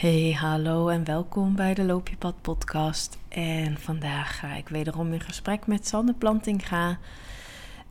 Hey, 0.00 0.32
hallo 0.32 0.88
en 0.88 1.04
welkom 1.04 1.54
bij 1.54 1.74
de 1.74 1.84
Loop 1.84 2.08
je 2.08 2.16
Pad 2.16 2.34
podcast. 2.40 3.18
En 3.28 3.78
vandaag 3.78 4.38
ga 4.38 4.54
ik 4.54 4.68
wederom 4.68 5.12
in 5.12 5.20
gesprek 5.20 5.66
met 5.66 5.86
Sanne 5.86 6.14
Plantinga. 6.14 6.98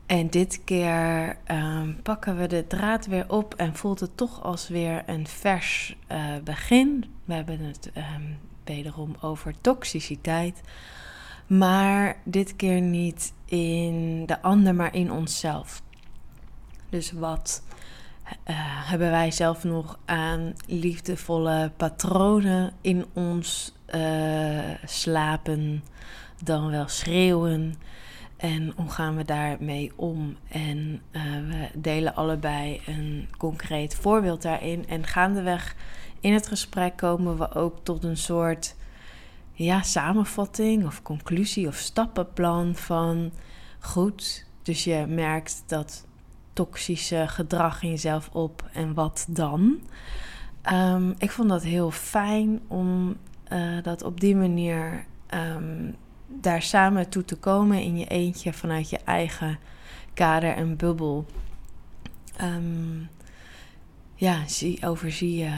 En 0.05 0.29
dit 0.29 0.61
keer 0.63 1.37
ehm, 1.43 1.93
pakken 2.03 2.37
we 2.37 2.47
de 2.47 2.67
draad 2.67 3.05
weer 3.05 3.25
op 3.27 3.53
en 3.53 3.75
voelt 3.75 3.99
het 3.99 4.17
toch 4.17 4.43
als 4.43 4.67
weer 4.67 5.03
een 5.05 5.27
vers 5.27 5.95
uh, 6.11 6.37
begin. 6.43 7.05
We 7.25 7.33
hebben 7.33 7.59
het 7.59 7.91
um, 7.95 8.37
wederom 8.63 9.15
over 9.21 9.53
toxiciteit. 9.61 10.61
Maar 11.47 12.17
dit 12.23 12.55
keer 12.55 12.81
niet 12.81 13.33
in 13.45 14.25
de 14.25 14.41
ander, 14.41 14.75
maar 14.75 14.95
in 14.95 15.11
onszelf. 15.11 15.81
Dus 16.89 17.11
wat 17.11 17.63
uh, 18.49 18.55
hebben 18.89 19.09
wij 19.11 19.31
zelf 19.31 19.63
nog 19.63 19.99
aan 20.05 20.53
liefdevolle 20.65 21.71
patronen 21.77 22.73
in 22.81 23.05
ons 23.13 23.73
uh, 23.95 24.59
slapen, 24.85 25.83
dan 26.43 26.69
wel 26.71 26.87
schreeuwen. 26.87 27.75
En 28.37 28.73
hoe 28.75 28.89
gaan 28.89 29.15
we 29.15 29.25
daarmee 29.25 29.91
om? 29.95 30.37
En 30.47 31.01
uh, 31.11 31.21
we 31.23 31.69
delen 31.73 32.15
allebei 32.15 32.81
een 32.85 33.29
concreet 33.37 33.95
voorbeeld 33.95 34.41
daarin. 34.41 34.87
En 34.87 35.05
gaandeweg 35.05 35.75
in 36.19 36.33
het 36.33 36.47
gesprek 36.47 36.97
komen 36.97 37.37
we 37.37 37.53
ook 37.53 37.77
tot 37.83 38.03
een 38.03 38.17
soort 38.17 38.75
ja, 39.53 39.81
samenvatting 39.81 40.85
of 40.85 41.01
conclusie 41.01 41.67
of 41.67 41.75
stappenplan 41.75 42.75
van 42.75 43.31
goed. 43.79 44.45
Dus 44.63 44.83
je 44.83 45.05
merkt 45.07 45.63
dat 45.67 46.07
toxische 46.59 47.27
gedrag 47.27 47.83
in 47.83 47.89
jezelf 47.89 48.29
op 48.31 48.69
en 48.73 48.93
wat 48.93 49.25
dan? 49.29 49.79
Um, 50.71 51.15
ik 51.17 51.31
vond 51.31 51.49
dat 51.49 51.63
heel 51.63 51.91
fijn 51.91 52.61
om 52.67 53.17
uh, 53.53 53.83
dat 53.83 54.03
op 54.03 54.19
die 54.19 54.35
manier 54.35 55.05
um, 55.33 55.95
daar 56.27 56.61
samen 56.61 57.09
toe 57.09 57.25
te 57.25 57.35
komen 57.35 57.81
in 57.81 57.97
je 57.97 58.05
eentje 58.05 58.53
vanuit 58.53 58.89
je 58.89 58.99
eigen 59.05 59.59
kader 60.13 60.55
en 60.55 60.75
bubbel. 60.75 61.25
Um, 62.41 63.09
ja, 64.15 64.47
zie, 64.47 64.85
overzie 64.87 65.37
je 65.37 65.51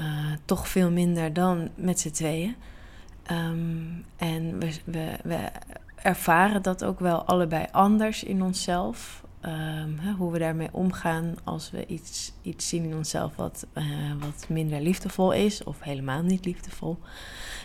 uh, 0.00 0.32
toch 0.44 0.68
veel 0.68 0.90
minder 0.90 1.32
dan 1.32 1.68
met 1.74 2.00
z'n 2.00 2.10
tweeën. 2.10 2.54
en 4.16 4.58
we, 4.58 4.80
we, 4.84 5.16
we 5.22 5.50
ervaren 5.96 6.62
dat 6.62 6.84
ook 6.84 7.00
wel 7.00 7.24
allebei 7.24 7.66
anders 7.72 8.24
in 8.24 8.42
onszelf. 8.42 9.24
Hè, 10.00 10.12
hoe 10.12 10.32
we 10.32 10.38
daarmee 10.38 10.68
omgaan 10.72 11.34
als 11.44 11.70
we 11.70 11.86
iets, 11.86 12.32
iets 12.42 12.68
zien 12.68 12.84
in 12.84 12.96
onszelf 12.96 13.36
wat, 13.36 13.66
uh, 13.74 13.84
wat 14.18 14.46
minder 14.48 14.80
liefdevol 14.80 15.32
is 15.32 15.64
of 15.64 15.80
helemaal 15.80 16.22
niet 16.22 16.44
liefdevol. 16.44 16.98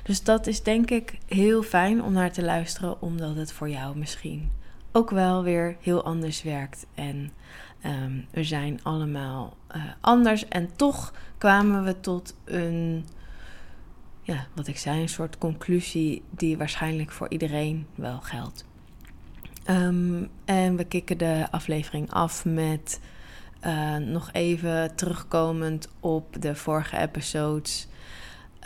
Dus 0.03 0.23
dat 0.23 0.47
is 0.47 0.63
denk 0.63 0.89
ik 0.89 1.17
heel 1.25 1.63
fijn 1.63 2.03
om 2.03 2.13
naar 2.13 2.31
te 2.31 2.43
luisteren, 2.43 3.01
omdat 3.01 3.35
het 3.35 3.51
voor 3.51 3.69
jou 3.69 3.97
misschien 3.97 4.51
ook 4.91 5.09
wel 5.09 5.43
weer 5.43 5.77
heel 5.79 6.03
anders 6.03 6.43
werkt. 6.43 6.85
En 6.95 7.31
um, 7.85 8.25
we 8.31 8.43
zijn 8.43 8.79
allemaal 8.83 9.57
uh, 9.75 9.83
anders. 10.01 10.47
En 10.47 10.75
toch 10.75 11.13
kwamen 11.37 11.83
we 11.83 11.99
tot 11.99 12.35
een, 12.45 13.05
ja, 14.21 14.47
wat 14.55 14.67
ik 14.67 14.77
zei, 14.77 15.01
een 15.01 15.09
soort 15.09 15.37
conclusie 15.37 16.23
die 16.29 16.57
waarschijnlijk 16.57 17.11
voor 17.11 17.29
iedereen 17.29 17.87
wel 17.95 18.19
geldt. 18.21 18.69
Um, 19.69 20.29
en 20.45 20.75
we 20.75 20.83
kicken 20.83 21.17
de 21.17 21.47
aflevering 21.51 22.11
af 22.11 22.45
met 22.45 22.99
uh, 23.65 23.95
nog 23.95 24.29
even 24.31 24.95
terugkomend 24.95 25.87
op 25.99 26.41
de 26.41 26.55
vorige 26.55 26.97
episodes. 26.97 27.87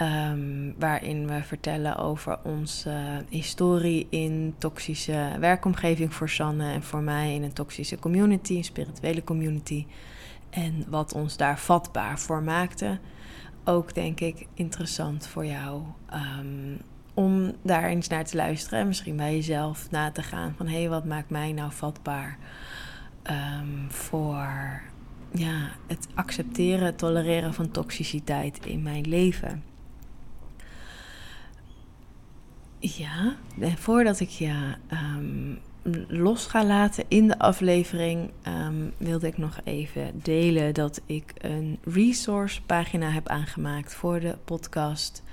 Um, 0.01 0.75
waarin 0.79 1.27
we 1.27 1.43
vertellen 1.43 1.97
over 1.97 2.39
onze 2.43 3.23
historie 3.29 4.07
in 4.09 4.55
toxische 4.57 5.35
werkomgeving 5.39 6.13
voor 6.13 6.29
Sanne 6.29 6.71
en 6.71 6.83
voor 6.83 7.01
mij 7.01 7.33
in 7.33 7.43
een 7.43 7.53
toxische 7.53 7.99
community, 7.99 8.55
een 8.55 8.63
spirituele 8.63 9.23
community. 9.23 9.85
En 10.49 10.85
wat 10.87 11.13
ons 11.13 11.37
daar 11.37 11.59
vatbaar 11.59 12.19
voor 12.19 12.43
maakte. 12.43 12.99
Ook 13.63 13.93
denk 13.93 14.19
ik 14.19 14.47
interessant 14.53 15.27
voor 15.27 15.45
jou 15.45 15.81
um, 16.13 16.81
om 17.15 17.53
daar 17.61 17.83
eens 17.83 18.07
naar 18.07 18.25
te 18.25 18.35
luisteren 18.35 18.79
en 18.79 18.87
misschien 18.87 19.15
bij 19.15 19.35
jezelf 19.35 19.91
na 19.91 20.11
te 20.11 20.23
gaan 20.23 20.53
van 20.57 20.67
hé, 20.67 20.79
hey, 20.79 20.89
wat 20.89 21.05
maakt 21.05 21.29
mij 21.29 21.51
nou 21.51 21.71
vatbaar 21.71 22.37
um, 23.23 23.91
voor 23.91 24.81
ja, 25.31 25.69
het 25.87 26.07
accepteren, 26.13 26.95
tolereren 26.95 27.53
van 27.53 27.71
toxiciteit 27.71 28.65
in 28.65 28.81
mijn 28.81 29.07
leven. 29.07 29.63
Ja, 32.79 33.35
en 33.59 33.77
voordat 33.77 34.19
ik 34.19 34.29
je 34.29 34.75
um, 34.91 35.59
los 36.07 36.45
ga 36.45 36.65
laten 36.65 37.03
in 37.07 37.27
de 37.27 37.39
aflevering, 37.39 38.31
um, 38.47 38.93
wilde 38.97 39.27
ik 39.27 39.37
nog 39.37 39.59
even 39.63 40.19
delen 40.23 40.73
dat 40.73 41.01
ik 41.05 41.33
een 41.37 41.79
resource 41.83 42.61
pagina 42.61 43.09
heb 43.09 43.27
aangemaakt 43.27 43.93
voor 43.93 44.19
de 44.19 44.37
podcast. 44.45 45.23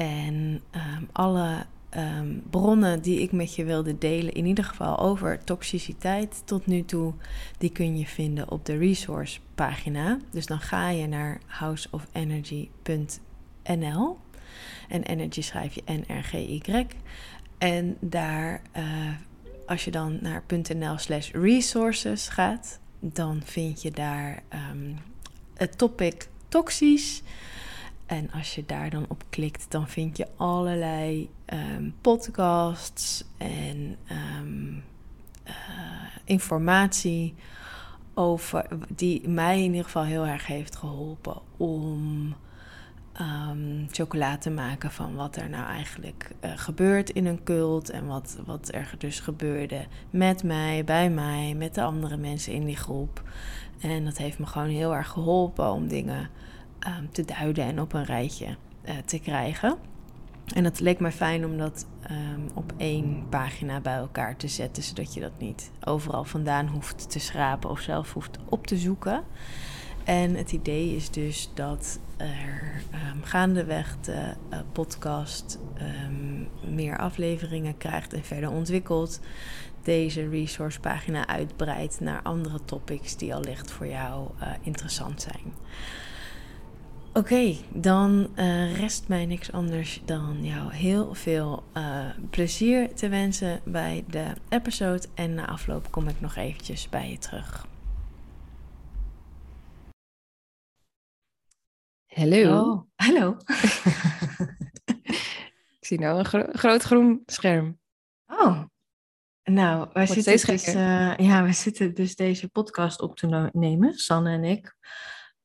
En 0.00 0.60
um, 0.74 1.08
alle 1.12 1.66
um, 1.96 2.42
bronnen 2.50 3.02
die 3.02 3.20
ik 3.20 3.32
met 3.32 3.54
je 3.54 3.64
wilde 3.64 3.98
delen, 3.98 4.32
in 4.32 4.46
ieder 4.46 4.64
geval 4.64 4.98
over 4.98 5.44
toxiciteit 5.44 6.42
tot 6.44 6.66
nu 6.66 6.84
toe, 6.84 7.12
die 7.58 7.70
kun 7.70 7.98
je 7.98 8.06
vinden 8.06 8.50
op 8.50 8.64
de 8.64 8.76
resource 8.76 9.40
pagina. 9.54 10.18
Dus 10.30 10.46
dan 10.46 10.60
ga 10.60 10.88
je 10.88 11.06
naar 11.06 11.40
houseofenergy.nl. 11.46 14.18
En 14.88 15.02
energy 15.02 15.42
schrijf 15.42 15.74
je 15.74 15.82
N-R-G-Y. 15.86 16.86
En 17.58 17.96
daar, 18.00 18.62
uh, 18.76 18.84
als 19.66 19.84
je 19.84 19.90
dan 19.90 20.18
naar 20.20 20.42
.nl 20.76 20.98
slash 20.98 21.30
resources 21.30 22.28
gaat, 22.28 22.80
dan 23.00 23.42
vind 23.44 23.82
je 23.82 23.90
daar 23.90 24.42
um, 24.72 24.96
het 25.54 25.78
topic 25.78 26.28
toxisch. 26.48 27.22
En 28.10 28.30
als 28.30 28.54
je 28.54 28.66
daar 28.66 28.90
dan 28.90 29.04
op 29.08 29.24
klikt, 29.28 29.66
dan 29.68 29.88
vind 29.88 30.16
je 30.16 30.26
allerlei 30.36 31.30
um, 31.46 31.94
podcasts 32.00 33.24
en 33.36 33.96
um, 34.40 34.82
uh, 35.46 35.52
informatie 36.24 37.34
over 38.14 38.66
die 38.88 39.28
mij 39.28 39.58
in 39.58 39.70
ieder 39.70 39.84
geval 39.84 40.04
heel 40.04 40.26
erg 40.26 40.46
heeft 40.46 40.76
geholpen 40.76 41.40
om 41.56 42.34
um, 43.20 43.86
chocola 43.90 44.38
te 44.38 44.50
maken 44.50 44.90
van 44.90 45.14
wat 45.14 45.36
er 45.36 45.48
nou 45.48 45.66
eigenlijk 45.66 46.30
uh, 46.44 46.50
gebeurt 46.54 47.10
in 47.10 47.26
een 47.26 47.42
cult 47.42 47.90
en 47.90 48.06
wat, 48.06 48.38
wat 48.46 48.74
er 48.74 48.94
dus 48.98 49.20
gebeurde 49.20 49.86
met 50.10 50.42
mij, 50.42 50.84
bij 50.84 51.10
mij, 51.10 51.54
met 51.54 51.74
de 51.74 51.82
andere 51.82 52.16
mensen 52.16 52.52
in 52.52 52.64
die 52.64 52.76
groep. 52.76 53.22
En 53.80 54.04
dat 54.04 54.16
heeft 54.16 54.38
me 54.38 54.46
gewoon 54.46 54.68
heel 54.68 54.94
erg 54.94 55.08
geholpen 55.08 55.72
om 55.72 55.88
dingen 55.88 56.30
um, 56.86 57.12
te 57.12 57.24
duiden 57.24 57.64
en 57.64 57.80
op 57.80 57.92
een 57.92 58.04
rijtje 58.04 58.46
uh, 58.46 58.92
te 59.04 59.18
krijgen. 59.18 59.76
En 60.54 60.64
het 60.64 60.80
leek 60.80 61.00
mij 61.00 61.12
fijn 61.12 61.44
om 61.44 61.58
dat 61.58 61.86
um, 62.10 62.48
op 62.54 62.72
één 62.76 63.28
pagina 63.28 63.80
bij 63.80 63.96
elkaar 63.96 64.36
te 64.36 64.48
zetten, 64.48 64.82
zodat 64.82 65.14
je 65.14 65.20
dat 65.20 65.38
niet 65.38 65.70
overal 65.84 66.24
vandaan 66.24 66.66
hoeft 66.66 67.10
te 67.10 67.18
schrapen 67.18 67.70
of 67.70 67.80
zelf 67.80 68.12
hoeft 68.12 68.38
op 68.48 68.66
te 68.66 68.76
zoeken. 68.76 69.24
En 70.04 70.34
het 70.34 70.52
idee 70.52 70.96
is 70.96 71.10
dus 71.10 71.50
dat 71.54 71.98
er 72.16 72.82
um, 73.12 73.22
gaandeweg 73.22 73.96
de 74.00 74.34
uh, 74.52 74.58
podcast 74.72 75.58
meer 76.68 76.98
afleveringen 76.98 77.76
krijgt 77.76 78.12
en 78.12 78.24
verder 78.24 78.50
ontwikkelt. 78.50 79.20
Deze 79.82 80.28
resource 80.28 80.80
pagina 80.80 81.26
uitbreidt 81.26 82.00
naar 82.00 82.22
andere 82.22 82.64
topics 82.64 83.16
die 83.16 83.34
allicht 83.34 83.70
voor 83.70 83.86
jou 83.86 84.28
uh, 84.40 84.48
interessant 84.62 85.22
zijn. 85.22 85.54
Oké, 87.12 87.18
okay, 87.18 87.58
dan 87.74 88.30
uh, 88.36 88.78
rest 88.78 89.08
mij 89.08 89.26
niks 89.26 89.52
anders 89.52 90.02
dan 90.04 90.44
jou 90.44 90.72
heel 90.72 91.14
veel 91.14 91.64
uh, 91.76 92.10
plezier 92.30 92.94
te 92.94 93.08
wensen 93.08 93.60
bij 93.64 94.04
de 94.08 94.32
episode. 94.48 95.06
En 95.14 95.34
na 95.34 95.46
afloop 95.46 95.90
kom 95.90 96.08
ik 96.08 96.20
nog 96.20 96.36
eventjes 96.36 96.88
bij 96.88 97.10
je 97.10 97.18
terug. 97.18 97.66
Hallo. 102.06 102.60
Oh, 102.60 102.82
hallo. 102.94 103.36
ik 105.78 105.86
zie 105.86 105.98
nou 105.98 106.18
een 106.18 106.24
gro 106.24 106.46
groot 106.52 106.82
groen 106.82 107.22
scherm. 107.26 107.78
Oh, 108.26 108.62
nou, 109.44 109.88
wij 109.92 110.06
zitten, 110.06 110.46
dus, 110.46 110.66
uh, 110.66 111.16
ja, 111.16 111.44
we 111.44 111.52
zitten 111.52 111.94
dus 111.94 112.16
deze 112.16 112.48
podcast 112.48 113.00
op 113.00 113.16
te 113.16 113.50
nemen, 113.52 113.94
Sanne 113.94 114.30
en 114.30 114.44
ik. 114.44 114.76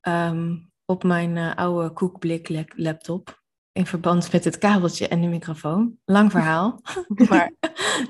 Um, 0.02 0.74
op 0.86 1.04
mijn 1.04 1.36
uh, 1.36 1.56
oude 1.56 1.90
koekblik 1.90 2.70
laptop. 2.76 3.44
In 3.72 3.86
verband 3.86 4.32
met 4.32 4.44
het 4.44 4.58
kabeltje 4.58 5.08
en 5.08 5.22
de 5.22 5.28
microfoon. 5.28 5.98
Lang 6.06 6.32
verhaal. 6.32 6.82
maar 7.30 7.52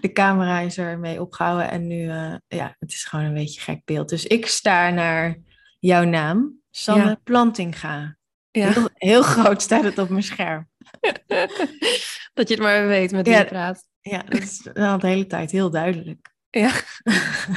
de 0.01 0.11
camera 0.13 0.59
is 0.59 0.77
ermee 0.77 1.21
opgehouden. 1.21 1.69
En 1.69 1.87
nu, 1.87 2.03
uh, 2.03 2.35
ja, 2.47 2.75
het 2.79 2.91
is 2.91 3.03
gewoon 3.03 3.25
een 3.25 3.33
beetje 3.33 3.61
gek 3.61 3.81
beeld. 3.85 4.09
Dus 4.09 4.25
ik 4.25 4.45
sta 4.45 4.89
naar 4.89 5.37
jouw 5.79 6.03
naam, 6.03 6.59
Sanne 6.71 7.05
ja. 7.05 7.19
Plantinga. 7.23 8.17
Ja. 8.51 8.71
Heel, 8.71 8.89
heel 8.93 9.21
groot 9.21 9.61
staat 9.61 9.83
het 9.83 9.97
op 9.97 10.09
mijn 10.09 10.23
scherm. 10.23 10.69
dat 12.33 12.47
je 12.47 12.53
het 12.53 12.59
maar 12.59 12.87
weet 12.87 13.11
met 13.11 13.25
wie 13.25 13.35
Ja. 13.35 13.41
je 13.41 13.45
praat. 13.45 13.87
Ja, 14.01 14.23
dat 14.23 14.41
is 14.41 14.67
wel 14.73 14.99
de 14.99 15.07
hele 15.07 15.27
tijd 15.27 15.51
heel 15.51 15.69
duidelijk. 15.69 16.35
Ja. 16.49 16.71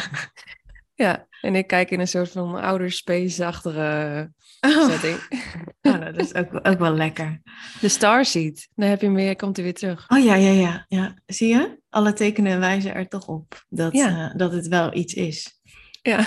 ja, 1.04 1.26
en 1.40 1.54
ik 1.54 1.66
kijk 1.66 1.90
in 1.90 2.00
een 2.00 2.08
soort 2.08 2.30
van 2.30 2.54
ouder 2.54 2.90
space-achtige 2.90 4.32
Oh, 4.60 4.88
setting. 4.90 5.18
nou, 5.82 5.98
dat 6.04 6.16
is 6.16 6.34
ook, 6.34 6.48
ook 6.62 6.78
wel 6.78 6.92
lekker. 6.94 7.40
De 7.80 7.88
Starseed, 7.88 8.68
daar 8.74 8.88
heb 8.88 9.00
je 9.00 9.10
meer, 9.10 9.36
komt 9.36 9.56
hij 9.56 9.64
weer 9.64 9.74
terug. 9.74 10.04
Oh 10.10 10.24
ja, 10.24 10.34
ja, 10.34 10.50
ja, 10.50 10.84
ja. 10.88 11.14
Zie 11.26 11.48
je? 11.48 11.80
Alle 11.88 12.12
tekenen 12.12 12.60
wijzen 12.60 12.94
er 12.94 13.08
toch 13.08 13.26
op 13.26 13.64
dat, 13.68 13.92
Ja. 13.92 14.30
eh, 14.30 14.36
dat 14.36 14.52
het 14.52 14.68
wel 14.68 14.94
iets 14.94 15.14
is. 15.14 15.60
Ja. 16.02 16.24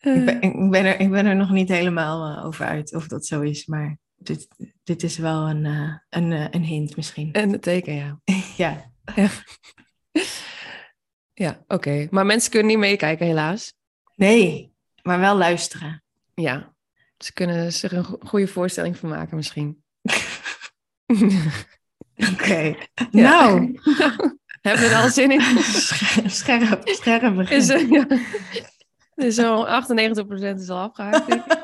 Ik 0.00 0.24
ben, 0.24 0.42
ik, 0.42 0.70
ben 0.70 0.84
er, 0.84 1.00
ik 1.00 1.10
ben 1.10 1.26
er 1.26 1.36
nog 1.36 1.50
niet 1.50 1.68
helemaal 1.68 2.36
eh, 2.38 2.44
over 2.46 2.66
uit 2.66 2.94
of 2.94 3.06
dat 3.08 3.26
zo 3.26 3.40
is, 3.40 3.66
maar 3.66 3.98
dit, 4.16 4.48
dit 4.84 5.02
is 5.02 5.18
wel 5.18 5.48
een, 5.48 5.66
eh, 5.66 5.94
een, 6.08 6.32
eh, 6.32 6.46
een 6.50 6.64
hint 6.64 6.96
misschien. 6.96 7.32
en 7.32 7.50
het 7.52 7.62
teken, 7.62 7.94
ja. 8.56 8.90
ja. 9.14 9.32
Ja, 11.34 11.64
oké. 11.66 12.06
Maar 12.10 12.26
mensen 12.26 12.50
kunnen 12.50 12.68
niet 12.70 12.78
meekijken, 12.78 13.26
helaas. 13.26 13.74
Nee, 14.14 14.72
maar 15.02 15.18
wel 15.20 15.36
luisteren. 15.36 16.02
Ja. 16.42 16.74
Ze 17.18 17.32
kunnen 17.32 17.72
zich 17.72 17.92
een 17.92 18.04
go- 18.04 18.18
goede 18.20 18.48
voorstelling 18.48 18.96
van 18.96 19.08
maken, 19.08 19.36
misschien. 19.36 19.82
Oké. 22.32 22.76
Ja. 23.10 23.12
Nou, 23.50 23.78
Hebben 24.62 24.88
we 24.88 24.94
er 24.94 25.02
al 25.02 25.08
zin 25.08 25.30
in? 25.30 25.40
scherp, 26.26 26.88
scherp, 26.88 27.36
begin. 27.36 27.56
Is, 27.56 27.66
ja. 27.66 28.06
Dus 29.14 29.34
zo'n 29.34 29.66
98% 29.66 30.60
is 30.60 30.68
al 30.68 30.78
afgehaakt, 30.78 31.34
ik. 31.34 31.42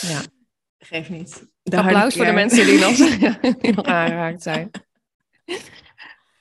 Ja. 0.00 0.20
Geef 0.78 1.08
niet. 1.08 1.46
De 1.62 1.76
Applaus 1.76 2.14
voor 2.16 2.24
de 2.24 2.32
mensen 2.32 2.66
die 2.66 2.80
nog, 2.80 2.96
die 3.58 3.74
nog 3.74 3.86
aangeraakt 3.86 4.42
zijn. 4.42 4.70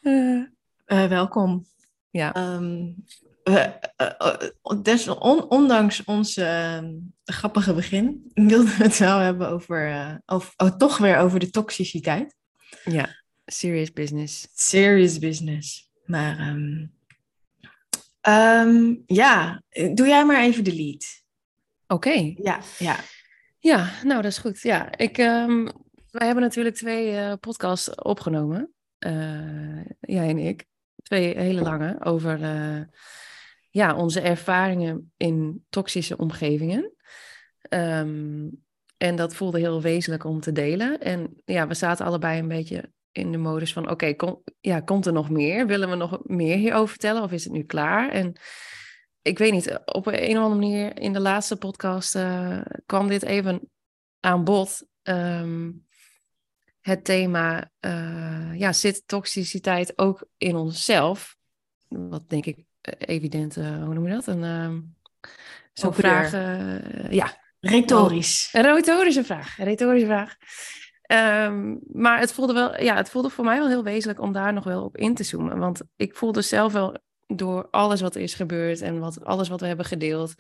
Eh, 0.02 0.42
Eh, 0.86 1.08
welkom. 1.08 1.66
ja, 2.10 2.34
Ehm, 2.34 2.90
we, 3.54 3.60
eh, 3.96 4.12
eh, 4.18 4.82
des, 4.82 5.08
on- 5.08 5.50
ondanks 5.50 6.04
ons 6.04 6.38
eh, 6.38 6.80
grappige 7.26 7.74
begin 7.74 8.32
wilden 8.34 8.78
we 8.78 8.84
het 8.84 8.98
wel 8.98 9.18
hebben 9.18 9.48
over, 9.50 9.92
eh, 9.92 10.16
over 10.26 10.54
oh, 10.58 10.68
toch 10.78 10.98
weer 10.98 11.18
over 11.18 11.40
de 11.40 11.50
toxiciteit. 11.50 12.36
ja, 12.84 13.10
serious 13.46 13.92
business. 13.94 14.48
Serious 14.54 15.20
business. 15.20 15.90
Maar 16.06 16.38
ehm, 16.40 16.86
ehm, 18.22 18.96
ja, 19.06 19.62
doe 19.94 20.08
jij 20.08 20.26
maar 20.26 20.42
even 20.42 20.64
de 20.64 20.76
lead. 20.76 21.06
Oké, 21.88 22.34
Ja, 22.44 22.60
ja. 22.80 22.96
ja, 23.60 23.90
nou 24.04 24.22
dat 24.22 24.32
is 24.32 24.38
goed. 24.38 24.62
Ja, 24.62 24.98
ik, 24.98 25.18
ehm, 25.18 25.64
wij 26.12 26.26
hebben 26.26 26.44
natuurlijk 26.44 26.76
twee 26.76 27.38
podcasts 27.38 27.96
opgenomen, 27.96 28.74
jij 30.00 30.30
en 30.30 30.38
ik. 30.38 30.66
Twee 31.04 31.38
hele 31.38 31.62
lange 31.62 31.98
over 32.04 32.40
ja, 33.72 33.96
onze 33.96 34.22
ervaringen 34.22 35.12
in 35.18 35.66
toxische 35.70 36.18
omgevingen. 36.18 36.94
Ehm, 37.62 38.48
en 38.98 39.16
dat 39.16 39.36
voelde 39.36 39.60
heel 39.60 39.82
wezenlijk 39.82 40.24
om 40.24 40.40
te 40.40 40.52
delen. 40.52 41.00
En 41.00 41.42
ja, 41.46 41.68
we 41.68 41.74
zaten 41.74 42.06
allebei 42.06 42.40
een 42.40 42.48
beetje 42.48 42.92
in 43.12 43.32
de 43.32 43.38
modus 43.38 43.74
van: 43.74 43.90
oké, 43.90 44.14
kom, 44.14 44.44
ja, 44.60 44.80
komt 44.80 45.06
er 45.06 45.14
nog 45.14 45.30
meer? 45.30 45.68
Willen 45.68 45.90
we 45.90 45.96
nog 45.96 46.20
meer 46.24 46.58
hierover 46.58 46.90
vertellen 46.90 47.24
of 47.24 47.32
is 47.32 47.44
het 47.44 47.54
nu 47.54 47.64
klaar? 47.64 48.10
En 48.10 48.36
ik 49.22 49.38
weet 49.38 49.52
niet, 49.52 49.80
op 49.86 50.06
een 50.06 50.38
of 50.38 50.44
andere 50.44 50.56
manier 50.56 50.98
in 51.00 51.14
de 51.14 51.20
laatste 51.20 51.58
podcast 51.58 52.16
eh, 52.16 52.62
kwam 52.86 53.08
dit 53.08 53.24
even 53.24 53.70
aan 54.20 54.44
bod. 54.44 54.88
Ehm, 55.02 55.72
het 56.80 57.04
thema, 57.04 57.72
eh, 57.80 58.60
ja, 58.60 58.74
zit 58.74 59.08
toxiciteit 59.08 59.98
ook 59.98 60.28
in 60.38 60.56
onszelf? 60.56 61.38
Wat 61.88 62.30
denk 62.30 62.46
ik 62.46 62.66
evident, 62.98 63.58
eh, 63.58 63.84
hoe 63.84 63.94
noem 63.94 64.08
je 64.08 64.14
dat? 64.14 64.28
Een 64.28 64.44
ehm 64.44 64.80
zo'n 65.74 65.94
vraag, 65.94 66.34
eh, 66.34 67.12
ja, 67.12 67.38
Retorisch. 67.60 68.50
een 68.52 68.62
retorische 68.62 69.24
vraag. 69.24 69.60
Een 69.60 69.66
retorische 69.66 70.08
vraag. 70.08 70.36
Ehm, 71.02 71.76
maar 71.92 72.20
het 72.20 72.34
voelde, 72.34 72.54
wel, 72.54 72.82
ja, 72.82 72.96
het 72.96 73.10
voelde 73.10 73.30
voor 73.30 73.46
mij 73.46 73.58
wel 73.58 73.68
heel 73.68 73.84
wezenlijk 73.84 74.22
om 74.22 74.32
daar 74.32 74.54
nog 74.54 74.64
wel 74.64 74.84
op 74.84 74.98
in 74.98 75.16
te 75.16 75.24
zoomen. 75.24 75.58
Want 75.58 75.82
ik 75.96 76.16
voelde 76.16 76.42
zelf 76.42 76.74
wel 76.74 76.98
door 77.28 77.68
alles 77.70 78.02
wat 78.02 78.16
er 78.16 78.22
is 78.22 78.34
gebeurd 78.34 78.82
en 78.82 79.00
wat, 79.00 79.24
alles 79.24 79.50
wat 79.50 79.60
we 79.60 79.68
hebben 79.68 79.86
gedeeld, 79.86 80.34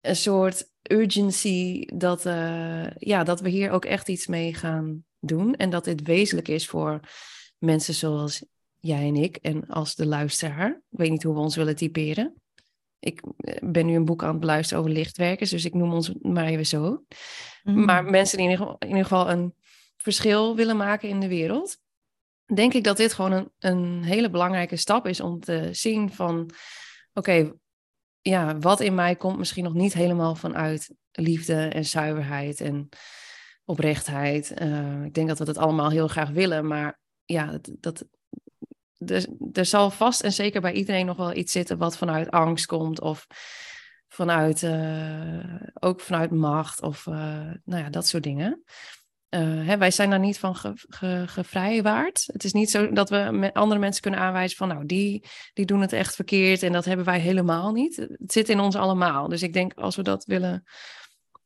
een 0.00 0.16
soort 0.16 0.70
urgency 0.82 1.86
dat, 1.94 2.26
eh, 2.26 2.90
ja, 2.90 3.24
dat 3.24 3.40
we 3.40 3.48
hier 3.48 3.70
ook 3.70 3.84
echt 3.84 4.08
iets 4.08 4.26
mee 4.26 4.54
gaan 4.54 5.04
doen. 5.18 5.54
En 5.54 5.70
dat 5.70 5.84
dit 5.84 6.02
wezenlijk 6.02 6.48
is 6.48 6.66
voor 6.66 7.00
mensen 7.58 7.94
zoals 7.94 8.44
jij 8.80 9.06
en 9.06 9.16
ik 9.16 9.36
en 9.36 9.66
als 9.66 9.94
de 9.94 10.06
luisteraar. 10.06 10.70
Ik 10.90 10.98
weet 10.98 11.10
niet 11.10 11.22
hoe 11.22 11.34
we 11.34 11.40
ons 11.40 11.56
willen 11.56 11.76
typeren. 11.76 12.34
Ik 12.98 13.22
eh, 13.36 13.68
ben 13.68 13.86
nu 13.86 13.94
een 13.94 14.04
boek 14.04 14.22
aan 14.22 14.30
het 14.30 14.40
beluisteren 14.40 14.82
over 14.82 14.94
lichtwerkers, 14.94 15.50
dus 15.50 15.64
ik 15.64 15.74
noem 15.74 15.92
ons 15.92 16.12
maar 16.22 16.46
even 16.46 16.66
zo. 16.66 17.04
Mm. 17.62 17.84
Maar 17.84 18.04
mensen 18.04 18.36
die 18.36 18.46
in 18.46 18.52
ieder, 18.52 18.66
geval, 18.66 18.78
in 18.78 18.88
ieder 18.88 19.02
geval 19.02 19.30
een 19.30 19.54
verschil 19.96 20.56
willen 20.56 20.76
maken 20.76 21.08
in 21.08 21.20
de 21.20 21.28
wereld, 21.28 21.78
denk 22.54 22.74
ik 22.74 22.84
dat 22.84 22.96
dit 22.96 23.12
gewoon 23.12 23.32
een, 23.32 23.50
een 23.58 24.02
hele 24.04 24.30
belangrijke 24.30 24.76
stap 24.76 25.06
is 25.06 25.20
om 25.20 25.40
te 25.40 25.68
zien 25.72 26.12
van, 26.12 26.50
oké, 27.12 27.52
ja, 28.20 28.58
wat 28.58 28.80
in 28.80 28.94
mij 28.94 29.16
komt 29.16 29.38
misschien 29.38 29.64
nog 29.64 29.74
niet 29.74 29.92
helemaal 29.92 30.34
vanuit 30.34 30.90
liefde 31.12 31.54
en 31.54 31.84
zuiverheid 31.84 32.60
en 32.60 32.88
oprechtheid. 33.64 34.50
Eh, 34.50 35.04
ik 35.04 35.14
denk 35.14 35.28
dat 35.28 35.38
we 35.38 35.44
dat 35.44 35.58
allemaal 35.58 35.90
heel 35.90 36.08
graag 36.08 36.30
willen, 36.30 36.66
maar 36.66 37.00
ja, 37.24 37.46
dat, 37.46 37.70
dat, 37.80 38.04
er, 39.06 39.26
er 39.52 39.64
zal 39.64 39.90
vast 39.90 40.20
en 40.20 40.32
zeker 40.32 40.60
bij 40.60 40.72
iedereen 40.72 41.06
nog 41.06 41.16
wel 41.16 41.34
iets 41.34 41.52
zitten 41.52 41.78
wat 41.78 41.96
vanuit 41.96 42.30
angst 42.30 42.66
komt 42.66 43.00
of 43.00 43.26
vanuit, 44.08 44.62
eh, 44.62 45.54
ook 45.80 46.00
vanuit 46.00 46.30
macht 46.30 46.82
of 46.82 47.06
eh, 47.06 47.14
nou 47.64 47.82
ja, 47.82 47.90
dat 47.90 48.06
soort 48.06 48.22
dingen. 48.22 48.64
Eh, 49.28 49.40
hè, 49.40 49.78
wij 49.78 49.90
zijn 49.90 50.10
daar 50.10 50.18
niet 50.18 50.38
van 50.38 50.56
ge, 50.56 50.72
ge- 50.74 51.24
gevrijwaard. 51.26 52.24
Het 52.26 52.44
is 52.44 52.52
niet 52.52 52.70
zo 52.70 52.92
dat 52.92 53.10
we 53.10 53.50
andere 53.52 53.80
mensen 53.80 54.02
kunnen 54.02 54.20
aanwijzen 54.20 54.56
van 54.56 54.68
nou, 54.68 54.86
die, 54.86 55.24
die 55.52 55.66
doen 55.66 55.80
het 55.80 55.92
echt 55.92 56.14
verkeerd 56.14 56.62
en 56.62 56.72
dat 56.72 56.84
hebben 56.84 57.04
wij 57.04 57.18
helemaal 57.20 57.72
niet. 57.72 57.96
Het 57.96 58.32
zit 58.32 58.48
in 58.48 58.60
ons 58.60 58.74
allemaal. 58.74 59.28
Dus 59.28 59.42
ik 59.42 59.52
denk 59.52 59.74
als 59.74 59.96
we 59.96 60.02
dat 60.02 60.24
willen, 60.24 60.64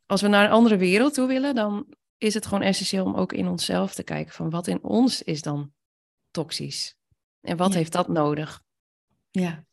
als 0.07 0.21
we 0.21 0.29
naar 0.29 0.45
een 0.45 0.51
andere 0.51 0.77
wereld 0.77 1.15
toe 1.15 1.27
willen, 1.27 1.55
dan 1.55 1.95
is 2.19 2.35
het 2.35 2.47
gewoon 2.47 2.63
essentieel 2.63 3.05
om 3.05 3.15
ook 3.15 3.33
in 3.33 3.49
onszelf 3.49 3.95
te 3.95 4.03
kijken 4.03 4.33
van 4.35 4.51
wat 4.51 4.67
in 4.67 4.83
ons 4.83 5.23
is 5.23 5.43
dan 5.43 5.73
toxisch. 6.31 6.97
En 7.45 7.57
wat 7.57 7.73
Ja. 7.73 7.79
heeft 7.79 7.93
dat 7.93 8.09
nodig? 8.09 8.63
Ja, 9.31 9.65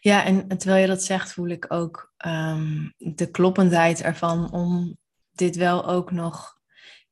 ja 0.00 0.24
en 0.24 0.48
terwijl 0.48 0.80
je 0.80 0.86
dat 0.86 1.02
zegt, 1.02 1.32
voel 1.32 1.48
ik 1.48 1.72
ook 1.72 2.12
ehm, 2.16 2.88
de 2.96 3.30
kloppendheid 3.30 4.02
ervan 4.02 4.52
om 4.52 4.96
dit 5.32 5.56
wel 5.56 5.86
ook 5.88 6.10
nog 6.10 6.56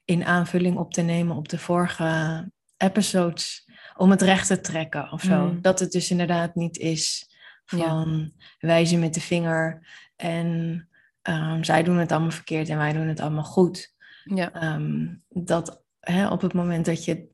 in 0.05 0.25
aanvulling 0.25 0.77
op 0.77 0.93
te 0.93 1.03
nemen 1.03 1.37
op 1.37 1.49
de 1.49 1.59
vorige 1.59 2.51
episodes. 2.77 3.65
Om 3.97 4.11
het 4.11 4.23
recht 4.23 4.47
te 4.47 4.61
trekken 4.61 5.13
of 5.13 5.23
zo. 5.23 5.47
Mm. 5.47 5.63
Dat 5.63 5.79
het 5.81 5.91
dus 5.93 6.11
inderdaad 6.11 6.55
niet 6.55 6.77
is 6.79 7.31
van 7.65 8.33
wijzen 8.59 9.01
met 9.01 9.15
de 9.15 9.21
vinger 9.21 9.87
en 10.17 10.89
ehm, 11.23 11.63
zij 11.63 11.83
doen 11.83 11.97
het 11.97 12.13
allemaal 12.13 12.31
verkeerd 12.31 12.69
en 12.69 12.79
wij 12.79 12.93
doen 12.93 13.09
het 13.09 13.21
allemaal 13.21 13.45
goed. 13.45 13.95
Ja, 14.25 14.53
Ehm, 14.53 15.15
dat 15.29 15.83
hè, 16.01 16.29
op 16.29 16.41
het 16.41 16.53
moment 16.53 16.87
dat, 16.87 17.05
je, 17.05 17.29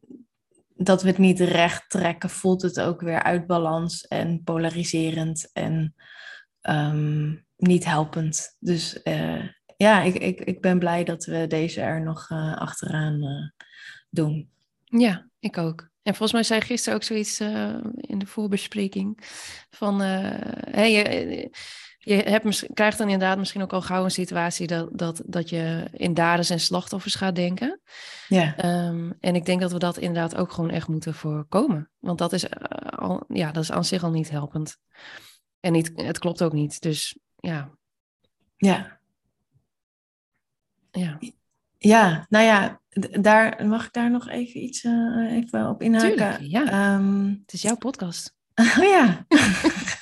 dat 0.75 1.03
we 1.03 1.09
het 1.09 1.19
niet 1.19 1.41
recht 1.41 1.91
trekken, 1.91 2.31
voelt 2.31 2.63
het 2.63 2.81
ook 2.81 3.01
weer 3.01 3.23
uit 3.23 3.47
balans 3.47 4.07
en 4.07 4.43
polariserend 4.45 5.51
en 5.53 5.95
ehm, 6.61 7.35
niet 7.57 7.85
helpend. 7.85 8.57
Dus 8.59 9.03
eh, 9.03 9.49
ja, 9.77 10.03
ik, 10.03 10.15
ik, 10.15 10.41
ik 10.41 10.61
ben 10.61 10.79
blij 10.79 11.05
dat 11.05 11.25
we 11.25 11.47
deze 11.47 11.81
er 11.81 12.03
nog 12.03 12.31
eh, 12.31 12.57
achteraan 12.57 13.23
eh, 13.23 13.65
doen. 14.11 14.51
ja, 14.85 15.29
ik 15.39 15.59
ook. 15.59 15.91
En 16.03 16.15
volgens 16.15 16.33
mij 16.33 16.43
zei 16.43 16.61
gisteren 16.61 16.99
ook 16.99 17.05
zoiets 17.05 17.41
in 17.97 18.19
de 18.19 18.27
voorbespreking 18.27 19.19
van, 19.71 20.01
hè, 20.01 20.85
je, 22.05 22.15
hebt, 22.15 22.67
krijgt 22.75 22.99
dan 22.99 23.09
inderdaad 23.09 23.39
misschien 23.39 23.63
ook 23.63 23.73
al 23.73 23.83
gauw 23.83 24.05
een 24.05 24.11
situatie 24.11 24.67
dat, 24.67 24.89
dat, 24.93 25.23
dat 25.27 25.49
je 25.49 25.89
in 25.93 26.15
daders 26.15 26.51
en 26.51 26.61
slachtoffers 26.61 27.15
gaat 27.15 27.35
denken. 27.35 27.81
Ja, 28.29 28.57
Ehm, 28.57 29.11
en 29.21 29.35
ik 29.35 29.45
denk 29.45 29.61
dat 29.61 29.73
we 29.73 29.79
dat 29.79 29.99
inderdaad 29.99 30.37
ook 30.37 30.53
gewoon 30.53 30.71
echt 30.71 30.89
moeten 30.89 31.15
voorkomen. 31.15 31.91
Want 31.99 32.19
dat 32.19 32.33
is, 32.33 32.49
eh, 32.49 32.99
al, 32.99 33.25
ja, 33.29 33.53
dat 33.53 33.63
is 33.63 33.73
aan 33.73 33.85
zich 33.85 34.03
al 34.03 34.11
niet 34.11 34.31
helpend. 34.31 34.77
En 35.61 35.73
niet, 35.73 35.93
het 35.95 36.19
klopt 36.19 36.43
ook 36.43 36.53
niet. 36.53 36.81
Dus 36.81 37.19
ja, 37.37 37.71
ja. 38.57 38.99
ja. 40.91 41.19
ja 41.79 42.27
nou 42.29 42.45
ja, 42.45 42.81
daar, 43.21 43.67
mag 43.67 43.87
ik 43.87 43.93
daar 43.93 44.11
nog 44.11 44.29
even 44.29 44.63
iets 44.63 44.85
eh, 44.85 45.33
even 45.33 45.69
op 45.69 45.83
inhaken? 45.83 46.09
Tuurlijk, 46.09 46.41
ja. 46.41 46.65
Ehm, 46.65 47.29
Het 47.29 47.53
is 47.53 47.63
jouw 47.63 47.77
podcast. 47.77 48.35
Oh 48.79 48.85
ja. 48.85 49.27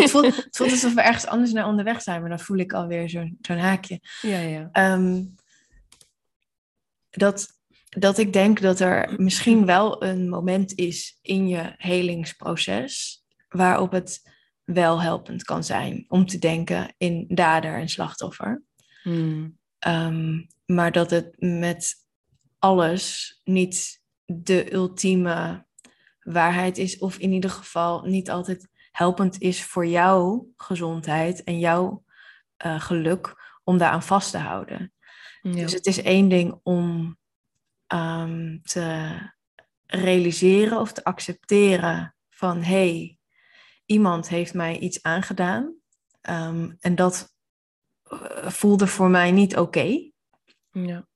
het, 0.00 0.10
voelt, 0.10 0.36
het 0.36 0.56
voelt 0.56 0.70
alsof 0.70 0.94
we 0.94 1.02
ergens 1.02 1.26
anders 1.26 1.52
naar 1.52 1.66
onderweg 1.66 2.02
zijn, 2.02 2.20
maar 2.20 2.28
dan 2.30 2.40
voel 2.40 2.56
ik 2.56 2.72
alweer 2.72 3.08
zo'n 3.08 3.38
zo'n 3.40 3.58
haakje. 3.58 4.00
Ja, 4.20 4.38
ja. 4.38 4.68
Ehm, 4.72 5.22
dat, 7.10 7.48
dat 7.88 8.18
ik 8.18 8.32
denk 8.32 8.60
dat 8.60 8.80
er 8.80 9.14
misschien 9.16 9.66
wel 9.66 10.04
een 10.04 10.28
moment 10.28 10.74
is 10.74 11.18
in 11.22 11.48
je 11.48 11.74
helingsproces 11.76 13.22
waarop 13.48 13.92
het 13.92 14.30
wel 14.64 15.02
helpend 15.02 15.42
kan 15.42 15.64
zijn 15.64 16.04
om 16.08 16.26
te 16.26 16.38
denken 16.38 16.94
in 16.96 17.24
dader 17.28 17.74
en 17.74 17.88
slachtoffer. 17.88 18.62
Hmm. 19.02 19.58
Ehm, 19.78 20.40
maar 20.66 20.92
dat 20.92 21.10
het 21.10 21.34
met 21.38 21.94
alles 22.58 23.40
niet 23.44 24.00
de 24.24 24.72
ultieme 24.72 25.66
waarheid 26.22 26.78
is, 26.78 26.98
of 26.98 27.18
in 27.18 27.32
ieder 27.32 27.50
geval 27.50 28.02
niet 28.04 28.30
altijd 28.30 28.68
helpend 28.92 29.40
is 29.40 29.64
voor 29.64 29.86
jouw 29.86 30.48
gezondheid 30.56 31.44
en 31.44 31.58
jouw 31.58 32.04
uh, 32.66 32.80
geluk 32.80 33.34
om 33.64 33.78
daaraan 33.78 34.02
vast 34.02 34.30
te 34.30 34.38
houden. 34.38 34.92
Ja. 35.42 35.52
Dus 35.52 35.72
het 35.72 35.86
is 35.86 36.02
één 36.02 36.28
ding 36.28 36.60
om 36.62 37.16
um, 37.94 38.60
te 38.62 39.16
realiseren 39.86 40.80
of 40.80 40.92
te 40.92 41.04
accepteren 41.04 42.14
van 42.30 42.56
hé, 42.56 42.62
hey, 42.62 43.18
iemand 43.84 44.28
heeft 44.28 44.54
mij 44.54 44.78
iets 44.78 45.02
aangedaan 45.02 45.74
um, 46.30 46.76
en 46.80 46.94
dat 46.94 47.34
uh, 48.12 48.48
voelde 48.48 48.86
voor 48.86 49.10
mij 49.10 49.30
niet 49.30 49.56
oké. 49.56 49.78
Okay. 49.78 50.12
Ja. 50.70 51.06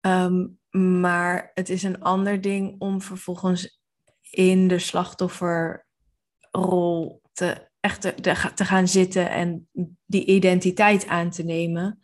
Um, 0.00 0.58
maar 0.70 1.50
het 1.54 1.68
is 1.68 1.82
een 1.82 2.02
ander 2.02 2.40
ding 2.40 2.80
om 2.80 3.02
vervolgens 3.02 3.80
in 4.30 4.68
de 4.68 4.78
slachtofferrol 6.54 7.22
te, 7.32 7.68
echt 7.80 8.00
te, 8.00 8.14
te 8.54 8.64
gaan 8.64 8.88
zitten 8.88 9.30
en 9.30 9.68
die 10.04 10.24
identiteit 10.24 11.06
aan 11.06 11.30
te 11.30 11.42
nemen. 11.42 12.00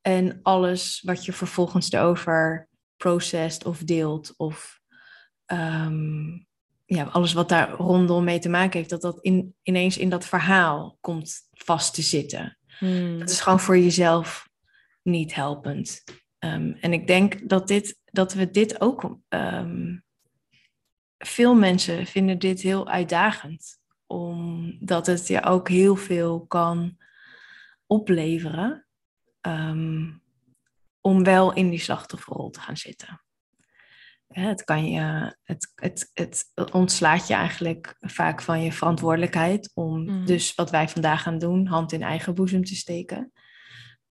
En 0.00 0.38
alles 0.42 1.00
wat 1.04 1.24
je 1.24 1.32
vervolgens 1.32 1.92
erover 1.92 2.68
processed 2.96 3.64
of 3.64 3.78
deelt 3.78 4.34
of 4.36 4.80
um, 5.46 6.46
ja, 6.84 7.04
alles 7.04 7.32
wat 7.32 7.48
daar 7.48 7.70
rondom 7.70 8.24
mee 8.24 8.38
te 8.38 8.48
maken 8.48 8.78
heeft, 8.78 8.90
dat 8.90 9.00
dat 9.00 9.20
in, 9.20 9.54
ineens 9.62 9.98
in 9.98 10.08
dat 10.08 10.24
verhaal 10.24 10.96
komt 11.00 11.48
vast 11.52 11.94
te 11.94 12.02
zitten. 12.02 12.58
Hmm. 12.78 13.18
Dat 13.18 13.30
is 13.30 13.40
gewoon 13.40 13.60
voor 13.60 13.78
jezelf 13.78 14.48
niet 15.02 15.34
helpend. 15.34 16.04
Um, 16.38 16.76
en 16.80 16.92
ik 16.92 17.06
denk 17.06 17.48
dat, 17.48 17.68
dit, 17.68 17.98
dat 18.04 18.32
we 18.32 18.50
dit 18.50 18.80
ook. 18.80 19.18
Um, 19.28 20.02
veel 21.18 21.54
mensen 21.54 22.06
vinden 22.06 22.38
dit 22.38 22.60
heel 22.60 22.88
uitdagend, 22.88 23.78
omdat 24.06 25.06
het 25.06 25.26
je 25.26 25.42
ook 25.42 25.68
heel 25.68 25.96
veel 25.96 26.46
kan 26.46 26.96
opleveren. 27.86 28.86
Um, 29.40 30.22
om 31.00 31.24
wel 31.24 31.52
in 31.52 31.70
die 31.70 31.78
slachtofferrol 31.78 32.50
te 32.50 32.60
gaan 32.60 32.76
zitten. 32.76 33.22
Het, 34.26 34.64
kan 34.64 34.90
je, 34.90 35.36
het, 35.42 35.72
het, 35.74 36.10
het 36.14 36.70
ontslaat 36.72 37.26
je 37.26 37.34
eigenlijk 37.34 37.96
vaak 38.00 38.42
van 38.42 38.62
je 38.62 38.72
verantwoordelijkheid 38.72 39.70
om 39.74 40.04
Mm. 40.04 40.26
dus 40.26 40.54
wat 40.54 40.70
wij 40.70 40.88
vandaag 40.88 41.22
gaan 41.22 41.38
doen, 41.38 41.66
hand 41.66 41.92
in 41.92 42.02
eigen 42.02 42.34
boezem 42.34 42.64
te 42.64 42.74
steken. 42.74 43.32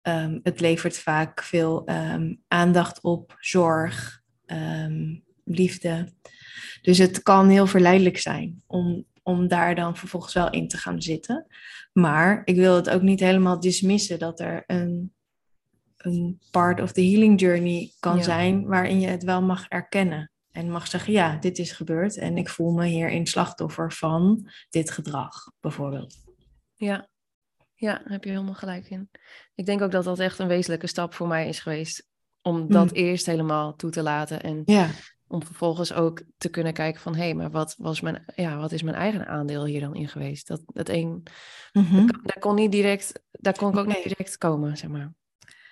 Um, 0.02 0.40
het 0.42 0.60
levert 0.60 0.98
vaak 0.98 1.42
veel 1.42 1.90
um, 1.90 2.42
aandacht 2.48 3.02
op, 3.02 3.36
zorg, 3.38 4.22
um, 4.46 5.24
liefde. 5.44 6.12
Dus 6.82 6.98
het 6.98 7.22
kan 7.22 7.48
heel 7.48 7.66
verleidelijk 7.66 8.18
zijn 8.18 8.62
om, 8.66 9.04
om 9.30 9.48
daar 9.48 9.74
dan 9.74 9.96
vervolgens 9.96 10.32
wel 10.34 10.50
in 10.50 10.68
te 10.68 10.76
gaan 10.76 11.02
zitten. 11.02 11.46
Maar 11.92 12.42
ik 12.44 12.56
wil 12.56 12.76
het 12.76 12.90
ook 12.90 13.02
niet 13.02 13.20
helemaal 13.20 13.60
dismissen 13.60 14.18
dat 14.18 14.40
er 14.40 14.64
een, 14.66 15.14
een 15.96 16.40
part 16.50 16.80
of 16.80 16.92
the 16.92 17.02
healing 17.02 17.40
journey 17.40 17.92
kan 18.00 18.16
Ja. 18.16 18.22
zijn 18.22 18.66
waarin 18.66 19.00
je 19.00 19.06
het 19.06 19.24
wel 19.24 19.42
mag 19.42 19.68
erkennen. 19.68 20.30
En 20.50 20.70
mag 20.70 20.86
zeggen, 20.86 21.12
ja, 21.12 21.36
dit 21.36 21.58
is 21.58 21.72
gebeurd 21.72 22.16
en 22.18 22.36
ik 22.36 22.48
voel 22.48 22.72
me 22.72 22.86
hierin 22.86 23.26
slachtoffer 23.26 23.92
van 23.92 24.48
dit 24.70 24.90
gedrag, 24.90 25.32
bijvoorbeeld. 25.60 26.14
Ja. 26.74 27.08
ja, 27.74 27.92
daar 27.98 28.12
heb 28.12 28.24
je 28.24 28.30
helemaal 28.30 28.54
gelijk 28.54 28.90
in. 28.90 29.10
Ik 29.54 29.66
denk 29.66 29.82
ook 29.82 29.90
dat 29.90 30.04
dat 30.04 30.18
echt 30.18 30.38
een 30.38 30.48
wezenlijke 30.48 30.86
stap 30.86 31.14
voor 31.14 31.28
mij 31.28 31.48
is 31.48 31.60
geweest. 31.60 32.08
Om 32.42 32.68
dat 32.72 32.90
Mm. 32.90 32.96
eerst 32.96 33.26
helemaal 33.26 33.76
toe 33.76 33.90
te 33.90 34.02
laten. 34.02 34.42
En 34.42 34.62
Ja, 34.64 34.88
om 35.30 35.42
vervolgens 35.44 35.92
ook 35.92 36.22
te 36.38 36.48
kunnen 36.48 36.72
kijken 36.72 37.00
van... 37.00 37.14
hé, 37.14 37.22
hey, 37.22 37.34
maar 37.34 37.50
wat, 37.50 37.74
was 37.78 38.00
mijn, 38.00 38.24
ja, 38.34 38.56
wat 38.56 38.72
is 38.72 38.82
mijn 38.82 38.96
eigen 38.96 39.26
aandeel 39.26 39.64
hier 39.64 39.80
dan 39.80 39.94
in 39.94 40.08
geweest? 40.08 40.46
Dat, 40.46 40.62
dat 40.66 40.88
een, 40.88 41.22
Mhm. 41.72 42.06
daar 42.06 42.38
kon 42.38 42.54
niet 42.54 42.72
direct... 42.72 43.22
Daar 43.30 43.56
kon 43.56 43.72
ik 43.72 43.78
ook 43.78 43.86
Nee. 43.86 43.96
niet 43.96 44.04
direct 44.08 44.38
komen, 44.38 44.76
zeg 44.76 44.90
maar. 44.90 45.12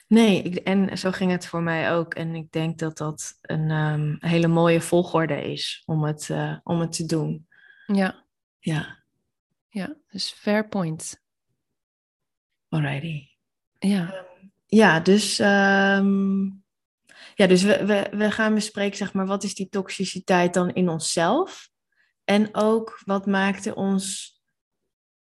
Nee, 0.07 0.43
ik, 0.43 0.55
en 0.57 0.99
zo 0.99 1.11
ging 1.11 1.31
het 1.31 1.47
voor 1.47 1.63
mij 1.63 1.93
ook. 1.93 2.15
En 2.15 2.35
ik 2.35 2.53
denk 2.53 2.79
dat 2.79 2.97
dat 2.99 3.39
een 3.41 3.71
ehm, 3.71 4.17
hele 4.19 4.47
mooie 4.49 4.81
volgorde 4.81 5.43
is 5.53 5.83
om 5.87 6.05
het, 6.05 6.31
eh, 6.31 6.57
om 6.63 6.81
het 6.81 6.93
te 6.93 7.07
doen. 7.07 7.47
Ja, 7.87 8.25
Ja, 8.59 9.03
ja. 9.69 9.97
Dus 10.09 10.31
fair 10.31 10.69
point. 10.69 11.23
alrighty. 12.69 13.29
Ja, 13.79 14.27
Ja, 14.67 15.01
dus, 15.01 15.39
ehm, 15.39 16.47
ja, 17.39 17.47
dus 17.47 17.63
we, 17.63 17.87
we, 17.87 18.09
we 18.17 18.31
gaan 18.31 18.55
bespreken, 18.55 18.97
zeg 18.97 19.13
maar, 19.13 19.27
wat 19.27 19.45
is 19.45 19.55
die 19.55 19.69
toxiciteit 19.69 20.55
dan 20.55 20.71
in 20.71 20.89
onszelf? 20.89 21.71
En 22.25 22.55
ook, 22.55 23.01
wat 23.05 23.27
maakte 23.27 23.75
ons 23.75 24.37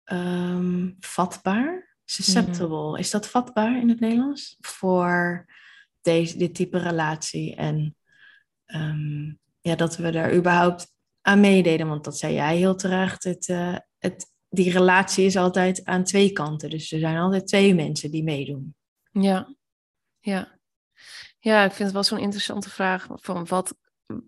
ehm, 0.03 0.91
vatbaar? 0.99 1.97
Susceptible. 2.03 2.99
Is 2.99 3.11
dat 3.11 3.27
vatbaar 3.27 3.79
in 3.79 3.89
het 3.89 3.99
Nederlands? 3.99 4.57
Voor 4.59 5.45
deze, 6.01 6.37
dit 6.37 6.55
type 6.55 6.77
relatie. 6.77 7.55
En 7.55 7.95
ehm, 8.65 9.33
ja, 9.61 9.75
dat 9.75 9.97
we 9.97 10.09
er 10.09 10.35
überhaupt 10.35 10.93
aan 11.21 11.39
meededen. 11.39 11.87
Want 11.87 12.03
dat 12.03 12.17
zei 12.17 12.33
jij 12.33 12.57
heel 12.57 12.75
terecht. 12.75 13.23
Het, 13.23 13.47
eh, 13.47 13.77
het, 13.97 14.31
die 14.49 14.71
relatie 14.71 15.25
is 15.25 15.37
altijd 15.37 15.85
aan 15.85 16.03
twee 16.03 16.31
kanten. 16.31 16.69
Dus 16.69 16.91
er 16.91 16.99
zijn 16.99 17.17
altijd 17.17 17.47
twee 17.47 17.75
mensen 17.75 18.11
die 18.11 18.23
meedoen. 18.23 18.75
ja, 19.11 19.55
ja. 20.19 20.54
Ja, 21.45 21.63
ik 21.63 21.71
vind 21.71 21.83
het 21.83 21.91
wel 21.91 22.03
zo'n 22.03 22.19
interessante 22.19 22.69
vraag 22.69 23.07
van 23.09 23.45
wat, 23.45 23.75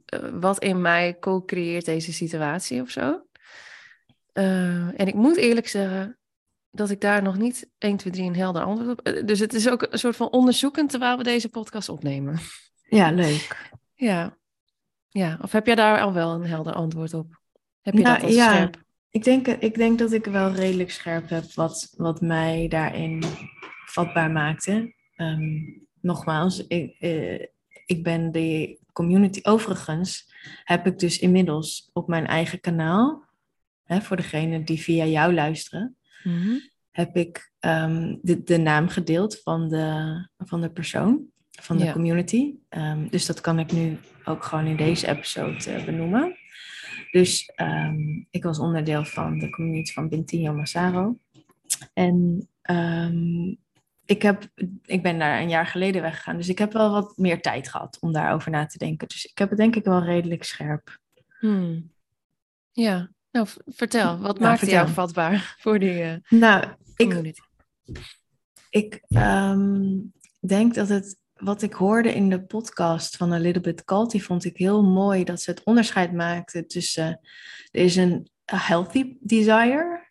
eh, 0.05 0.19
wat 0.33 0.63
in 0.63 0.81
mij 0.81 1.17
co-creëert 1.19 1.85
deze 1.85 2.13
situatie 2.13 2.81
of 2.81 2.89
zo. 2.89 3.21
Eh, 4.33 4.99
en 4.99 5.07
ik 5.07 5.13
moet 5.13 5.37
eerlijk 5.37 5.67
zeggen 5.67 6.17
dat 6.71 6.89
ik 6.89 7.01
daar 7.01 7.21
nog 7.21 7.37
niet 7.37 7.69
1, 7.77 7.97
2, 7.97 8.13
3 8.13 8.25
een 8.27 8.35
helder 8.35 8.61
antwoord 8.63 8.99
op. 8.99 9.05
eh, 9.07 9.25
Dus 9.25 9.39
het 9.39 9.53
is 9.53 9.69
ook 9.69 9.87
een 9.89 9.99
soort 9.99 10.15
van 10.15 10.31
onderzoekend 10.31 10.89
terwijl 10.89 11.17
we 11.17 11.23
deze 11.23 11.49
podcast 11.49 11.89
opnemen. 11.89 12.39
Ja, 12.89 13.11
leuk. 13.11 13.71
Ja, 13.93 14.37
ja. 15.07 15.37
Of 15.41 15.51
heb 15.51 15.65
jij 15.65 15.75
daar 15.75 16.01
al 16.01 16.13
wel 16.13 16.33
een 16.33 16.45
helder 16.45 16.73
antwoord 16.73 17.13
op? 17.13 17.41
Heb 17.81 17.93
je 17.93 18.01
Nou, 18.01 18.19
dat 18.19 18.29
al 18.29 18.35
ja. 18.35 18.51
scherp? 18.51 18.83
Ik 19.09 19.23
denk, 19.23 19.47
ik 19.47 19.75
denk 19.75 19.99
dat 19.99 20.11
ik 20.11 20.25
wel 20.25 20.51
redelijk 20.51 20.91
scherp 20.91 21.29
heb 21.29 21.43
wat, 21.53 21.93
wat 21.95 22.21
mij 22.21 22.67
daarin 22.67 23.23
vatbaar 23.85 24.31
maakte. 24.31 24.93
Ehm, 25.15 25.55
nogmaals, 26.07 26.67
ik, 26.67 26.95
eh, 26.99 27.39
ik 27.85 28.03
ben 28.03 28.31
de 28.31 28.77
community. 28.93 29.39
Overigens 29.43 30.33
heb 30.63 30.85
ik 30.87 30.99
dus 30.99 31.19
inmiddels 31.19 31.89
op 31.93 32.07
mijn 32.07 32.27
eigen 32.27 32.59
kanaal, 32.59 33.23
hè, 33.83 34.01
voor 34.01 34.15
degenen 34.17 34.65
die 34.65 34.79
via 34.81 35.05
jou 35.05 35.33
luisteren, 35.33 35.95
Mhm. 36.23 36.53
heb 36.91 37.15
ik 37.15 37.51
ehm, 37.59 38.15
de, 38.21 38.43
de 38.43 38.57
naam 38.57 38.87
gedeeld 38.87 39.39
van 39.41 39.69
de, 39.69 40.27
van 40.37 40.61
de 40.61 40.69
persoon, 40.69 41.25
van 41.51 41.77
de 41.77 41.83
Ja. 41.83 41.91
community. 41.91 42.53
Ehm, 42.69 43.07
dus 43.09 43.25
dat 43.25 43.41
kan 43.41 43.59
ik 43.59 43.71
nu 43.71 43.97
ook 44.25 44.43
gewoon 44.43 44.65
in 44.65 44.75
deze 44.77 45.07
episode 45.07 45.71
eh, 45.71 45.85
benoemen. 45.85 46.35
Dus 47.11 47.51
ehm, 47.55 47.99
ik 48.29 48.43
was 48.43 48.59
onderdeel 48.59 49.05
van 49.05 49.39
de 49.39 49.49
community 49.49 49.93
van 49.93 50.09
Bentinho 50.09 50.53
Massaro. 50.53 51.17
En 51.93 52.47
ik, 54.07 54.21
heb, 54.21 54.47
ik 54.85 55.03
ben 55.03 55.19
daar 55.19 55.41
een 55.41 55.49
jaar 55.49 55.67
geleden 55.67 56.01
weggegaan, 56.01 56.37
dus 56.37 56.49
ik 56.49 56.57
heb 56.57 56.73
wel 56.73 56.91
wat 56.91 57.17
meer 57.17 57.41
tijd 57.41 57.69
gehad 57.69 57.97
om 57.99 58.11
daarover 58.11 58.51
na 58.51 58.65
te 58.65 58.77
denken. 58.77 59.07
Dus 59.07 59.25
ik 59.25 59.37
heb 59.37 59.49
het 59.49 59.57
denk 59.57 59.75
ik 59.75 59.83
wel 59.83 60.03
redelijk 60.03 60.43
scherp. 60.43 60.99
Hmm. 61.39 61.91
Ja, 62.71 63.11
nou 63.31 63.47
vertel. 63.65 64.17
Wat 64.17 64.37
Ja, 64.37 64.43
maakt 64.43 64.59
vertel. 64.59 64.77
jou 64.77 64.89
vatbaar 64.89 65.55
voor 65.61 65.79
die 65.79 66.01
eh, 66.01 66.15
Nou, 66.29 66.63
ik, 66.95 67.05
community? 67.05 67.41
Ik 68.69 69.01
ehm, 69.07 69.95
denk 70.39 70.73
dat 70.73 70.89
het, 70.89 71.17
wat 71.33 71.61
ik 71.61 71.73
hoorde 71.73 72.13
in 72.13 72.29
de 72.29 72.45
podcast 72.45 73.17
van 73.17 73.31
A 73.33 73.37
Little 73.37 73.61
Bit 73.61 73.83
Culty, 73.83 74.19
vond 74.19 74.45
ik 74.45 74.57
heel 74.57 74.83
mooi 74.83 75.23
dat 75.23 75.41
ze 75.41 75.49
het 75.49 75.63
onderscheid 75.63 76.13
maakte 76.13 76.65
tussen, 76.65 77.19
er 77.71 77.81
is 77.81 77.95
een 77.95 78.29
healthy 78.45 79.17
desire, 79.19 80.06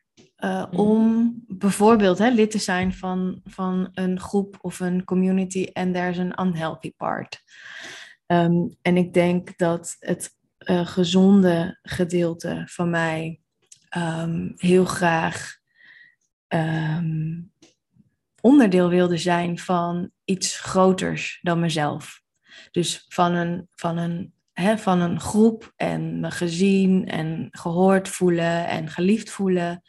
Mhm. 0.47 0.77
om 0.77 1.35
bijvoorbeeld 1.47 2.19
hè, 2.19 2.29
lid 2.29 2.51
te 2.51 2.59
zijn 2.59 2.93
van, 2.95 3.41
van 3.45 3.89
een 3.93 4.21
groep 4.21 4.57
of 4.61 4.81
een 4.81 5.05
community 5.05 5.65
en 5.73 5.93
there 5.93 6.11
is 6.11 6.19
een 6.19 6.41
unhealthy 6.41 6.93
part. 6.97 7.43
Um, 8.27 8.77
en 8.83 8.97
ik 8.97 9.13
denk 9.15 9.59
dat 9.59 9.97
het 9.99 10.37
uh, 10.59 10.87
gezonde 10.87 11.79
gedeelte 11.83 12.63
van 12.67 12.91
mij 12.91 13.41
um, 13.97 14.53
heel 14.57 14.85
graag 14.85 15.57
ehm, 16.49 17.41
onderdeel 18.41 18.89
wilde 18.89 19.17
zijn 19.19 19.59
van 19.59 20.11
iets 20.25 20.61
groters 20.61 21.39
dan 21.43 21.61
mezelf. 21.61 22.23
Dus 22.71 23.07
van 23.09 23.35
een, 23.35 23.69
van 23.75 23.97
een, 23.97 24.33
van 24.79 25.01
een 25.01 25.21
groep 25.21 25.73
en 25.77 26.21
me 26.21 26.31
gezien 26.31 27.07
en 27.09 27.49
gehoord 27.51 28.09
voelen 28.09 28.67
en 28.67 28.91
geliefd 28.91 29.31
voelen 29.31 29.83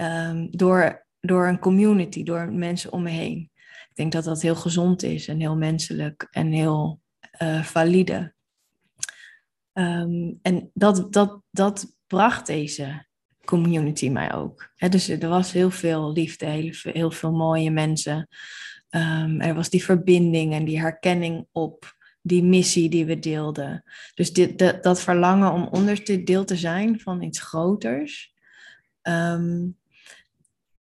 ehm, 0.00 0.46
door, 0.50 1.06
door 1.20 1.46
een 1.46 1.58
community, 1.58 2.22
door 2.22 2.52
mensen 2.52 2.92
om 2.92 3.02
me 3.02 3.10
heen. 3.10 3.50
Ik 3.88 3.96
denk 3.96 4.12
dat 4.12 4.24
dat 4.24 4.42
heel 4.42 4.54
gezond 4.54 5.02
is 5.02 5.28
en 5.28 5.40
heel 5.40 5.56
menselijk 5.56 6.26
en 6.30 6.52
heel 6.52 7.00
uh, 7.42 7.62
valide. 7.62 8.34
Ehm, 9.72 10.32
en 10.42 10.70
dat, 10.74 11.12
dat, 11.12 11.42
dat 11.50 11.96
bracht 12.06 12.46
deze 12.46 13.06
community 13.44 14.08
mij 14.08 14.34
ook. 14.34 14.72
dus 14.88 15.08
er 15.08 15.28
was 15.28 15.52
heel 15.52 15.70
veel 15.70 16.12
liefde, 16.12 16.46
heel, 16.82 17.10
veel 17.10 17.32
mooie 17.32 17.70
mensen. 17.70 18.28
Um, 18.90 19.40
er 19.40 19.54
was 19.54 19.70
die 19.70 19.84
verbinding 19.84 20.52
en 20.52 20.64
die 20.64 20.80
herkenning 20.80 21.46
op 21.52 21.96
die 22.22 22.42
missie 22.42 22.90
die 22.90 23.04
we 23.04 23.18
deelden. 23.18 23.82
Dus 24.14 24.32
dit, 24.32 24.58
dat, 24.58 24.82
dat 24.82 25.00
verlangen 25.00 25.52
om 25.52 25.68
onderdeel 25.70 26.44
te 26.44 26.56
zijn 26.56 27.00
van 27.00 27.22
iets 27.22 27.40
groters. 27.40 28.34
Ehm, 29.02 29.68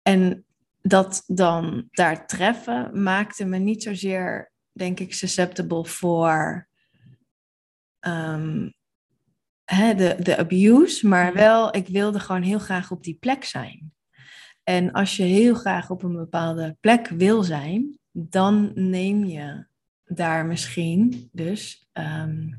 en 0.08 0.44
dat 0.82 1.24
dan 1.26 1.88
daar 1.90 2.26
treffen 2.26 3.02
maakte 3.02 3.44
me 3.44 3.58
niet 3.58 3.82
zozeer, 3.82 4.52
denk 4.72 5.00
ik, 5.00 5.14
susceptible 5.14 5.84
voor 5.84 6.68
um, 8.00 8.74
hè, 9.64 9.94
de, 9.94 10.16
de 10.22 10.36
abuse, 10.36 11.06
maar 11.06 11.32
wel, 11.32 11.76
ik 11.76 11.86
wilde 11.86 12.20
gewoon 12.20 12.42
heel 12.42 12.58
graag 12.58 12.90
op 12.90 13.02
die 13.02 13.16
plek 13.20 13.44
zijn. 13.44 13.92
En 14.62 14.92
als 14.92 15.16
je 15.16 15.22
heel 15.22 15.54
graag 15.54 15.90
op 15.90 16.02
een 16.02 16.16
bepaalde 16.16 16.76
plek 16.80 17.08
wil 17.08 17.42
zijn, 17.42 17.98
dan 18.10 18.70
neem 18.74 19.24
je 19.24 19.66
daar 20.04 20.46
misschien 20.46 21.28
dus 21.32 21.88
um, 21.92 22.58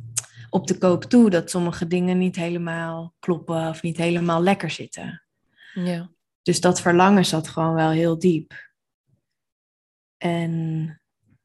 op 0.50 0.68
de 0.68 0.78
koop 0.78 1.04
toe 1.04 1.30
dat 1.30 1.50
sommige 1.50 1.88
dingen 1.88 2.18
niet 2.18 2.36
helemaal 2.36 3.14
kloppen 3.20 3.68
of 3.68 3.82
niet 3.82 3.98
helemaal 3.98 4.44
lekker 4.44 4.70
zitten. 4.70 5.24
Ja. 5.74 6.10
Dus 6.42 6.62
dat 6.62 6.82
verlangen 6.82 7.26
zat 7.26 7.48
gewoon 7.48 7.74
wel 7.74 7.90
heel 7.90 8.20
diep. 8.20 8.72
En 10.18 11.02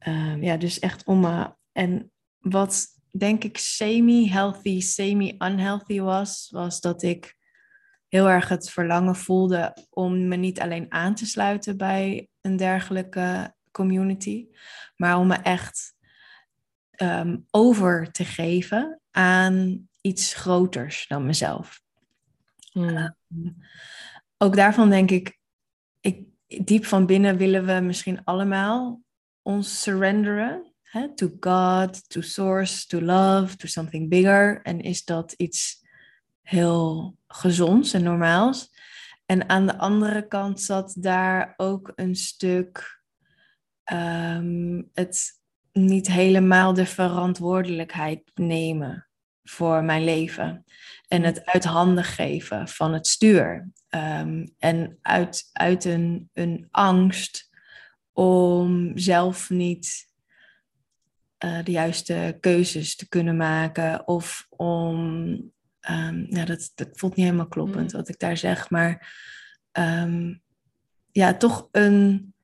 um, 0.06 0.42
ja, 0.42 0.56
dus 0.56 0.78
echt 0.78 1.04
om 1.04 1.20
me. 1.20 1.54
En 1.72 2.12
wat 2.38 2.86
denk 3.10 3.44
ik 3.44 3.58
semi-healthy, 3.58 4.80
semi-unhealthy 4.80 6.00
was, 6.00 6.48
was 6.50 6.80
dat 6.80 7.02
ik 7.02 7.36
heel 8.08 8.28
erg 8.28 8.48
het 8.48 8.70
verlangen 8.70 9.16
voelde 9.16 9.76
om 9.90 10.28
me 10.28 10.36
niet 10.36 10.60
alleen 10.60 10.92
aan 10.92 11.14
te 11.14 11.26
sluiten 11.26 11.76
bij 11.76 12.28
een 12.40 12.56
dergelijke 12.56 13.54
community, 13.70 14.46
maar 14.96 15.18
om 15.18 15.26
me 15.26 15.34
echt 15.34 15.94
Ehm, 16.94 17.36
over 17.50 18.10
te 18.12 18.24
geven 18.24 19.00
aan 19.10 19.88
iets 20.00 20.34
groters 20.34 21.06
dan 21.08 21.26
mezelf. 21.26 21.82
Hmm. 22.72 22.88
Ehm, 22.88 23.50
ook 24.38 24.56
daarvan 24.56 24.90
denk 24.90 25.10
ik, 25.10 25.38
ik, 26.00 26.26
diep 26.46 26.84
van 26.84 27.06
binnen 27.06 27.36
willen 27.36 27.66
we 27.66 27.80
misschien 27.80 28.24
allemaal 28.24 29.02
ons 29.42 29.82
surrenderen. 29.82 30.74
Hè? 30.82 31.14
To 31.14 31.30
God, 31.40 32.08
to 32.08 32.20
source, 32.20 32.86
to 32.86 33.00
love, 33.00 33.56
to 33.56 33.66
something 33.66 34.08
bigger. 34.08 34.62
En 34.62 34.80
is 34.80 35.04
dat 35.04 35.32
iets 35.32 35.86
heel 36.42 37.16
gezonds 37.26 37.92
en 37.92 38.02
normaals? 38.02 38.72
En 39.26 39.48
aan 39.48 39.66
de 39.66 39.78
andere 39.78 40.28
kant 40.28 40.60
zat 40.60 40.94
daar 40.98 41.54
ook 41.56 41.92
een 41.94 42.14
stuk 42.16 43.02
ehm, 43.84 44.82
het 44.92 45.40
niet 45.72 46.06
helemaal 46.06 46.74
de 46.74 46.86
verantwoordelijkheid 46.86 48.30
nemen 48.34 49.08
voor 49.44 49.84
mijn 49.84 50.04
leven. 50.04 50.64
En 51.08 51.22
het 51.22 51.44
uit 51.44 51.64
handen 51.64 52.04
geven 52.04 52.68
van 52.68 52.92
het 52.92 53.06
stuur. 53.06 53.68
Ehm, 53.88 54.46
en 54.58 54.98
uit, 55.02 55.50
uit 55.52 55.84
een, 55.84 56.30
een 56.32 56.68
angst 56.70 57.50
om 58.12 58.98
zelf 58.98 59.50
niet 59.50 60.08
uh, 61.44 61.64
de 61.64 61.70
juiste 61.70 62.36
keuzes 62.40 62.96
te 62.96 63.08
kunnen 63.08 63.36
maken. 63.36 64.08
Of 64.08 64.46
om. 64.48 65.52
Um, 65.90 66.26
nou, 66.28 66.46
dat, 66.46 66.72
dat 66.74 66.88
voelt 66.92 67.16
niet 67.16 67.24
helemaal 67.24 67.48
kloppend 67.48 67.92
wat 67.92 68.08
ik 68.08 68.18
daar 68.18 68.36
zeg. 68.36 68.70
Maar 68.70 69.14
um, 69.72 70.42
ja, 71.12 71.34
toch 71.34 71.68
een 71.70 72.34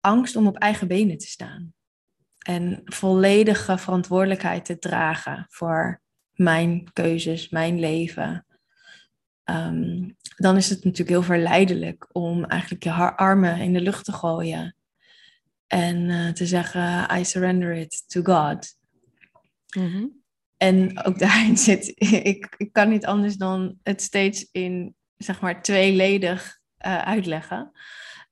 angst 0.00 0.36
om 0.36 0.46
op 0.46 0.56
eigen 0.56 0.88
benen 0.88 1.18
te 1.18 1.26
staan 1.26 1.73
en 2.44 2.80
volledige 2.84 3.78
verantwoordelijkheid 3.78 4.64
te 4.64 4.78
dragen 4.78 5.46
voor 5.48 6.00
mijn 6.32 6.92
keuzes, 6.92 7.48
mijn 7.48 7.80
leven. 7.80 8.46
Ehm, 9.44 10.08
dan 10.36 10.56
is 10.56 10.68
het 10.68 10.84
natuurlijk 10.84 11.10
heel 11.10 11.22
verleidelijk 11.22 12.08
om 12.12 12.44
eigenlijk 12.44 12.84
je 12.84 13.16
armen 13.16 13.58
in 13.58 13.72
de 13.72 13.80
lucht 13.80 14.04
te 14.04 14.12
gooien 14.12 14.76
en 15.66 15.96
uh, 15.96 16.28
te 16.28 16.46
zeggen: 16.46 17.18
I 17.18 17.24
surrender 17.24 17.74
it 17.74 18.04
to 18.06 18.22
God. 18.22 18.76
Mhm. 19.76 20.06
En 20.56 21.04
ook 21.04 21.18
daarin 21.28 21.56
zit, 21.56 21.92
ik, 22.24 22.54
ik 22.56 22.72
kan 22.72 22.88
niet 22.88 23.06
anders 23.06 23.36
dan 23.36 23.78
het 23.82 24.02
steeds 24.02 24.48
in, 24.52 24.94
zeg 25.16 25.40
maar, 25.40 25.62
tweeledig 25.62 26.60
uh, 26.86 26.98
uitleggen. 26.98 27.70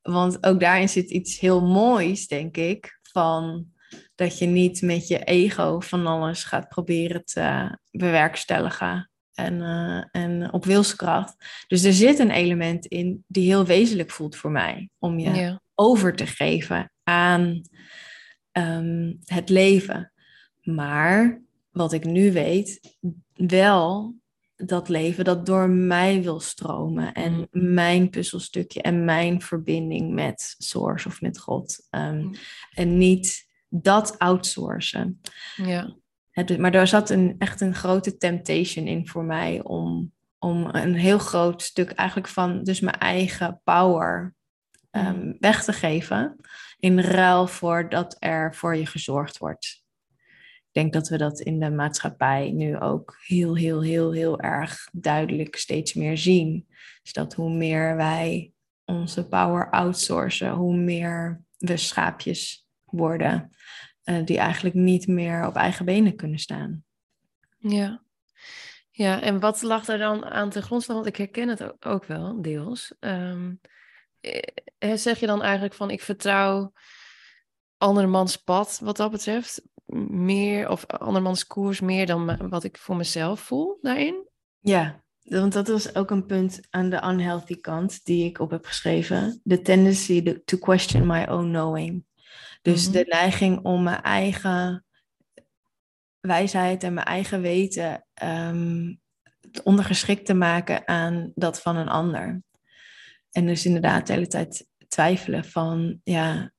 Want 0.02 0.46
ook 0.46 0.60
daarin 0.60 0.88
zit 0.88 1.10
iets 1.10 1.38
heel 1.38 1.60
moois, 1.60 2.26
denk 2.26 2.56
ik, 2.56 2.98
van 3.02 3.72
dat 4.14 4.38
je 4.38 4.46
niet 4.46 4.82
met 4.82 5.08
je 5.08 5.24
ego 5.24 5.80
van 5.80 6.06
alles 6.06 6.44
gaat 6.44 6.68
proberen 6.68 7.24
te 7.24 7.78
bewerkstelligen. 7.90 9.10
En, 9.34 9.54
uh, 9.54 10.04
en 10.10 10.52
op 10.52 10.64
wilskracht. 10.64 11.64
Dus 11.66 11.84
er 11.84 11.92
zit 11.92 12.18
een 12.18 12.30
element 12.30 12.86
in 12.86 13.24
die 13.26 13.46
heel 13.46 13.64
wezenlijk 13.64 14.10
voelt 14.10 14.36
voor 14.36 14.50
mij. 14.50 14.90
Om 14.98 15.18
je 15.18 15.60
over 15.74 16.16
te 16.16 16.26
geven 16.26 16.92
aan 17.02 17.62
um, 18.52 19.18
het 19.24 19.48
leven. 19.48 20.12
Maar 20.62 21.42
wat 21.70 21.92
ik 21.92 22.04
nu 22.04 22.32
weet, 22.32 22.96
wel 23.34 24.14
dat 24.56 24.88
leven 24.88 25.24
dat 25.24 25.46
door 25.46 25.68
mij 25.68 26.22
wil 26.22 26.40
stromen. 26.40 27.12
En 27.12 27.32
mm. 27.32 27.74
mijn 27.74 28.10
puzzelstukje 28.10 28.82
en 28.82 29.04
mijn 29.04 29.40
verbinding 29.40 30.12
met 30.12 30.54
Source 30.58 31.08
of 31.08 31.20
met 31.20 31.38
God. 31.38 31.86
Um, 31.90 32.30
en 32.74 32.98
niet 32.98 33.50
dat 33.74 34.18
outsourcen. 34.18 35.20
Ja. 35.56 35.96
Het, 36.30 36.58
maar 36.58 36.70
daar 36.70 36.86
zat 36.86 37.10
een, 37.10 37.34
echt 37.38 37.60
een 37.60 37.74
grote 37.74 38.16
temptation 38.16 38.86
in 38.86 39.08
voor 39.08 39.24
mij 39.24 39.62
om, 39.62 40.12
om 40.38 40.68
een 40.72 40.94
heel 40.94 41.18
groot 41.18 41.62
stuk 41.62 41.90
eigenlijk 41.90 42.28
van 42.28 42.62
dus 42.62 42.80
mijn 42.80 42.98
eigen 42.98 43.60
power 43.64 44.34
um, 44.90 45.36
weg 45.38 45.64
te 45.64 45.72
geven. 45.72 46.36
In 46.78 47.00
ruil 47.00 47.46
voor 47.46 47.88
dat 47.88 48.16
er 48.18 48.54
voor 48.54 48.76
je 48.76 48.86
gezorgd 48.86 49.38
wordt. 49.38 49.82
Ik 50.58 50.80
denk 50.82 50.92
dat 50.92 51.08
we 51.08 51.18
dat 51.18 51.40
in 51.40 51.60
de 51.60 51.70
maatschappij 51.70 52.50
nu 52.50 52.78
ook 52.78 53.16
heel, 53.26 53.56
heel, 53.56 53.82
heel, 53.82 54.12
heel 54.12 54.40
erg 54.40 54.88
duidelijk 54.92 55.56
steeds 55.56 55.94
meer 55.94 56.18
zien. 56.18 56.66
Dus 57.02 57.12
dat 57.12 57.34
hoe 57.34 57.50
meer 57.50 57.96
wij 57.96 58.52
onze 58.84 59.28
power 59.28 59.70
outsourcen, 59.70 60.50
hoe 60.50 60.76
meer 60.76 61.44
we 61.58 61.76
schaapjes 61.76 62.61
worden. 62.92 63.50
Uh, 64.04 64.24
die 64.24 64.38
eigenlijk 64.38 64.74
niet 64.74 65.06
meer 65.06 65.46
op 65.46 65.54
eigen 65.54 65.84
benen 65.84 66.16
kunnen 66.16 66.38
staan. 66.38 66.84
Ja. 67.58 68.02
Ja, 68.90 69.20
en 69.20 69.40
wat 69.40 69.62
lag 69.62 69.88
er 69.88 69.98
dan 69.98 70.24
aan 70.24 70.50
te 70.50 70.62
grondslag? 70.62 70.96
Want 70.96 71.08
ik 71.08 71.16
herken 71.16 71.48
het 71.48 71.84
ook 71.86 72.04
wel, 72.04 72.42
deels. 72.42 72.94
Um, 73.00 73.60
zeg 74.78 75.20
je 75.20 75.26
dan 75.26 75.42
eigenlijk 75.42 75.74
van, 75.74 75.90
ik 75.90 76.02
vertrouw 76.02 76.72
andermans 77.76 78.36
pad 78.36 78.80
wat 78.82 78.96
dat 78.96 79.10
betreft? 79.10 79.62
Meer, 80.06 80.68
of 80.68 80.86
andermans 80.86 81.46
koers 81.46 81.80
meer 81.80 82.06
dan 82.06 82.48
wat 82.48 82.64
ik 82.64 82.78
voor 82.78 82.96
mezelf 82.96 83.40
voel 83.40 83.78
daarin? 83.80 84.28
Ja, 84.60 85.04
want 85.22 85.52
dat 85.52 85.68
was 85.68 85.94
ook 85.94 86.10
een 86.10 86.26
punt 86.26 86.60
aan 86.70 86.90
de 86.90 87.02
unhealthy 87.04 87.60
kant 87.60 88.04
die 88.04 88.24
ik 88.24 88.38
op 88.38 88.50
heb 88.50 88.64
geschreven. 88.64 89.40
The 89.44 89.62
tendency 89.62 90.40
to 90.44 90.58
question 90.58 91.06
my 91.06 91.26
own 91.28 91.44
knowing. 91.44 92.04
Dus 92.62 92.90
de 92.90 93.00
mhm. 93.00 93.08
neiging 93.08 93.64
om 93.64 93.82
mijn 93.82 94.02
eigen 94.02 94.84
wijsheid 96.20 96.82
en 96.82 96.94
mijn 96.94 97.06
eigen 97.06 97.40
weten 97.40 98.06
um, 98.22 99.00
ondergeschikt 99.62 100.26
te 100.26 100.34
maken 100.34 100.88
aan 100.88 101.32
dat 101.34 101.60
van 101.60 101.76
een 101.76 101.88
ander. 101.88 102.42
En 103.30 103.46
dus 103.46 103.66
inderdaad 103.66 104.06
de 104.06 104.12
hele 104.12 104.26
tijd 104.26 104.66
twijfelen 104.88 105.44
van, 105.44 106.00
ja, 106.04 106.52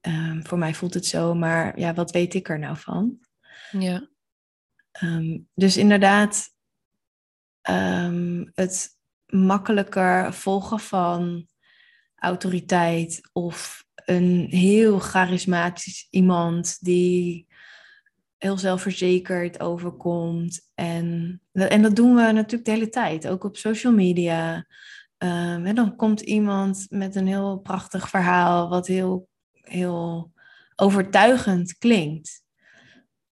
um, 0.00 0.46
voor 0.46 0.58
mij 0.58 0.74
voelt 0.74 0.94
het 0.94 1.06
zo, 1.06 1.34
maar 1.34 1.78
ja, 1.78 1.94
wat 1.94 2.10
weet 2.10 2.34
ik 2.34 2.48
er 2.48 2.58
nou 2.58 2.76
van? 2.76 3.18
Ja. 3.70 4.08
Um, 5.02 5.48
dus 5.54 5.76
inderdaad, 5.76 6.54
het 8.54 8.98
makkelijker 9.26 10.34
volgen 10.34 10.80
van 10.80 11.48
autoriteit 12.14 13.20
of 13.32 13.84
een 14.10 14.46
heel 14.48 14.98
charismatisch 14.98 16.06
iemand 16.10 16.78
die 16.80 17.46
heel 18.38 18.58
zelfverzekerd 18.58 19.60
overkomt. 19.60 20.70
En, 20.74 21.40
en 21.52 21.82
dat 21.82 21.96
doen 21.96 22.14
we 22.14 22.20
natuurlijk 22.20 22.64
de 22.64 22.70
hele 22.70 22.88
tijd, 22.88 23.28
ook 23.28 23.44
op 23.44 23.56
social 23.56 23.92
media. 23.92 24.56
Um, 25.18 25.66
en 25.66 25.74
dan 25.74 25.96
komt 25.96 26.20
iemand 26.20 26.86
met 26.88 27.14
een 27.14 27.26
heel 27.26 27.58
prachtig 27.58 28.08
verhaal, 28.08 28.68
wat 28.68 28.86
heel, 28.86 29.28
heel 29.52 30.32
overtuigend 30.76 31.78
klinkt. 31.78 32.42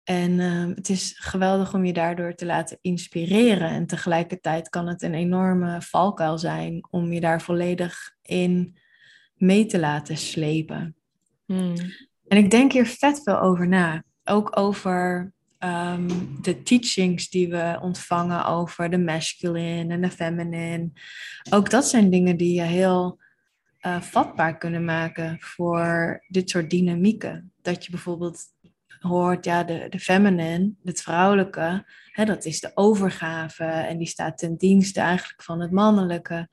En 0.04 0.40
ehm, 0.40 0.68
het 0.68 0.88
is 0.88 1.14
geweldig 1.18 1.74
om 1.74 1.84
je 1.84 1.92
daardoor 1.92 2.34
te 2.34 2.46
laten 2.46 2.78
inspireren. 2.80 3.68
En 3.68 3.86
tegelijkertijd 3.86 4.68
kan 4.68 4.86
het 4.86 5.02
een 5.02 5.14
enorme 5.14 5.82
valkuil 5.82 6.38
zijn 6.38 6.86
om 6.90 7.12
je 7.12 7.20
daar 7.20 7.42
volledig 7.42 8.14
in 8.22 8.78
mee 9.34 9.66
te 9.66 9.78
laten 9.78 10.16
slepen. 10.16 10.94
Hmm. 11.46 11.74
En 12.28 12.38
ik 12.38 12.50
denk 12.50 12.72
hier 12.72 12.86
vet 12.86 13.22
veel 13.22 13.40
over 13.40 13.68
na. 13.68 14.04
Ook 14.24 14.58
over 14.58 15.32
ehm, 15.58 16.08
de 16.42 16.62
teachings 16.62 17.28
die 17.28 17.48
we 17.48 17.78
ontvangen 17.82 18.46
over 18.46 18.90
de 18.90 18.98
masculine 18.98 19.94
en 19.94 20.00
de 20.00 20.10
feminine. 20.10 20.90
Ook 21.50 21.70
dat 21.70 21.86
zijn 21.86 22.10
dingen 22.10 22.36
die 22.36 22.54
je 22.54 22.62
heel 22.62 23.18
uh, 23.86 24.00
vatbaar 24.00 24.58
kunnen 24.58 24.84
maken 24.84 25.36
voor 25.40 26.24
dit 26.28 26.50
soort 26.50 26.70
dynamieken. 26.70 27.52
Dat 27.62 27.84
je 27.84 27.90
bijvoorbeeld 27.90 28.42
hoort, 29.00 29.44
ja, 29.44 29.64
de, 29.64 29.86
de 29.88 29.98
feminine, 29.98 30.72
het 30.84 31.02
vrouwelijke, 31.02 31.84
hè, 32.10 32.24
dat 32.24 32.44
is 32.44 32.60
de 32.60 32.70
overgave 32.74 33.64
en 33.64 33.98
die 33.98 34.06
staat 34.06 34.38
ten 34.38 34.56
dienste 34.56 35.00
eigenlijk 35.00 35.42
van 35.42 35.60
het 35.60 35.70
mannelijke. 35.70 36.48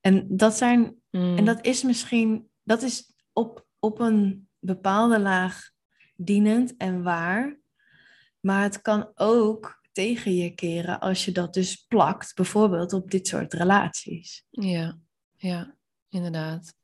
En 0.00 0.26
dat 0.28 0.56
zijn, 0.56 0.94
en 1.12 1.44
dat 1.44 1.64
is 1.64 1.82
misschien, 1.82 2.48
dat 2.62 2.82
is 2.82 3.14
op, 3.32 3.66
op 3.78 4.00
een 4.00 4.48
bepaalde 4.58 5.20
laag 5.20 5.70
dienend 6.16 6.76
en 6.76 7.02
waar, 7.02 7.60
maar 8.40 8.62
het 8.62 8.82
kan 8.82 9.10
ook 9.14 9.80
tegen 9.92 10.34
je 10.34 10.54
keren 10.54 11.00
als 11.00 11.24
je 11.24 11.32
dat 11.32 11.54
dus 11.54 11.84
plakt, 11.88 12.34
bijvoorbeeld 12.34 12.92
op 12.92 13.10
dit 13.10 13.28
soort 13.28 13.52
relaties. 13.52 14.44
Ja, 14.50 14.98
ja, 15.36 15.76
inderdaad. 16.08 16.74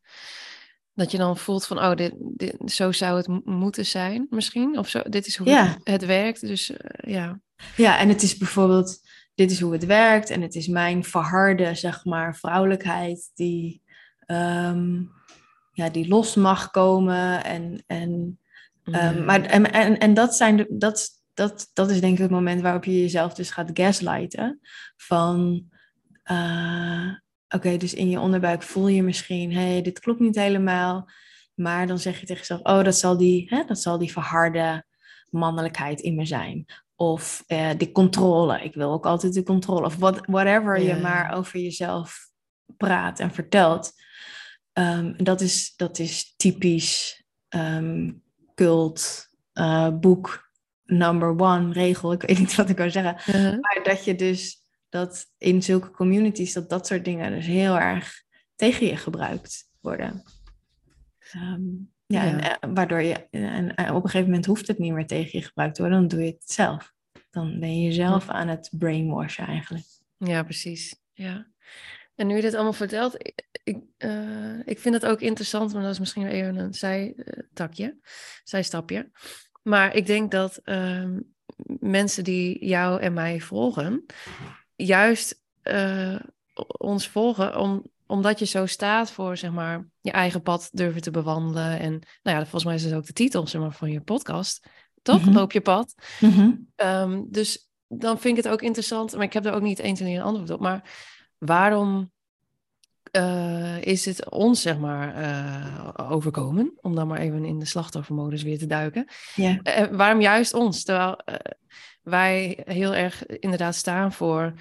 Dat 0.92 1.10
je 1.10 1.18
dan 1.18 1.36
voelt 1.36 1.66
van, 1.66 1.78
oh, 1.78 1.94
dit, 1.94 2.14
dit, 2.18 2.56
zo 2.64 2.92
zou 2.92 3.16
het 3.16 3.44
moeten 3.44 3.86
zijn 3.86 4.26
misschien. 4.30 4.78
Of 4.78 4.88
zo, 4.88 5.02
dit 5.02 5.26
is 5.26 5.36
hoe 5.36 5.50
het, 5.50 5.78
het, 5.84 6.04
werkt. 6.04 6.40
Dus 6.40 6.70
uh, 6.70 6.76
ja. 7.12 7.40
Ja, 7.76 7.98
en 7.98 8.08
het 8.08 8.22
is 8.22 8.36
bijvoorbeeld, 8.36 9.00
dit 9.34 9.50
is 9.50 9.60
hoe 9.60 9.72
het 9.72 9.86
werkt. 9.86 10.30
En 10.30 10.42
het 10.42 10.54
is 10.54 10.66
mijn 10.66 11.04
verharde, 11.04 11.74
zeg 11.74 12.04
maar, 12.04 12.36
vrouwelijkheid 12.36 13.30
die, 13.34 13.82
um, 14.30 15.12
ja, 15.72 15.88
die 15.88 16.08
los 16.08 16.34
mag 16.34 16.70
komen. 16.70 17.44
En, 17.44 17.82
en, 17.86 18.38
um, 18.84 19.24
maar, 19.24 19.42
en, 19.42 19.72
en, 19.72 19.98
en 19.98 20.14
dat, 20.14 20.36
zijn 20.36 20.56
de, 20.56 20.66
dat, 20.70 21.08
dat, 21.34 21.70
dat 21.72 21.90
is 21.90 22.00
denk 22.00 22.14
ik 22.14 22.22
het 22.22 22.30
moment 22.30 22.60
waarop 22.60 22.84
je 22.84 23.00
jezelf 23.00 23.34
dus 23.34 23.50
gaat 23.50 23.70
gaslighten. 23.72 24.60
Van... 24.96 25.64
Uh, 26.24 27.12
Oké, 27.54 27.76
dus 27.76 27.94
in 27.94 28.10
je 28.10 28.20
onderbuik 28.20 28.62
voel 28.62 28.88
je 28.88 29.02
misschien, 29.02 29.52
hé, 29.52 29.72
hey, 29.72 29.82
dit 29.82 29.98
klopt 29.98 30.20
niet 30.20 30.34
helemaal. 30.34 31.10
Maar 31.54 31.86
dan 31.86 31.98
zeg 31.98 32.20
je 32.20 32.26
tegen 32.26 32.40
jezelf, 32.46 32.60
oh, 32.60 32.84
dat 32.84 32.96
zal 32.96 33.16
die, 33.16 33.46
hè, 33.48 33.64
dat 33.64 33.78
zal 33.78 33.98
die 33.98 34.12
verharde 34.12 34.84
mannelijkheid 35.30 36.00
in 36.00 36.14
me 36.14 36.24
zijn. 36.24 36.66
Of 36.96 37.44
uh, 37.46 37.70
die 37.76 37.92
controle, 37.92 38.62
ik 38.62 38.74
wil 38.74 38.92
ook 38.92 39.06
altijd 39.06 39.34
de 39.34 39.42
controle. 39.42 39.84
Of 39.84 39.96
what, 39.96 40.20
whatever 40.26 40.82
je 40.82 40.94
maar 40.94 41.32
over 41.32 41.60
jezelf 41.60 42.30
praat 42.76 43.20
en 43.20 43.30
vertelt. 43.30 43.92
Um, 44.78 45.14
dat, 45.16 45.40
is, 45.40 45.76
dat 45.76 45.98
is 45.98 46.34
typisch 46.36 47.24
um, 47.48 48.22
cult, 48.54 49.28
uh, 49.54 49.98
boek 49.98 50.50
number 50.84 51.40
one, 51.40 51.72
regel. 51.72 52.12
Ik 52.12 52.22
weet 52.22 52.38
niet 52.38 52.54
wat 52.54 52.68
ik 52.68 52.76
wil 52.76 52.90
zeggen. 52.90 53.34
Uh-huh. 53.34 53.60
Maar 53.60 53.80
dat 53.82 54.04
je 54.04 54.14
dus 54.14 54.56
dat 54.88 55.26
in 55.38 55.62
zulke 55.62 55.90
communities 55.90 56.52
dat 56.52 56.70
dat 56.70 56.86
soort 56.86 57.04
dingen 57.04 57.30
dus 57.30 57.46
heel 57.46 57.78
erg 57.78 58.22
tegen 58.54 58.86
je 58.86 58.96
gebruikt 58.96 59.70
worden. 59.80 60.22
Ehm, 61.32 61.62
ja, 62.06 62.24
En, 62.24 62.40
eh, 62.40 62.70
waardoor 62.74 63.02
je, 63.02 63.26
en, 63.30 63.74
en, 63.74 63.94
op 63.94 64.04
een 64.04 64.10
gegeven 64.10 64.30
moment 64.30 64.46
hoeft 64.46 64.66
het 64.66 64.78
niet 64.78 64.92
meer 64.92 65.06
tegen 65.06 65.38
je 65.38 65.44
gebruikt 65.44 65.74
te 65.74 65.82
worden, 65.82 66.00
dan 66.00 66.08
doe 66.08 66.26
je 66.26 66.32
het 66.32 66.50
zelf. 66.50 66.92
Dan 67.30 67.60
ben 67.60 67.80
je 67.80 67.86
jezelf 67.86 68.28
aan 68.28 68.48
het 68.48 68.70
brainwashen 68.72 69.46
eigenlijk. 69.46 69.86
Ja, 70.16 70.42
precies. 70.42 70.96
Ja. 71.12 71.46
En 72.18 72.26
nu 72.26 72.36
je 72.36 72.42
dit 72.42 72.54
allemaal 72.54 72.72
vertelt, 72.72 73.14
ik, 73.14 73.46
ik, 73.64 73.78
uh, 73.98 74.58
ik 74.64 74.78
vind 74.78 74.94
het 74.94 75.06
ook 75.06 75.20
interessant, 75.20 75.72
maar 75.72 75.82
dat 75.82 75.92
is 75.92 75.98
misschien 75.98 76.26
even 76.26 76.56
een 76.56 76.74
zijtakje, 76.74 77.96
zijstapje. 78.44 79.10
Maar 79.62 79.94
ik 79.94 80.06
denk 80.06 80.30
dat 80.30 80.60
uh, 80.64 81.04
mensen 81.80 82.24
die 82.24 82.66
jou 82.66 83.00
en 83.00 83.12
mij 83.12 83.40
volgen, 83.40 84.04
juist 84.76 85.42
uh, 85.62 86.20
ons 86.78 87.08
volgen 87.08 87.56
om, 87.56 87.84
omdat 88.06 88.38
je 88.38 88.44
zo 88.44 88.66
staat 88.66 89.10
voor 89.10 89.36
zeg 89.36 89.50
maar, 89.50 89.88
je 90.00 90.10
eigen 90.10 90.42
pad 90.42 90.68
durven 90.72 91.02
te 91.02 91.10
bewandelen. 91.10 91.78
En 91.78 91.90
nou 92.22 92.36
ja, 92.36 92.42
volgens 92.42 92.64
mij 92.64 92.74
is 92.74 92.82
dat 92.82 92.94
ook 92.94 93.06
de 93.06 93.12
titel 93.12 93.46
zeg 93.46 93.60
maar, 93.60 93.72
van 93.72 93.90
je 93.90 94.00
podcast. 94.00 94.66
Toch? 95.02 95.24
Mhm. 95.24 95.34
Loop 95.34 95.52
je 95.52 95.60
pad. 95.60 95.94
Mhm. 96.20 96.50
Ehm, 96.74 97.22
dus 97.28 97.70
dan 97.88 98.18
vind 98.18 98.38
ik 98.38 98.44
het 98.44 98.52
ook 98.52 98.62
interessant, 98.62 99.14
maar 99.14 99.24
ik 99.24 99.32
heb 99.32 99.46
er 99.46 99.52
ook 99.52 99.62
niet 99.62 99.78
1, 99.78 99.94
2, 99.94 100.14
een 100.14 100.22
antwoord 100.22 100.50
op. 100.50 100.60
Maar 100.60 100.82
waarom 101.38 102.12
uh, 103.12 103.82
is 103.82 104.04
het 104.04 104.30
ons, 104.30 104.62
zeg 104.62 104.78
maar, 104.78 105.18
uh, 105.20 106.10
overkomen? 106.10 106.78
Om 106.80 106.94
dan 106.94 107.06
maar 107.06 107.18
even 107.18 107.44
in 107.44 107.58
de 107.58 107.64
slachtoffermodus 107.64 108.42
weer 108.42 108.58
te 108.58 108.66
duiken. 108.66 109.08
Yeah. 109.34 109.58
Uh, 109.62 109.96
waarom 109.96 110.20
juist 110.20 110.54
ons? 110.54 110.82
Terwijl 110.82 111.18
wij 112.02 112.62
heel 112.64 112.94
erg 112.94 113.26
inderdaad 113.26 113.74
staan 113.74 114.12
voor 114.12 114.52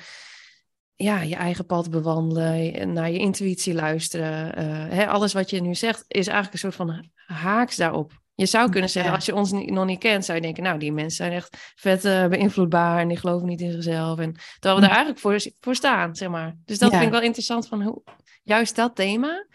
ja, 0.95 1.21
je 1.21 1.35
eigen 1.35 1.65
pad 1.65 1.89
bewandelen, 1.89 2.93
naar 2.93 3.11
je 3.11 3.19
intuïtie 3.19 3.73
luisteren. 3.73 4.59
Hè, 4.93 5.07
alles 5.07 5.33
wat 5.33 5.49
je 5.49 5.61
nu 5.61 5.75
zegt 5.75 6.05
is 6.07 6.27
eigenlijk 6.27 6.53
een 6.53 6.71
soort 6.71 6.75
van 6.75 7.09
haaks 7.25 7.75
daarop. 7.75 8.25
Je 8.37 8.45
zou 8.45 8.69
kunnen 8.69 8.89
zeggen, 8.89 9.13
als 9.13 9.25
je 9.25 9.35
ons 9.35 9.51
nog 9.51 9.85
niet 9.85 9.99
kent, 9.99 10.25
zou 10.25 10.37
je 10.37 10.43
denken, 10.43 10.63
nou, 10.63 10.79
die 10.79 10.91
mensen 10.91 11.15
zijn 11.15 11.31
echt 11.31 11.73
vet 11.75 12.01
beïnvloedbaar 12.29 12.99
en 12.99 13.07
die 13.07 13.17
geloven 13.17 13.47
niet 13.47 13.61
in 13.61 13.71
zichzelf. 13.71 14.19
En 14.19 14.33
terwijl 14.59 14.75
we 14.75 14.81
daar 14.81 14.95
eigenlijk 14.95 15.19
voor, 15.19 15.51
voor 15.59 15.75
staan, 15.75 16.15
zeg 16.15 16.29
maar. 16.29 16.55
Dus 16.65 16.79
dat 16.79 16.91
vind 16.91 17.03
ik 17.03 17.09
wel 17.09 17.21
interessant 17.21 17.67
van 17.67 17.81
hoe, 17.81 18.03
juist 18.43 18.75
dat 18.75 18.95
thema 18.95 19.47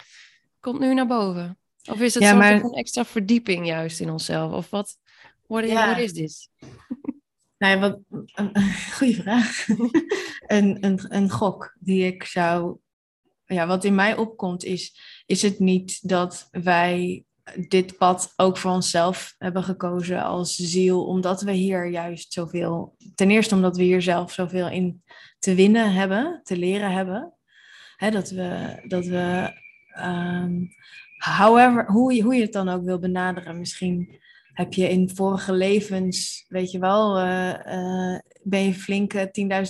komt 0.61 0.81
nu 0.81 0.95
naar 0.95 1.07
boven? 1.07 1.59
Of 1.91 2.01
is 2.01 2.15
het 2.15 2.23
ja, 2.23 2.35
maar... 2.35 2.61
extra 2.61 3.05
verdieping 3.05 3.67
juist 3.67 4.01
in 4.01 4.11
onszelf? 4.11 4.53
Of 4.53 4.71
wat 4.71 4.97
what, 5.47 5.99
is 5.99 6.13
dit? 6.13 6.49
Nou 7.59 7.81
wat, 7.81 7.99
een, 8.11 8.53
goede 8.93 9.15
vraag. 9.15 9.67
een, 10.57 10.85
een, 10.85 11.01
een 11.09 11.31
gok 11.31 11.77
die 11.79 12.07
ik 12.07 12.25
zou... 12.25 12.77
Ja, 13.45 13.67
wat 13.67 13.85
in 13.85 13.95
mij 13.95 14.17
opkomt 14.17 14.65
is, 14.65 14.97
is 15.27 15.43
het 15.43 15.59
niet 15.59 16.09
dat 16.09 16.49
wij 16.51 17.25
dit 17.69 17.99
pad 17.99 18.33
ook 18.37 18.57
voor 18.57 18.71
onszelf 18.71 19.35
hebben 19.39 19.63
gekozen 19.63 20.23
als 20.23 20.55
ziel, 20.55 21.05
omdat 21.05 21.43
we 21.43 21.53
hier 21.53 21.87
juist 21.87 22.33
zoveel, 22.33 22.97
ten 23.15 23.31
eerste 23.31 23.55
omdat 23.55 23.77
we 23.77 23.83
hier 23.83 24.03
zelf 24.03 24.33
zoveel 24.33 24.69
in 24.69 25.03
te 25.39 25.55
winnen 25.55 25.93
hebben, 25.93 26.41
te 26.43 26.57
leren 26.57 26.93
hebben. 26.93 27.33
Hè, 27.97 28.11
dat 28.11 28.31
we, 28.31 28.83
dat 28.87 29.07
we 29.07 29.53
um, 29.99 30.69
however, 31.17 31.87
hoe, 31.87 32.15
je, 32.15 32.23
hoe 32.23 32.35
je 32.35 32.43
het 32.43 32.53
dan 32.53 32.69
ook 32.69 32.85
wil 32.85 32.99
benaderen, 32.99 33.59
misschien 33.59 34.21
heb 34.53 34.73
je 34.73 34.89
in 34.89 35.11
vorige 35.15 35.53
levens, 35.53 36.45
weet 36.49 36.71
je 36.71 36.79
wel, 36.79 37.19
uh, 37.19 37.49
uh, 37.49 38.19
ben 38.43 38.65
je 38.65 38.75
flink 38.75 39.15
10.000 39.15 39.23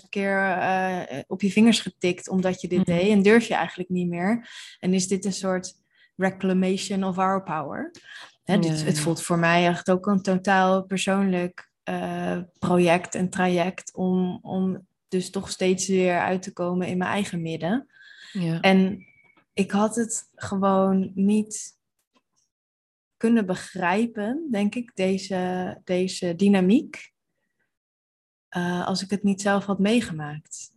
keer 0.08 0.38
uh, 0.38 1.02
op 1.26 1.42
je 1.42 1.50
vingers 1.50 1.80
getikt 1.80 2.28
omdat 2.28 2.60
je 2.60 2.68
dit 2.68 2.78
mm 2.78 2.84
deed 2.84 3.10
en 3.10 3.22
durf 3.22 3.48
je 3.48 3.54
eigenlijk 3.54 3.88
niet 3.88 4.08
meer. 4.08 4.48
En 4.78 4.94
is 4.94 5.08
dit 5.08 5.24
een 5.24 5.32
soort 5.32 5.81
reclamation 6.16 7.04
of 7.04 7.18
our 7.18 7.42
power? 7.42 7.90
Hè, 8.42 8.58
dit, 8.58 8.84
Het 8.84 9.00
voelt 9.00 9.22
voor 9.22 9.38
mij 9.38 9.66
echt 9.66 9.90
ook 9.90 10.06
een 10.06 10.22
totaal 10.22 10.84
persoonlijk 10.84 11.70
project 12.58 13.14
en 13.14 13.30
traject 13.30 13.94
om, 13.94 14.38
om 14.42 14.86
dus 15.08 15.30
toch 15.30 15.50
steeds 15.50 15.88
weer 15.88 16.18
uit 16.20 16.42
te 16.42 16.52
komen 16.52 16.86
in 16.86 16.98
mijn 16.98 17.10
eigen 17.10 17.42
midden. 17.42 17.86
Ja. 18.32 18.60
En 18.60 19.06
ik 19.52 19.70
had 19.70 19.96
het 19.96 20.28
gewoon 20.34 21.12
niet 21.14 21.78
kunnen 23.16 23.46
begrijpen, 23.46 24.48
denk 24.50 24.74
ik, 24.74 24.90
deze, 24.94 25.80
deze 25.84 26.34
dynamiek, 26.34 27.12
uh, 28.56 28.86
als 28.86 29.02
ik 29.02 29.10
het 29.10 29.22
niet 29.22 29.40
zelf 29.40 29.64
had 29.64 29.78
meegemaakt. 29.78 30.72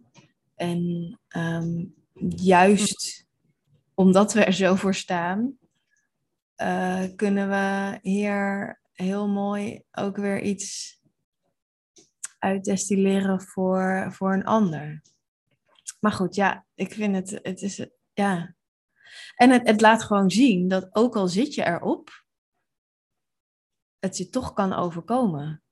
En 0.56 1.19
um, 1.38 1.93
juist 2.38 3.24
omdat 3.95 4.34
we 4.34 4.43
er 4.43 4.53
zo 4.53 4.75
voor 4.75 4.95
staan, 4.95 5.58
uh, 6.58 7.03
kunnen 7.15 7.49
we 7.49 7.99
hier 8.01 8.79
heel 8.91 9.27
mooi 9.27 9.84
ook 9.91 10.17
weer 10.17 10.41
iets 10.41 10.99
uitdestilleren 12.39 13.41
voor, 13.41 14.08
voor 14.12 14.34
een 14.34 14.45
ander. 14.45 15.01
Maar 15.99 16.12
goed, 16.12 16.36
ja, 16.36 16.65
ik 16.73 16.93
vind 16.93 17.15
het, 17.15 17.39
het 17.43 17.62
is, 17.62 17.86
ja. 18.13 18.55
En 19.36 19.49
het, 19.49 19.67
het 19.67 19.81
laat 19.81 20.03
gewoon 20.03 20.29
zien 20.29 20.67
dat 20.67 20.95
ook 20.95 21.15
al 21.15 21.27
zit 21.27 21.53
je 21.53 21.65
erop, 21.65 22.25
het 23.99 24.17
je 24.17 24.29
toch 24.29 24.53
kan 24.53 24.73
overkomen. 24.73 25.63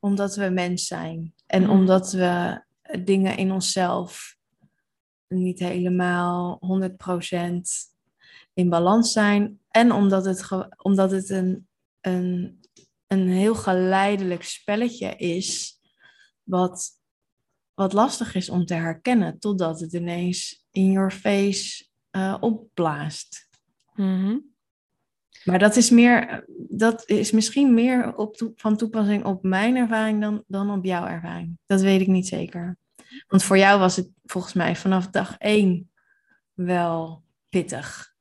Omdat 0.00 0.36
we 0.36 0.48
mens 0.48 0.86
zijn. 0.86 1.34
En 1.46 1.62
Mm. 1.62 1.70
omdat 1.70 2.12
we 2.12 2.64
dingen 3.02 3.36
in 3.36 3.52
onszelf 3.52 4.37
niet 5.28 5.58
helemaal 5.58 6.60
100% 6.60 7.60
in 8.54 8.68
balans 8.68 9.12
zijn. 9.12 9.60
En 9.70 9.92
omdat 9.92 10.24
het, 10.24 10.48
omdat 10.76 11.10
het 11.10 11.30
een, 11.30 11.68
een, 12.00 12.60
een 13.06 13.28
heel 13.28 13.54
geleidelijk 13.54 14.42
spelletje 14.42 15.16
is, 15.16 15.80
wat, 16.42 16.90
wat 17.74 17.92
lastig 17.92 18.34
is 18.34 18.48
om 18.48 18.64
te 18.64 18.74
herkennen, 18.74 19.38
totdat 19.38 19.80
het 19.80 19.92
ineens 19.92 20.66
in 20.70 20.90
your 20.90 21.10
face 21.10 21.86
eh, 22.10 22.36
opblaast. 22.40 23.48
Mhm. 23.94 24.38
Maar 25.44 25.58
dat 25.58 25.76
is, 25.76 25.90
meer, 25.90 26.44
dat 26.68 27.08
is 27.08 27.30
misschien 27.30 27.74
meer 27.74 28.16
op 28.16 28.52
van 28.56 28.76
toepassing 28.76 29.24
op 29.24 29.42
mijn 29.42 29.76
ervaring 29.76 30.20
dan, 30.20 30.44
dan 30.46 30.70
op 30.70 30.84
jouw 30.84 31.06
ervaring. 31.06 31.58
Dat 31.66 31.80
weet 31.80 32.00
ik 32.00 32.06
niet 32.06 32.26
zeker. 32.26 32.78
Want 33.26 33.42
voor 33.42 33.58
jou 33.58 33.78
was 33.78 33.96
het 33.96 34.10
volgens 34.24 34.52
mij 34.52 34.76
vanaf 34.76 35.08
dag 35.08 35.36
één 35.38 35.90
wel 36.52 37.24
pittig. 37.48 38.14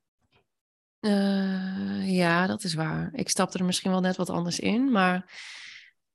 Eh, 0.99 2.15
ja, 2.15 2.47
dat 2.47 2.63
is 2.63 2.73
waar. 2.73 3.09
Ik 3.13 3.29
stapte 3.29 3.57
er 3.57 3.65
misschien 3.65 3.91
wel 3.91 3.99
net 3.99 4.15
wat 4.15 4.29
anders 4.29 4.59
in, 4.59 4.91
maar 4.91 5.31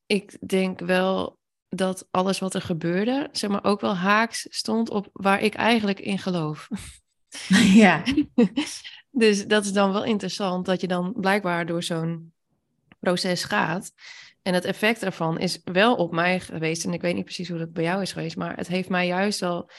ik 0.06 0.48
denk 0.48 0.80
wel 0.80 1.40
dat 1.68 2.08
alles 2.10 2.38
wat 2.38 2.54
er 2.54 2.62
gebeurde, 2.62 3.28
zeg 3.32 3.50
maar, 3.50 3.64
ook 3.64 3.80
wel 3.80 3.96
haaks 3.96 4.46
stond 4.50 4.90
op 4.90 5.08
waar 5.12 5.40
ik 5.40 5.54
eigenlijk 5.54 6.00
in 6.00 6.18
geloof. 6.18 6.68
ja, 7.82 8.02
dus 9.10 9.46
dat 9.46 9.64
is 9.64 9.72
dan 9.72 9.92
wel 9.92 10.04
interessant 10.04 10.66
dat 10.66 10.80
je 10.80 10.88
dan 10.88 11.12
blijkbaar 11.16 11.66
door 11.66 11.82
zo'n 11.82 12.32
proces 13.00 13.44
gaat. 13.44 13.92
En 14.42 14.54
het 14.54 14.64
effect 14.64 15.02
ervan 15.02 15.38
is 15.38 15.60
wel 15.64 15.94
op 15.94 16.12
mij 16.12 16.40
geweest. 16.40 16.84
En 16.84 16.92
ik 16.92 17.00
weet 17.00 17.14
niet 17.14 17.24
precies 17.24 17.48
hoe 17.48 17.58
dat 17.58 17.72
bij 17.72 17.82
jou 17.84 18.02
is 18.02 18.12
geweest, 18.12 18.36
maar 18.36 18.56
het 18.56 18.68
heeft 18.68 18.88
mij 18.88 19.06
juist 19.06 19.40
wel 19.40 19.70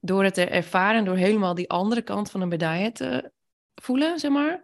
door 0.00 0.24
het 0.24 0.34
te 0.34 0.44
ervaren, 0.44 1.04
door 1.04 1.16
helemaal 1.16 1.54
die 1.54 1.70
andere 1.70 2.02
kant 2.02 2.30
van 2.30 2.40
een 2.40 2.48
medaille 2.48 2.92
te 2.92 3.30
voelen, 3.74 4.18
zeg 4.18 4.30
maar, 4.30 4.60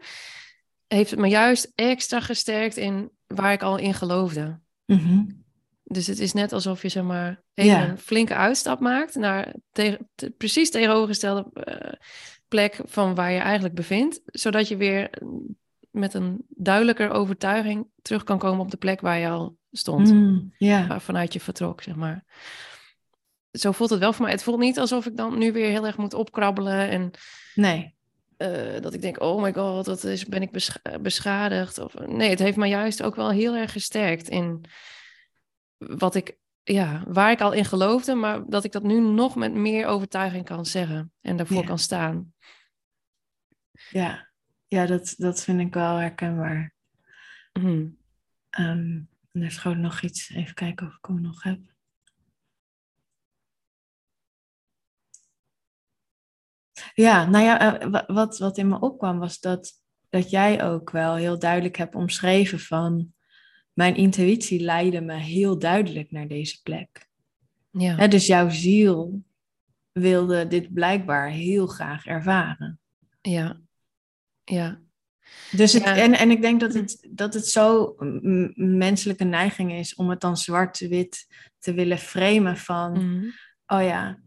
heeft 0.86 1.10
het 1.10 1.20
me 1.20 1.28
juist 1.28 1.72
extra 1.74 2.20
gesterkt 2.20 2.76
in 2.76 3.10
waar 3.26 3.52
ik 3.52 3.62
al 3.62 3.76
in 3.78 3.94
geloofde. 3.94 4.58
Mhm. 4.86 5.24
Dus 5.84 6.06
het 6.06 6.18
is 6.18 6.32
net 6.32 6.52
alsof 6.52 6.82
je 6.82 6.88
zeg 6.88 7.02
maar 7.02 7.42
even 7.54 7.72
Ja. 7.72 7.88
een 7.88 7.98
flinke 7.98 8.34
uitstap 8.34 8.80
maakt 8.80 9.14
naar 9.14 9.54
te- 9.72 9.98
precies 10.36 10.70
tegenovergestelde 10.70 11.50
eh, 11.52 11.92
plek 12.48 12.80
van 12.84 13.14
waar 13.14 13.32
je 13.32 13.38
eigenlijk 13.38 13.74
bevindt, 13.74 14.20
zodat 14.24 14.68
je 14.68 14.76
weer 14.76 15.10
met 15.90 16.14
een 16.14 16.44
duidelijker 16.48 17.10
overtuiging 17.10 17.86
terug 18.02 18.24
kan 18.24 18.38
komen 18.38 18.60
op 18.60 18.70
de 18.70 18.76
plek 18.76 19.00
waar 19.00 19.18
je 19.18 19.28
al 19.28 19.56
stond, 19.70 20.12
Mm, 20.12 20.52
waar 20.88 21.00
vanuit 21.00 21.32
je 21.32 21.40
vertrok, 21.40 21.82
zeg 21.82 21.94
maar. 21.94 22.24
Zo 23.50 23.72
voelt 23.72 23.90
het 23.90 23.98
wel 23.98 24.12
voor 24.12 24.24
mij. 24.24 24.32
Het 24.32 24.42
voelt 24.42 24.58
niet 24.58 24.78
alsof 24.78 25.06
ik 25.06 25.16
dan 25.16 25.38
nu 25.38 25.52
weer 25.52 25.68
heel 25.70 25.86
erg 25.86 25.96
moet 25.96 26.14
opkrabbelen 26.14 26.88
en 26.88 27.10
Nee. 27.54 27.94
eh, 28.36 28.80
dat 28.80 28.94
ik 28.94 29.02
denk, 29.02 29.20
oh 29.20 29.42
my 29.42 29.52
god, 29.52 29.84
dat 29.84 30.04
is, 30.04 30.24
ben 30.24 30.42
ik 30.42 30.50
bescha- 30.52 30.98
beschadigd. 31.00 31.78
Of, 31.78 31.94
nee, 31.94 32.30
het 32.30 32.38
heeft 32.38 32.56
me 32.56 32.66
juist 32.66 33.02
ook 33.02 33.14
wel 33.14 33.30
heel 33.30 33.54
erg 33.54 33.72
gesterkt 33.72 34.28
in 34.28 34.64
wat 35.76 36.14
ik, 36.14 36.36
ja, 36.62 37.04
waar 37.06 37.30
ik 37.30 37.40
al 37.40 37.52
in 37.52 37.64
geloofde, 37.64 38.14
maar 38.14 38.42
dat 38.46 38.64
ik 38.64 38.72
dat 38.72 38.82
nu 38.82 39.00
nog 39.00 39.34
met 39.36 39.52
meer 39.54 39.86
overtuiging 39.86 40.44
kan 40.44 40.66
zeggen 40.66 41.12
en 41.20 41.36
daarvoor 41.36 41.64
kan 41.64 41.78
staan. 41.78 42.32
Ja, 43.90 44.27
ja 44.68 44.86
dat, 44.86 45.14
dat 45.16 45.44
vind 45.44 45.60
ik 45.60 45.74
wel 45.74 45.96
herkenbaar. 45.96 46.74
Mhm. 47.52 47.86
Ehm, 48.50 48.68
en 48.70 49.08
er 49.32 49.44
is 49.44 49.56
gewoon 49.56 49.80
nog 49.80 50.00
iets. 50.00 50.30
Even 50.30 50.54
kijken 50.54 50.86
of 50.86 50.96
ik 50.96 51.04
hem 51.06 51.20
nog 51.20 51.42
heb. 51.42 51.60
Ja, 56.94 57.26
nou 57.26 57.44
ja, 57.44 57.80
eh, 57.80 57.90
wa- 57.90 58.04
wat, 58.06 58.38
wat 58.38 58.58
in 58.58 58.68
me 58.68 58.80
opkwam 58.80 59.18
was 59.18 59.40
dat, 59.40 59.72
dat 60.08 60.30
jij 60.30 60.64
ook 60.64 60.90
wel 60.90 61.14
heel 61.14 61.38
duidelijk 61.38 61.76
hebt 61.76 61.94
omschreven 61.94 62.58
van... 62.60 63.12
Mijn 63.72 63.96
intuïtie 63.96 64.60
leidde 64.60 65.00
me 65.00 65.14
heel 65.14 65.58
duidelijk 65.58 66.10
naar 66.10 66.28
deze 66.28 66.62
plek. 66.62 67.08
Ja. 67.70 68.06
Dus 68.06 68.26
jouw 68.26 68.48
ziel 68.48 69.22
wilde 69.92 70.46
dit 70.46 70.72
blijkbaar 70.72 71.30
heel 71.30 71.66
graag 71.66 72.06
ervaren. 72.06 72.80
ja, 73.20 73.60
ja, 74.48 74.78
Dus 75.50 75.72
het, 75.72 75.82
Ja. 75.84 75.96
en, 75.96 76.14
en 76.14 76.30
ik 76.30 76.42
denk 76.42 76.60
dat 76.60 76.74
het, 76.74 77.08
dat 77.10 77.34
het 77.34 77.46
zo 77.46 77.94
menselijke 78.54 79.24
neiging 79.24 79.72
is 79.72 79.94
om 79.94 80.10
het 80.10 80.20
dan 80.20 80.36
zwart-wit 80.36 81.26
te 81.58 81.72
willen 81.74 81.98
framen 81.98 82.56
van, 82.56 82.92
Mhm. 82.92 83.24
oh 83.66 83.82
ja, 83.82 84.18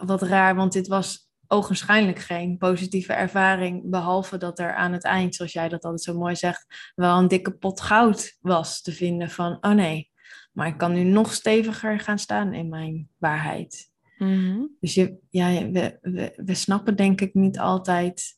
wat 0.00 0.22
raar, 0.22 0.54
want 0.54 0.72
dit 0.72 0.86
was 0.86 1.26
ogenschijnlijk 1.46 2.18
geen 2.18 2.56
positieve 2.58 3.12
ervaring, 3.12 3.90
behalve 3.90 4.36
dat 4.36 4.58
er 4.58 4.74
aan 4.74 4.92
het 4.92 5.04
eind, 5.04 5.34
zoals 5.34 5.52
jij 5.52 5.68
dat 5.68 5.82
altijd 5.84 6.02
zo 6.02 6.18
mooi 6.18 6.36
zegt, 6.36 6.92
wel 6.94 7.18
een 7.18 7.28
dikke 7.28 7.50
pot 7.50 7.80
goud 7.80 8.36
was 8.40 8.82
te 8.82 8.92
vinden 8.92 9.30
van, 9.30 9.58
oh 9.60 9.72
nee, 9.72 10.10
maar 10.52 10.66
ik 10.66 10.78
kan 10.78 10.92
nu 10.92 11.02
nog 11.02 11.32
steviger 11.32 12.00
gaan 12.00 12.18
staan 12.18 12.52
in 12.52 12.68
mijn 12.68 13.08
waarheid. 13.18 13.90
Mhm. 14.18 14.60
Dus 14.80 14.94
je, 14.94 15.18
ja, 15.30 15.70
we, 15.70 15.98
we, 16.00 16.32
we 16.44 16.54
snappen 16.54 16.96
denk 16.96 17.20
ik 17.20 17.34
niet 17.34 17.58
altijd 17.58 18.37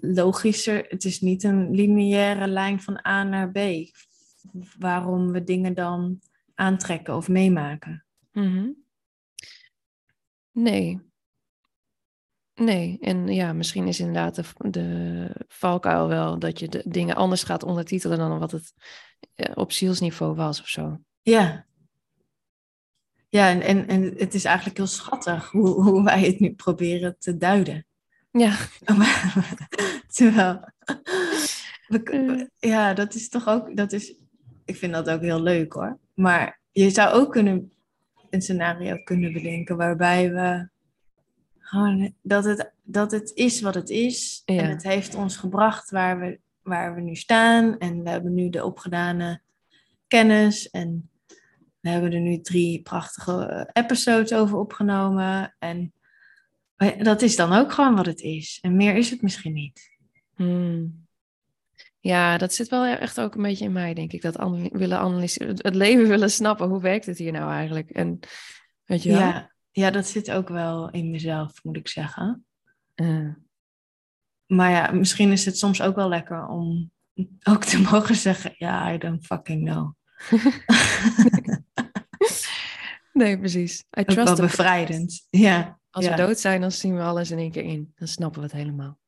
logischer. 0.00 0.84
Het 0.88 1.04
is 1.04 1.20
niet 1.20 1.42
een 1.42 1.70
lineaire 1.70 2.46
lijn 2.46 2.80
van 2.80 3.06
A 3.06 3.22
naar 3.22 3.50
B. 3.50 3.58
Waarom 4.78 5.32
we 5.32 5.44
dingen 5.44 5.74
dan 5.74 6.20
aantrekken 6.54 7.16
of 7.16 7.28
meemaken. 7.28 8.04
Mhm. 8.32 8.68
Nee. 10.52 11.00
Nee, 12.54 12.98
en 13.00 13.28
ja, 13.28 13.52
misschien 13.52 13.86
is 13.86 14.00
inderdaad 14.00 14.34
de, 14.34 14.70
de 14.70 15.30
valkuil 15.48 16.08
wel 16.08 16.38
dat 16.38 16.58
je 16.58 16.68
de 16.68 16.82
dingen 16.86 17.16
anders 17.16 17.42
gaat 17.42 17.62
ondertitelen 17.62 18.18
dan 18.18 18.38
wat 18.38 18.50
het 18.50 18.74
eh, 19.34 19.52
op 19.54 19.72
zielsniveau 19.72 20.34
was 20.34 20.60
of 20.60 20.68
zo. 20.68 20.98
Ja. 21.22 21.66
Ja, 23.28 23.48
en, 23.48 23.60
en, 23.60 23.86
en 23.86 24.02
het 24.16 24.34
is 24.34 24.44
eigenlijk 24.44 24.76
heel 24.76 24.86
schattig 24.86 25.50
hoe, 25.50 25.82
hoe 25.82 26.04
wij 26.04 26.20
het 26.20 26.40
nu 26.40 26.54
proberen 26.54 27.16
te 27.18 27.36
duiden. 27.36 27.86
Ja, 28.30 28.56
Terwijl, 30.16 30.60
ja, 32.58 32.94
dat 32.94 33.14
is 33.14 33.28
toch 33.28 33.48
ook, 33.48 33.76
dat 33.76 33.92
is, 33.92 34.14
ik 34.64 34.76
vind 34.76 34.92
dat 34.92 35.10
ook 35.10 35.20
heel 35.20 35.42
leuk 35.42 35.72
hoor. 35.72 35.98
Maar 36.14 36.60
je 36.70 36.90
zou 36.90 37.12
ook 37.12 37.32
kunnen, 37.32 37.72
een 38.30 38.42
scenario 38.42 39.02
kunnen 39.04 39.32
bedenken 39.32 39.76
waarbij 39.76 40.32
we 40.32 40.68
gewoon, 41.58 42.14
dat 42.22 42.44
het, 42.44 42.72
dat 42.82 43.10
het 43.10 43.32
is 43.34 43.60
wat 43.60 43.74
het 43.74 43.90
is. 43.90 44.42
Ja. 44.44 44.62
En 44.62 44.70
het 44.70 44.82
heeft 44.82 45.14
ons 45.14 45.36
gebracht 45.36 45.90
waar 45.90 46.18
we, 46.18 46.38
waar 46.62 46.94
we 46.94 47.00
nu 47.00 47.14
staan. 47.14 47.78
En 47.78 48.02
we 48.02 48.10
hebben 48.10 48.34
nu 48.34 48.50
de 48.50 48.64
opgedane 48.64 49.40
kennis 50.06 50.70
en 50.70 51.10
we 51.80 51.88
hebben 51.88 52.12
er 52.12 52.20
nu 52.20 52.40
drie 52.40 52.82
prachtige 52.82 53.70
episodes 53.72 54.32
over 54.32 54.58
opgenomen. 54.58 55.54
En 55.58 55.92
dat 57.02 57.22
is 57.22 57.36
dan 57.36 57.52
ook 57.52 57.72
gewoon 57.72 57.94
wat 57.94 58.06
het 58.06 58.20
is. 58.20 58.58
En 58.62 58.76
meer 58.76 58.94
is 58.96 59.10
het 59.10 59.22
misschien 59.22 59.52
niet. 59.52 59.90
Hmm. 60.34 61.06
Ja, 62.00 62.38
dat 62.38 62.54
zit 62.54 62.68
wel 62.68 62.84
echt 62.84 63.20
ook 63.20 63.34
een 63.34 63.42
beetje 63.42 63.64
in 63.64 63.72
mij, 63.72 63.94
denk 63.94 64.12
ik. 64.12 64.22
Dat 64.22 64.38
an- 64.38 64.68
willen 64.72 64.98
analyseren, 64.98 65.56
het- 65.56 65.74
leven 65.74 66.08
willen 66.14 66.30
snappen. 66.30 66.68
Hoe 66.68 66.80
werkt 66.80 67.06
het 67.06 67.18
hier 67.18 67.32
nou 67.32 67.50
eigenlijk? 67.52 67.90
En 67.90 68.18
weet 68.84 69.02
je 69.02 69.08
wel? 69.10 69.18
Ja, 69.18 69.52
ja, 69.70 69.90
dat 69.90 70.06
zit 70.06 70.30
ook 70.30 70.48
wel 70.48 70.90
in 70.90 71.10
mezelf, 71.10 71.64
moet 71.64 71.76
ik 71.76 71.88
zeggen. 71.88 72.44
Maar 74.46 74.70
ja, 74.70 74.90
misschien 74.92 75.32
is 75.32 75.44
het 75.44 75.58
soms 75.58 75.82
ook 75.82 75.94
wel 75.96 76.08
lekker 76.08 76.46
om 76.46 76.90
ook 77.42 77.64
te 77.64 77.80
mogen 77.90 78.14
zeggen: 78.14 78.54
Ja, 78.56 78.92
I 78.92 78.98
don't 78.98 79.26
fucking 79.26 79.64
know. 79.70 79.92
nee, 83.12 83.38
precies. 83.38 83.78
I 83.80 84.00
Ook 84.00 84.06
trust 84.06 84.24
wel 84.26 84.34
the 84.34 84.42
bevrijdend. 84.42 85.26
Ja, 85.30 85.79
Als 85.90 86.04
ja. 86.04 86.10
we 86.10 86.16
dood 86.16 86.38
zijn, 86.38 86.60
dan 86.60 86.72
zien 86.72 86.96
we 86.96 87.02
alles 87.02 87.30
in 87.30 87.38
één 87.38 87.50
keer 87.50 87.64
in. 87.64 87.92
Dan 87.94 88.08
snappen 88.08 88.40
we 88.40 88.46
het 88.46 88.56
helemaal. 88.56 88.98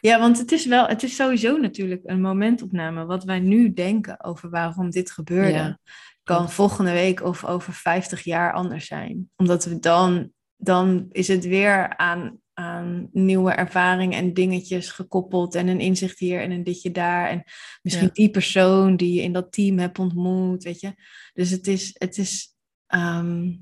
ja, 0.00 0.18
want 0.18 0.38
het 0.38 0.52
is 0.52 0.66
wel, 0.66 0.86
het 0.86 1.02
is 1.02 1.16
sowieso 1.16 1.56
natuurlijk 1.56 2.00
een 2.04 2.20
momentopname. 2.20 3.04
Wat 3.04 3.24
wij 3.24 3.38
nu 3.40 3.72
denken 3.72 4.24
over 4.24 4.50
waarom 4.50 4.90
dit 4.90 5.10
gebeurde, 5.10 5.52
Ja, 5.52 5.78
kan 6.22 6.50
volgende 6.50 6.92
week 6.92 7.22
of 7.22 7.44
over 7.44 7.72
50 7.72 8.22
jaar 8.22 8.52
anders 8.52 8.86
zijn. 8.86 9.30
Omdat 9.36 9.64
we 9.64 9.78
dan, 9.78 10.32
dan 10.56 11.06
is 11.10 11.28
het 11.28 11.44
weer 11.44 11.96
aan, 11.96 12.38
aan 12.54 13.08
nieuwe 13.12 13.52
ervaringen 13.52 14.18
en 14.18 14.34
dingetjes 14.34 14.90
gekoppeld. 14.90 15.54
En 15.54 15.68
een 15.68 15.80
inzicht 15.80 16.18
hier 16.18 16.40
en 16.40 16.50
een 16.50 16.64
ditje 16.64 16.90
daar. 16.90 17.28
En 17.28 17.42
misschien 17.82 18.06
Ja. 18.06 18.12
die 18.12 18.30
persoon 18.30 18.96
die 18.96 19.12
je 19.14 19.22
in 19.22 19.32
dat 19.32 19.52
team 19.52 19.78
hebt 19.78 19.98
ontmoet, 19.98 20.62
weet 20.64 20.80
je. 20.80 20.94
Dus 21.32 21.50
het 21.50 21.66
is, 21.66 21.90
het 21.98 22.18
is 22.18 22.54
ehm, 22.86 23.52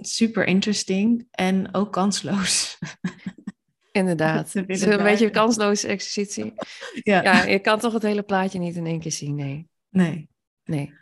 super 0.00 0.46
interesting 0.46 1.26
en 1.30 1.74
ook 1.74 1.92
kansloos. 1.92 2.78
Inderdaad. 3.92 4.52
Het 4.52 4.68
is 4.68 4.82
een 4.82 5.02
beetje 5.02 5.24
een 5.24 5.32
kansloze 5.32 5.88
exercitie. 5.88 6.54
Ja. 7.02 7.22
Ja, 7.22 7.44
je 7.44 7.58
kan 7.58 7.78
toch 7.78 7.92
het 7.92 8.02
hele 8.02 8.22
plaatje 8.22 8.58
niet 8.58 8.76
in 8.76 8.86
één 8.86 9.00
keer 9.00 9.12
zien, 9.12 9.34
nee. 9.34 9.68
Nee. 9.88 10.28
Nee. 10.64 10.94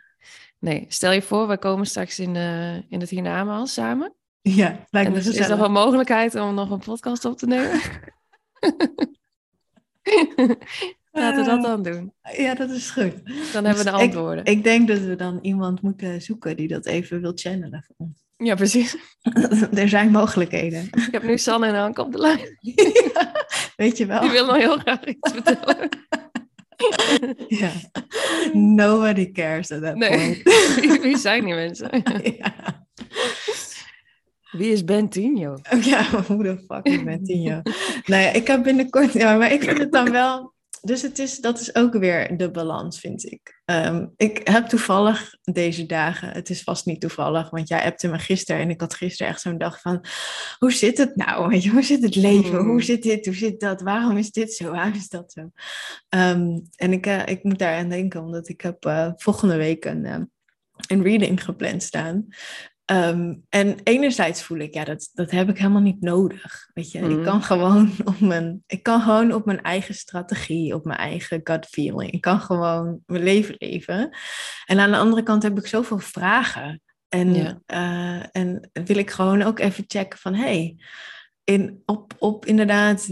Nee, 0.59 0.85
stel 0.87 1.11
je 1.11 1.21
voor, 1.21 1.47
wij 1.47 1.57
komen 1.57 1.85
straks 1.85 2.19
in, 2.19 2.33
de, 2.33 2.83
in 2.89 2.99
het 2.99 3.09
hiernamaals 3.09 3.73
samen. 3.73 4.13
Ja, 4.41 4.85
lijkt 4.89 5.07
En 5.07 5.13
me 5.13 5.17
dus 5.17 5.27
is 5.27 5.27
er 5.27 5.41
gezellig. 5.41 5.59
wel 5.59 5.69
mogelijkheid 5.69 6.35
om 6.35 6.53
nog 6.53 6.69
een 6.69 6.79
podcast 6.79 7.25
op 7.25 7.37
te 7.37 7.47
nemen? 7.47 7.81
Laten 11.21 11.43
we 11.43 11.49
dat 11.49 11.63
dan 11.63 11.83
doen. 11.83 12.13
Ja, 12.37 12.55
dat 12.55 12.69
is 12.69 12.89
goed. 12.89 13.13
Dan 13.53 13.65
hebben 13.65 13.83
we 13.83 13.91
de 13.91 13.91
Dus 13.91 14.01
ik- 14.01 14.13
antwoorden. 14.13 14.45
Ik 14.45 14.63
denk 14.63 14.87
dat 14.87 14.99
we 14.99 15.15
dan 15.15 15.39
iemand 15.41 15.81
moeten 15.81 16.21
zoeken 16.21 16.55
die 16.57 16.67
dat 16.67 16.85
even 16.85 17.21
wil 17.21 17.31
channelen 17.35 17.83
voor 17.87 17.95
ons. 18.07 18.25
Ja, 18.37 18.55
precies. 18.55 18.97
er 19.73 19.89
zijn 19.89 20.11
mogelijkheden. 20.11 20.83
Ik 20.91 21.07
heb 21.11 21.23
nu 21.23 21.37
Sanne 21.37 21.67
en 21.67 21.75
Anke 21.75 22.01
op 22.01 22.11
de 22.11 22.17
lijn. 22.17 22.57
Weet 23.75 23.97
je 23.97 24.05
wel? 24.05 24.21
Die 24.21 24.29
willen 24.29 24.47
nog 24.47 24.57
heel 24.57 24.77
graag 24.77 25.05
iets 25.05 25.31
vertellen. 25.31 25.89
Ja. 27.47 27.71
Nobody 28.53 29.31
cares 29.31 29.71
at 29.71 29.81
that 29.81 29.95
Nee, 29.95 30.41
point. 30.43 31.01
wie, 31.01 31.17
zijn 31.17 31.45
die 31.45 31.53
mensen? 31.53 31.89
Ja. 32.37 32.53
Wie 34.51 34.71
is 34.71 34.83
Ben 34.83 35.09
Tino? 35.09 35.57
Oh 35.73 35.81
Ja, 35.83 36.03
hoe 36.27 36.43
de 36.43 36.63
fuck 36.67 36.85
is 36.85 37.03
met 37.03 37.25
Tino? 37.25 37.61
nou 38.05 38.21
ja, 38.23 38.29
ik 38.31 38.47
heb 38.47 38.63
binnenkort... 38.63 39.13
Ja, 39.13 39.37
maar 39.37 39.51
ik 39.51 39.63
vind 39.63 39.77
het 39.77 39.91
dan 39.91 40.11
wel... 40.11 40.53
Dus 40.81 41.01
het 41.01 41.19
is, 41.19 41.39
dat 41.39 41.59
is 41.59 41.75
ook 41.75 41.93
weer 41.93 42.37
de 42.37 42.51
balans, 42.51 42.99
vind 42.99 43.31
ik. 43.31 43.61
Ehm, 43.65 44.07
ik 44.17 44.47
heb 44.47 44.67
toevallig 44.67 45.35
deze 45.41 45.85
dagen... 45.85 46.29
Het 46.29 46.49
is 46.49 46.63
vast 46.63 46.85
niet 46.85 47.01
toevallig, 47.01 47.49
want 47.49 47.67
jij 47.67 47.83
appte 47.83 48.07
me 48.07 48.19
gisteren... 48.19 48.61
en 48.61 48.69
ik 48.69 48.81
had 48.81 48.93
gisteren 48.93 49.31
echt 49.31 49.41
zo'n 49.41 49.57
dag 49.57 49.81
van... 49.81 50.05
Hoe 50.57 50.71
zit 50.71 50.97
het 50.97 51.15
nou? 51.15 51.47
Weet 51.47 51.63
je, 51.63 51.69
hoe 51.69 51.83
zit 51.83 52.03
het 52.03 52.15
leven? 52.15 52.57
Hoe 52.57 52.83
zit 52.83 53.03
dit? 53.03 53.25
Hoe 53.25 53.35
zit 53.35 53.59
dat? 53.59 53.81
Waarom 53.81 54.17
is 54.17 54.31
dit 54.31 54.53
zo? 54.53 54.71
Waarom 54.71 54.93
is 54.93 55.09
dat 55.09 55.31
zo? 55.31 55.51
Ehm, 56.09 56.59
en 56.75 56.91
ik, 56.91 57.05
eh, 57.05 57.25
ik 57.25 57.43
moet 57.43 57.59
daar 57.59 57.77
aan 57.77 57.89
denken, 57.89 58.21
omdat 58.21 58.49
ik 58.49 58.61
heb 58.61 58.85
eh, 58.85 59.11
volgende 59.15 59.55
week 59.55 59.85
een, 59.85 60.05
eh, 60.05 60.21
een 60.87 61.03
reading 61.03 61.43
gepland 61.43 61.83
staan. 61.83 62.27
Ehm, 62.87 63.35
en 63.49 63.79
enerzijds 63.83 64.43
voel 64.43 64.57
ik, 64.57 64.73
ja, 64.73 64.83
dat, 64.83 65.09
dat 65.13 65.31
heb 65.31 65.49
ik 65.49 65.57
helemaal 65.57 65.81
niet 65.81 66.01
nodig. 66.01 66.69
Weet 66.73 66.91
je, 66.91 66.99
Mhm. 66.99 67.11
ik 67.11 67.23
kan 67.23 67.41
gewoon 67.43 67.91
op 68.05 68.19
mijn, 68.19 68.63
ik 68.67 68.83
kan 68.83 69.01
gewoon 69.01 69.33
op 69.33 69.45
mijn 69.45 69.61
eigen 69.61 69.95
strategie, 69.95 70.75
op 70.75 70.85
mijn 70.85 70.99
eigen 70.99 71.39
gut 71.43 71.65
feeling. 71.65 72.11
Ik 72.11 72.21
kan 72.21 72.41
gewoon 72.41 72.99
mijn 73.05 73.23
leven 73.23 73.55
leven. 73.57 74.09
En 74.65 74.79
aan 74.79 74.91
de 74.91 74.97
andere 74.97 75.23
kant 75.23 75.43
heb 75.43 75.57
ik 75.57 75.67
zoveel 75.67 75.99
vragen. 75.99 76.81
En, 77.09 77.33
Ja. 77.33 77.61
eh, 77.65 78.23
en 78.41 78.69
wil 78.73 78.97
ik 78.97 79.11
gewoon 79.11 79.41
ook 79.41 79.59
even 79.59 79.83
checken 79.87 80.19
van, 80.19 80.33
hey, 80.33 80.75
in, 81.43 81.81
op, 81.85 82.13
op 82.19 82.45
inderdaad 82.45 83.09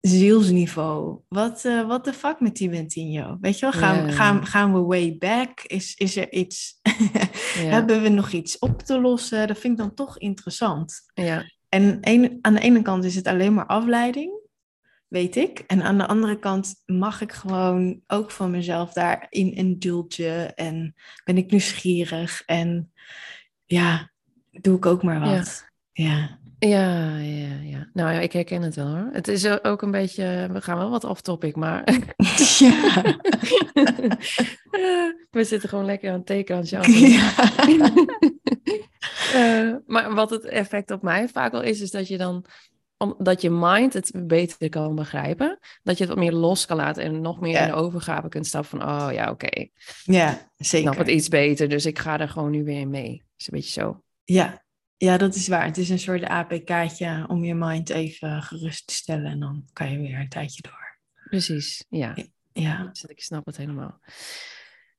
zielsniveau. 0.00 1.20
Wat 1.28 1.64
eh 1.64 1.86
what 1.86 2.04
the 2.04 2.12
fuck 2.12 2.40
met 2.40 2.56
die 2.56 2.68
Bentinho? 2.68 3.36
Weet 3.40 3.58
je 3.58 3.70
wel, 3.70 3.80
gaan, 3.80 4.12
gaan, 4.12 4.46
gaan 4.46 4.72
we 4.72 4.80
way 4.80 5.16
back? 5.18 5.60
Is, 5.60 5.94
is 5.94 6.16
er 6.16 6.32
iets, 6.32 6.80
hebben 7.76 8.02
we 8.02 8.08
nog 8.08 8.30
iets 8.30 8.58
op 8.58 8.82
te 8.82 9.00
lossen? 9.00 9.46
Dat 9.46 9.58
vind 9.58 9.72
ik 9.72 9.78
dan 9.78 9.94
toch 9.94 10.18
interessant. 10.18 11.02
Ja, 11.14 11.52
En 11.68 11.98
een, 12.00 12.38
aan 12.40 12.54
de 12.54 12.60
ene 12.60 12.82
kant 12.82 13.04
is 13.04 13.14
het 13.14 13.26
alleen 13.26 13.54
maar 13.54 13.66
afleiding, 13.66 14.32
weet 15.08 15.36
ik. 15.36 15.58
En 15.66 15.82
aan 15.82 15.98
de 15.98 16.06
andere 16.06 16.38
kant 16.38 16.74
mag 16.86 17.20
ik 17.20 17.32
gewoon 17.32 18.00
ook 18.06 18.30
van 18.30 18.50
mezelf 18.50 18.92
daarin 18.92 19.54
indulgen. 19.54 20.54
En 20.54 20.94
ben 21.24 21.36
ik 21.36 21.50
nieuwsgierig. 21.50 22.42
En 22.46 22.92
ja, 23.64 24.10
doe 24.50 24.76
ik 24.76 24.86
ook 24.86 25.02
maar 25.02 25.20
wat. 25.20 25.66
Ja. 25.92 26.37
Ja, 26.58 27.16
ja, 27.18 27.54
ja. 27.62 27.88
Nou 27.92 28.12
ja, 28.12 28.20
ik 28.20 28.32
herken 28.32 28.62
het 28.62 28.74
wel 28.74 28.86
hoor. 28.86 29.08
Het 29.12 29.28
is 29.28 29.62
ook 29.62 29.82
een 29.82 29.90
beetje, 29.90 30.48
we 30.52 30.60
gaan 30.60 30.78
wel 30.78 30.90
wat 30.90 31.04
off-topic, 31.04 31.56
maar 31.56 31.84
Ja. 32.58 32.92
we 35.30 35.44
zitten 35.44 35.68
gewoon 35.68 35.84
lekker 35.84 36.10
aan 36.10 36.16
het 36.16 36.26
tekenen 36.26 36.66
aan 36.72 36.80
het 36.84 36.98
ja. 36.98 37.32
Eh, 39.34 39.74
maar 39.86 40.14
wat 40.14 40.30
het 40.30 40.44
effect 40.44 40.90
op 40.90 41.02
mij 41.02 41.28
vaak 41.28 41.52
al 41.52 41.62
is, 41.62 41.80
is 41.80 41.90
dat 41.90 42.08
je 42.08 42.18
dan, 42.18 42.44
omdat 42.96 43.40
je 43.42 43.50
mind 43.50 43.92
het 43.92 44.12
beter 44.26 44.68
kan 44.68 44.94
begrijpen, 44.94 45.58
dat 45.82 45.98
je 45.98 46.04
het 46.04 46.12
wat 46.14 46.22
meer 46.22 46.32
los 46.32 46.66
kan 46.66 46.76
laten 46.76 47.02
en 47.02 47.20
nog 47.20 47.40
meer 47.40 47.52
Ja. 47.52 47.60
in 47.60 47.66
de 47.66 47.74
overgave 47.74 48.28
kunt 48.28 48.46
stappen 48.46 48.70
van, 48.70 48.82
oh 48.88 49.08
ja, 49.12 49.30
oké, 49.30 49.46
ik 49.46 49.70
ja, 50.04 50.28
snap 50.58 50.96
het 50.96 51.06
zeker. 51.06 51.08
iets 51.08 51.28
beter, 51.28 51.68
dus 51.68 51.86
ik 51.86 51.98
ga 51.98 52.20
er 52.20 52.28
gewoon 52.28 52.50
nu 52.50 52.64
weer 52.64 52.80
in 52.80 52.90
mee. 52.90 53.22
is 53.36 53.46
een 53.46 53.58
beetje 53.58 53.80
zo. 53.80 54.02
Ja. 54.24 54.62
Ja, 54.98 55.16
dat 55.16 55.34
is 55.34 55.48
waar. 55.48 55.64
Het 55.64 55.76
is 55.76 55.88
een 55.88 55.98
soort 55.98 56.24
APK'tje 56.24 57.24
om 57.28 57.44
je 57.44 57.54
mind 57.54 57.88
even 57.90 58.42
gerust 58.42 58.86
te 58.86 58.94
stellen. 58.94 59.30
En 59.30 59.40
dan 59.40 59.64
kan 59.72 59.90
je 59.92 59.98
weer 59.98 60.18
een 60.18 60.28
tijdje 60.28 60.62
door. 60.62 60.98
Precies, 61.24 61.84
ja. 61.88 62.16
Ja. 62.52 62.84
Dus 62.84 63.04
ik 63.04 63.22
snap 63.22 63.46
het 63.46 63.56
helemaal. 63.56 64.00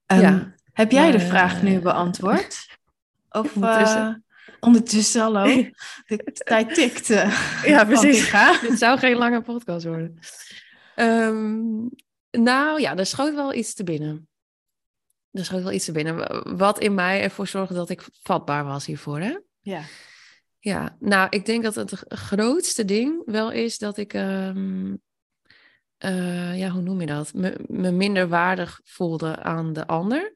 Ehm, 0.06 0.22
Ja. 0.22 0.54
Heb 0.74 0.92
jij 0.92 1.12
de 1.12 1.20
vraag 1.20 1.62
nu 1.62 1.76
eh, 1.76 1.82
beantwoord? 1.82 2.68
Of 3.30 3.56
ondertussen? 3.56 3.58
ondertussen? 3.60 4.24
ondertussen, 4.60 5.22
hallo. 5.22 5.44
De 6.08 6.32
tijd 6.34 6.74
tikt. 6.74 7.10
eh, 7.10 7.64
Ja, 7.66 7.86
precies. 7.92 8.32
Dit 8.62 8.78
zou 8.80 9.00
geen 9.00 9.16
lange 9.16 9.42
podcast 9.42 9.86
worden. 9.86 10.20
Ehm, 10.96 11.88
nou 12.32 12.82
ja, 12.82 12.96
er 12.98 13.06
schoot 13.06 13.34
wel 13.34 13.54
iets 13.54 13.74
te 13.74 13.84
binnen. 13.84 14.28
Er 15.32 15.46
schoot 15.46 15.64
wel 15.64 15.72
iets 15.72 15.86
te 15.86 15.92
binnen. 15.92 16.44
Wat 16.58 16.80
in 16.80 16.94
mij 16.94 17.22
ervoor 17.22 17.48
zorgde 17.48 17.74
dat 17.74 17.90
ik 17.90 18.08
vatbaar 18.24 18.66
was 18.66 18.86
hiervoor. 18.86 19.20
Hè? 19.20 19.38
Ja. 19.70 19.82
Ja, 20.60 20.98
nou, 21.00 21.28
ik 21.30 21.46
denk 21.46 21.64
dat 21.64 21.76
het 21.76 22.04
grootste 22.08 22.86
ding 22.86 23.22
wel 23.26 23.52
is 23.52 23.78
dat 23.78 23.98
ik, 23.98 24.14
ehm, 24.14 24.96
eh, 25.98 26.60
ja, 26.60 26.70
hoe 26.70 26.82
noem 26.82 27.00
je 27.02 27.08
dat? 27.08 27.34
Me, 27.34 27.60
me 27.68 27.92
minder 27.92 28.28
waardig 28.28 28.82
voelde 28.84 29.36
aan 29.36 29.74
de 29.74 29.88
ander. 29.88 30.36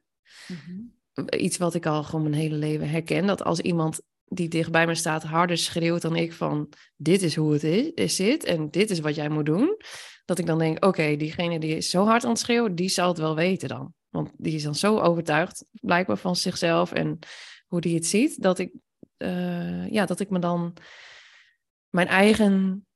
Iets 1.36 1.56
wat 1.56 1.74
ik 1.74 1.86
al 1.86 2.02
gewoon 2.02 2.22
mijn 2.22 2.42
hele 2.42 2.56
leven 2.56 2.90
herken. 2.90 3.26
Dat 3.26 3.44
als 3.44 3.60
iemand 3.60 4.00
die 4.24 4.48
dicht 4.48 4.70
bij 4.70 4.86
me 4.86 4.94
staat 4.94 5.22
harder 5.22 5.58
schreeuwt 5.58 6.02
dan 6.02 6.16
ik 6.16 6.32
van 6.32 6.68
dit 6.96 7.22
is 7.22 7.36
hoe 7.36 7.52
het 7.52 7.64
is, 7.64 7.90
is 7.94 8.16
zit 8.16 8.44
en 8.44 8.70
dit 8.70 8.90
is 8.90 9.00
wat 9.00 9.14
jij 9.14 9.28
moet 9.28 9.46
doen. 9.46 9.76
Dat 10.24 10.38
ik 10.38 10.46
dan 10.46 10.58
denk, 10.58 10.84
oké, 10.84 11.16
diegene 11.16 11.58
die 11.58 11.76
is 11.76 11.90
zo 11.90 12.04
hard 12.04 12.24
aan 12.24 12.30
het 12.30 12.38
schreeuwen, 12.38 12.74
die 12.74 12.88
zal 12.88 13.08
het 13.08 13.18
wel 13.18 13.34
weten 13.34 13.68
dan. 13.68 13.94
Want 14.08 14.30
die 14.36 14.54
is 14.54 14.62
dan 14.62 14.74
zo 14.74 14.98
overtuigd, 14.98 15.64
blijkbaar 15.70 16.16
van 16.16 16.36
zichzelf 16.36 16.92
en 16.92 17.18
hoe 17.66 17.80
die 17.80 17.94
het 17.94 18.06
ziet, 18.06 18.42
dat 18.42 18.58
ik, 18.58 18.72
eh, 19.16 19.90
ja, 19.90 20.06
dat 20.06 20.20
ik 20.20 20.30
me 20.30 20.38
dan 20.38 20.76
mijn 21.88 22.06
eigen, 22.06 22.86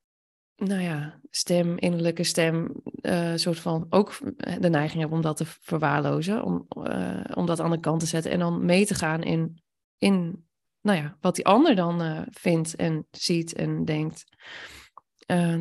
nou 0.56 0.80
ja, 0.80 1.20
stem, 1.30 1.78
innerlijke 1.78 2.24
stem, 2.24 2.72
eh 3.00 3.32
soort 3.34 3.58
van 3.58 3.86
ook 3.90 4.18
de 4.60 4.68
neiging 4.68 5.02
heb 5.02 5.12
om 5.12 5.20
dat 5.20 5.36
te 5.36 5.44
verwaarlozen, 5.46 6.42
om, 6.42 6.66
eh, 6.68 7.24
om 7.34 7.46
dat 7.46 7.60
aan 7.60 7.70
de 7.70 7.80
kant 7.80 8.00
te 8.00 8.06
zetten 8.06 8.30
en 8.32 8.38
dan 8.38 8.64
mee 8.64 8.86
te 8.86 8.94
gaan 8.94 9.22
in, 9.22 9.62
in 9.98 10.46
nou 10.80 10.98
ja, 10.98 11.16
wat 11.20 11.34
die 11.34 11.46
ander 11.46 11.74
dan 11.74 12.26
vindt 12.30 12.76
en 12.76 13.06
ziet 13.10 13.54
en 13.54 13.84
denkt. 13.84 14.24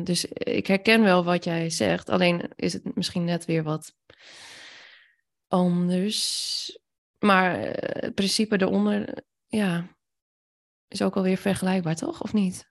Dus 0.04 0.24
ik 0.24 0.66
herken 0.66 1.02
wel 1.02 1.24
wat 1.24 1.44
jij 1.44 1.70
zegt, 1.70 2.08
alleen 2.08 2.50
is 2.56 2.72
het 2.72 2.94
misschien 2.94 3.24
net 3.24 3.44
weer 3.44 3.62
wat 3.62 3.94
anders. 5.48 6.78
Maar 7.18 7.58
het 7.80 8.14
principe 8.14 8.60
eronder, 8.60 9.24
ja, 9.46 9.97
is 10.88 11.02
ook 11.02 11.16
alweer 11.16 11.36
vergelijkbaar, 11.36 11.96
toch? 11.96 12.22
Of 12.22 12.32
niet? 12.32 12.70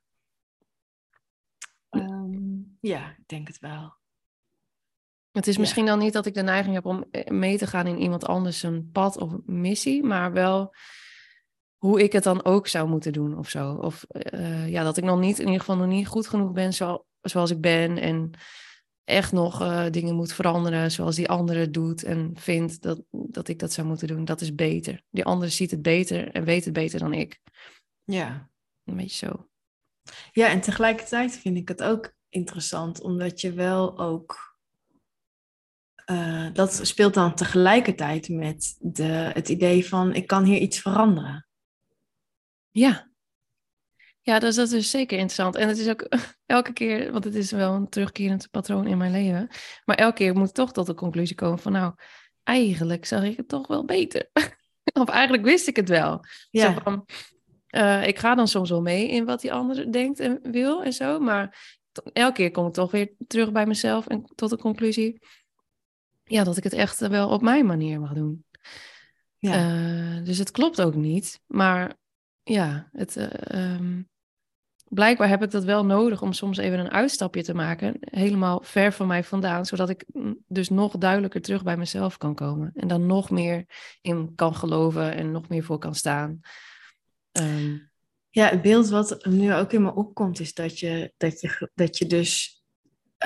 Ehm, 1.88 2.58
ja, 2.80 3.10
ik 3.10 3.28
denk 3.28 3.48
het 3.48 3.58
wel. 3.58 3.96
Het 5.32 5.46
is 5.46 5.54
Ja. 5.54 5.60
misschien 5.60 5.86
dan 5.86 5.98
niet 5.98 6.12
dat 6.12 6.26
ik 6.26 6.34
de 6.34 6.42
neiging 6.42 6.74
heb 6.74 6.84
om 6.86 7.04
eh, 7.10 7.26
mee 7.30 7.58
te 7.58 7.66
gaan 7.66 7.86
in 7.86 7.98
iemand 7.98 8.24
anders 8.26 8.62
een 8.62 8.90
pad 8.92 9.18
of 9.18 9.32
missie, 9.46 10.02
maar 10.02 10.32
wel 10.32 10.74
hoe 11.76 12.02
ik 12.02 12.12
het 12.12 12.22
dan 12.22 12.44
ook 12.44 12.66
zou 12.68 12.88
moeten 12.88 13.12
doen 13.12 13.38
of 13.38 13.48
zo. 13.48 13.74
Of 13.74 14.02
eh, 14.04 14.68
ja, 14.68 14.82
dat 14.82 14.96
ik 14.96 15.04
nog 15.04 15.18
niet, 15.20 15.38
in 15.38 15.44
ieder 15.44 15.60
geval 15.60 15.76
nog 15.76 15.86
niet 15.86 16.06
goed 16.06 16.26
genoeg 16.28 16.52
ben 16.52 16.72
zo, 16.74 17.04
zoals 17.20 17.50
ik 17.50 17.60
ben 17.60 17.98
en 17.98 18.30
echt 19.04 19.32
nog 19.32 19.60
eh, 19.60 19.86
dingen 19.90 20.14
moet 20.14 20.32
veranderen 20.32 20.90
zoals 20.90 21.16
die 21.16 21.28
andere 21.28 21.70
doet 21.70 22.02
en 22.02 22.30
vindt 22.34 22.82
dat, 22.82 23.02
dat 23.10 23.48
ik 23.48 23.58
dat 23.58 23.72
zou 23.72 23.86
moeten 23.86 24.08
doen. 24.08 24.24
Dat 24.24 24.40
is 24.40 24.54
beter. 24.54 25.02
Die 25.10 25.24
andere 25.24 25.50
ziet 25.50 25.70
het 25.70 25.82
beter 25.82 26.30
en 26.30 26.44
weet 26.44 26.64
het 26.64 26.72
beter 26.74 26.98
dan 26.98 27.12
ik. 27.12 27.40
Ja. 28.08 28.50
Een 28.84 28.96
beetje 28.96 29.26
zo. 29.26 29.48
Ja, 30.32 30.48
en 30.48 30.60
tegelijkertijd 30.60 31.32
vind 31.38 31.56
ik 31.56 31.68
het 31.68 31.82
ook 31.82 32.14
interessant, 32.28 33.00
omdat 33.00 33.40
je 33.40 33.52
wel 33.52 33.98
ook. 33.98 34.56
eh, 36.04 36.46
dat 36.52 36.80
speelt 36.86 37.14
dan 37.14 37.34
tegelijkertijd 37.34 38.28
met 38.28 38.76
de, 38.80 39.02
het 39.04 39.48
idee 39.48 39.86
van: 39.88 40.14
ik 40.14 40.26
kan 40.26 40.44
hier 40.44 40.58
iets 40.58 40.80
veranderen. 40.80 41.46
Ja. 42.70 43.06
Ja, 44.20 44.38
dus 44.38 44.54
dat 44.54 44.70
is 44.70 44.90
zeker 44.90 45.18
interessant. 45.18 45.56
En 45.56 45.68
het 45.68 45.78
is 45.78 45.88
ook 45.88 46.08
elke 46.46 46.72
keer, 46.72 47.12
want 47.12 47.24
het 47.24 47.34
is 47.34 47.50
wel 47.50 47.74
een 47.74 47.88
terugkerend 47.88 48.50
patroon 48.50 48.86
in 48.86 48.98
mijn 48.98 49.12
leven. 49.12 49.48
Maar 49.84 49.96
elke 49.96 50.14
keer 50.14 50.34
moet 50.34 50.48
ik 50.48 50.54
toch 50.54 50.72
tot 50.72 50.86
de 50.86 50.94
conclusie 50.94 51.36
komen 51.36 51.58
van, 51.58 51.72
nou, 51.72 51.94
eigenlijk 52.42 53.04
zag 53.04 53.22
ik 53.22 53.36
het 53.36 53.48
toch 53.48 53.66
wel 53.66 53.84
beter. 53.84 54.30
of 55.02 55.08
eigenlijk 55.08 55.42
wist 55.44 55.68
ik 55.68 55.76
het 55.76 55.88
wel. 55.88 56.24
Ja. 56.50 56.72
Zo 56.74 56.80
van, 56.82 57.06
eh, 57.68 58.06
ik 58.06 58.18
ga 58.18 58.34
dan 58.34 58.48
soms 58.48 58.70
wel 58.70 58.82
mee 58.82 59.08
in 59.08 59.24
wat 59.24 59.40
die 59.40 59.52
ander 59.52 59.92
denkt 59.92 60.20
en 60.20 60.38
wil 60.42 60.84
en 60.84 60.92
zo. 60.92 61.18
Maar 61.18 61.76
elke 62.12 62.34
keer 62.34 62.50
kom 62.50 62.66
ik 62.66 62.72
toch 62.72 62.90
weer 62.90 63.12
terug 63.26 63.52
bij 63.52 63.66
mezelf 63.66 64.06
en 64.06 64.24
tot 64.34 64.50
de 64.50 64.58
conclusie, 64.58 65.20
ja, 66.24 66.44
dat 66.44 66.56
ik 66.56 66.64
het 66.64 66.72
echt 66.72 66.98
wel 66.98 67.28
op 67.28 67.42
mijn 67.42 67.66
manier 67.66 68.00
mag 68.00 68.12
doen. 68.12 68.44
Ja. 69.38 69.52
Eh, 69.52 70.24
dus 70.24 70.38
het 70.38 70.50
klopt 70.50 70.80
ook 70.80 70.94
niet. 70.94 71.40
Maar 71.46 71.96
ja, 72.42 72.88
het, 72.92 73.16
uh, 73.16 73.74
um, 73.74 74.08
blijkbaar 74.88 75.28
heb 75.28 75.42
ik 75.42 75.50
dat 75.50 75.64
wel 75.64 75.84
nodig 75.84 76.22
om 76.22 76.32
soms 76.32 76.56
even 76.58 76.78
een 76.78 76.90
uitstapje 76.90 77.42
te 77.42 77.54
maken. 77.54 77.96
Helemaal 78.00 78.60
ver 78.62 78.92
van 78.92 79.06
mij 79.06 79.24
vandaan. 79.24 79.66
Zodat 79.66 79.88
ik 79.88 80.04
dus 80.46 80.68
nog 80.68 80.98
duidelijker 80.98 81.40
terug 81.40 81.62
bij 81.62 81.76
mezelf 81.76 82.16
kan 82.16 82.34
komen. 82.34 82.72
En 82.74 82.88
dan 82.88 83.06
nog 83.06 83.30
meer 83.30 83.64
in 84.00 84.34
kan 84.34 84.54
geloven 84.54 85.14
en 85.14 85.30
nog 85.30 85.48
meer 85.48 85.64
voor 85.64 85.78
kan 85.78 85.94
staan. 85.94 86.40
Um, 87.40 87.90
ja, 88.30 88.48
het 88.48 88.62
beeld 88.62 88.88
wat 88.88 89.24
nu 89.24 89.54
ook 89.54 89.72
in 89.72 89.82
me 89.82 89.94
opkomt, 89.94 90.40
is 90.40 90.54
dat 90.54 90.78
je, 90.78 91.12
dat 91.16 91.40
je, 91.40 91.70
dat 91.74 91.98
je 91.98 92.06
dus 92.06 92.62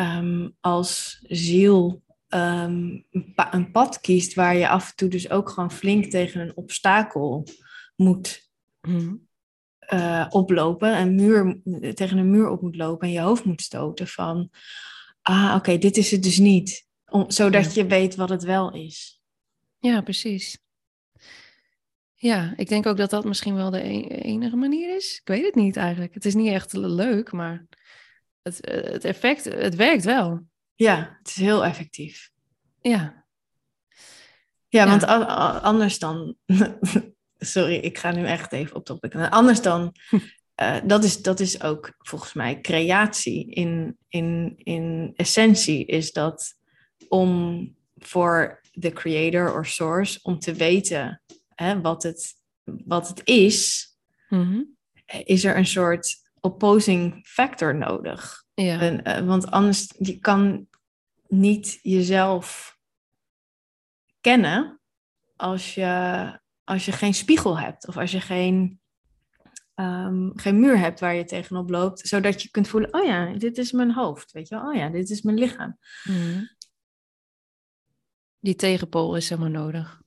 um, 0.00 0.56
als 0.60 1.24
ziel 1.28 2.02
um, 2.28 3.06
een 3.50 3.70
pad 3.72 4.00
kiest 4.00 4.34
waar 4.34 4.56
je 4.56 4.68
af 4.68 4.90
en 4.90 4.96
toe 4.96 5.08
dus 5.08 5.30
ook 5.30 5.48
gewoon 5.48 5.72
flink 5.72 6.04
tegen 6.04 6.40
een 6.40 6.56
obstakel 6.56 7.46
moet 7.96 8.50
mm. 8.80 9.28
uh, 9.92 10.26
oplopen, 10.28 11.00
een 11.00 11.14
muur, 11.14 11.60
tegen 11.94 12.18
een 12.18 12.30
muur 12.30 12.48
op 12.48 12.62
moet 12.62 12.76
lopen 12.76 13.06
en 13.08 13.14
je 13.14 13.20
hoofd 13.20 13.44
moet 13.44 13.62
stoten 13.62 14.06
van, 14.06 14.50
ah 15.22 15.54
oké, 15.56 15.78
dit 15.78 15.96
is 15.96 16.10
het 16.10 16.22
dus 16.22 16.38
niet, 16.38 16.86
om, 17.06 17.30
zodat 17.30 17.74
je 17.74 17.86
weet 17.86 18.14
wat 18.14 18.28
het 18.28 18.42
wel 18.42 18.72
is. 18.72 19.20
Ja, 19.78 20.00
precies. 20.00 20.58
Ja, 22.23 22.53
ik 22.57 22.68
denk 22.68 22.87
ook 22.87 22.97
dat 22.97 23.11
dat 23.11 23.25
misschien 23.25 23.55
wel 23.55 23.70
de 23.70 23.85
e-, 23.85 24.07
enige 24.07 24.57
manier 24.57 24.97
is. 24.97 25.18
Ik 25.20 25.29
weet 25.29 25.45
het 25.45 25.55
niet 25.55 25.77
eigenlijk. 25.77 26.14
Het 26.14 26.25
is 26.25 26.35
niet 26.35 26.53
echt 26.53 26.73
leuk, 26.73 27.33
maar 27.33 27.66
het, 28.43 28.59
het 28.70 29.05
effect, 29.05 29.45
het 29.45 29.75
werkt 29.75 30.05
wel. 30.05 30.41
Ja, 30.75 31.16
het 31.18 31.29
is 31.29 31.37
heel 31.37 31.64
effectief. 31.64 32.31
Ja. 32.81 33.25
Ja, 34.68 34.87
want 34.87 35.05
anders 35.62 35.99
dan. 35.99 36.37
Sorry, 37.39 37.75
ik 37.75 37.99
ga 37.99 38.11
nu 38.11 38.25
echt 38.27 38.53
even 38.53 38.77
op 38.77 38.85
topic. 38.85 39.14
Anders 39.14 39.62
dan. 39.62 39.95
Uh, 40.62 40.77
dat, 40.93 41.05
is, 41.05 41.23
dat 41.23 41.41
is 41.41 41.62
ook 41.62 41.95
volgens 41.99 42.33
mij 42.33 42.61
creatie. 42.61 43.51
In, 43.51 43.97
in, 44.09 44.53
in 44.57 45.12
essentie 45.16 45.87
is 45.87 46.12
dat 46.12 46.55
om 47.09 47.77
voor 47.97 48.61
de 48.73 48.93
creator 48.93 49.59
of 49.59 49.66
source 49.66 50.18
om 50.23 50.39
te 50.39 50.53
weten 50.53 51.23
hè, 51.55 51.80
wat, 51.80 52.03
het, 52.03 52.34
wat 52.64 53.09
het 53.09 53.20
is, 53.24 53.88
mhm. 54.28 54.62
is 55.24 55.44
er 55.44 55.57
een 55.57 55.66
soort 55.66 56.30
opposing 56.40 57.26
factor 57.26 57.74
nodig. 57.74 58.44
Ja. 58.55 58.80
En, 58.80 59.09
uh, 59.09 59.26
want 59.26 59.50
anders 59.50 59.94
je 59.98 60.18
kan 60.18 60.66
niet 61.28 61.78
jezelf 61.82 62.78
kennen 64.20 64.80
als 65.36 65.74
je, 65.74 66.38
als 66.64 66.84
je 66.84 66.92
geen 66.92 67.14
spiegel 67.14 67.59
hebt 67.59 67.88
of 67.88 67.96
als 67.96 68.11
je 68.11 68.20
geen, 68.20 68.80
um, 69.74 70.32
geen 70.34 70.61
muur 70.61 70.78
hebt 70.78 71.00
waar 71.00 71.14
je 71.14 71.24
tegenop 71.24 71.70
loopt, 71.70 72.09
zodat 72.09 72.42
je 72.42 72.50
kunt 72.50 72.68
voelen, 72.68 72.94
oh 72.94 73.05
ja, 73.05 73.32
dit 73.32 73.59
is 73.59 73.72
mijn 73.72 73.92
hoofd, 73.92 74.32
weet 74.32 74.48
je 74.48 74.57
oh 74.57 74.74
ja, 74.74 74.88
dit 74.88 75.11
is 75.11 75.22
mijn 75.22 75.38
lichaam. 75.38 75.78
Mhm. 76.05 76.44
Die 78.38 78.55
tegenpool 78.55 79.16
is 79.16 79.28
helemaal 79.28 79.62
nodig. 79.62 80.01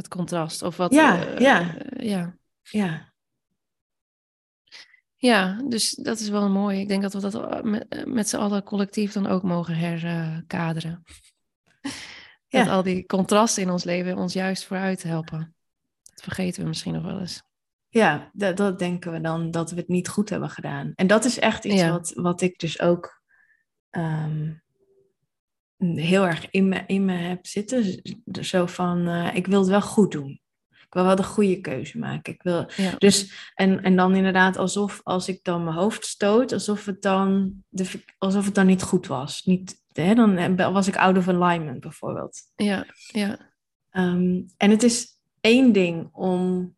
Het 0.00 0.08
contrast 0.08 0.62
of 0.62 0.76
wat. 0.76 0.92
Ja, 0.92 1.26
uh, 1.26 1.38
ja. 1.38 1.60
Uh, 1.62 2.08
ja. 2.08 2.36
Ja. 2.62 3.12
Ja, 5.16 5.62
dus 5.68 5.94
dat 5.94 6.20
is 6.20 6.28
wel 6.28 6.48
mooi. 6.48 6.80
Ik 6.80 6.88
denk 6.88 7.02
dat 7.02 7.12
we 7.12 7.20
dat 7.20 7.34
eh, 7.34 7.62
met, 7.62 8.06
met 8.06 8.28
z'n 8.28 8.36
allen 8.36 8.62
collectief 8.62 9.12
dan 9.12 9.26
ook 9.26 9.42
mogen 9.42 9.76
herkaderen. 9.76 11.02
Ja. 12.46 12.64
Dat 12.64 12.68
al 12.68 12.82
die 12.82 13.06
contrasten 13.06 13.62
in 13.62 13.70
ons 13.70 13.84
leven 13.84 14.16
ons 14.16 14.32
juist 14.32 14.64
vooruit 14.64 15.02
helpen. 15.02 15.54
Dat 16.02 16.22
vergeten 16.22 16.62
we 16.62 16.68
misschien 16.68 16.92
nog 16.92 17.02
wel 17.02 17.20
eens. 17.20 17.42
Ja, 17.88 18.30
dat, 18.32 18.56
dat 18.56 18.78
denken 18.78 19.12
we 19.12 19.20
dan 19.20 19.50
dat 19.50 19.70
we 19.70 19.76
het 19.76 19.88
niet 19.88 20.08
goed 20.08 20.28
hebben 20.28 20.50
gedaan. 20.50 20.92
En 20.94 21.06
dat 21.06 21.24
is 21.24 21.38
echt 21.38 21.64
iets 21.64 21.88
wat, 21.88 22.12
wat 22.14 22.40
ik 22.40 22.58
dus 22.58 22.80
ook 22.80 23.22
um, 23.90 24.62
heel 25.80 26.26
erg 26.26 26.50
in 26.50 26.68
me, 26.68 26.82
in 26.86 27.04
me 27.04 27.12
heb 27.12 27.46
zitten. 27.46 28.02
Zo 28.40 28.66
van, 28.66 29.08
uh, 29.08 29.34
ik 29.34 29.46
wil 29.46 29.60
het 29.60 29.68
wel 29.68 29.82
goed 29.82 30.12
doen. 30.12 30.40
Ik 30.68 30.96
wil 30.96 31.04
wel 31.04 31.16
de 31.16 31.24
goede 31.24 31.60
keuze 31.60 31.98
maken. 31.98 32.32
Ik 32.32 32.42
wil, 32.42 32.66
dus, 32.98 33.50
en, 33.54 33.82
en 33.82 33.96
dan 33.96 34.14
inderdaad 34.14 34.56
alsof 34.56 35.00
als 35.02 35.28
ik 35.28 35.40
dan 35.42 35.64
mijn 35.64 35.76
hoofd 35.76 36.06
stoot, 36.06 36.52
alsof 36.52 36.84
het 36.84 37.02
dan, 37.02 37.52
de, 37.68 38.02
alsof 38.18 38.44
het 38.44 38.54
dan 38.54 38.66
niet 38.66 38.82
goed 38.82 39.06
was. 39.06 39.42
Niet, 39.42 39.82
hè, 39.92 40.14
dan 40.14 40.56
was 40.56 40.88
ik 40.88 40.96
out 40.96 41.16
of 41.16 41.28
alignment 41.28 41.80
bijvoorbeeld. 41.80 42.40
Ja, 42.56 42.86
ja. 43.12 43.38
Um, 43.92 44.46
en 44.56 44.70
het 44.70 44.82
is 44.82 45.06
één 45.40 45.72
ding 45.72 46.08
om 46.12 46.74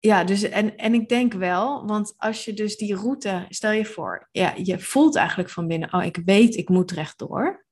ja, 0.00 0.24
dus 0.24 0.42
en, 0.42 0.76
en 0.76 0.94
ik 0.94 1.08
denk 1.08 1.32
wel, 1.32 1.86
want 1.86 2.14
als 2.16 2.44
je 2.44 2.52
dus 2.52 2.76
die 2.76 2.94
route, 2.94 3.46
stel 3.48 3.70
je 3.70 3.84
voor, 3.84 4.28
ja, 4.30 4.54
je 4.62 4.78
voelt 4.78 5.16
eigenlijk 5.16 5.50
van 5.50 5.66
binnen, 5.66 5.94
oh, 5.94 6.04
ik 6.04 6.20
weet, 6.24 6.56
ik 6.56 6.68
moet 6.68 6.90
rechtdoor. 6.90 7.66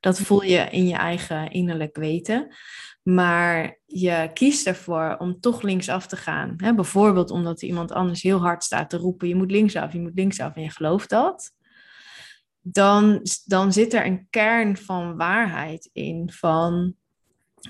Dat 0.00 0.20
voel 0.20 0.42
je 0.42 0.68
in 0.70 0.86
je 0.86 0.96
eigen 0.96 1.50
innerlijk 1.50 1.96
weten. 1.96 2.54
Maar 3.02 3.78
je 3.86 4.30
kiest 4.34 4.66
ervoor 4.66 5.16
om 5.18 5.40
toch 5.40 5.62
linksaf 5.62 6.06
te 6.06 6.16
gaan. 6.16 6.54
Hè? 6.56 6.74
Bijvoorbeeld 6.74 7.30
omdat 7.30 7.62
iemand 7.62 7.92
anders 7.92 8.22
heel 8.22 8.40
hard 8.40 8.64
staat 8.64 8.90
te 8.90 8.96
roepen, 8.96 9.28
je 9.28 9.34
moet 9.34 9.50
linksaf, 9.50 9.92
je 9.92 10.00
moet 10.00 10.14
linksaf 10.14 10.54
en 10.54 10.62
je 10.62 10.70
gelooft 10.70 11.10
dat. 11.10 11.52
Dan, 12.60 13.20
dan 13.44 13.72
zit 13.72 13.94
er 13.94 14.06
een 14.06 14.26
kern 14.30 14.76
van 14.76 15.16
waarheid 15.16 15.90
in 15.92 16.30
van, 16.32 16.94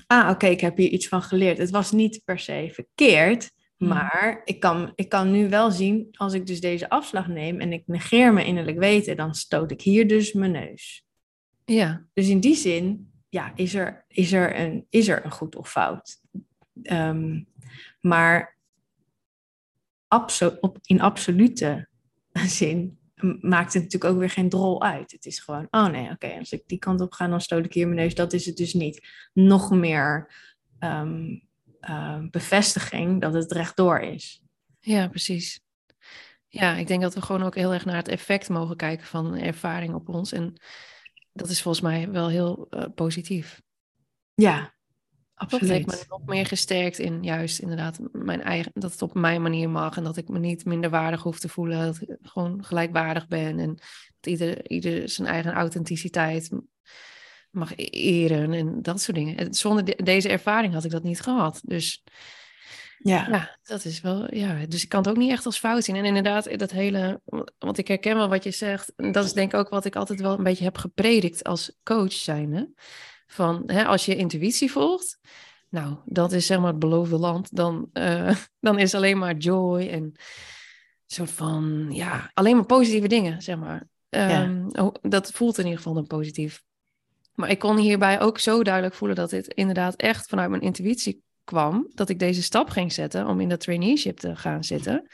ah 0.07 0.29
oké, 0.29 0.47
ik 0.47 0.61
heb 0.61 0.77
hier 0.77 0.89
iets 0.89 1.07
van 1.07 1.21
geleerd. 1.21 1.57
Het 1.57 1.69
was 1.69 1.91
niet 1.91 2.21
per 2.25 2.39
se 2.39 2.69
verkeerd. 2.73 3.51
Maar 3.87 4.41
ik 4.45 4.59
kan, 4.59 4.91
ik 4.95 5.09
kan 5.09 5.31
nu 5.31 5.49
wel 5.49 5.71
zien, 5.71 6.07
als 6.11 6.33
ik 6.33 6.45
dus 6.45 6.61
deze 6.61 6.89
afslag 6.89 7.27
neem 7.27 7.59
en 7.59 7.73
ik 7.73 7.83
negeer 7.85 8.33
mijn 8.33 8.45
innerlijk 8.45 8.77
weten, 8.77 9.17
dan 9.17 9.35
stoot 9.35 9.71
ik 9.71 9.81
hier 9.81 10.07
dus 10.07 10.33
mijn 10.33 10.51
neus. 10.51 11.05
Ja. 11.65 12.05
Dus 12.13 12.27
in 12.27 12.39
die 12.39 12.55
zin, 12.55 13.11
ja, 13.29 13.51
is 13.55 13.75
er, 13.75 14.05
is 14.07 14.33
er, 14.33 14.59
een, 14.59 14.85
is 14.89 15.07
er 15.07 15.25
een 15.25 15.31
goed 15.31 15.55
of 15.55 15.69
fout. 15.69 16.21
Um, 16.81 17.47
maar 18.01 18.57
abso 20.07 20.57
op, 20.59 20.77
in 20.81 21.01
absolute 21.01 21.87
zin 22.59 22.97
maakt 23.41 23.73
het 23.73 23.83
natuurlijk 23.83 24.13
ook 24.13 24.19
weer 24.19 24.29
geen 24.29 24.49
drol 24.49 24.83
uit. 24.83 25.11
Het 25.11 25.25
is 25.25 25.39
gewoon, 25.39 25.67
oh 25.69 25.87
nee, 25.87 26.09
oké, 26.09 26.37
als 26.39 26.51
ik 26.51 26.63
die 26.65 26.79
kant 26.79 27.01
op 27.01 27.13
ga, 27.13 27.27
dan 27.27 27.41
stoot 27.41 27.65
ik 27.65 27.73
hier 27.73 27.87
mijn 27.87 27.99
neus. 27.99 28.15
Dat 28.15 28.33
is 28.33 28.45
het 28.45 28.57
dus 28.57 28.73
niet. 28.73 29.07
Nog 29.33 29.71
meer 29.71 30.33
um, 30.79 31.47
uh, 31.89 32.19
bevestiging 32.29 33.21
dat 33.21 33.33
het 33.33 33.51
rechtdoor 33.51 33.99
is. 33.99 34.41
Ja, 34.79 35.07
precies. 35.07 35.61
Ja, 36.47 36.75
ik 36.75 36.87
denk 36.87 37.01
dat 37.01 37.13
we 37.13 37.21
gewoon 37.21 37.43
ook 37.43 37.55
heel 37.55 37.73
erg 37.73 37.85
naar 37.85 37.95
het 37.95 38.07
effect 38.07 38.49
mogen 38.49 38.75
kijken 38.75 39.05
van 39.05 39.37
ervaring 39.37 39.93
op 39.93 40.09
ons. 40.09 40.31
En 40.31 40.53
dat 41.31 41.49
is 41.49 41.61
volgens 41.61 41.83
mij 41.83 42.11
wel 42.11 42.27
heel 42.29 42.67
uh, 42.69 42.85
positief. 42.95 43.61
Ja, 44.33 44.73
absoluut. 45.33 45.61
Dat 45.61 45.77
heeft 45.77 45.87
me 45.87 46.05
nog 46.07 46.25
meer 46.25 46.45
gesterkt 46.45 46.99
in 46.99 47.23
juist 47.23 47.59
inderdaad 47.59 47.99
mijn 48.11 48.41
eigen, 48.41 48.71
dat 48.73 48.91
het 48.91 49.01
op 49.01 49.13
mijn 49.13 49.41
manier 49.41 49.69
mag 49.69 49.97
en 49.97 50.03
dat 50.03 50.17
ik 50.17 50.27
me 50.27 50.39
niet 50.39 50.65
minder 50.65 50.89
waardig 50.89 51.23
hoef 51.23 51.39
te 51.39 51.49
voelen, 51.49 51.85
dat 51.85 52.01
ik 52.01 52.17
gewoon 52.21 52.63
gelijkwaardig 52.63 53.27
ben 53.27 53.59
en 53.59 53.75
dat 54.19 54.31
ieder, 54.31 54.69
ieder 54.69 55.09
zijn 55.09 55.27
eigen 55.27 55.53
authenticiteit 55.53 56.49
mag 57.53 57.71
e-, 57.75 57.83
eren 57.83 58.53
en 58.53 58.81
dat 58.81 59.01
soort 59.01 59.17
dingen. 59.17 59.37
En 59.37 59.53
zonder 59.53 60.03
deze 60.03 60.29
ervaring 60.29 60.73
had 60.73 60.83
ik 60.83 60.91
dat 60.91 61.03
niet 61.03 61.21
gehad. 61.21 61.61
Dus 61.63 62.03
ja. 62.97 63.27
ja, 63.29 63.57
dat 63.63 63.85
is 63.85 64.01
wel, 64.01 64.35
ja. 64.35 64.65
Dus 64.65 64.83
ik 64.83 64.89
kan 64.89 64.99
het 64.99 65.09
ook 65.09 65.17
niet 65.17 65.31
echt 65.31 65.45
als 65.45 65.59
fout 65.59 65.83
zien. 65.83 65.95
En 65.95 66.05
inderdaad, 66.05 66.59
dat 66.59 66.71
hele, 66.71 67.21
want 67.59 67.77
ik 67.77 67.87
herken 67.87 68.15
wel 68.15 68.29
wat 68.29 68.43
je 68.43 68.51
zegt. 68.51 68.93
Dat 68.95 69.25
is 69.25 69.33
denk 69.33 69.53
ik 69.53 69.59
ook 69.59 69.69
wat 69.69 69.85
ik 69.85 69.95
altijd 69.95 70.21
wel 70.21 70.37
een 70.37 70.43
beetje 70.43 70.63
heb 70.63 70.77
gepredikt 70.77 71.43
als 71.43 71.77
coach 71.83 72.13
zijnde. 72.13 72.71
Van, 73.27 73.63
hè, 73.65 73.85
als 73.85 74.05
je 74.05 74.15
intuïtie 74.15 74.71
volgt, 74.71 75.19
nou, 75.69 75.97
dat 76.05 76.31
is 76.31 76.45
zeg 76.45 76.57
maar 76.59 76.67
het 76.67 76.79
beloofde 76.79 77.17
land. 77.17 77.55
Dan, 77.55 77.89
uh, 77.93 78.35
dan 78.59 78.79
is 78.79 78.95
alleen 78.95 79.17
maar 79.17 79.35
joy 79.35 79.87
en 79.87 80.15
soort 81.05 81.31
van, 81.31 81.87
ja, 81.89 82.31
alleen 82.33 82.55
maar 82.55 82.65
positieve 82.65 83.07
dingen, 83.07 83.41
zeg 83.41 83.57
maar. 83.57 83.87
Um, 84.09 84.67
oh, 84.71 84.95
dat 85.01 85.31
voelt 85.31 85.57
in 85.57 85.63
ieder 85.63 85.77
geval 85.77 85.93
dan 85.93 86.07
positief. 86.07 86.63
Maar 87.33 87.49
ik 87.49 87.59
kon 87.59 87.77
hierbij 87.77 88.21
ook 88.21 88.39
zo 88.39 88.63
duidelijk 88.63 88.95
voelen 88.95 89.15
dat 89.15 89.29
dit 89.29 89.47
inderdaad 89.47 89.95
echt 89.95 90.27
vanuit 90.27 90.49
mijn 90.49 90.61
intuïtie 90.61 91.21
kwam. 91.43 91.91
Dat 91.93 92.09
ik 92.09 92.19
deze 92.19 92.43
stap 92.43 92.69
ging 92.69 92.93
zetten 92.93 93.27
om 93.27 93.39
in 93.39 93.49
dat 93.49 93.59
traineeship 93.59 94.17
te 94.17 94.35
gaan 94.35 94.63
zitten. 94.63 95.07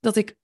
Dat 0.00 0.16
ik 0.16 0.36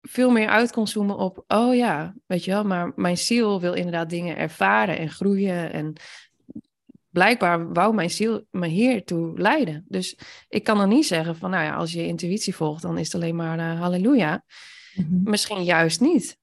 veel 0.00 0.30
meer 0.30 0.48
uit 0.48 0.72
kon 0.72 0.88
zoomen 0.88 1.16
op, 1.16 1.44
oh 1.46 1.74
ja, 1.74 2.14
weet 2.26 2.44
je 2.44 2.50
wel, 2.50 2.64
maar 2.64 2.92
mijn 2.96 3.18
ziel 3.18 3.60
wil 3.60 3.72
inderdaad 3.72 4.10
dingen 4.10 4.36
ervaren 4.36 4.98
en 4.98 5.10
groeien. 5.10 5.72
En 5.72 5.92
blijkbaar 7.08 7.72
wou 7.72 7.94
mijn 7.94 8.10
ziel 8.10 8.46
me 8.50 8.66
hiertoe 8.66 9.40
leiden. 9.40 9.84
Dus 9.88 10.18
ik 10.48 10.64
kan 10.64 10.78
dan 10.78 10.88
niet 10.88 11.06
zeggen 11.06 11.36
van, 11.36 11.50
nou 11.50 11.64
ja, 11.64 11.74
als 11.74 11.92
je 11.92 12.06
intuïtie 12.06 12.54
volgt, 12.54 12.82
dan 12.82 12.98
is 12.98 13.06
het 13.06 13.14
alleen 13.14 13.36
maar 13.36 13.58
uh, 13.58 13.80
halleluja. 13.80 14.44
Mhm. 14.94 15.30
Misschien 15.30 15.64
juist 15.64 16.00
niet. 16.00 16.38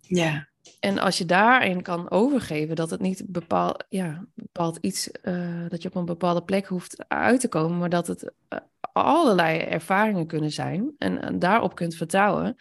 Ja. 0.00 0.49
En 0.80 0.98
als 0.98 1.18
je 1.18 1.24
daarin 1.24 1.82
kan 1.82 2.10
overgeven 2.10 2.76
dat 2.76 2.90
het 2.90 3.00
niet 3.00 3.24
bepaald, 3.26 3.84
ja, 3.88 4.24
bepaald 4.34 4.78
iets, 4.80 5.10
uh, 5.22 5.68
dat 5.68 5.82
je 5.82 5.88
op 5.88 5.94
een 5.94 6.04
bepaalde 6.04 6.42
plek 6.42 6.66
hoeft 6.66 7.04
uit 7.08 7.40
te 7.40 7.48
komen, 7.48 7.78
maar 7.78 7.88
dat 7.88 8.06
het 8.06 8.32
uh, 8.48 8.58
allerlei 8.92 9.58
ervaringen 9.58 10.26
kunnen 10.26 10.50
zijn 10.50 10.94
en, 10.98 11.22
en, 11.22 11.38
daarop 11.38 11.74
kunt 11.74 11.94
vertrouwen, 11.94 12.56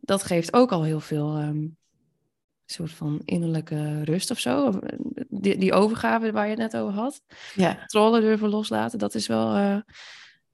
dat 0.00 0.22
geeft 0.22 0.52
ook 0.52 0.72
al 0.72 0.82
heel 0.82 1.00
veel 1.00 1.40
um, 1.40 1.76
soort 2.66 2.92
van 2.92 3.22
innerlijke 3.24 4.04
rust 4.04 4.30
of 4.30 4.38
zo. 4.38 4.78
Die, 5.28 5.58
die 5.58 5.72
overgave 5.72 6.32
waar 6.32 6.44
je 6.44 6.50
het 6.50 6.72
net 6.72 6.76
over 6.76 6.92
had. 6.94 7.22
Ja. 7.54 7.76
Controle 7.76 8.20
durven 8.20 8.48
loslaten, 8.48 8.98
dat 8.98 9.14
is 9.14 9.26
wel 9.26 9.56
uh, 9.56 9.78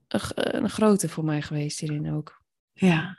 een, 0.07 0.21
een 0.35 0.69
grote 0.69 1.09
voor 1.09 1.25
mij 1.25 1.41
geweest 1.41 1.79
hierin 1.79 2.13
ook. 2.13 2.41
Ja. 2.73 3.17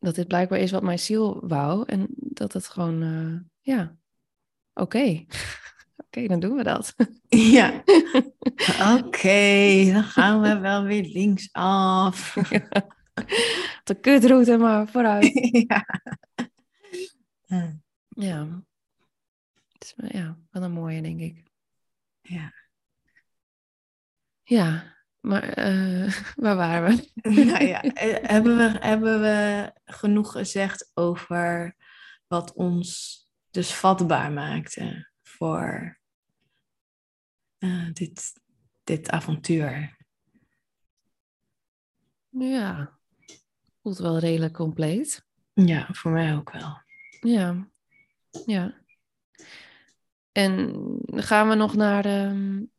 Dat 0.00 0.14
dit 0.14 0.28
blijkbaar 0.28 0.58
is 0.58 0.70
wat 0.70 0.82
mijn 0.82 0.98
ziel 0.98 1.46
wou 1.48 1.84
en 1.86 2.06
dat 2.10 2.52
het 2.52 2.68
gewoon, 2.68 3.02
uh, 3.02 3.40
ja, 3.60 3.96
oké. 4.74 4.82
Okay. 4.82 5.26
oké, 5.96 6.04
okay, 6.06 6.26
dan 6.26 6.40
doen 6.40 6.56
we 6.56 6.62
dat. 6.62 6.94
Ja. 7.28 7.82
Oké, 8.96 9.06
okay, 9.06 9.92
dan 9.92 10.02
gaan 10.02 10.40
we 10.40 10.58
wel 10.58 10.82
weer 10.82 11.04
linksaf. 11.04 12.34
Ja. 12.50 12.68
De 13.84 13.94
kutroute 14.00 14.56
maar, 14.56 14.88
vooruit. 14.88 15.32
ja. 15.68 15.86
Ja. 18.08 18.62
Het 19.72 19.82
is 19.84 19.94
ja, 20.12 20.38
wel 20.50 20.62
een 20.62 20.72
mooie, 20.72 21.02
denk 21.02 21.20
ik. 21.20 21.42
Ja. 22.20 22.52
Ja, 24.42 24.94
maar 25.20 25.58
uh, 25.58 26.12
waar 26.44 26.56
waren 26.56 26.96
we? 26.96 27.10
nou 27.44 27.64
ja, 27.74 27.80
hebben 28.22 28.56
we, 28.56 28.78
hebben 28.78 29.20
we 29.20 29.70
genoeg 29.84 30.32
gezegd 30.32 30.90
over 30.94 31.76
wat 32.26 32.52
ons 32.52 33.18
dus 33.50 33.74
vatbaar 33.74 34.32
maakte 34.32 35.10
voor 35.22 35.98
uh, 37.58 37.92
dit, 37.92 38.32
dit 38.84 39.10
avontuur? 39.10 39.98
Ja, 42.28 42.98
voelt 43.82 43.98
wel 43.98 44.18
redelijk 44.18 44.54
compleet. 44.54 45.26
Ja, 45.52 45.88
voor 45.92 46.10
mij 46.10 46.36
ook 46.36 46.52
wel. 46.52 46.80
Ja, 47.20 47.68
ja. 48.46 48.78
En 50.32 50.74
gaan 51.06 51.48
we 51.48 51.54
nog 51.54 51.74
naar 51.74 52.06
um, 52.06 52.70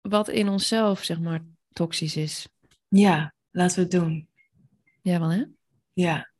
wat 0.00 0.28
in 0.28 0.48
onszelf, 0.48 1.04
zeg 1.04 1.20
maar, 1.20 1.40
toxisch 1.72 2.16
is? 2.16 2.48
Ja, 2.88 3.34
laten 3.50 3.76
we 3.76 3.82
het 3.82 3.90
doen. 3.90 4.28
Ja, 5.02 5.18
wel 5.18 5.30
hè? 5.30 5.44
Ja. 5.92 6.30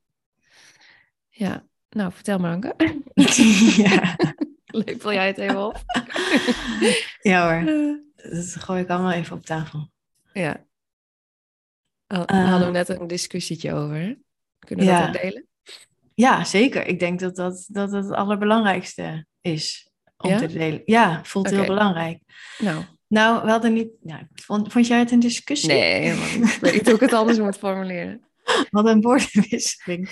Ja, 1.29 1.67
nou, 1.91 2.13
vertel 2.13 2.39
maar, 2.39 2.53
Anke. 2.53 2.75
ja. 3.85 4.17
Leuk, 4.65 5.03
wil 5.03 5.13
jij 5.13 5.27
het 5.27 5.39
even 5.39 5.67
op? 5.67 5.83
ja 7.31 7.63
hoor, 7.63 7.65
dat 8.17 8.55
gooi 8.55 8.83
ik 8.83 8.89
allemaal 8.89 9.13
even 9.13 9.37
op 9.37 9.45
tafel. 9.45 9.91
Ja. 10.33 10.67
Daar 12.07 12.35
uh, 12.35 12.51
hadden 12.51 12.67
we 12.67 12.73
net 12.73 12.89
een 12.89 13.07
discussietje 13.07 13.73
over. 13.73 14.19
Kunnen 14.59 14.87
we 14.87 14.93
ja. 14.93 15.07
dat 15.07 15.17
ook 15.17 15.23
delen? 15.23 15.47
Ja, 16.15 16.45
zeker. 16.45 16.87
Ik 16.87 16.99
denk 16.99 17.21
dat 17.21 17.37
dat, 17.37 17.65
dat 17.69 17.93
het 17.93 18.11
allerbelangrijkste 18.11 19.27
is 19.41 19.91
om 20.17 20.31
Ja? 20.31 20.39
te 20.39 20.47
delen. 20.47 20.83
Ja, 20.85 21.25
voelt 21.25 21.51
heel 21.51 21.67
belangrijk. 21.67 22.23
Nou, 22.59 22.85
Nou, 23.11 23.45
we 23.45 23.51
hadden 23.51 23.73
niet... 23.73 23.89
Nou, 24.01 24.23
vond, 24.35 24.73
vond 24.73 24.87
jij 24.87 24.99
het 24.99 25.11
een 25.11 25.21
discussie? 25.21 25.69
nee. 25.69 26.13
Ik 26.13 26.59
weet 26.61 26.73
niet 26.73 26.87
hoe 26.87 26.95
ik 26.95 27.01
het 27.01 27.13
anders 27.13 27.39
moet 27.39 27.57
formuleren. 27.57 28.21
Wat 28.71 28.87
een 28.87 29.01
woordenwisseling. 29.01 30.09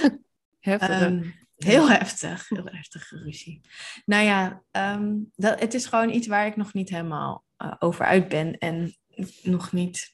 Heftig. 0.60 1.00
Ehm, 1.00 1.22
heel 1.56 1.90
heftig, 1.90 2.48
heel 2.48 2.68
heftige 2.70 3.16
ruzie. 3.16 3.60
Nou 4.04 4.24
ja, 4.24 4.62
ehm, 4.70 5.14
dat, 5.36 5.60
het 5.60 5.74
is 5.74 5.86
gewoon 5.86 6.10
iets 6.10 6.26
waar 6.26 6.46
ik 6.46 6.56
nog 6.56 6.72
niet 6.72 6.88
helemaal 6.88 7.44
eh, 7.56 7.72
over 7.78 8.04
uit 8.04 8.28
ben 8.28 8.58
en 8.58 8.96
nog 9.42 9.72
niet. 9.72 10.10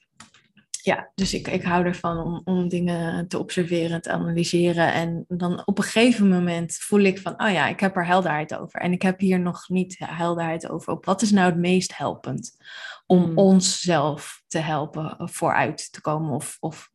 Ja, 0.81 1.11
dus 1.15 1.33
ik, 1.33 1.47
ik 1.47 1.63
hou 1.63 1.85
ervan 1.85 2.17
om, 2.17 2.41
om 2.43 2.67
dingen 2.67 3.27
te 3.27 3.39
observeren, 3.39 4.01
te 4.01 4.11
analyseren. 4.11 4.93
En 4.93 5.25
dan 5.27 5.65
op 5.65 5.77
een 5.77 5.83
gegeven 5.83 6.27
moment 6.27 6.75
voel 6.75 6.99
ik 6.99 7.19
van, 7.19 7.43
oh 7.43 7.51
ja, 7.51 7.67
ik 7.67 7.79
heb 7.79 7.95
er 7.95 8.05
helderheid 8.05 8.55
over. 8.55 8.79
En 8.79 8.91
ik 8.91 9.01
heb 9.01 9.19
hier 9.19 9.39
nog 9.39 9.69
niet 9.69 9.95
helderheid 10.05 10.69
over 10.69 10.93
op 10.93 11.05
wat 11.05 11.21
is 11.21 11.31
nou 11.31 11.49
het 11.49 11.59
meest 11.59 11.97
helpend 11.97 12.57
om 13.05 13.23
Hmm. 13.23 13.37
onszelf 13.37 14.43
te 14.47 14.57
helpen 14.57 15.29
vooruit 15.29 15.91
te 15.91 16.01
komen 16.01 16.33
of, 16.33 16.57
of 16.59 16.89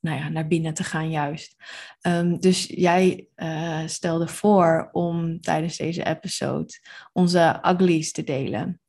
nou 0.00 0.18
ja, 0.18 0.28
naar 0.28 0.46
binnen 0.46 0.74
te 0.74 0.84
gaan 0.84 1.10
juist. 1.10 1.56
Ehm, 2.00 2.36
dus 2.36 2.66
jij 2.66 3.26
eh, 3.34 3.86
stelde 3.86 4.28
voor 4.28 4.88
om 4.92 5.40
tijdens 5.40 5.76
deze 5.76 6.04
episode 6.04 6.72
onze 7.12 7.60
uglies 7.62 8.12
te 8.12 8.24
delen. 8.24 8.80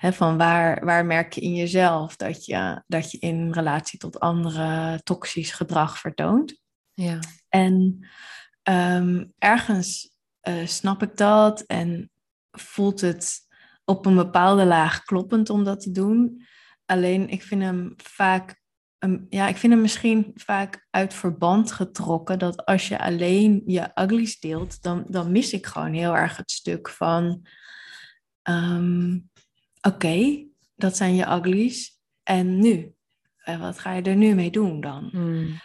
Van 0.00 0.36
waar, 0.36 0.84
waar 0.84 1.06
merk 1.06 1.32
je 1.32 1.40
in 1.40 1.54
jezelf 1.54 2.16
dat 2.16 2.44
je, 2.44 2.82
dat 2.86 3.10
je 3.10 3.18
in 3.18 3.52
relatie 3.52 3.98
tot 3.98 4.20
anderen 4.20 5.02
toxisch 5.02 5.52
gedrag 5.52 5.98
vertoont? 5.98 6.60
ja. 6.94 7.18
En 7.48 8.06
ehm, 8.62 9.24
ergens 9.38 10.16
eh, 10.40 10.66
snap 10.66 11.02
ik 11.02 11.16
dat 11.16 11.60
en 11.60 12.10
voelt 12.50 13.00
het 13.00 13.46
op 13.84 14.06
een 14.06 14.14
bepaalde 14.14 14.64
laag 14.64 15.02
kloppend 15.02 15.50
om 15.50 15.64
dat 15.64 15.80
te 15.80 15.90
doen. 15.90 16.46
Alleen 16.86 17.28
ik 17.28 17.42
vind 17.42 17.62
hem 17.62 17.92
vaak, 17.96 18.60
um, 18.98 19.26
ja, 19.28 19.48
ik 19.48 19.56
vind 19.56 19.72
hem 19.72 19.82
misschien 19.82 20.30
vaak 20.34 20.86
uit 20.90 21.14
verband 21.14 21.72
getrokken. 21.72 22.38
Dat 22.38 22.64
als 22.64 22.88
je 22.88 22.98
alleen 22.98 23.62
je 23.66 23.90
uglies 23.94 24.40
deelt, 24.40 24.82
dan, 24.82 25.04
dan 25.08 25.32
mis 25.32 25.52
ik 25.52 25.66
gewoon 25.66 25.92
heel 25.92 26.16
erg 26.16 26.36
het 26.36 26.50
stuk 26.50 26.88
van, 26.88 27.46
ehm, 28.42 29.18
oké, 29.88 30.46
dat 30.76 30.96
zijn 30.96 31.14
je 31.14 31.26
uglies. 31.26 32.00
En 32.22 32.58
nu? 32.58 32.92
En 33.48 33.60
wat 33.60 33.78
ga 33.78 33.92
je 33.92 34.02
er 34.02 34.16
nu 34.16 34.34
mee 34.34 34.50
doen 34.50 34.80
dan? 34.80 35.08
Hmm, 35.12 35.60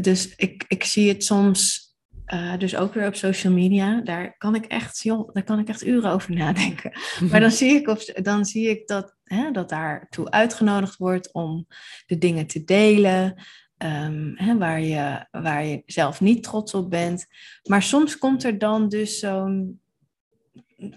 Dus 0.00 0.34
ik, 0.36 0.64
ik 0.68 0.84
zie 0.84 1.08
het 1.08 1.24
soms, 1.24 1.88
eh, 2.24 2.58
dus 2.58 2.76
ook 2.76 2.94
weer 2.94 3.06
op 3.06 3.14
social 3.14 3.52
media, 3.52 4.00
daar 4.00 4.36
kan 4.36 4.54
ik 4.54 4.64
echt, 4.64 5.02
joh, 5.02 5.32
daar 5.32 5.44
kan 5.44 5.58
ik 5.58 5.68
echt 5.68 5.86
uren 5.86 6.10
over 6.10 6.34
nadenken. 6.34 6.92
Maar 7.30 7.40
dan 7.40 7.50
zie 7.50 7.74
ik, 7.74 7.88
op, 7.88 8.18
dan 8.22 8.44
zie 8.44 8.68
ik 8.68 8.86
dat, 8.86 9.16
hè, 9.24 9.50
dat 9.50 9.68
daartoe 9.68 10.30
uitgenodigd 10.30 10.96
wordt 10.96 11.32
om 11.32 11.66
de 12.06 12.18
dingen 12.18 12.46
te 12.46 12.64
delen, 12.64 13.42
ehm, 13.76 14.32
hè, 14.34 14.58
waar, 14.58 14.80
je, 14.80 15.26
waar 15.30 15.64
je 15.64 15.82
zelf 15.86 16.20
niet 16.20 16.42
trots 16.42 16.74
op 16.74 16.90
bent. 16.90 17.26
Maar 17.62 17.82
soms 17.82 18.18
komt 18.18 18.44
er 18.44 18.58
dan 18.58 18.88
dus 18.88 19.18
zo'n, 19.18 19.80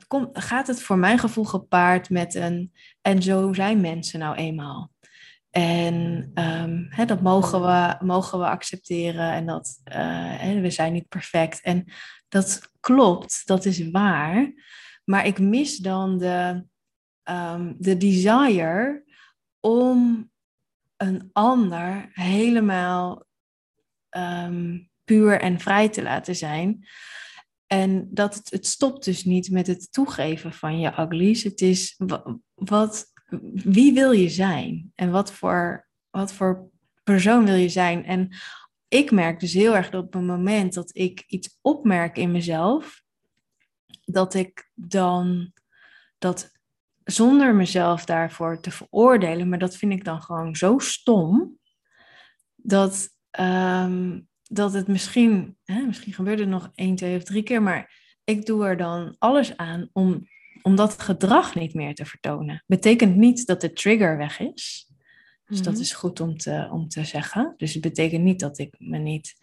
kom, 0.08 0.30
gaat 0.34 0.68
het 0.68 0.82
voor 0.82 0.98
mijn 0.98 1.20
gevoel 1.20 1.46
gepaard 1.46 2.10
met 2.10 2.36
een, 2.36 2.74
en 3.02 3.22
zo 3.22 3.54
zijn 3.54 3.82
mensen 3.82 4.20
nou 4.20 4.36
eenmaal. 4.36 4.92
En 5.50 6.32
ehm, 6.34 7.06
dat 7.06 7.22
mogen 7.22 7.62
we, 7.62 8.06
mogen 8.06 8.40
we 8.40 8.46
accepteren 8.46 9.32
en 9.32 9.46
dat 9.46 9.82
eh, 9.84 10.62
we 10.62 10.70
zijn 10.70 10.94
niet 10.94 11.08
perfect. 11.08 11.62
En 11.62 11.86
dat 12.30 12.72
klopt, 12.80 13.42
dat 13.46 13.66
is 13.66 13.90
waar. 13.90 14.54
Maar 15.06 15.26
ik 15.26 15.40
mis 15.40 15.78
dan 15.78 16.18
de, 16.18 16.66
ehm, 17.24 17.74
de 17.78 17.98
desire 17.98 19.04
om 19.60 20.30
een 20.98 21.30
ander 21.32 22.10
helemaal 22.14 23.26
ehm, 24.10 24.80
puur 25.04 25.42
en 25.42 25.60
vrij 25.60 25.90
te 25.90 26.02
laten 26.02 26.36
zijn. 26.36 26.88
En 27.72 28.08
dat 28.10 28.36
het, 28.36 28.52
het 28.52 28.68
stopt 28.68 29.04
dus 29.04 29.24
niet 29.24 29.52
met 29.52 29.68
het 29.68 29.92
toegeven 29.92 30.54
van 30.54 30.80
je 30.80 31.00
uglies. 31.00 31.44
Het 31.44 31.62
is 31.62 31.96
wa- 31.98 32.38
wat, 32.54 33.06
wie 33.54 33.94
wil 33.94 34.12
je 34.12 34.30
zijn? 34.30 34.92
En 34.96 35.12
wat 35.12 35.32
voor, 35.32 35.88
wat 36.10 36.34
voor 36.34 36.70
persoon 37.04 37.46
wil 37.46 37.56
je 37.56 37.70
zijn? 37.70 38.06
En 38.06 38.36
ik 38.88 39.12
merk 39.12 39.40
dus 39.40 39.54
heel 39.54 39.76
erg 39.76 39.90
dat 39.90 40.04
op 40.04 40.14
het 40.14 40.22
moment 40.22 40.74
dat 40.74 40.90
ik 40.96 41.24
iets 41.28 41.58
opmerk 41.62 42.18
in 42.18 42.32
mezelf, 42.32 43.04
dat 44.06 44.34
ik 44.34 44.72
dan 44.74 45.54
dat 46.18 46.52
zonder 47.04 47.56
mezelf 47.56 48.06
daarvoor 48.06 48.62
te 48.62 48.72
veroordelen, 48.72 49.50
maar 49.50 49.60
dat 49.60 49.76
vind 49.76 49.92
ik 49.92 50.04
dan 50.04 50.22
gewoon 50.22 50.56
zo 50.56 50.80
stom, 50.80 51.58
dat, 52.56 53.10
ehm, 53.30 54.20
dat 54.54 54.74
het 54.74 54.88
misschien, 54.88 55.58
hè, 55.64 55.82
misschien 55.82 56.14
gebeurt 56.14 56.40
het 56.40 56.48
nog 56.48 56.72
één, 56.76 56.96
twee 56.96 57.18
of 57.18 57.24
drie 57.24 57.44
keer, 57.44 57.62
maar 57.62 57.94
ik 58.24 58.46
doe 58.46 58.66
er 58.66 58.78
dan 58.78 59.16
alles 59.20 59.58
aan 59.58 59.90
om, 59.94 60.28
om 60.62 60.76
dat 60.76 61.02
gedrag 61.02 61.56
niet 61.56 61.74
meer 61.74 61.96
te 61.96 62.06
vertonen. 62.06 62.64
Betekent 62.68 63.16
niet 63.16 63.46
dat 63.46 63.62
de 63.62 63.74
trigger 63.74 64.18
weg 64.18 64.40
is. 64.40 64.90
Dus 65.46 65.62
dat 65.62 65.74
Mhm. 65.74 65.82
is 65.82 65.94
goed 65.94 66.20
om 66.20 66.38
te, 66.38 66.68
om 66.72 66.88
te 66.88 67.04
zeggen. 67.06 67.54
Dus 67.58 67.74
het 67.74 67.82
betekent 67.82 68.24
niet 68.24 68.40
dat 68.40 68.58
ik 68.58 68.76
me 68.78 68.98
niet, 68.98 69.34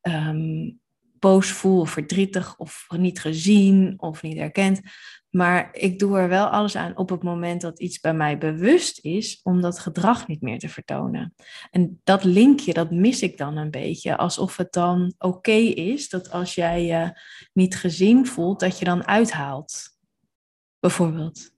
ehm, 0.00 0.70
boos 1.18 1.50
voel 1.50 1.80
of 1.80 1.90
verdrietig 1.90 2.56
of 2.56 2.86
niet 2.96 3.20
gezien 3.20 3.94
of 3.96 4.22
niet 4.22 4.36
erkend. 4.36 4.80
Maar 5.36 5.68
ik 5.72 5.98
doe 5.98 6.18
er 6.18 6.28
wel 6.28 6.46
alles 6.46 6.76
aan 6.76 6.96
op 6.96 7.08
het 7.08 7.22
moment 7.22 7.60
dat 7.60 7.80
iets 7.80 8.00
bij 8.00 8.14
mij 8.14 8.38
bewust 8.38 8.98
is 9.04 9.40
om 9.42 9.60
dat 9.60 9.78
gedrag 9.78 10.26
niet 10.26 10.40
meer 10.40 10.58
te 10.58 10.68
vertonen. 10.68 11.34
En 11.70 12.00
dat 12.04 12.24
linkje, 12.24 12.72
dat 12.72 12.90
mis 12.90 13.22
ik 13.22 13.38
dan 13.38 13.56
een 13.56 13.70
beetje. 13.70 14.16
Alsof 14.16 14.56
het 14.56 14.72
dan 14.72 15.14
oké 15.18 15.52
is 15.52 16.08
dat 16.08 16.30
als 16.30 16.54
jij 16.54 16.84
je 16.84 17.20
niet 17.52 17.76
gezien 17.76 18.26
voelt, 18.26 18.60
dat 18.60 18.78
je 18.78 18.84
dan 18.84 19.06
uithaalt. 19.06 19.98
Bijvoorbeeld. 20.80 21.50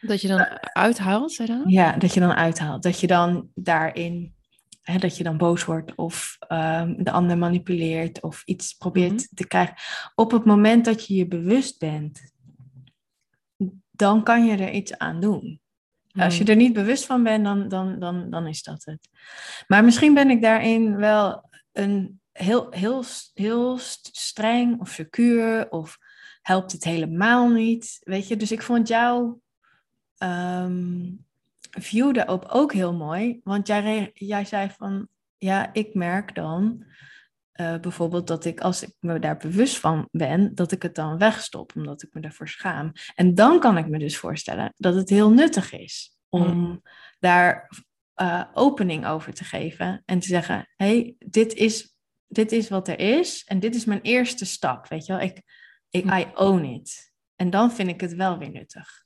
Dat 0.00 0.20
je 0.20 0.28
dan 0.28 0.46
uithaalt, 0.60 1.32
zei 1.32 1.48
dan? 1.48 1.62
Ja, 1.66 1.92
dat 1.96 2.14
je 2.14 2.20
dan 2.20 2.32
uithaalt. 2.32 2.82
Dat 2.82 3.00
je 3.00 3.06
dan 3.06 3.48
daarin, 3.54 4.34
hè, 4.82 4.98
dat 4.98 5.16
je 5.16 5.24
dan 5.24 5.36
boos 5.36 5.64
wordt 5.64 5.94
of 5.94 6.36
ehm, 6.40 7.02
de 7.02 7.10
ander 7.10 7.38
manipuleert 7.38 8.20
of 8.22 8.42
iets 8.44 8.72
probeert 8.72 9.12
Mhm. 9.12 9.34
te 9.34 9.46
krijgen. 9.46 9.74
Op 10.14 10.30
het 10.30 10.44
moment 10.44 10.84
dat 10.84 11.06
je 11.06 11.14
je 11.14 11.26
bewust 11.26 11.78
bent, 11.78 12.36
dan 13.98 14.22
kan 14.22 14.44
je 14.46 14.56
er 14.56 14.70
iets 14.70 14.98
aan 14.98 15.20
doen. 15.20 15.60
Als 16.12 16.36
je 16.38 16.42
Hmm. 16.42 16.50
er 16.52 16.56
niet 16.56 16.72
bewust 16.72 17.06
van 17.06 17.22
bent, 17.22 17.44
dan, 17.44 17.68
dan, 17.68 17.98
dan, 17.98 18.30
dan 18.30 18.46
is 18.46 18.62
dat 18.62 18.84
het. 18.84 19.08
Maar 19.66 19.84
misschien 19.84 20.14
ben 20.14 20.30
ik 20.30 20.42
daarin 20.42 20.96
wel 20.96 21.50
een 21.72 22.20
heel, 22.32 22.66
heel, 22.70 23.04
heel 23.34 23.78
st- 23.78 24.10
streng 24.12 24.80
of 24.80 24.90
secuur 24.90 25.70
of 25.70 25.98
helpt 26.42 26.72
het 26.72 26.84
helemaal 26.84 27.48
niet. 27.48 27.98
Weet 28.00 28.28
je, 28.28 28.36
dus 28.36 28.52
ik 28.52 28.62
vond 28.62 28.88
jouw 28.88 29.40
ehm, 30.16 31.10
view 31.70 32.14
daarop 32.14 32.44
ook 32.44 32.72
heel 32.72 32.94
mooi. 32.94 33.40
Want 33.44 33.66
jij, 33.66 34.10
jij 34.14 34.44
zei 34.44 34.70
van, 34.76 35.08
ja, 35.36 35.72
ik 35.72 35.94
merk 35.94 36.34
dan 36.34 36.84
eh, 37.58 37.78
bijvoorbeeld 37.80 38.26
dat 38.26 38.44
ik, 38.44 38.60
als 38.60 38.82
ik 38.82 38.94
me 39.00 39.18
daar 39.18 39.36
bewust 39.36 39.78
van 39.78 40.08
ben, 40.10 40.54
dat 40.54 40.72
ik 40.72 40.82
het 40.82 40.94
dan 40.94 41.18
wegstop, 41.18 41.72
omdat 41.76 42.02
ik 42.02 42.08
me 42.12 42.20
daarvoor 42.20 42.48
schaam. 42.48 42.92
En 43.14 43.34
dan 43.34 43.60
kan 43.60 43.78
ik 43.78 43.88
me 43.88 43.98
dus 43.98 44.16
voorstellen 44.16 44.72
dat 44.76 44.94
het 44.94 45.08
heel 45.08 45.30
nuttig 45.30 45.72
is 45.72 46.16
om 46.28 46.82
daar 47.18 47.70
eh, 48.14 48.44
opening 48.54 49.06
over 49.06 49.32
te 49.32 49.44
geven 49.44 50.02
en 50.04 50.18
te 50.18 50.26
zeggen: 50.26 50.68
hey, 50.76 51.14
dit 51.18 51.54
is, 51.54 51.94
dit 52.26 52.52
is 52.52 52.68
wat 52.68 52.88
er 52.88 52.98
is 52.98 53.44
en 53.44 53.60
dit 53.60 53.74
is 53.74 53.84
mijn 53.84 54.02
eerste 54.02 54.44
stap. 54.44 54.88
Weet 54.88 55.06
je 55.06 55.12
wel, 55.12 55.22
ik, 55.22 55.42
ik 55.90 56.04
I 56.04 56.26
own 56.34 56.64
it. 56.64 57.12
En 57.36 57.50
dan 57.50 57.72
vind 57.72 57.88
ik 57.88 58.00
het 58.00 58.14
wel 58.14 58.38
weer 58.38 58.50
nuttig. 58.50 59.04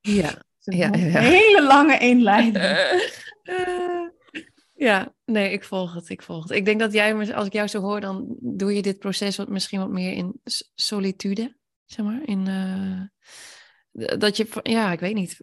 Ja. 0.00 0.28
Is 0.64 0.76
Ja, 0.76 0.92
een 0.92 1.10
hele 1.10 1.62
lange 1.62 1.98
inleiding. 1.98 2.64
ja, 4.80 5.14
nee, 5.24 5.52
ik 5.52 5.64
volg 5.64 5.94
het, 5.94 6.08
ik 6.08 6.22
volg 6.22 6.42
het. 6.42 6.52
Ik 6.52 6.64
denk 6.64 6.80
dat 6.80 6.92
jij, 6.92 7.34
als 7.34 7.46
ik 7.46 7.52
jou 7.52 7.68
zo 7.68 7.80
hoor, 7.80 8.00
dan 8.00 8.36
doe 8.40 8.74
je 8.74 8.82
dit 8.82 8.98
proces 8.98 9.36
wat, 9.36 9.48
misschien 9.48 9.78
wat 9.78 9.90
meer 9.90 10.12
in 10.12 10.40
solitude, 10.74 11.56
zeg 11.84 12.06
maar. 12.06 12.20
In, 12.24 12.46
eh, 12.46 14.18
dat 14.18 14.36
je, 14.36 14.48
ja, 14.62 14.92
ik 14.92 15.00
weet 15.00 15.14
niet. 15.14 15.42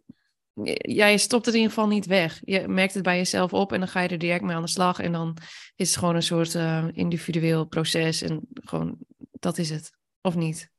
Jij 0.81 1.17
stopt 1.17 1.45
het 1.45 1.53
in 1.53 1.61
ieder 1.61 1.75
geval 1.75 1.89
niet 1.89 2.05
weg. 2.05 2.41
Je 2.43 2.67
merkt 2.67 2.93
het 2.93 3.03
bij 3.03 3.17
jezelf 3.17 3.53
op 3.53 3.71
en 3.73 3.79
dan 3.79 3.87
ga 3.87 4.01
je 4.01 4.09
er 4.09 4.17
direct 4.17 4.43
mee 4.43 4.55
aan 4.55 4.61
de 4.61 4.67
slag. 4.67 4.99
En 4.99 5.11
dan 5.11 5.37
is 5.75 5.89
het 5.89 5.97
gewoon 5.97 6.15
een 6.15 6.23
soort 6.23 6.55
eh, 6.55 6.87
individueel 6.91 7.65
proces 7.65 8.21
en 8.21 8.47
gewoon, 8.53 8.97
dat 9.17 9.57
is 9.57 9.69
het. 9.69 9.91
Of 10.21 10.35
niet? 10.35 10.71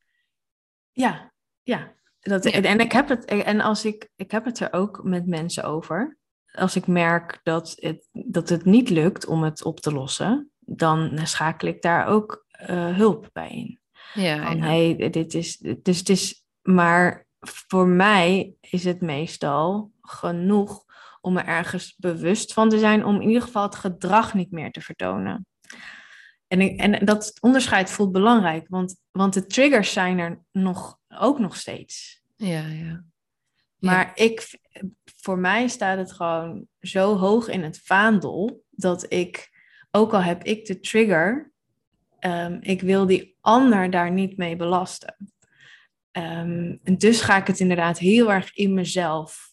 Ja, 0.91 1.33
ja. 1.63 1.97
Dat, 2.21 2.45
Ja. 2.45 2.63
En 2.63 2.81
ik 2.81 2.93
heb 2.93 3.09
het, 3.09 3.25
en 3.25 3.61
als 3.61 3.85
ik, 3.85 4.09
ik 4.17 4.31
heb 4.31 4.45
het 4.45 4.61
er 4.61 4.73
ook 4.73 5.05
met 5.05 5.27
mensen 5.27 5.65
over. 5.65 6.18
Als 6.53 6.77
ik 6.77 6.87
merk 6.87 7.41
dat 7.43 7.75
het, 7.77 8.09
dat 8.13 8.49
het 8.49 8.65
niet 8.65 8.91
lukt 8.91 9.27
om 9.27 9.43
het 9.43 9.65
op 9.65 9.81
te 9.81 9.93
lossen, 9.93 10.51
dan 10.59 11.27
schakel 11.27 11.69
ik 11.69 11.83
daar 11.83 12.07
ook 12.07 12.47
eh, 12.51 12.97
hulp 12.97 13.31
bij 13.33 13.51
in. 13.51 13.81
Ja, 14.15 14.47
Van 14.47 14.57
ja. 14.57 14.65
hey, 14.65 15.11
dit 15.11 15.35
is, 15.35 15.57
dus 15.59 15.99
het 15.99 16.09
is, 16.09 16.45
maar 16.63 17.27
voor 17.41 17.87
mij 17.87 18.55
is 18.61 18.85
het 18.85 19.01
meestal 19.01 19.93
genoeg 20.01 20.85
om 21.21 21.37
er 21.37 21.45
ergens 21.45 21.95
bewust 21.97 22.53
van 22.53 22.69
te 22.69 22.79
zijn, 22.79 23.05
om 23.05 23.21
in 23.21 23.29
ieder 23.29 23.43
geval 23.43 23.63
het 23.63 23.75
gedrag 23.75 24.35
niet 24.35 24.51
meer 24.51 24.71
te 24.71 24.81
vertonen. 24.81 25.47
En, 26.47 26.61
ik, 26.61 26.81
en 26.81 27.05
dat 27.05 27.33
onderscheid 27.41 27.91
voelt 27.91 28.13
belangrijk, 28.13 28.67
want, 28.69 28.97
want 29.11 29.35
de 29.35 29.47
triggers 29.47 29.93
zijn 29.93 30.19
er 30.19 30.41
nog, 30.53 30.99
ook 31.09 31.39
nog 31.39 31.57
steeds. 31.57 32.23
ja, 32.37 32.67
ja. 32.67 33.05
Maar 33.79 34.13
ik, 34.15 34.59
voor 35.05 35.39
mij 35.39 35.69
staat 35.69 35.99
het 35.99 36.13
gewoon 36.13 36.67
zo 36.81 37.17
hoog 37.17 37.49
in 37.49 37.63
het 37.63 37.81
vaandel 37.85 38.65
dat 38.71 39.13
ik, 39.13 39.51
ook 39.91 40.13
al 40.13 40.23
heb 40.23 40.45
ik 40.45 40.67
de 40.67 40.81
trigger, 40.81 41.53
ehm, 42.19 42.59
ik 42.61 42.81
wil 42.81 43.07
die 43.07 43.37
ander 43.41 43.91
daar 43.91 44.13
niet 44.13 44.37
mee 44.37 44.57
belasten. 44.57 45.17
Ehm, 46.11 46.77
en 46.83 46.99
dus 46.99 47.21
ga 47.21 47.37
ik 47.37 47.47
het 47.47 47.61
inderdaad 47.61 47.99
heel 47.99 48.33
erg 48.33 48.55
in 48.55 48.75
mezelf 48.75 49.47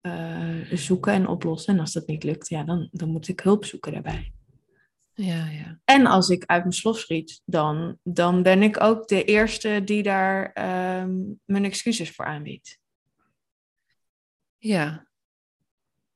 eh, 0.00 0.60
zoeken 0.72 1.12
en 1.12 1.26
oplossen. 1.26 1.74
En 1.74 1.80
als 1.80 1.92
dat 1.92 2.06
niet 2.06 2.24
lukt, 2.24 2.48
ja, 2.48 2.64
dan, 2.64 2.88
dan 2.92 3.08
moet 3.08 3.28
ik 3.28 3.40
hulp 3.40 3.64
zoeken 3.64 3.92
daarbij. 3.92 4.32
Ja, 5.14 5.48
ja. 5.50 5.80
En 5.84 6.06
als 6.06 6.28
ik 6.28 6.44
uit 6.46 6.62
mijn 6.62 6.74
slof 6.74 6.98
schiet, 6.98 7.42
dan, 7.44 7.98
dan 8.02 8.42
ben 8.42 8.62
ik 8.62 8.80
ook 8.80 9.08
de 9.08 9.24
eerste 9.24 9.82
die 9.84 10.02
daar 10.02 10.52
ehm, 10.52 11.20
mijn 11.44 11.64
excuses 11.64 12.10
voor 12.10 12.24
aanbiedt. 12.24 12.80
Ja. 14.62 15.06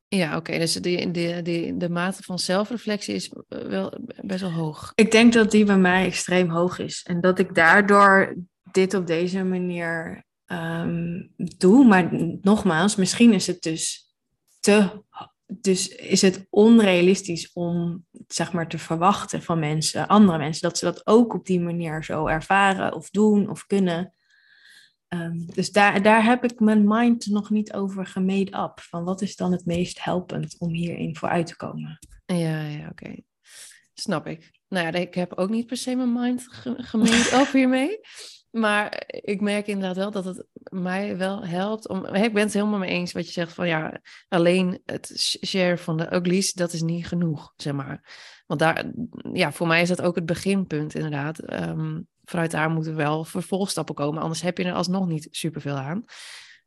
Ja, 0.09 0.37
oké. 0.37 0.59
Dus 0.59 0.73
de, 0.73 1.11
de, 1.11 1.75
de 1.77 1.89
mate 1.89 2.23
van 2.23 2.39
zelfreflectie 2.39 3.15
is 3.15 3.33
eh, 3.49 3.67
wel 3.67 3.99
best 4.23 4.41
wel 4.41 4.53
hoog. 4.53 4.93
Ik 4.95 5.11
denk 5.11 5.33
dat 5.33 5.51
die 5.51 5.65
bij 5.65 5.79
mij 5.79 6.07
extreem 6.07 6.51
hoog 6.51 6.79
is. 6.79 7.03
En 7.03 7.21
dat 7.21 7.39
ik 7.39 7.55
daardoor 7.55 8.37
dit 8.73 8.95
op 8.95 9.07
deze 9.07 9.45
manier 9.45 10.25
ehm, 10.45 11.23
doe. 11.37 11.87
Maar 11.87 12.09
nogmaals, 12.41 12.97
misschien 12.97 13.33
is 13.33 13.47
het 13.47 13.63
dus 13.63 14.15
te. 14.61 15.05
Dus 15.47 15.89
is 15.89 16.23
het 16.23 16.47
onrealistisch 16.51 17.53
om 17.53 18.05
zeg 18.29 18.53
maar 18.53 18.69
te 18.69 18.79
verwachten 18.79 19.43
van 19.43 19.59
mensen, 19.59 20.07
andere 20.07 20.39
mensen, 20.39 20.63
dat 20.63 20.79
ze 20.79 20.85
dat 20.85 21.07
ook 21.07 21.35
op 21.35 21.47
die 21.47 21.61
manier 21.61 22.05
zo 22.05 22.27
ervaren 22.27 22.95
of 22.95 23.11
doen 23.11 23.51
of 23.51 23.67
kunnen. 23.67 24.16
Ehm, 25.09 25.47
dus 25.55 25.73
daar, 25.73 26.03
daar 26.03 26.25
heb 26.25 26.45
ik 26.45 26.61
mijn 26.61 26.85
mind 26.89 27.27
nog 27.27 27.51
niet 27.51 27.73
over 27.73 28.07
gemade 28.07 28.59
up. 28.59 28.81
Van 28.81 29.05
wat 29.05 29.23
is 29.23 29.37
dan 29.37 29.53
het 29.53 29.67
meest 29.67 30.05
helpend 30.05 30.59
om 30.59 30.73
hierin 30.73 31.17
vooruit 31.17 31.47
te 31.47 31.57
komen? 31.57 31.99
Ja, 32.27 32.63
ja, 32.63 32.89
oké. 32.89 33.15
Snap 33.95 34.27
ik. 34.27 34.51
Nou 34.69 34.87
ja, 34.87 34.93
ik 34.93 35.15
heb 35.15 35.33
ook 35.33 35.51
niet 35.51 35.67
per 35.67 35.77
se 35.77 35.95
mijn 35.95 36.13
mind 36.13 36.47
ge 36.51 36.75
gemengd 36.79 37.33
op 37.41 37.51
hiermee. 37.53 37.99
Maar 38.51 39.05
ik 39.07 39.41
merk 39.41 39.67
inderdaad 39.67 39.97
wel 39.97 40.11
dat 40.11 40.25
het 40.25 40.47
mij 40.71 41.17
wel 41.17 41.47
helpt 41.47 41.89
om... 41.89 42.05
Ik 42.07 42.33
ben 42.33 42.43
het 42.43 42.53
helemaal 42.53 42.79
mee 42.79 42.91
eens 42.91 43.13
wat 43.13 43.27
je 43.27 43.33
zegt 43.33 43.53
van 43.53 43.69
ja, 43.69 44.01
alleen 44.29 44.83
het 44.85 45.39
share 45.45 45.79
van 45.79 45.97
de 45.97 46.15
uglies, 46.15 46.53
dat 46.53 46.73
is 46.73 46.83
niet 46.83 47.07
genoeg, 47.07 47.53
zeg 47.57 47.73
maar. 47.73 48.05
Want 48.47 48.61
daar, 48.61 48.93
ja, 49.33 49.53
voor 49.53 49.67
mij 49.67 49.83
is 49.83 49.89
dat 49.89 50.03
ook 50.03 50.15
het 50.15 50.27
beginpunt 50.27 50.95
inderdaad. 50.95 51.39
Ehm, 51.39 52.01
vanuit 52.27 52.51
daar 52.51 52.71
moeten 52.71 52.97
wel 52.97 53.25
vervolgstappen 53.25 53.95
komen, 53.95 54.23
anders 54.23 54.43
heb 54.43 54.59
je 54.59 54.65
er 54.65 54.73
alsnog 54.73 55.07
niet 55.07 55.29
superveel 55.31 55.77
aan. 55.77 56.05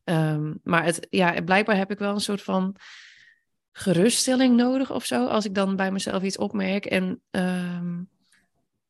Ehm, 0.04 0.54
maar 0.64 0.84
het, 0.84 1.08
ja, 1.10 1.42
blijkbaar 1.42 1.78
heb 1.78 1.92
ik 1.92 2.00
wel 2.00 2.14
een 2.14 2.20
soort 2.20 2.42
van 2.42 2.76
geruststelling 3.72 4.56
nodig 4.56 4.92
of 4.92 5.06
zo. 5.06 5.26
Als 5.26 5.46
ik 5.46 5.56
dan 5.56 5.76
bij 5.76 5.92
mezelf 5.92 6.24
iets 6.24 6.38
opmerk. 6.38 6.86
En 6.86 7.22
ehm, 7.32 8.02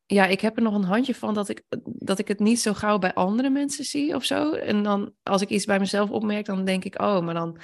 ja, 0.05 0.25
ik 0.25 0.41
heb 0.41 0.55
er 0.55 0.63
nog 0.63 0.73
een 0.73 0.83
handje 0.83 1.15
van 1.15 1.33
dat 1.33 1.49
ik, 1.49 1.63
dat 1.83 2.19
ik 2.19 2.27
het 2.27 2.39
niet 2.39 2.59
zo 2.59 2.73
gauw 2.73 2.97
bij 2.97 3.13
andere 3.13 3.49
mensen 3.49 3.83
zie 3.83 4.15
of 4.15 4.23
zo. 4.23 4.53
En 4.53 4.83
dan 4.83 5.13
als 5.23 5.41
ik 5.41 5.49
iets 5.49 5.65
bij 5.65 5.79
mezelf 5.79 6.09
opmerk, 6.09 6.45
dan 6.45 6.65
denk 6.65 6.83
ik, 6.83 7.01
oh, 7.01 7.19
maar 7.19 7.33
dan 7.33 7.59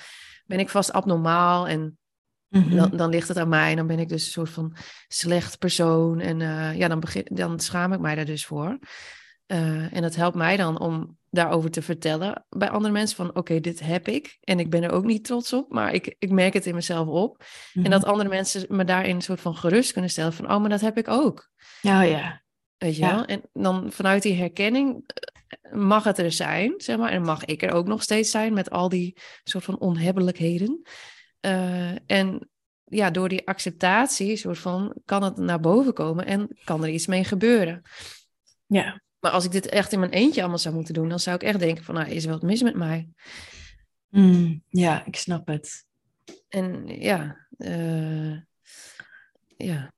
ben 0.46 0.60
ik 0.60 0.70
vast 0.70 0.92
abnormaal. 0.92 1.68
En 1.68 1.98
Mhm. 2.50 2.76
dan, 2.76 2.90
dan 2.98 3.10
ligt 3.10 3.28
het 3.28 3.38
aan 3.38 3.50
mij. 3.50 3.70
En 3.70 3.76
dan 3.76 3.88
ben 3.88 4.00
ik 4.00 4.10
dus 4.10 4.26
een 4.26 4.32
soort 4.32 4.50
van 4.50 4.76
slecht 5.08 5.58
persoon. 5.60 6.20
En 6.20 6.42
eh, 6.42 6.78
ja, 6.78 6.88
dan, 6.88 7.00
begin, 7.00 7.26
dan 7.32 7.60
schaam 7.60 7.94
ik 7.94 8.00
mij 8.00 8.16
daar 8.16 8.26
dus 8.26 8.46
voor. 8.46 8.80
Eh, 9.46 9.94
en 9.96 10.02
dat 10.02 10.16
helpt 10.16 10.36
mij 10.36 10.58
dan 10.58 10.80
om 10.80 11.18
daarover 11.30 11.72
te 11.72 11.82
vertellen 11.82 12.46
bij 12.50 12.70
andere 12.70 12.94
mensen 12.94 13.16
van 13.16 13.36
oké, 13.36 13.60
dit 13.60 13.80
heb 13.80 14.08
ik 14.08 14.38
en 14.42 14.60
ik 14.60 14.70
ben 14.70 14.84
er 14.84 14.92
ook 14.92 15.04
niet 15.06 15.24
trots 15.24 15.54
op, 15.54 15.72
maar 15.72 15.94
ik, 15.94 16.16
ik 16.20 16.32
merk 16.32 16.54
het 16.54 16.66
in 16.66 16.76
mezelf 16.76 17.08
op. 17.08 17.44
Mhm. 17.74 17.86
En 17.86 17.92
dat 17.92 18.06
andere 18.06 18.30
mensen 18.30 18.66
me 18.70 18.84
daarin 18.84 19.16
een 19.16 19.22
soort 19.22 19.42
van 19.42 19.56
gerust 19.56 19.92
kunnen 19.92 20.12
stellen 20.12 20.34
van 20.34 20.52
oh, 20.52 20.60
maar 20.60 20.70
dat 20.70 20.82
heb 20.82 20.98
ik 20.98 21.08
ook. 21.08 21.50
Oh 21.82 22.08
ja. 22.10 22.44
Weet 22.78 22.96
je 22.96 23.02
Ja. 23.02 23.16
wel? 23.16 23.26
En 23.26 23.42
dan 23.54 23.92
vanuit 23.92 24.22
die 24.22 24.36
herkenning 24.36 25.04
eh, 25.06 25.74
mag 25.74 26.04
het 26.04 26.18
er 26.18 26.32
zijn, 26.32 26.74
zeg 26.78 26.98
maar, 26.98 27.12
en 27.12 27.22
mag 27.22 27.46
ik 27.46 27.62
er 27.64 27.72
ook 27.72 27.88
nog 27.88 28.04
steeds 28.04 28.32
zijn 28.32 28.54
met 28.54 28.70
al 28.70 28.90
die 28.90 29.18
soort 29.44 29.64
van 29.64 29.80
onhebbelijkheden. 29.80 30.82
Eh, 31.46 31.96
en 32.06 32.50
ja, 32.84 33.12
door 33.12 33.30
die 33.30 33.48
acceptatie, 33.48 34.36
soort 34.36 34.58
van, 34.58 34.96
kan 35.06 35.24
het 35.24 35.38
naar 35.38 35.60
boven 35.60 35.94
komen 35.94 36.26
en 36.26 36.58
kan 36.64 36.84
er 36.84 36.90
iets 36.90 37.08
mee 37.08 37.24
gebeuren. 37.24 37.82
Ja. 38.66 39.02
Maar 39.20 39.32
als 39.32 39.46
ik 39.46 39.52
dit 39.52 39.68
echt 39.68 39.92
in 39.92 40.00
mijn 40.00 40.12
eentje 40.12 40.42
allemaal 40.42 40.58
zou 40.58 40.76
moeten 40.76 40.94
doen, 40.94 41.10
dan 41.10 41.20
zou 41.20 41.36
ik 41.36 41.44
echt 41.44 41.60
denken 41.60 41.84
van, 41.84 41.96
nou, 41.96 42.10
is 42.10 42.24
er 42.24 42.32
wat 42.32 42.42
mis 42.42 42.62
met 42.62 42.76
mij? 42.76 43.10
Mm, 44.10 44.64
ja, 44.70 45.06
ik 45.06 45.16
snap 45.16 45.48
het. 45.48 45.86
En 46.50 46.88
ja, 46.88 47.48
eh, 47.58 48.38
ja, 49.58 49.94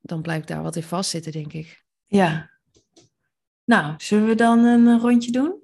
dan 0.00 0.22
blijf 0.22 0.40
ik 0.40 0.46
daar 0.46 0.62
wat 0.62 0.76
in 0.76 0.82
vastzitten, 0.82 1.32
denk 1.32 1.52
ik. 1.52 1.84
Ja, 2.06 2.50
Nou, 3.64 3.94
zullen 3.96 4.26
we 4.26 4.34
dan 4.34 4.64
een 4.64 4.98
rondje 4.98 5.30
doen? 5.30 5.61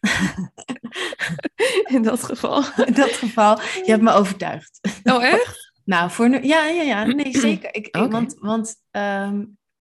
In 1.94 2.02
dat 2.02 2.24
geval. 2.24 2.62
In 2.86 2.94
dat 2.94 3.12
geval, 3.12 3.60
je 3.60 3.90
hebt 3.90 4.02
me 4.02 4.12
overtuigd. 4.12 4.80
Oh, 5.04 5.24
echt? 5.24 5.66
Nou, 5.84 6.10
voor 6.10 6.28
nu, 6.28 6.42
ja, 6.42 6.66
ja, 6.66 6.82
ja, 6.82 7.04
nee, 7.04 7.38
zeker. 7.48 7.74
Ik, 7.74 7.96
want 7.96 8.34
want 8.38 8.74
ehm, 8.90 9.44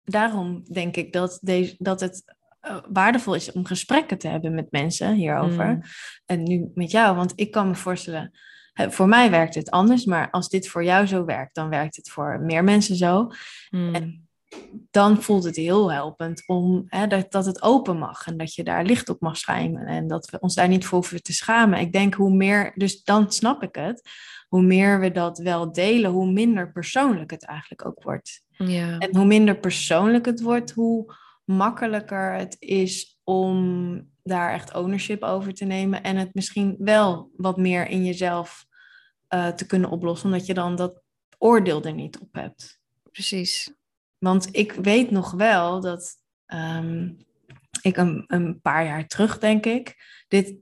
daarom 0.05 0.63
denk 0.73 0.97
ik 0.97 1.13
dat, 1.13 1.39
deze, 1.43 1.75
dat 1.79 2.01
het 2.01 2.35
eh, 2.61 2.77
waardevol 2.93 3.35
is 3.35 3.53
om 3.53 3.67
gesprekken 3.67 4.19
te 4.19 4.29
hebben 4.29 4.55
met 4.55 4.71
mensen 4.71 5.15
hierover. 5.15 5.67
Mm. 5.67 5.83
En 6.27 6.43
nu 6.43 6.71
met 6.75 6.91
jou, 6.91 7.17
want 7.17 7.33
ik 7.35 7.51
kan 7.51 7.69
me 7.69 7.75
voorstellen, 7.75 8.31
voor 8.73 9.09
mij 9.09 9.31
werkt 9.31 9.55
het 9.55 9.71
anders, 9.71 10.05
maar 10.05 10.31
als 10.31 10.49
dit 10.49 10.69
voor 10.69 10.85
jou 10.85 11.07
zo 11.07 11.25
werkt, 11.25 11.55
dan 11.55 11.69
werkt 11.69 11.97
het 11.97 12.11
voor 12.11 12.41
meer 12.41 12.65
mensen 12.65 12.97
zo. 12.97 13.31
Mm. 13.71 13.95
En 13.95 14.29
dan 14.91 15.23
voelt 15.23 15.45
het 15.45 15.57
heel 15.57 15.93
helpend 15.93 16.43
om 16.47 16.85
hè, 16.87 17.07
dat, 17.07 17.33
dat 17.33 17.47
het 17.47 17.63
open 17.63 17.99
mag 17.99 18.27
en 18.27 18.37
dat 18.37 18.55
je 18.55 18.65
daar 18.65 18.85
licht 18.85 19.09
op 19.09 19.21
mag 19.21 19.37
schijnen 19.37 19.87
en 19.87 20.09
dat 20.09 20.31
we 20.31 20.41
ons 20.41 20.55
daar 20.55 20.69
niet 20.69 20.87
voor 20.87 20.99
hoeven 20.99 21.23
te 21.23 21.33
schamen. 21.33 21.79
Ik 21.79 21.93
denk 21.93 22.15
hoe 22.15 22.35
meer, 22.35 22.73
dus 22.75 23.03
dan 23.05 23.33
snap 23.33 23.63
ik 23.63 23.75
het, 23.75 24.09
hoe 24.49 24.63
meer 24.63 25.01
we 25.01 25.11
dat 25.11 25.39
wel 25.39 25.73
delen, 25.73 26.11
hoe 26.11 26.33
minder 26.33 26.73
persoonlijk 26.73 27.31
het 27.31 27.45
eigenlijk 27.45 27.87
ook 27.87 28.03
wordt. 28.03 28.43
Ja. 28.49 28.99
En 28.99 29.17
hoe 29.17 29.27
minder 29.27 29.59
persoonlijk 29.59 30.27
het 30.27 30.41
wordt, 30.41 30.71
hoe 30.71 31.15
makkelijker 31.45 32.33
het 32.33 32.57
is 32.59 33.21
om 33.25 34.09
daar 34.23 34.53
echt 34.53 34.75
ownership 34.75 35.23
over 35.23 35.55
te 35.55 35.65
nemen 35.65 36.03
en 36.03 36.17
het 36.17 36.35
misschien 36.35 36.77
wel 36.79 37.31
wat 37.37 37.57
meer 37.57 37.87
in 37.87 38.05
jezelf 38.05 38.67
eh, 39.29 39.49
te 39.49 39.67
kunnen 39.67 39.91
oplossen, 39.91 40.31
omdat 40.31 40.47
je 40.47 40.55
dan 40.55 40.77
dat 40.77 41.03
oordeel 41.39 41.83
er 41.83 41.95
niet 41.95 42.19
op 42.19 42.33
hebt. 42.33 42.81
Precies. 43.13 43.75
Want 44.21 44.49
ik 44.57 44.73
weet 44.73 45.11
nog 45.11 45.31
wel 45.31 45.81
dat 45.81 46.15
ehm, 46.47 47.09
ik 47.83 47.97
een, 47.97 48.25
een 48.27 48.61
paar 48.61 48.85
jaar 48.85 49.07
terug, 49.07 49.39
denk 49.39 49.67
ik, 49.67 49.97
dit 50.29 50.55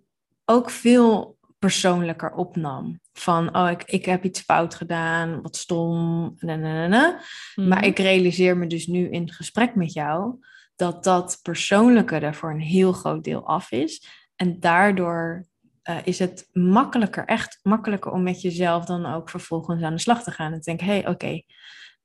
ook 0.45 0.71
veel 0.71 1.39
persoonlijker 1.59 2.33
opnam. 2.33 3.01
Van, 3.13 3.57
oh, 3.57 3.71
ik, 3.71 3.83
ik 3.85 4.05
heb 4.05 4.25
iets 4.25 4.41
fout 4.41 4.75
gedaan, 4.75 5.43
wat 5.43 5.57
stom, 5.57 6.35
na, 6.39 6.57
na, 6.57 6.73
na, 6.73 6.87
na. 6.87 7.21
Maar 7.55 7.79
Mhm. 7.79 7.87
ik 7.89 7.99
realiseer 7.99 8.57
me 8.57 8.67
dus 8.67 8.87
nu 8.87 9.11
in 9.11 9.33
gesprek 9.33 9.75
met 9.75 9.93
jou 9.93 10.35
dat 10.77 11.05
dat 11.05 11.39
persoonlijke 11.43 12.17
er 12.17 12.35
voor 12.35 12.51
een 12.51 12.61
heel 12.61 12.93
groot 12.93 13.25
deel 13.25 13.47
af 13.47 13.71
is. 13.71 14.07
En 14.37 14.61
daardoor 14.61 15.47
eh, 15.83 15.97
is 16.05 16.19
het 16.19 16.49
makkelijker, 16.53 17.25
echt 17.25 17.59
makkelijker 17.63 18.13
om 18.13 18.23
met 18.23 18.41
jezelf 18.41 18.85
dan 18.85 19.07
ook 19.07 19.31
vervolgens 19.31 19.83
aan 19.83 19.95
de 19.95 20.01
slag 20.01 20.23
te 20.23 20.31
gaan. 20.31 20.53
En 20.53 20.61
te 20.61 20.65
denken, 20.65 20.87
hé, 20.87 20.93
hey, 20.93 21.09
oké, 21.09 21.43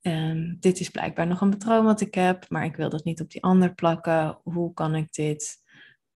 ehm, 0.03 0.55
dit 0.59 0.79
is 0.79 0.89
blijkbaar 0.89 1.27
nog 1.27 1.41
een 1.41 1.49
patroon 1.49 1.85
wat 1.85 2.01
ik 2.01 2.13
heb, 2.13 2.49
maar 2.49 2.65
ik 2.65 2.75
wil 2.75 2.89
dat 2.89 3.03
niet 3.03 3.21
op 3.21 3.31
die 3.31 3.43
ander 3.43 3.73
plakken. 3.73 4.39
Hoe 4.43 4.73
kan 4.73 4.95
ik 4.95 5.13
dit 5.13 5.57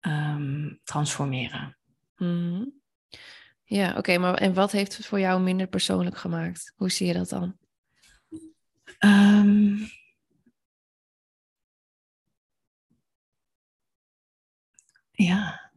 ehm, 0.00 0.74
transformeren? 0.84 1.76
Mhm. 2.16 2.64
Ja, 3.64 3.96
oké, 3.96 4.18
maar 4.18 4.34
en 4.34 4.54
wat 4.54 4.72
heeft 4.72 4.96
het 4.96 5.06
voor 5.06 5.20
jou 5.20 5.42
minder 5.42 5.66
persoonlijk 5.66 6.16
gemaakt? 6.16 6.72
Hoe 6.76 6.90
zie 6.90 7.06
je 7.06 7.12
dat 7.12 7.28
dan? 7.28 7.56
Ehm, 8.98 9.76
ja. 15.10 15.70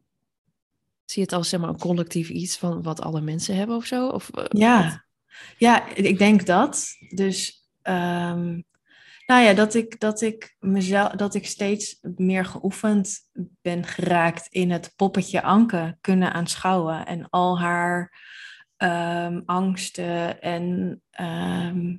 Zie 1.05 1.21
je 1.21 1.21
het 1.21 1.33
als 1.33 1.49
zeg 1.49 1.59
maar 1.59 1.69
een 1.69 1.77
collectief 1.77 2.29
iets 2.29 2.57
van 2.57 2.81
wat 2.81 3.01
alle 3.01 3.21
mensen 3.21 3.55
hebben 3.55 3.75
of 3.75 3.85
zo? 3.85 4.07
Of, 4.07 4.29
eh, 4.29 4.35
wat? 4.35 4.57
Ja, 4.57 5.05
ja, 5.57 5.87
ik 5.95 6.17
denk 6.17 6.45
dat. 6.45 6.87
Dus, 7.09 7.58
ehm, 7.89 8.61
nou 9.25 9.43
ja, 9.43 9.53
dat 9.53 9.73
ik, 9.73 9.99
dat 9.99 10.21
ik 10.21 10.55
mezelf, 10.59 11.11
dat 11.11 11.35
ik 11.35 11.45
steeds 11.45 11.99
meer 12.15 12.45
geoefend 12.45 13.29
ben 13.61 13.83
geraakt 13.83 14.47
in 14.47 14.71
het 14.71 14.93
poppetje 14.95 15.41
Anke 15.41 15.97
kunnen 16.01 16.33
aanschouwen 16.33 17.05
en 17.05 17.29
al 17.29 17.59
haar 17.59 18.13
ehm, 18.77 19.41
angsten 19.45 20.41
en 20.41 21.01
ehm, 21.11 21.97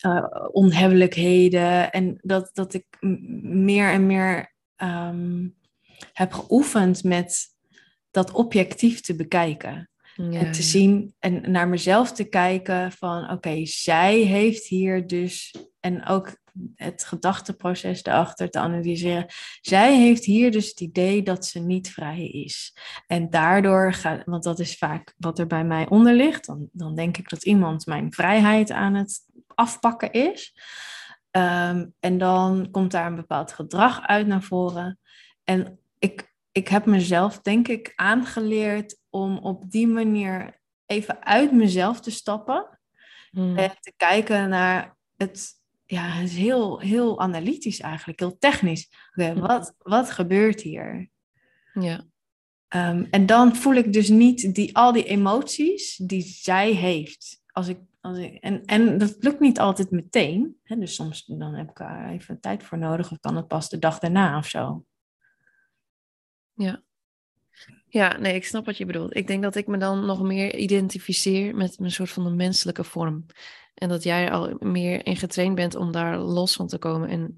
eh, 0.00 0.24
onhebbelijkheden 0.50 1.92
en 1.92 2.18
dat, 2.20 2.50
dat 2.52 2.74
ik 2.74 2.86
meer 3.40 3.90
en 3.90 4.06
meer 4.06 4.54
heb 6.12 6.32
geoefend 6.32 7.04
met 7.04 7.46
dat 8.10 8.30
objectief 8.32 9.00
te 9.00 9.16
bekijken. 9.16 9.90
En 10.16 10.52
te 10.52 10.62
zien 10.62 11.14
en 11.18 11.50
naar 11.50 11.68
mezelf 11.68 12.12
te 12.12 12.24
kijken 12.24 12.92
van 12.92 13.30
oké, 13.30 13.66
zij 13.66 14.16
heeft 14.16 14.66
hier 14.66 15.06
dus, 15.06 15.54
en 15.80 16.06
ook 16.06 16.36
het 16.74 17.04
gedachteproces 17.04 18.04
erachter 18.04 18.50
te 18.50 18.58
analyseren. 18.58 19.26
Zij 19.60 19.96
heeft 19.96 20.24
hier 20.24 20.50
dus 20.50 20.68
het 20.68 20.80
idee 20.80 21.22
dat 21.22 21.46
ze 21.46 21.60
niet 21.60 21.90
vrij 21.90 22.26
is. 22.26 22.76
En 23.06 23.30
daardoor 23.30 23.92
gaat, 23.92 24.22
want 24.24 24.42
dat 24.42 24.58
is 24.58 24.78
vaak 24.78 25.14
wat 25.16 25.38
er 25.38 25.46
bij 25.46 25.64
mij 25.64 25.88
onder 25.88 26.14
ligt, 26.14 26.46
dan, 26.46 26.68
dan 26.72 26.94
denk 26.94 27.16
ik 27.16 27.28
dat 27.28 27.44
iemand 27.44 27.86
mijn 27.86 28.12
vrijheid 28.12 28.70
aan 28.70 28.94
het 28.94 29.20
afpakken 29.54 30.12
is. 30.12 30.54
Ehm, 31.30 31.86
en 32.00 32.18
dan 32.18 32.68
komt 32.70 32.90
daar 32.90 33.06
een 33.06 33.14
bepaald 33.14 33.52
gedrag 33.52 34.06
uit 34.06 34.26
naar 34.26 34.42
voren. 34.42 34.98
En 35.44 35.78
ik, 35.98 36.34
ik 36.52 36.68
heb 36.68 36.86
mezelf, 36.86 37.40
denk 37.40 37.68
ik, 37.68 37.92
aangeleerd 37.94 38.98
om 39.16 39.38
op 39.38 39.70
die 39.70 39.86
manier 39.86 40.60
even 40.86 41.24
uit 41.24 41.52
mezelf 41.52 42.00
te 42.00 42.10
stappen. 42.10 42.78
Mm. 43.30 43.56
En 43.56 43.72
te 43.80 43.92
kijken 43.96 44.48
naar 44.48 44.96
het, 45.16 45.52
ja, 45.84 46.02
het 46.02 46.28
is 46.28 46.36
heel, 46.36 46.78
heel 46.78 47.20
analytisch 47.20 47.80
eigenlijk, 47.80 48.20
heel 48.20 48.38
technisch. 48.38 48.90
Oké, 49.14 49.32
Mhm. 49.32 49.40
wat, 49.40 49.74
wat 49.78 50.10
gebeurt 50.10 50.60
hier? 50.60 51.10
Ja. 51.72 52.04
Ehm, 52.68 53.04
en 53.10 53.26
dan 53.26 53.56
voel 53.56 53.74
ik 53.74 53.92
dus 53.92 54.08
niet 54.08 54.54
die, 54.54 54.76
al 54.76 54.92
die 54.92 55.04
emoties 55.04 55.96
die 55.96 56.22
zij 56.22 56.72
heeft. 56.72 57.42
Als 57.46 57.68
ik, 57.68 57.78
als 58.00 58.18
ik, 58.18 58.34
en, 58.42 58.64
en 58.64 58.98
dat 58.98 59.16
lukt 59.20 59.40
niet 59.40 59.58
altijd 59.60 59.90
meteen. 59.90 60.60
Hè? 60.62 60.76
Dus 60.78 60.94
soms 60.94 61.24
dan 61.24 61.54
heb 61.54 61.70
ik 61.70 61.76
daar 61.76 62.10
even 62.10 62.40
tijd 62.40 62.62
voor 62.62 62.78
nodig. 62.78 63.10
Of 63.10 63.20
kan 63.20 63.36
het 63.36 63.48
pas 63.48 63.68
de 63.68 63.78
dag 63.78 63.98
daarna 63.98 64.38
of 64.38 64.46
zo. 64.46 64.84
Ja. 66.54 66.82
Ja, 67.96 68.16
nee, 68.18 68.34
ik 68.34 68.44
snap 68.44 68.66
wat 68.66 68.76
je 68.76 68.86
bedoelt. 68.86 69.16
Ik 69.16 69.26
denk 69.26 69.42
dat 69.42 69.54
ik 69.54 69.66
me 69.66 69.78
dan 69.78 70.06
nog 70.06 70.22
meer 70.22 70.56
identificeer 70.56 71.54
met 71.54 71.78
een 71.80 71.90
soort 71.90 72.10
van 72.10 72.26
een 72.26 72.36
menselijke 72.36 72.84
vorm. 72.84 73.26
En 73.74 73.88
dat 73.88 74.02
jij 74.02 74.30
al 74.30 74.56
meer 74.60 75.06
in 75.06 75.16
getraind 75.16 75.54
bent 75.54 75.74
om 75.74 75.92
daar 75.92 76.18
los 76.18 76.54
van 76.54 76.66
te 76.66 76.78
komen 76.78 77.08
en 77.08 77.34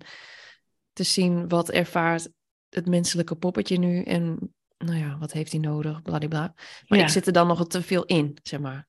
te 0.92 1.02
zien 1.02 1.48
wat 1.48 1.70
ervaart 1.70 2.28
het 2.68 2.86
menselijke 2.86 3.34
poppetje 3.34 3.78
nu 3.78 4.02
en 4.02 4.54
nou 4.78 4.98
ja, 4.98 5.18
wat 5.18 5.32
heeft 5.32 5.52
hij 5.52 5.60
nodig, 5.60 6.02
bladibla. 6.02 6.54
Maar 6.86 6.98
Ja. 6.98 7.04
ik 7.04 7.10
zit 7.10 7.26
er 7.26 7.32
dan 7.32 7.46
nog 7.46 7.66
te 7.66 7.82
veel 7.82 8.04
in, 8.04 8.38
zeg 8.42 8.60
maar, 8.60 8.88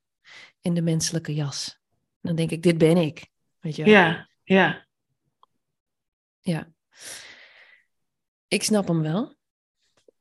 in 0.61 0.73
de 0.73 0.81
menselijke 0.81 1.33
jas. 1.33 1.79
Dan 2.21 2.35
denk 2.35 2.51
ik, 2.51 2.63
dit 2.63 2.77
ben 2.77 2.97
ik, 2.97 3.27
weet 3.59 3.75
je 3.75 3.83
wel. 3.83 3.93
Ja, 3.93 4.29
ja. 4.43 4.85
Ja. 6.39 6.71
Ik 8.47 8.63
snap 8.63 8.87
hem 8.87 9.01
wel. 9.01 9.35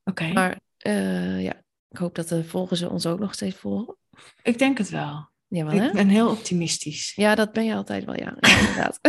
Oké. 0.04 0.32
Maar 0.32 0.66
eh, 0.78 1.42
ja, 1.42 1.62
ik 1.88 1.96
hoop 1.98 2.14
dat 2.14 2.28
de 2.28 2.44
volgers 2.44 2.82
ons 2.82 3.06
ook 3.06 3.18
nog 3.18 3.34
steeds 3.34 3.56
volgen. 3.56 3.96
Ik 4.42 4.58
denk 4.58 4.78
het 4.78 4.90
wel. 4.90 5.28
Jawel, 5.48 5.78
hè? 5.80 5.86
Ik 5.86 5.92
ben 5.92 6.08
heel 6.08 6.30
optimistisch. 6.30 7.12
Ja, 7.14 7.34
dat 7.34 7.52
ben 7.52 7.64
je 7.64 7.74
altijd 7.74 8.04
wel, 8.04 8.16
ja. 8.16 8.36
ja 8.40 8.58
inderdaad. 8.58 8.98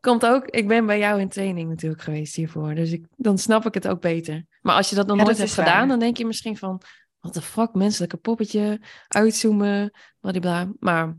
Komt 0.00 0.26
ook, 0.26 0.46
ik 0.46 0.68
ben 0.68 0.86
bij 0.86 0.98
jou 0.98 1.20
in 1.20 1.28
training 1.28 1.68
natuurlijk 1.68 2.02
geweest 2.02 2.34
hiervoor. 2.34 2.74
Dus 2.74 2.90
ik, 2.92 3.04
dan 3.16 3.38
snap 3.38 3.66
ik 3.66 3.74
het 3.74 3.88
ook 3.88 4.00
beter. 4.00 4.46
Maar 4.60 4.74
als 4.74 4.88
je 4.90 4.94
dat 4.96 5.06
nog 5.06 5.16
Ja, 5.16 5.22
nooit 5.22 5.36
dat 5.36 5.46
hebt 5.46 5.58
gedaan, 5.58 5.78
waar. 5.78 5.88
dan 5.88 5.98
denk 5.98 6.16
je 6.16 6.26
misschien 6.26 6.56
van... 6.56 6.80
Wat 7.20 7.34
de 7.34 7.42
fuck, 7.42 7.74
menselijke 7.74 8.16
poppetje, 8.16 8.80
uitzoomen, 9.08 9.90
bladibla. 10.20 10.72
Maar 10.78 11.16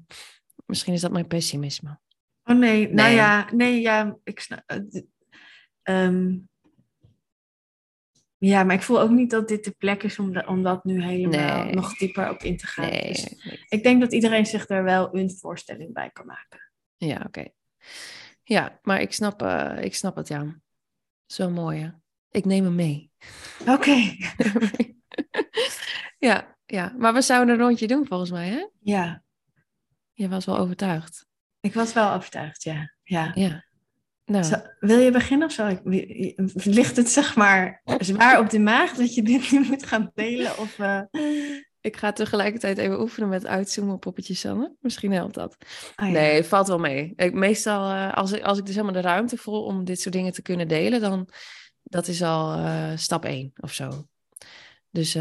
misschien 0.66 0.94
is 0.94 1.02
dat 1.02 1.12
mijn 1.12 1.28
pessimisme. 1.28 2.00
Oh 2.44 2.58
nee, 2.58 2.94
nou 2.94 3.12
ja, 3.12 3.50
nee, 3.54 3.82
ja, 3.82 4.18
ik 4.24 4.40
snap. 4.40 4.64
eh, 4.66 4.80
ehm, 5.84 6.36
ja, 8.38 8.64
maar 8.64 8.76
ik 8.76 8.82
voel 8.82 9.00
ook 9.00 9.10
niet 9.10 9.30
dat 9.30 9.48
dit 9.48 9.64
de 9.64 9.72
plek 9.72 10.04
is 10.04 10.20
om, 10.20 10.38
om 10.40 10.64
dat 10.64 10.84
nu 10.84 11.04
helemaal 11.04 11.64
Nee. 11.64 11.74
nog 11.74 11.98
dieper 11.98 12.30
op 12.30 12.42
in 12.42 12.58
te 12.58 12.68
gaan. 12.68 12.90
Nee, 12.90 13.08
Dus 13.08 13.36
ik 13.70 13.84
denk 13.84 14.02
dat 14.02 14.14
iedereen 14.14 14.46
zich 14.46 14.66
daar 14.66 14.84
wel 14.84 15.16
een 15.16 15.32
voorstelling 15.38 15.94
bij 15.94 16.10
kan 16.10 16.26
maken. 16.26 16.72
Ja, 16.98 17.24
oké. 17.28 17.46
Ja, 18.44 18.80
maar 18.82 19.02
ik 19.02 19.14
snap, 19.14 19.42
eh, 19.42 19.78
ik 19.84 19.96
snap 19.96 20.16
het, 20.16 20.28
ja. 20.28 20.60
Zo 21.26 21.50
mooi, 21.50 21.80
hè. 21.82 21.90
Ik 22.30 22.46
neem 22.46 22.64
hem 22.64 22.76
mee. 22.76 23.12
Oké. 23.68 23.96
ja, 26.28 26.56
ja, 26.66 26.94
maar 26.98 27.14
we 27.14 27.22
zouden 27.22 27.56
een 27.56 27.62
rondje 27.62 27.88
doen 27.88 28.08
volgens 28.08 28.32
mij, 28.32 28.48
hè? 28.48 28.68
Ja, 28.80 29.24
Je 30.14 30.30
was 30.30 30.46
wel 30.46 30.58
overtuigd. 30.58 31.26
ik 31.60 31.74
was 31.74 31.94
wel 31.94 32.14
overtuigd, 32.14 32.64
ja. 32.64 32.94
ja. 33.04 33.32
Ja. 33.36 33.66
Nou, 34.32 34.62
wil 34.80 35.00
je 35.00 35.12
beginnen 35.12 35.48
of 35.48 35.54
zal 35.54 35.70
ik? 35.70 35.80
Ligt 36.54 36.98
het 36.98 37.10
zeg 37.10 37.36
maar 37.36 37.82
zwaar 38.00 38.40
op 38.40 38.50
de 38.50 38.60
maag 38.60 38.94
dat 38.94 39.16
je 39.16 39.22
dit 39.22 39.52
nu 39.52 39.60
moet 39.60 39.86
gaan 39.86 40.12
delen? 40.14 40.58
Of, 40.58 40.80
eh, 40.80 41.02
Ik 41.82 41.98
ga 41.98 42.12
tegelijkertijd 42.12 42.78
even 42.78 43.02
oefenen 43.02 43.30
met 43.30 43.46
uitzoomen 43.46 43.94
op 43.94 44.02
poppetjes 44.02 44.40
Sanne. 44.40 44.76
Misschien 44.80 45.12
helpt 45.12 45.34
dat. 45.34 45.58
Ja. 45.96 46.06
Nee, 46.06 46.44
valt 46.44 46.68
wel 46.68 46.80
mee. 46.80 47.14
Ik, 47.16 47.34
meestal, 47.34 47.92
uh, 47.92 48.14
als, 48.14 48.32
ik, 48.32 48.44
als 48.44 48.58
ik 48.58 48.66
dus 48.66 48.76
helemaal 48.76 49.02
de 49.02 49.08
ruimte 49.08 49.38
voel 49.38 49.64
om 49.64 49.86
dit 49.86 50.02
soort 50.02 50.16
dingen 50.16 50.34
te 50.34 50.42
kunnen 50.42 50.68
delen, 50.68 51.02
dan 51.02 51.30
dat 51.84 52.08
is 52.08 52.24
al 52.24 52.58
uh, 52.58 52.92
stap 52.96 53.26
één 53.26 53.52
of 53.60 53.74
zo. 53.74 54.08
Dus 54.90 55.14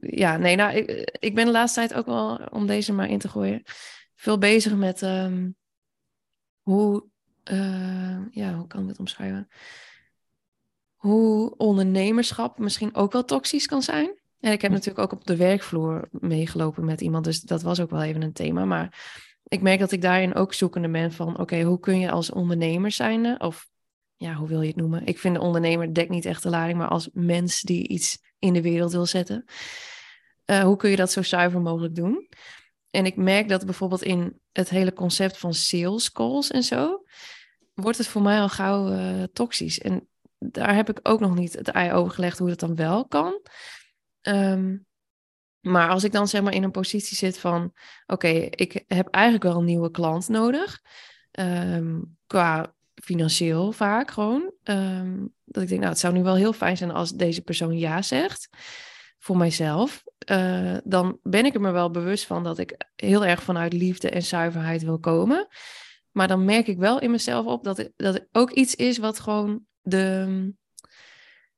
ja, 0.00 0.36
nee, 0.36 0.56
nou, 0.56 0.76
ik, 0.76 1.16
ik 1.18 1.34
ben 1.34 1.46
de 1.46 1.52
laatste 1.52 1.80
tijd 1.80 1.94
ook 1.94 2.06
wel, 2.06 2.40
om 2.50 2.66
deze 2.66 2.92
maar 2.92 3.08
in 3.08 3.18
te 3.18 3.28
gooien, 3.28 3.62
veel 4.14 4.38
bezig 4.38 4.74
met 4.74 5.02
um, 5.02 5.56
hoe, 6.62 7.08
ja, 8.30 8.54
hoe 8.54 8.66
kan 8.66 8.80
ik 8.80 8.86
dit 8.86 8.98
omschrijven? 8.98 9.48
Hoe 10.94 11.56
ondernemerschap 11.56 12.58
misschien 12.58 12.94
ook 12.94 13.12
wel 13.12 13.24
toxisch 13.24 13.66
kan 13.66 13.82
zijn. 13.82 14.22
En 14.40 14.52
ik 14.52 14.62
heb 14.62 14.70
natuurlijk 14.70 14.98
ook 14.98 15.12
op 15.12 15.26
de 15.26 15.36
werkvloer 15.36 16.08
meegelopen 16.10 16.84
met 16.84 17.00
iemand, 17.00 17.24
dus 17.24 17.40
dat 17.40 17.62
was 17.62 17.80
ook 17.80 17.90
wel 17.90 18.02
even 18.02 18.22
een 18.22 18.32
thema. 18.32 18.64
Maar 18.64 19.02
ik 19.44 19.62
merk 19.62 19.78
dat 19.78 19.92
ik 19.92 20.02
daarin 20.02 20.34
ook 20.34 20.54
zoekende 20.54 20.90
ben 20.90 21.12
van, 21.12 21.38
oké, 21.38 21.62
hoe 21.62 21.80
kun 21.80 21.98
je 21.98 22.10
als 22.10 22.30
ondernemer 22.30 22.90
zijn, 22.90 23.40
of 23.40 23.68
ja, 24.16 24.34
hoe 24.34 24.48
wil 24.48 24.60
je 24.60 24.68
het 24.68 24.76
noemen? 24.76 25.06
Ik 25.06 25.18
vind 25.18 25.34
de 25.34 25.40
ondernemer 25.40 25.94
dekt 25.94 26.10
niet 26.10 26.24
echt 26.24 26.42
de 26.42 26.50
lading, 26.50 26.78
maar 26.78 26.88
als 26.88 27.08
mens 27.12 27.60
die 27.60 27.88
iets 27.88 28.18
in 28.38 28.52
de 28.52 28.62
wereld 28.62 28.92
wil 28.92 29.06
zetten, 29.06 29.44
uh, 30.46 30.62
hoe 30.62 30.76
kun 30.76 30.90
je 30.90 30.96
dat 30.96 31.12
zo 31.12 31.22
zuiver 31.22 31.60
mogelijk 31.60 31.94
doen? 31.94 32.28
En 32.90 33.06
ik 33.06 33.16
merk 33.16 33.48
dat 33.48 33.64
bijvoorbeeld 33.64 34.02
in 34.02 34.40
het 34.52 34.68
hele 34.68 34.92
concept 34.92 35.38
van 35.38 35.54
sales 35.54 36.12
calls 36.12 36.50
en 36.50 36.62
zo, 36.62 37.04
wordt 37.74 37.98
het 37.98 38.06
voor 38.06 38.22
mij 38.22 38.40
al 38.40 38.48
gauw 38.48 38.92
uh, 38.92 39.22
toxisch. 39.32 39.80
En 39.80 40.08
daar 40.38 40.74
heb 40.74 40.90
ik 40.90 41.00
ook 41.02 41.20
nog 41.20 41.34
niet 41.34 41.52
het 41.52 41.68
ei 41.68 41.92
over 41.92 42.12
gelegd 42.12 42.38
hoe 42.38 42.48
dat 42.48 42.60
dan 42.60 42.74
wel 42.74 43.06
kan. 43.06 43.40
Um, 44.22 44.86
maar 45.60 45.88
als 45.88 46.04
ik 46.04 46.12
dan 46.12 46.28
zeg 46.28 46.42
maar 46.42 46.54
in 46.54 46.62
een 46.62 46.70
positie 46.70 47.16
zit 47.16 47.38
van, 47.38 47.72
oké, 48.06 48.28
ik 48.50 48.84
heb 48.86 49.08
eigenlijk 49.08 49.44
wel 49.44 49.56
een 49.56 49.64
nieuwe 49.64 49.90
klant 49.90 50.28
nodig, 50.28 50.80
um, 51.30 52.16
qua 52.26 52.74
financieel 52.94 53.72
vaak 53.72 54.10
gewoon, 54.10 54.52
um, 54.62 55.34
dat 55.44 55.62
ik 55.62 55.68
denk, 55.68 55.80
nou, 55.80 55.92
het 55.92 56.00
zou 56.00 56.14
nu 56.14 56.22
wel 56.22 56.34
heel 56.34 56.52
fijn 56.52 56.76
zijn 56.76 56.90
als 56.90 57.12
deze 57.12 57.42
persoon 57.42 57.78
ja 57.78 58.02
zegt 58.02 58.48
voor 59.18 59.36
mijzelf. 59.36 60.02
Uh, 60.30 60.76
dan 60.84 61.18
ben 61.22 61.44
ik 61.44 61.54
er 61.54 61.60
me 61.60 61.70
wel 61.70 61.90
bewust 61.90 62.26
van 62.26 62.44
dat 62.44 62.58
ik 62.58 62.86
heel 62.96 63.24
erg 63.24 63.42
vanuit 63.42 63.72
liefde 63.72 64.10
en 64.10 64.22
zuiverheid 64.22 64.82
wil 64.82 64.98
komen. 64.98 65.48
Maar 66.14 66.28
dan 66.28 66.44
merk 66.44 66.66
ik 66.66 66.78
wel 66.78 67.00
in 67.00 67.10
mezelf 67.10 67.46
op 67.46 67.64
dat 67.64 67.90
dat 67.96 68.26
ook 68.32 68.50
iets 68.50 68.74
is 68.74 68.98
wat 68.98 69.20
gewoon 69.20 69.60
de, 69.80 70.52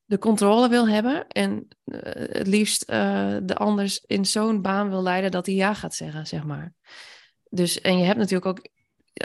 de 0.04 0.18
controle 0.18 0.68
wil 0.68 0.88
hebben. 0.88 1.26
En 1.26 1.68
uh, 1.84 1.98
het 2.12 2.46
liefst 2.46 2.90
uh, 2.90 3.36
de 3.42 3.56
anders 3.56 4.00
in 4.06 4.24
zo'n 4.24 4.62
baan 4.62 4.88
wil 4.90 5.02
leiden 5.02 5.30
dat 5.30 5.46
hij 5.46 5.54
ja 5.54 5.74
gaat 5.74 5.94
zeggen, 5.94 6.26
zeg 6.26 6.44
maar. 6.44 6.74
Dus, 7.48 7.80
en 7.80 7.98
je 7.98 8.04
hebt 8.04 8.18
natuurlijk 8.18 8.46
ook 8.46 8.68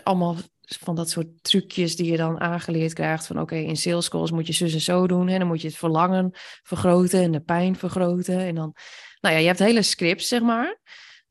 allemaal 0.03 0.35
van 0.61 0.95
dat 0.95 1.09
soort 1.09 1.27
trucjes 1.41 1.95
die 1.95 2.11
je 2.11 2.17
dan 2.17 2.39
aangeleerd 2.39 2.93
krijgt. 2.93 3.27
Van 3.27 3.39
oké, 3.39 3.55
in 3.55 3.77
sales 3.77 4.09
calls 4.09 4.31
moet 4.31 4.47
je 4.47 4.53
zus 4.53 4.73
en 4.73 4.81
zo 4.81 5.07
doen. 5.07 5.27
Hè? 5.27 5.37
Dan 5.37 5.47
moet 5.47 5.61
je 5.61 5.67
het 5.67 5.77
verlangen 5.77 6.29
vergroten 6.63 7.21
en 7.21 7.31
de 7.31 7.41
pijn 7.41 7.75
vergroten. 7.75 8.39
En 8.39 8.55
dan, 8.55 8.75
nou 9.21 9.35
ja, 9.35 9.41
je 9.41 9.47
hebt 9.47 9.59
hele 9.59 9.81
scripts, 9.81 10.27
zeg 10.27 10.41
maar, 10.41 10.79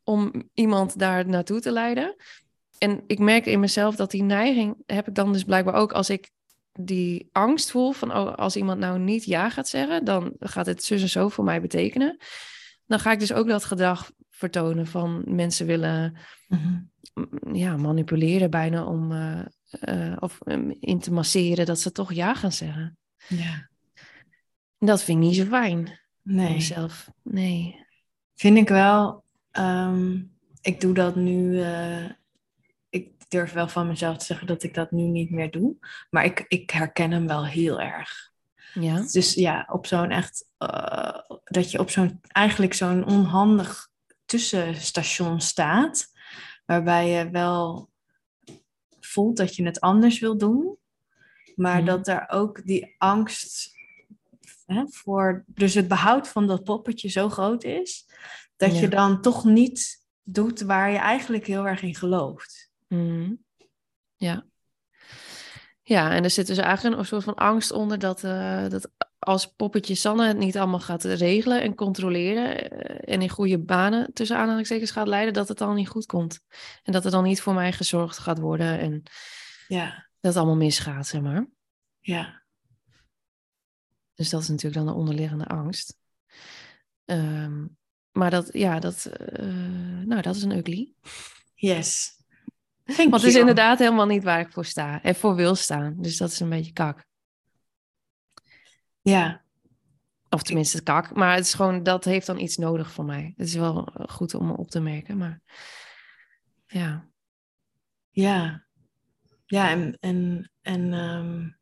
om 0.04 0.50
iemand 0.54 0.98
daar 0.98 1.28
naartoe 1.28 1.60
te 1.60 1.72
leiden. 1.72 2.16
En 2.82 3.02
ik 3.06 3.18
merk 3.18 3.46
in 3.46 3.60
mezelf 3.60 3.96
dat 3.96 4.10
die 4.10 4.22
neiging 4.22 4.76
heb 4.86 5.08
ik 5.08 5.14
dan 5.14 5.32
dus 5.32 5.44
blijkbaar 5.44 5.74
ook 5.74 5.92
als 5.92 6.10
ik 6.10 6.30
die 6.72 7.28
angst 7.32 7.70
voel 7.70 7.92
van 7.92 8.16
oh, 8.16 8.34
als 8.34 8.56
iemand 8.56 8.78
nou 8.78 8.98
niet 8.98 9.24
ja 9.24 9.50
gaat 9.50 9.68
zeggen, 9.68 10.04
dan 10.04 10.34
gaat 10.38 10.66
het 10.66 10.84
zus 10.84 11.02
en 11.02 11.08
zo 11.08 11.28
voor 11.28 11.44
mij 11.44 11.60
betekenen. 11.60 12.16
Dan 12.86 13.00
ga 13.00 13.12
ik 13.12 13.18
dus 13.18 13.32
ook 13.32 13.48
dat 13.48 13.64
gedrag 13.64 14.10
vertonen 14.28 14.86
van 14.86 15.22
mensen 15.26 15.66
willen 15.66 16.16
mm-hmm. 16.48 16.90
ja, 17.52 17.76
manipuleren 17.76 18.50
bijna 18.50 18.84
om 18.84 19.12
uh, 19.12 19.44
uh, 19.88 20.16
of 20.20 20.38
um, 20.44 20.76
in 20.80 20.98
te 20.98 21.12
masseren 21.12 21.66
dat 21.66 21.80
ze 21.80 21.92
toch 21.92 22.12
ja 22.12 22.34
gaan 22.34 22.52
zeggen. 22.52 22.98
Ja. 23.28 23.68
Dat 24.78 25.02
vind 25.02 25.18
ik 25.18 25.24
niet 25.24 25.36
zo 25.36 25.44
fijn. 25.44 26.00
Nee. 26.22 26.52
Mezelf. 26.52 27.10
Nee. 27.22 27.86
Vind 28.34 28.56
ik 28.56 28.68
wel. 28.68 29.24
Um, 29.52 30.32
ik 30.60 30.80
doe 30.80 30.94
dat 30.94 31.16
nu. 31.16 31.58
Uh, 31.58 32.10
durf 33.30 33.52
wel 33.52 33.68
van 33.68 33.86
mezelf 33.86 34.16
te 34.16 34.24
zeggen 34.24 34.46
dat 34.46 34.62
ik 34.62 34.74
dat 34.74 34.90
nu 34.90 35.02
niet 35.02 35.30
meer 35.30 35.50
doe. 35.50 35.76
Maar 36.10 36.24
ik, 36.24 36.44
ik 36.48 36.70
herken 36.70 37.10
hem 37.10 37.26
wel 37.26 37.46
heel 37.46 37.80
erg. 37.80 38.32
Ja. 38.74 39.06
Dus 39.12 39.34
ja, 39.34 39.66
op 39.70 39.86
zo'n 39.86 40.10
echt. 40.10 40.46
dat 41.44 41.70
je 41.70 41.78
op 41.78 41.90
zo'n. 41.90 42.20
eigenlijk 42.28 42.74
zo'n 42.74 43.06
onhandig 43.06 43.88
tussenstation 44.24 45.40
staat, 45.40 46.10
waarbij 46.66 47.08
je 47.08 47.30
wel 47.30 47.90
voelt 49.00 49.36
dat 49.36 49.56
je 49.56 49.64
het 49.64 49.80
anders 49.80 50.18
wil 50.18 50.38
doen, 50.38 50.76
maar 51.56 51.80
mm. 51.80 51.86
dat 51.86 52.08
er 52.08 52.28
ook 52.28 52.66
die 52.66 52.94
angst 52.98 53.74
hè, 54.66 54.84
voor, 54.88 55.44
dus 55.46 55.74
het 55.74 55.88
behoud 55.88 56.28
van 56.28 56.46
dat 56.46 56.64
poppetje 56.64 57.08
zo 57.08 57.28
groot 57.28 57.64
is, 57.64 58.06
dat 58.56 58.74
ja. 58.74 58.80
je 58.80 58.88
dan 58.88 59.20
toch 59.20 59.44
niet 59.44 60.04
doet 60.22 60.60
waar 60.60 60.90
je 60.90 60.98
eigenlijk 60.98 61.46
heel 61.46 61.66
erg 61.66 61.82
in 61.82 61.94
gelooft. 61.94 62.69
Mm. 62.90 63.44
Ja. 64.16 64.46
Ja, 65.82 66.12
en 66.12 66.24
er 66.24 66.30
zit 66.30 66.46
dus 66.46 66.58
eigenlijk 66.58 66.98
een 66.98 67.04
soort 67.04 67.24
van 67.24 67.34
angst 67.34 67.70
onder 67.70 67.98
dat, 67.98 68.24
uh, 68.24 68.68
dat 68.68 68.90
als 69.18 69.46
poppetje 69.46 69.94
Sanne 69.94 70.26
het 70.26 70.36
niet 70.36 70.58
allemaal 70.58 70.80
gaat 70.80 71.04
regelen 71.04 71.62
en 71.62 71.74
controleren 71.74 72.72
uh, 72.72 73.14
en 73.14 73.22
in 73.22 73.28
goede 73.28 73.58
banen 73.58 74.12
tussen 74.12 74.36
aanhalingstekens 74.36 74.90
gaat 74.90 75.06
leiden, 75.06 75.34
dat 75.34 75.48
het 75.48 75.58
dan 75.58 75.74
niet 75.74 75.88
goed 75.88 76.06
komt. 76.06 76.40
En 76.82 76.92
dat 76.92 77.04
er 77.04 77.10
dan 77.10 77.24
niet 77.24 77.40
voor 77.40 77.54
mij 77.54 77.72
gezorgd 77.72 78.18
gaat 78.18 78.38
worden 78.38 78.78
en 78.78 79.02
ja. 79.68 79.86
dat 80.20 80.34
het 80.34 80.36
allemaal 80.36 80.56
misgaat, 80.56 81.06
zeg 81.06 81.20
maar. 81.20 81.46
Ja. 81.98 82.42
Dus 84.14 84.30
dat 84.30 84.42
is 84.42 84.48
natuurlijk 84.48 84.84
dan 84.84 84.94
de 84.94 85.00
onderliggende 85.00 85.46
angst. 85.46 85.98
Um, 87.04 87.78
maar 88.12 88.30
dat, 88.30 88.48
ja, 88.52 88.78
dat, 88.78 89.10
uh, 89.40 90.02
nou, 90.04 90.22
dat 90.22 90.36
is 90.36 90.42
een 90.42 90.56
ugly. 90.56 90.94
Yes. 91.54 92.19
Want 92.96 93.12
het 93.12 93.24
is 93.24 93.34
inderdaad 93.34 93.78
helemaal 93.78 94.06
niet 94.06 94.24
waar 94.24 94.40
ik 94.40 94.52
voor 94.52 94.64
sta 94.64 95.02
en 95.02 95.14
voor 95.14 95.34
wil 95.34 95.54
staan. 95.54 95.94
Dus 95.98 96.16
dat 96.16 96.30
is 96.30 96.40
een 96.40 96.48
beetje 96.48 96.72
kak. 96.72 97.04
Ja. 99.00 99.42
Of 100.28 100.42
tenminste 100.42 100.82
kak. 100.82 101.14
Maar 101.14 101.34
het 101.34 101.44
is 101.44 101.54
gewoon, 101.54 101.82
dat 101.82 102.04
heeft 102.04 102.26
dan 102.26 102.38
iets 102.38 102.56
nodig 102.56 102.92
voor 102.92 103.04
mij. 103.04 103.34
Het 103.36 103.46
is 103.46 103.54
wel 103.54 103.88
goed 104.08 104.34
om 104.34 104.50
op 104.50 104.70
te 104.70 104.80
merken, 104.80 105.16
maar 105.16 105.40
ja. 106.66 107.08
Ja. 108.10 108.64
Ja, 109.46 109.70
en, 109.70 109.96
en, 110.00 110.50
en, 110.60 110.92
um, 110.92 111.58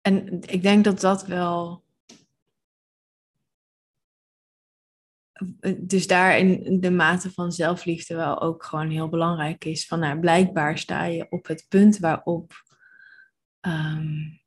en 0.00 0.40
ik 0.40 0.62
denk 0.62 0.84
dat 0.84 1.00
dat 1.00 1.26
wel 1.26 1.84
dus 5.78 6.06
daar 6.06 6.38
in 6.38 6.80
de 6.80 6.90
mate 6.90 7.30
van 7.30 7.52
zelfliefde 7.52 8.14
wel 8.14 8.40
ook 8.40 8.64
gewoon 8.64 8.90
heel 8.90 9.08
belangrijk 9.08 9.64
is. 9.64 9.86
Van 9.86 9.98
nou, 9.98 10.20
blijkbaar 10.20 10.78
sta 10.78 11.04
je 11.04 11.26
op 11.30 11.46
het 11.46 11.66
punt 11.68 11.98
waarop 11.98 12.52
um, 13.60 14.40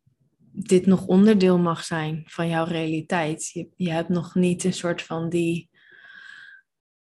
dit 0.51 0.85
nog 0.85 1.05
onderdeel 1.05 1.59
mag 1.59 1.83
zijn 1.83 2.23
van 2.25 2.47
jouw 2.47 2.65
realiteit. 2.65 3.49
Je, 3.53 3.67
je 3.75 3.91
hebt 3.91 4.09
nog 4.09 4.35
niet 4.35 4.63
een 4.63 4.73
soort 4.73 5.01
van 5.01 5.29
die, 5.29 5.69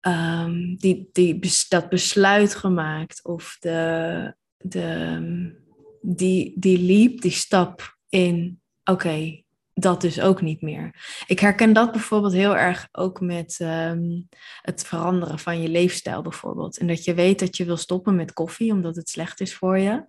um, 0.02 0.76
die, 0.76 1.10
die, 1.12 1.40
dat 1.70 1.90
besluit 1.90 2.56
gemaakt 2.56 3.24
of 3.24 3.58
de, 3.60 4.36
de, 4.58 5.56
die, 6.02 6.54
die 6.60 6.80
leap, 6.80 7.22
die 7.22 7.32
stap 7.32 7.98
in, 8.10 8.62
oké, 8.84 9.44
dat 9.80 10.02
dus 10.02 10.22
ook 10.22 10.42
niet 10.42 10.62
meer. 10.62 10.96
Ik 11.28 11.40
herken 11.40 11.74
dat 11.74 11.92
bijvoorbeeld 11.92 12.34
heel 12.34 12.58
erg 12.58 12.88
ook 12.92 13.22
met 13.22 13.60
um, 13.62 14.28
het 14.62 14.84
veranderen 14.86 15.40
van 15.40 15.62
je 15.62 15.70
leefstijl 15.70 16.22
bijvoorbeeld. 16.22 16.78
En 16.78 16.88
dat 16.88 17.04
je 17.04 17.14
weet 17.14 17.40
dat 17.40 17.58
je 17.58 17.66
wil 17.66 17.78
stoppen 17.78 18.16
met 18.16 18.34
koffie 18.34 18.72
omdat 18.72 18.96
het 18.96 19.10
slecht 19.10 19.40
is 19.40 19.56
voor 19.56 19.78
je. 19.78 20.06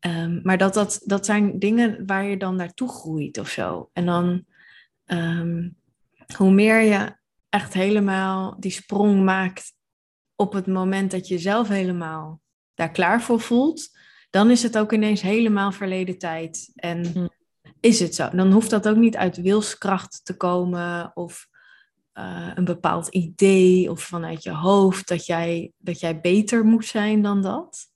Um, 0.00 0.40
maar 0.42 0.58
dat, 0.58 0.74
dat, 0.74 1.00
dat 1.04 1.26
zijn 1.26 1.58
dingen 1.58 2.06
waar 2.06 2.24
je 2.24 2.36
dan 2.36 2.56
naartoe 2.56 2.88
groeit 2.88 3.38
of 3.38 3.48
zo. 3.48 3.90
En 3.92 4.06
dan 4.06 4.44
um, 5.06 5.76
hoe 6.36 6.52
meer 6.52 6.80
je 6.80 7.16
echt 7.48 7.74
helemaal 7.74 8.56
die 8.58 8.70
sprong 8.70 9.24
maakt 9.24 9.72
op 10.34 10.52
het 10.52 10.66
moment 10.66 11.10
dat 11.10 11.28
je 11.28 11.38
zelf 11.38 11.68
helemaal 11.68 12.40
daar 12.74 12.90
klaar 12.90 13.22
voor 13.22 13.40
voelt, 13.40 13.98
dan 14.30 14.50
is 14.50 14.62
het 14.62 14.78
ook 14.78 14.92
ineens 14.92 15.20
helemaal 15.20 15.72
verleden 15.72 16.18
tijd. 16.18 16.70
En 16.74 17.12
hmm 17.12 17.36
is 17.80 18.00
het 18.00 18.14
zo. 18.14 18.28
Dan 18.28 18.52
hoeft 18.52 18.70
dat 18.70 18.88
ook 18.88 18.96
niet 18.96 19.16
uit 19.16 19.36
wilskracht 19.36 20.20
te 20.24 20.36
komen 20.36 21.10
of 21.16 21.48
uh, 22.14 22.50
een 22.54 22.64
bepaald 22.64 23.08
idee 23.08 23.90
of 23.90 24.02
vanuit 24.02 24.42
je 24.42 24.50
hoofd 24.50 25.08
dat 25.08 25.26
jij, 25.26 25.72
dat 25.76 26.00
jij 26.00 26.20
beter 26.20 26.64
moet 26.64 26.84
zijn 26.86 27.22
dan 27.22 27.42
dat. 27.42 27.86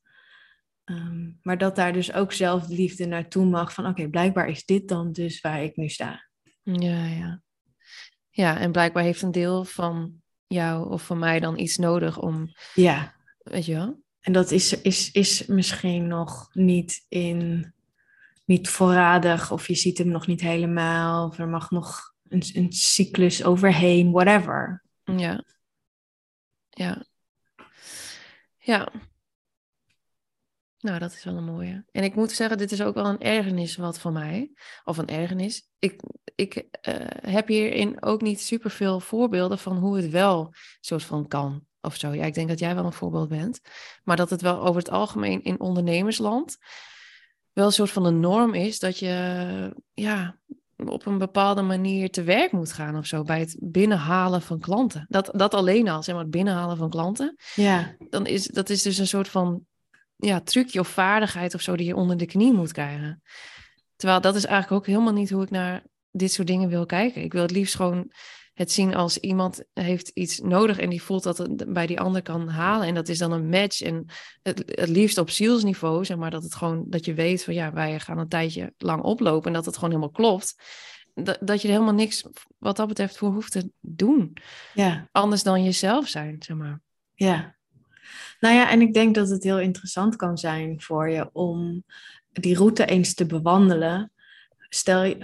Um, 0.84 1.38
maar 1.42 1.58
dat 1.58 1.76
daar 1.76 1.92
dus 1.92 2.12
ook 2.12 2.32
zelfliefde 2.32 3.06
naartoe 3.06 3.44
mag 3.44 3.72
van 3.72 3.84
oké, 3.84 3.92
okay, 3.92 4.10
blijkbaar 4.10 4.48
is 4.48 4.64
dit 4.64 4.88
dan 4.88 5.12
dus 5.12 5.40
waar 5.40 5.62
ik 5.62 5.76
nu 5.76 5.88
sta. 5.88 6.28
Ja, 6.62 7.06
ja. 7.06 7.42
Ja, 8.30 8.58
en 8.58 8.72
blijkbaar 8.72 9.02
heeft 9.02 9.22
een 9.22 9.32
deel 9.32 9.64
van 9.64 10.22
jou 10.46 10.90
of 10.90 11.06
van 11.06 11.18
mij 11.18 11.40
dan 11.40 11.58
iets 11.58 11.76
nodig 11.76 12.18
om, 12.18 12.52
Ja, 12.74 13.14
weet 13.38 13.66
je 13.66 13.74
wel? 13.74 14.02
en 14.20 14.32
dat 14.32 14.50
is, 14.50 14.80
is, 14.80 15.10
is 15.10 15.46
misschien 15.46 16.06
nog 16.06 16.48
niet 16.52 17.04
in 17.08 17.71
niet 18.52 18.68
voorradig 18.68 19.50
of 19.50 19.66
je 19.66 19.74
ziet 19.74 19.98
hem 19.98 20.08
nog 20.08 20.26
niet 20.26 20.40
helemaal 20.40 21.26
of 21.26 21.38
er 21.38 21.48
mag 21.48 21.70
nog 21.70 22.14
een, 22.28 22.42
een 22.52 22.72
cyclus 22.72 23.44
overheen, 23.44 24.10
whatever. 24.10 24.82
Ja. 25.04 25.44
Ja. 26.70 27.04
Ja. 28.58 28.92
Nou, 30.78 30.98
dat 30.98 31.12
is 31.12 31.24
wel 31.24 31.36
een 31.36 31.44
mooie. 31.44 31.84
En 31.90 32.04
ik 32.04 32.14
moet 32.14 32.32
zeggen, 32.32 32.58
dit 32.58 32.72
is 32.72 32.82
ook 32.82 32.94
wel 32.94 33.06
een 33.06 33.20
ergernis 33.20 33.76
wat 33.76 33.98
voor 33.98 34.12
mij. 34.12 34.52
Of 34.84 34.98
een 34.98 35.08
ergernis. 35.08 35.68
Ik, 35.78 36.02
ik 36.34 36.54
eh, 36.70 36.94
heb 37.32 37.48
hierin 37.48 38.02
ook 38.02 38.22
niet 38.22 38.40
superveel 38.40 39.00
voorbeelden 39.00 39.58
van 39.58 39.76
hoe 39.76 39.96
het 39.96 40.10
wel 40.10 40.54
soort 40.80 41.02
van 41.02 41.28
kan. 41.28 41.66
Of 41.80 41.96
zo. 41.96 42.12
Ja, 42.12 42.24
ik 42.24 42.34
denk 42.34 42.48
dat 42.48 42.58
jij 42.58 42.74
wel 42.74 42.84
een 42.84 42.92
voorbeeld 42.92 43.28
bent. 43.28 43.60
Maar 44.04 44.16
dat 44.16 44.30
het 44.30 44.40
wel 44.40 44.60
over 44.60 44.76
het 44.76 44.90
algemeen 44.90 45.42
in 45.42 45.60
ondernemersland 45.60 46.58
wel 47.52 47.66
een 47.66 47.72
soort 47.72 47.90
van 47.90 48.04
een 48.04 48.20
norm 48.20 48.54
is 48.54 48.78
dat 48.78 48.98
je 48.98 49.74
ja, 49.92 50.38
op 50.76 51.06
een 51.06 51.18
bepaalde 51.18 51.62
manier 51.62 52.10
te 52.10 52.22
werk 52.22 52.52
moet 52.52 52.72
gaan 52.72 52.96
of 52.96 53.06
zo 53.06 53.22
bij 53.22 53.40
het 53.40 53.56
binnenhalen 53.60 54.42
van 54.42 54.58
klanten. 54.58 55.06
Dat, 55.08 55.30
dat 55.32 55.54
alleen 55.54 55.88
al, 55.88 56.02
zeg 56.02 56.14
maar, 56.14 56.24
het 56.24 56.32
binnenhalen 56.32 56.76
van 56.76 56.90
klanten. 56.90 57.36
Ja, 57.54 57.96
Dan 57.98 58.26
is 58.26 58.46
dat 58.46 58.70
is 58.70 58.82
dus 58.82 58.98
een 58.98 59.06
soort 59.06 59.28
van 59.28 59.66
ja, 60.16 60.40
trucje 60.40 60.80
of 60.80 60.88
vaardigheid 60.88 61.54
of 61.54 61.60
zo 61.60 61.76
die 61.76 61.86
je 61.86 61.96
onder 61.96 62.16
de 62.16 62.26
knie 62.26 62.52
moet 62.52 62.72
krijgen. 62.72 63.22
Terwijl 63.96 64.20
dat 64.20 64.34
is 64.34 64.44
eigenlijk 64.44 64.82
ook 64.82 64.86
helemaal 64.86 65.12
niet 65.12 65.30
hoe 65.30 65.42
ik 65.42 65.50
naar 65.50 65.82
dit 66.10 66.32
soort 66.32 66.46
dingen 66.46 66.68
wil 66.68 66.86
kijken. 66.86 67.22
Ik 67.22 67.32
wil 67.32 67.42
het 67.42 67.50
liefst 67.50 67.74
gewoon 67.74 68.12
het 68.54 68.72
zien 68.72 68.94
als 68.94 69.18
iemand 69.18 69.64
heeft 69.72 70.08
iets 70.08 70.38
nodig 70.38 70.78
en 70.78 70.90
die 70.90 71.02
voelt 71.02 71.22
dat 71.22 71.38
het 71.38 71.72
bij 71.72 71.86
die 71.86 72.00
ander 72.00 72.22
kan 72.22 72.48
halen. 72.48 72.86
En 72.86 72.94
dat 72.94 73.08
is 73.08 73.18
dan 73.18 73.32
een 73.32 73.48
match. 73.48 73.80
En 73.82 74.06
het, 74.42 74.62
het 74.66 74.88
liefst 74.88 75.18
op 75.18 75.30
zielsniveau, 75.30 76.04
zeg 76.04 76.16
maar, 76.16 76.30
dat 76.30 76.42
het 76.42 76.54
gewoon 76.54 76.84
dat 76.88 77.04
je 77.04 77.14
weet 77.14 77.44
van 77.44 77.54
ja, 77.54 77.72
wij 77.72 78.00
gaan 78.00 78.18
een 78.18 78.28
tijdje 78.28 78.72
lang 78.78 79.02
oplopen 79.02 79.46
en 79.46 79.52
dat 79.52 79.64
het 79.66 79.74
gewoon 79.74 79.90
helemaal 79.90 80.10
klopt. 80.10 80.54
Dat, 81.14 81.38
dat 81.40 81.62
je 81.62 81.68
er 81.68 81.74
helemaal 81.74 81.94
niks 81.94 82.24
wat 82.58 82.76
dat 82.76 82.88
betreft 82.88 83.16
voor 83.16 83.32
hoeft 83.32 83.52
te 83.52 83.70
doen. 83.80 84.36
ja, 84.74 85.08
Anders 85.12 85.42
dan 85.42 85.64
jezelf 85.64 86.08
zijn, 86.08 86.36
zeg 86.38 86.56
maar. 86.56 86.80
ja. 87.14 87.60
Nou 88.40 88.54
ja, 88.54 88.70
en 88.70 88.80
ik 88.80 88.94
denk 88.94 89.14
dat 89.14 89.28
het 89.28 89.42
heel 89.42 89.60
interessant 89.60 90.16
kan 90.16 90.38
zijn 90.38 90.80
voor 90.80 91.08
je 91.08 91.30
om 91.32 91.84
die 92.32 92.56
route 92.56 92.84
eens 92.84 93.14
te 93.14 93.26
bewandelen. 93.26 94.11
Stel, 94.74 95.14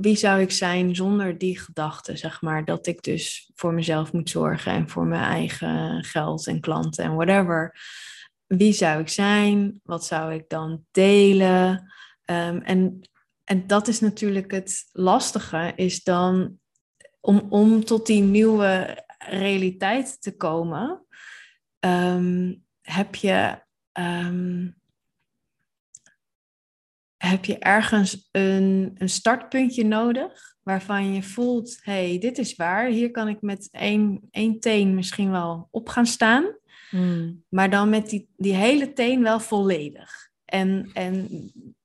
wie 0.00 0.16
zou 0.16 0.40
ik 0.40 0.50
zijn 0.50 0.94
zonder 0.94 1.38
die 1.38 1.58
gedachte, 1.58 2.16
zeg 2.16 2.40
maar, 2.40 2.64
dat 2.64 2.86
ik 2.86 3.02
dus 3.02 3.50
voor 3.54 3.74
mezelf 3.74 4.12
moet 4.12 4.30
zorgen 4.30 4.72
en 4.72 4.88
voor 4.88 5.06
mijn 5.06 5.22
eigen 5.22 6.04
geld 6.04 6.46
en 6.46 6.60
klanten 6.60 7.04
en 7.04 7.14
whatever. 7.14 7.80
Wie 8.46 8.72
zou 8.72 9.00
ik 9.00 9.08
zijn? 9.08 9.80
Wat 9.82 10.04
zou 10.04 10.34
ik 10.34 10.48
dan 10.48 10.84
delen? 10.90 11.92
Ehm, 12.24 12.56
en, 12.56 13.00
en 13.44 13.66
dat 13.66 13.88
is 13.88 14.00
natuurlijk 14.00 14.50
het 14.50 14.88
lastige, 14.92 15.72
is 15.76 16.02
dan 16.02 16.58
om, 17.20 17.46
om 17.48 17.84
tot 17.84 18.06
die 18.06 18.22
nieuwe 18.22 19.04
realiteit 19.18 20.22
te 20.22 20.36
komen, 20.36 21.06
ehm, 21.78 22.54
heb 22.80 23.14
je. 23.14 23.62
ehm, 23.92 24.68
heb 27.28 27.44
je 27.44 27.58
ergens 27.58 28.28
een, 28.30 28.92
een 28.94 29.08
startpuntje 29.08 29.84
nodig 29.84 30.56
waarvan 30.62 31.14
je 31.14 31.22
voelt, 31.22 31.78
hey, 31.82 32.18
dit 32.18 32.38
is 32.38 32.56
waar, 32.56 32.86
hier 32.86 33.10
kan 33.10 33.28
ik 33.28 33.40
met 33.40 33.68
één, 33.70 34.20
één 34.30 34.60
teen 34.60 34.94
misschien 34.94 35.30
wel 35.30 35.68
op 35.70 35.88
gaan 35.88 36.06
staan, 36.06 36.60
Hmm. 36.92 37.44
maar 37.48 37.70
dan 37.70 37.88
met 37.88 38.10
die, 38.10 38.28
die 38.36 38.54
hele 38.54 38.92
teen 38.92 39.22
wel 39.22 39.40
volledig. 39.40 40.30
En, 40.44 40.90
en 40.92 41.28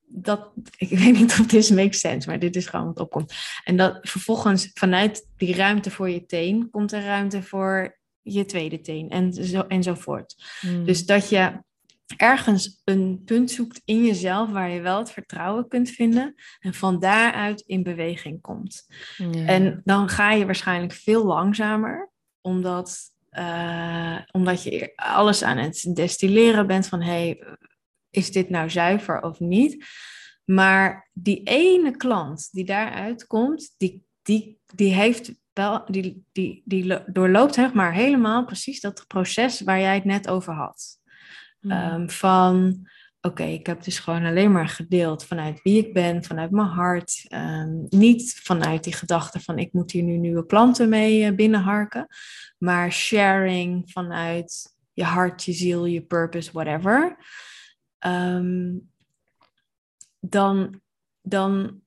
dat, 0.06 0.52
ik 0.78 0.90
weet 0.90 1.18
niet 1.18 1.40
of 1.40 1.46
dit 1.46 1.70
makes 1.70 2.00
sense, 2.00 2.30
maar 2.30 2.40
dit 2.40 2.56
is 2.56 2.68
gewoon 2.68 2.86
wat 2.86 3.00
opkomt. 3.00 3.34
En 3.64 3.78
dat 3.78 3.98
vervolgens 4.02 4.72
vanuit 4.74 5.28
die 5.38 5.56
ruimte 5.56 5.92
voor 5.92 6.10
je 6.10 6.26
teen 6.26 6.70
komt 6.70 6.92
er 6.92 7.04
ruimte 7.04 7.44
voor 7.44 7.98
je 8.22 8.46
tweede 8.46 8.82
teen 8.82 9.10
en 9.10 9.34
zo, 9.34 9.62
enzovoort. 9.62 10.36
Hmm. 10.60 10.86
Dus 10.86 11.06
dat 11.06 11.30
je 11.30 11.64
ergens 12.16 12.82
een 12.86 13.22
punt 13.26 13.52
zoekt 13.52 13.82
in 13.86 14.06
jezelf 14.06 14.50
waar 14.50 14.70
je 14.70 14.82
wel 14.82 14.98
het 14.98 15.12
vertrouwen 15.12 15.68
kunt 15.68 15.90
vinden 15.90 16.36
en 16.60 16.74
van 16.74 17.00
daaruit 17.00 17.62
in 17.62 17.84
beweging 17.84 18.42
komt. 18.42 18.88
Ja. 19.18 19.46
En 19.46 19.82
dan 19.84 20.10
ga 20.10 20.32
je 20.32 20.46
waarschijnlijk 20.46 20.94
veel 20.94 21.26
langzamer, 21.26 22.12
omdat, 22.42 23.00
eh, 23.30 24.18
omdat 24.32 24.64
je 24.64 24.92
alles 24.96 25.44
aan 25.44 25.58
het 25.58 25.92
destilleren 25.94 26.68
bent 26.68 26.88
van 26.88 27.02
hey, 27.02 27.44
is 28.10 28.32
dit 28.32 28.50
nou 28.50 28.70
zuiver 28.70 29.22
of 29.22 29.40
niet? 29.40 29.86
Maar 30.46 31.10
die 31.14 31.44
ene 31.44 31.98
klant 31.98 32.50
die 32.52 32.66
daaruit 32.66 33.28
komt, 33.28 33.74
die, 33.78 34.06
die, 34.22 34.60
die 34.76 34.94
heeft 34.94 35.32
wel, 35.54 35.86
die, 35.86 36.26
die, 36.32 36.62
die 36.66 36.86
lo- 36.86 37.04
doorloopt 37.08 37.54
zeg 37.54 37.74
maar 37.74 37.94
helemaal 37.94 38.46
precies 38.46 38.80
dat 38.80 39.06
proces 39.08 39.62
waar 39.62 39.80
jij 39.80 39.96
het 39.96 40.06
net 40.06 40.28
over 40.28 40.54
had. 40.54 41.00
Hmm. 41.68 41.72
Ehm, 41.72 42.08
van, 42.08 42.88
oké, 43.22 43.44
ik 43.44 43.66
heb 43.66 43.84
dus 43.84 44.00
gewoon 44.00 44.26
alleen 44.26 44.52
maar 44.52 44.68
gedeeld 44.68 45.26
vanuit 45.26 45.62
wie 45.64 45.86
ik 45.86 45.94
ben, 45.94 46.24
vanuit 46.24 46.52
mijn 46.52 46.68
hart. 46.68 47.26
Ehm, 47.28 47.84
niet 47.90 48.40
vanuit 48.44 48.84
die 48.84 48.94
gedachte 48.94 49.40
van, 49.40 49.58
ik 49.58 49.74
moet 49.74 49.92
hier 49.92 50.04
nu 50.04 50.18
nieuwe 50.18 50.46
klanten 50.46 50.90
mee 50.90 51.26
eh, 51.26 51.36
binnenharken. 51.36 52.08
Maar 52.58 52.92
sharing 52.92 53.92
vanuit 53.92 54.76
je 54.94 55.04
hart, 55.04 55.44
je 55.44 55.54
ziel, 55.54 55.86
je 55.86 56.02
purpose, 56.02 56.52
whatever. 56.52 57.18
Ehm, 58.00 58.74
dan, 60.20 60.82
dan 61.22 61.82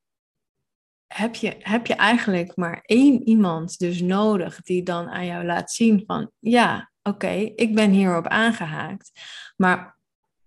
heb, 1.06 1.34
je, 1.34 1.56
heb 1.58 1.86
je 1.86 1.94
eigenlijk 1.94 2.56
maar 2.56 2.80
één 2.82 3.28
iemand 3.28 3.78
dus 3.78 4.00
nodig 4.00 4.60
die 4.60 4.82
dan 4.82 5.08
aan 5.08 5.26
jou 5.26 5.44
laat 5.44 5.72
zien 5.72 6.02
van, 6.06 6.30
ja, 6.38 6.89
oké, 7.02 7.28
ik 7.56 7.74
ben 7.74 7.90
hierop 7.90 8.26
aangehaakt. 8.26 9.10
Maar 9.56 9.98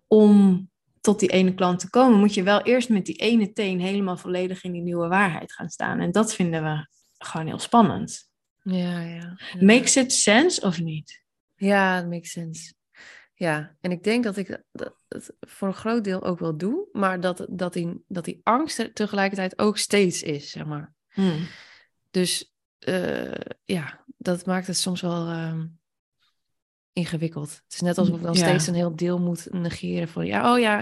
om 0.08 0.70
tot 1.02 1.20
die 1.20 1.30
ene 1.30 1.54
klant 1.54 1.80
te 1.80 1.90
komen, 1.90 2.20
moet 2.20 2.34
je 2.34 2.44
wel 2.44 2.62
eerst 2.62 2.90
met 2.90 3.06
die 3.06 3.16
ene 3.16 3.52
teen 3.52 3.80
helemaal 3.80 4.18
volledig 4.18 4.64
in 4.64 4.72
die 4.72 4.82
nieuwe 4.82 5.08
waarheid 5.08 5.54
gaan 5.54 5.70
staan. 5.70 6.00
En 6.00 6.12
dat 6.12 6.34
vinden 6.34 6.64
we 6.64 6.88
gewoon 7.18 7.48
heel 7.48 7.60
spannend. 7.60 8.30
ja, 8.62 9.00
ja. 9.02 9.16
ja. 9.54 9.66
Makes 9.66 9.96
it 9.96 10.14
sense 10.14 10.62
of 10.62 10.80
niet? 10.80 11.22
Ja, 11.56 12.02
dat 12.02 12.10
makes 12.10 12.32
sense. 12.32 12.74
Ja, 13.36 13.76
en 13.82 13.92
ik 13.92 14.04
denk 14.04 14.24
dat 14.24 14.38
ik 14.38 14.48
dat- 14.48 14.64
dat 14.72 14.96
het 15.08 15.36
voor 15.40 15.68
een 15.68 15.74
groot 15.74 16.04
deel 16.04 16.24
ook 16.24 16.40
wel 16.40 16.58
doe, 16.58 16.88
maar 16.92 17.20
dat, 17.20 17.46
dat, 17.50 17.74
die, 17.74 18.04
dat 18.08 18.26
die 18.26 18.40
angst 18.44 18.80
er 18.80 18.94
tegelijkertijd 18.94 19.60
ook 19.60 19.78
steeds 19.78 20.24
is, 20.24 20.52
zeg 20.52 20.66
maar. 20.66 20.94
Hmm. 21.10 21.48
Dus 22.12 22.54
eh, 22.80 23.32
ja, 23.64 24.04
dat 24.18 24.46
maakt 24.46 24.68
het 24.68 24.78
soms 24.78 25.02
wel 25.02 25.28
ehm, 25.28 25.66
ingewikkeld. 26.94 27.50
Het 27.50 27.74
is 27.74 27.82
net 27.82 27.98
alsof 27.98 28.16
ik 28.16 28.22
dan 28.24 28.34
Ja. 28.34 28.48
steeds 28.48 28.68
een 28.68 28.74
heel 28.74 28.96
deel 28.96 29.20
moet 29.20 29.48
negeren 29.52 30.08
van, 30.08 30.26
ja, 30.26 30.54
oh 30.54 30.60
ja, 30.60 30.82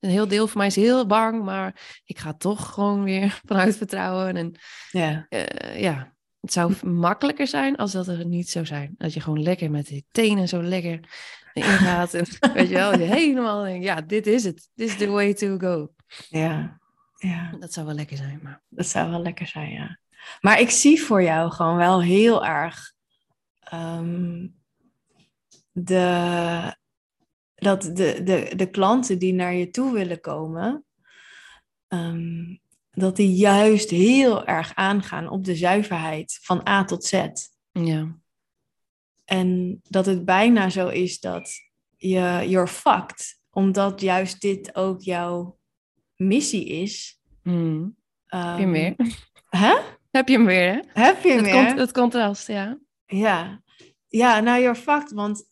een 0.00 0.10
heel 0.10 0.28
deel 0.28 0.46
van 0.46 0.58
mij 0.58 0.66
is 0.66 0.76
heel 0.76 1.06
bang, 1.06 1.44
maar 1.44 2.00
ik 2.04 2.18
ga 2.18 2.32
toch 2.34 2.68
gewoon 2.72 3.04
weer 3.04 3.40
vanuit 3.46 3.76
vertrouwen. 3.76 4.36
En 4.36 4.54
Ja, 4.90 5.26
eh, 5.28 5.80
ja, 5.80 6.14
het 6.40 6.52
zou 6.52 6.86
makkelijker 6.86 7.46
zijn 7.46 7.76
als 7.76 7.92
dat 7.92 8.08
er 8.08 8.26
niet 8.26 8.48
zou 8.50 8.66
zijn. 8.66 8.94
Dat 8.98 9.12
je 9.12 9.20
gewoon 9.20 9.42
lekker 9.42 9.70
met 9.70 9.86
die 9.86 10.04
tenen 10.10 10.48
zo 10.48 10.62
lekker 10.62 11.00
ingaat. 11.52 12.14
en 12.14 12.24
weet 12.54 12.68
je 12.68 12.74
wel, 12.74 12.98
je 12.98 13.04
helemaal 13.04 13.62
denkt, 13.62 13.84
ja, 13.84 14.00
dit 14.00 14.26
is 14.26 14.44
het. 14.44 14.68
Dit 14.74 14.88
is 14.88 14.96
the 14.96 15.08
way 15.08 15.34
to 15.34 15.58
go. 15.58 15.92
ja, 16.28 16.80
ja. 17.18 17.56
Dat 17.58 17.72
zou 17.72 17.86
wel 17.86 17.94
lekker 17.94 18.16
zijn, 18.16 18.40
maar... 18.42 18.62
Dat 18.68 18.86
zou 18.86 19.10
wel 19.10 19.22
lekker 19.22 19.46
zijn, 19.46 19.70
ja. 19.70 19.98
Maar 20.40 20.60
ik 20.60 20.70
zie 20.70 21.02
voor 21.02 21.22
jou 21.22 21.50
gewoon 21.50 21.76
wel 21.76 22.02
heel 22.02 22.44
erg 22.44 22.92
ehm, 23.60 24.46
de, 25.72 26.76
dat 27.54 27.82
de, 27.82 28.20
de, 28.22 28.52
de 28.56 28.70
klanten 28.70 29.18
die 29.18 29.32
naar 29.32 29.54
je 29.54 29.70
toe 29.70 29.92
willen 29.92 30.20
komen, 30.20 30.84
ehm, 31.88 32.56
dat 32.90 33.16
die 33.16 33.34
juist 33.34 33.90
heel 33.90 34.46
erg 34.46 34.74
aangaan 34.74 35.28
op 35.28 35.44
de 35.44 35.56
zuiverheid 35.56 36.38
van 36.42 36.68
A 36.68 36.84
tot 36.84 37.04
Z. 37.04 37.24
Ja, 37.72 38.16
En 39.24 39.80
dat 39.88 40.06
het 40.06 40.24
bijna 40.24 40.68
zo 40.70 40.88
is 40.88 41.20
dat 41.20 41.50
je 41.96 42.44
you're 42.46 42.66
fucked, 42.66 43.40
omdat 43.50 44.00
juist 44.00 44.40
dit 44.40 44.74
ook 44.74 45.00
jouw 45.02 45.58
missie 46.16 46.66
is. 46.66 47.20
Hmm. 47.42 47.96
Heb 48.26 48.58
je 48.58 48.62
Ehm, 48.62 48.70
meer? 48.70 48.94
Hè? 49.48 49.74
Heb 50.10 50.28
je 50.28 50.34
hem 50.36 50.46
weer, 50.46 50.84
hè? 50.88 51.02
Heb 51.04 51.22
je 51.22 51.32
Het, 51.32 51.42
meer? 51.42 51.52
cont- 51.66 51.78
het 51.78 51.92
contrast, 51.92 52.46
ja. 52.46 52.78
Ja, 53.06 53.62
ja 54.08 54.40
nou, 54.40 54.60
you're 54.62 54.78
fucked, 54.78 55.12
want 55.12 55.50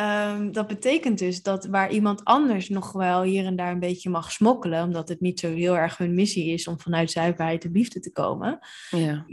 ehm, 0.00 0.52
dat 0.52 0.66
betekent 0.66 1.18
dus 1.18 1.42
dat 1.42 1.66
waar 1.66 1.90
iemand 1.90 2.24
anders 2.24 2.68
nog 2.68 2.92
wel 2.92 3.22
hier 3.22 3.44
en 3.44 3.56
daar 3.56 3.72
een 3.72 3.78
beetje 3.80 4.10
mag 4.10 4.32
smokkelen, 4.32 4.82
omdat 4.84 5.08
het 5.08 5.20
niet 5.20 5.40
zo 5.40 5.54
heel 5.54 5.76
erg 5.76 5.96
hun 5.98 6.14
missie 6.14 6.52
is 6.52 6.66
om 6.68 6.80
vanuit 6.80 7.10
zuiverheid 7.10 7.64
en 7.64 7.72
liefde 7.72 8.00
te 8.00 8.12
komen, 8.12 8.58
Ja, 8.90 9.26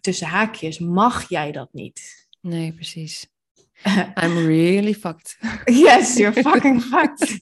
tussen 0.00 0.26
haakjes 0.26 0.78
mag 0.78 1.28
jij 1.28 1.52
dat 1.52 1.68
niet. 1.72 2.26
Nee, 2.40 2.72
precies. 2.74 3.26
I'm 4.22 4.36
really 4.46 4.94
fucked. 4.94 5.38
yes, 5.64 6.16
you're 6.16 6.42
fucking 6.42 6.82
fucked. 6.82 7.38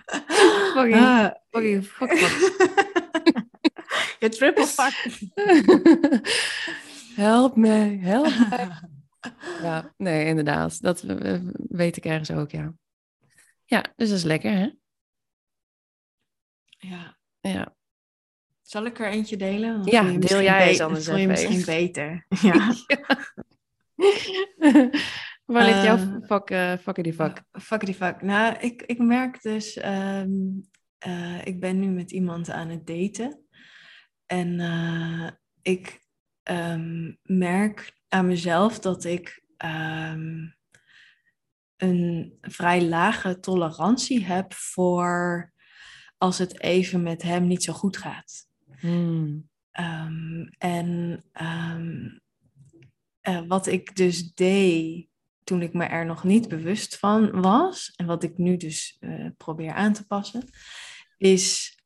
fucking, 0.74 0.94
Ah, 0.94 1.30
fucking, 1.50 1.84
fuck, 1.84 2.12
fuck. 2.18 2.60
je 4.20 4.28
triple 4.28 4.66
fucked. 4.66 5.18
help 7.14 7.56
me, 7.56 7.98
help 8.00 8.26
me. 8.50 8.90
Ja, 9.62 9.94
nee, 9.96 10.26
inderdaad. 10.26 10.80
Dat 10.80 11.02
eh, 11.02 11.40
weet 11.54 11.96
ik 11.96 12.04
ergens 12.04 12.30
ook, 12.30 12.50
ja. 12.50 12.74
Ja, 13.64 13.92
dus 13.96 14.08
dat 14.08 14.18
is 14.18 14.24
lekker, 14.24 14.52
hè? 14.52 14.70
ja. 16.78 17.16
Ja. 17.40 17.74
Zal 18.62 18.84
ik 18.84 18.98
er 18.98 19.10
eentje 19.10 19.36
delen? 19.36 19.84
Ja, 19.84 20.02
deel 20.02 20.42
jij 20.42 20.68
eens 20.68 20.80
anders 20.80 21.06
je 21.06 21.12
even. 21.12 21.28
misschien 21.28 21.64
beter. 21.64 22.26
Ja. 22.42 22.74
Waar 25.44 25.64
ligt 25.64 25.82
jouw 25.82 25.98
fuck, 26.26 26.50
eh 26.50 26.76
fuck 26.76 27.02
die 27.02 27.12
fuck? 27.12 27.42
Fuck 27.52 27.84
die 27.84 27.94
fuck. 27.94 28.22
Nou, 28.22 28.56
ik, 28.58 28.82
ik 28.82 28.98
merk 28.98 29.42
dus, 29.42 29.76
ehm, 29.76 30.30
eh, 30.98 31.46
ik 31.46 31.60
ben 31.60 31.80
nu 31.80 31.86
met 31.86 32.10
iemand 32.10 32.50
aan 32.50 32.68
het 32.68 32.86
daten. 32.86 33.46
En 34.26 34.60
ik 35.62 36.00
ehm, 36.42 37.12
merk 37.22 38.01
aan 38.12 38.26
mezelf 38.26 38.78
dat 38.78 39.04
ik 39.04 39.42
ehm, 39.56 40.46
een 41.76 42.38
vrij 42.40 42.82
lage 42.82 43.40
tolerantie 43.40 44.24
heb 44.24 44.52
voor 44.52 45.52
als 46.18 46.38
het 46.38 46.60
even 46.60 47.02
met 47.02 47.22
hem 47.22 47.46
niet 47.46 47.62
zo 47.62 47.72
goed 47.72 47.96
gaat. 47.96 48.46
Hmm. 48.80 49.50
Ehm, 49.70 50.46
en 50.58 51.22
ehm, 51.32 52.08
eh, 53.20 53.42
wat 53.46 53.66
ik 53.66 53.96
dus 53.96 54.34
deed 54.34 55.08
toen 55.44 55.62
ik 55.62 55.72
me 55.72 55.84
er 55.84 56.06
nog 56.06 56.24
niet 56.24 56.48
bewust 56.48 56.98
van 56.98 57.40
was, 57.40 57.92
en 57.96 58.06
wat 58.06 58.22
ik 58.22 58.38
nu 58.38 58.56
dus 58.56 58.96
eh, 59.00 59.26
probeer 59.36 59.72
aan 59.72 59.92
te 59.92 60.06
passen, 60.06 60.48
is 61.18 61.76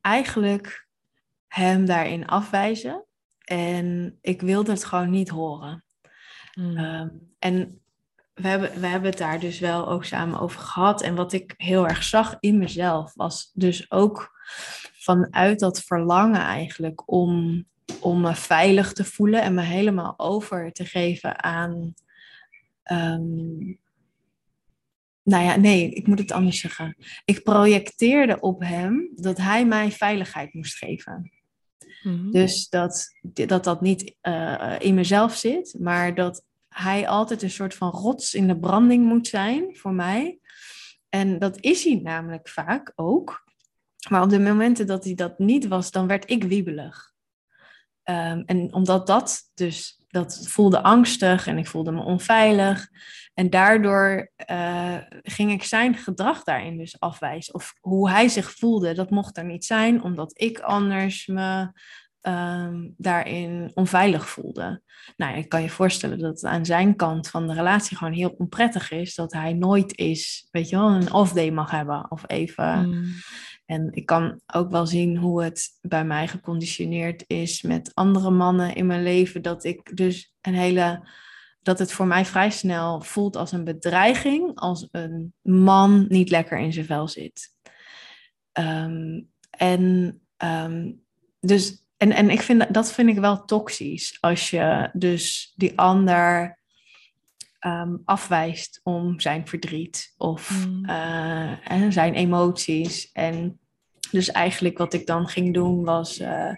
eigenlijk 0.00 0.88
hem 1.46 1.84
daarin 1.84 2.26
afwijzen. 2.26 3.04
En 3.50 4.18
ik 4.20 4.40
wilde 4.40 4.70
het 4.70 4.84
gewoon 4.84 5.10
niet 5.10 5.28
horen. 5.28 5.84
Hmm. 6.52 6.76
Ehm, 6.76 7.08
en 7.38 7.80
we 8.34 8.48
hebben, 8.48 8.80
we 8.80 8.86
hebben 8.86 9.10
het 9.10 9.18
daar 9.18 9.40
dus 9.40 9.58
wel 9.58 9.88
ook 9.88 10.04
samen 10.04 10.40
over 10.40 10.60
gehad. 10.60 11.02
En 11.02 11.14
wat 11.14 11.32
ik 11.32 11.54
heel 11.56 11.88
erg 11.88 12.02
zag 12.02 12.36
in 12.40 12.58
mezelf 12.58 13.14
was 13.14 13.50
dus 13.54 13.90
ook 13.90 14.30
vanuit 14.92 15.58
dat 15.58 15.80
verlangen 15.80 16.40
eigenlijk 16.40 17.10
om, 17.10 17.64
om 18.00 18.20
me 18.20 18.34
veilig 18.34 18.92
te 18.92 19.04
voelen 19.04 19.42
en 19.42 19.54
me 19.54 19.62
helemaal 19.62 20.14
over 20.16 20.72
te 20.72 20.84
geven 20.84 21.42
aan. 21.42 21.94
ehm, 22.82 23.74
nou 25.22 25.44
ja, 25.44 25.56
nee, 25.56 25.90
ik 25.90 26.06
moet 26.06 26.18
het 26.18 26.32
anders 26.32 26.60
zeggen. 26.60 26.96
Ik 27.24 27.42
projecteerde 27.42 28.40
op 28.40 28.60
hem 28.60 29.10
dat 29.14 29.38
hij 29.38 29.66
mij 29.66 29.90
veiligheid 29.90 30.54
moest 30.54 30.76
geven. 30.76 31.39
Mhm. 32.02 32.30
Dus 32.30 32.68
dat 32.68 33.08
dat, 33.22 33.64
dat 33.64 33.80
niet 33.80 34.14
eh, 34.20 34.76
in 34.78 34.94
mezelf 34.94 35.34
zit, 35.36 35.76
maar 35.78 36.14
dat 36.14 36.44
hij 36.68 37.08
altijd 37.08 37.42
een 37.42 37.50
soort 37.50 37.74
van 37.74 37.90
rots 37.90 38.34
in 38.34 38.46
de 38.46 38.58
branding 38.58 39.04
moet 39.04 39.26
zijn 39.26 39.76
voor 39.76 39.92
mij. 39.92 40.38
En 41.08 41.38
dat 41.38 41.60
is 41.60 41.84
hij 41.84 42.00
namelijk 42.02 42.48
vaak 42.48 42.92
ook. 42.94 43.44
Maar 44.08 44.22
op 44.22 44.30
de 44.30 44.40
momenten 44.40 44.86
dat 44.86 45.04
hij 45.04 45.14
dat 45.14 45.38
niet 45.38 45.68
was, 45.68 45.90
dan 45.90 46.06
werd 46.06 46.30
ik 46.30 46.44
wiebelig. 46.44 47.12
Ehm, 48.02 48.42
en 48.46 48.74
omdat 48.74 49.06
dat 49.06 49.50
dus, 49.54 50.00
dat 50.08 50.48
voelde 50.48 50.82
angstig 50.82 51.46
en 51.46 51.58
ik 51.58 51.66
voelde 51.66 51.92
me 51.92 52.02
onveilig. 52.02 52.88
En 53.34 53.50
daardoor 53.50 54.30
eh, 54.36 54.96
ging 55.22 55.52
ik 55.52 55.64
zijn 55.64 55.94
gedrag 55.96 56.42
daarin 56.42 56.78
dus 56.78 57.00
afwijzen. 57.00 57.54
Of 57.54 57.74
hoe 57.80 58.10
hij 58.10 58.28
zich 58.28 58.52
voelde, 58.52 58.94
dat 58.94 59.10
mocht 59.10 59.36
er 59.36 59.44
niet 59.44 59.64
zijn, 59.64 60.02
omdat 60.02 60.40
ik 60.40 60.58
anders 60.58 61.26
me 61.26 61.72
ehm, 62.20 62.88
daarin 62.96 63.70
onveilig 63.74 64.28
voelde. 64.28 64.82
Nou, 65.16 65.36
ik 65.36 65.48
kan 65.48 65.62
je 65.62 65.70
voorstellen 65.70 66.18
dat 66.18 66.34
het 66.34 66.44
aan 66.44 66.64
zijn 66.64 66.96
kant 66.96 67.28
van 67.28 67.46
de 67.46 67.54
relatie 67.54 67.96
gewoon 67.96 68.12
heel 68.12 68.34
onprettig 68.38 68.90
is. 68.90 69.14
Dat 69.14 69.32
hij 69.32 69.52
nooit 69.52 69.96
is, 69.96 70.48
weet 70.50 70.68
je 70.68 70.76
wel, 70.76 70.90
een 70.90 71.12
off-day 71.12 71.50
mag 71.50 71.70
hebben. 71.70 72.10
Of 72.10 72.22
even 72.26 72.82
Hmm. 72.82 73.04
En 73.70 73.88
ik 73.92 74.06
kan 74.06 74.40
ook 74.46 74.70
wel 74.70 74.86
zien 74.86 75.16
hoe 75.16 75.42
het 75.42 75.68
bij 75.80 76.04
mij 76.04 76.28
geconditioneerd 76.28 77.24
is 77.26 77.62
met 77.62 77.90
andere 77.94 78.30
mannen 78.30 78.74
in 78.74 78.86
mijn 78.86 79.02
leven. 79.02 79.42
Dat 79.42 79.64
ik 79.64 79.96
dus 79.96 80.34
een 80.40 80.54
hele. 80.54 81.08
Dat 81.62 81.78
het 81.78 81.92
voor 81.92 82.06
mij 82.06 82.24
vrij 82.24 82.50
snel 82.50 83.00
voelt 83.00 83.36
als 83.36 83.52
een 83.52 83.64
bedreiging 83.64 84.54
als 84.54 84.88
een 84.90 85.34
man 85.42 86.06
niet 86.08 86.30
lekker 86.30 86.58
in 86.58 86.72
zijn 86.72 86.86
vel 86.86 87.08
zit. 87.08 87.54
Ehm, 88.52 89.20
en 89.50 90.20
ehm, 90.36 90.92
dus. 91.40 91.84
En, 91.96 92.12
en 92.12 92.30
ik 92.30 92.40
vind, 92.40 92.74
dat 92.74 92.92
vind 92.92 93.08
ik 93.08 93.18
wel 93.18 93.44
toxisch. 93.44 94.16
Als 94.20 94.50
je 94.50 94.90
dus 94.92 95.52
die 95.56 95.78
ander 95.78 96.58
ehm, 97.60 97.96
afwijst 98.04 98.80
om 98.82 99.20
zijn 99.20 99.46
verdriet 99.48 100.14
of 100.16 100.66
Mm. 100.66 100.84
eh, 100.84 101.70
en 101.72 101.92
zijn 101.92 102.14
emoties. 102.14 103.12
En 103.12 103.58
dus 104.10 104.30
eigenlijk 104.30 104.78
wat 104.78 104.92
ik 104.94 105.06
dan 105.06 105.28
ging 105.28 105.54
doen 105.54 105.84
was, 105.84 106.18
eh, 106.18 106.52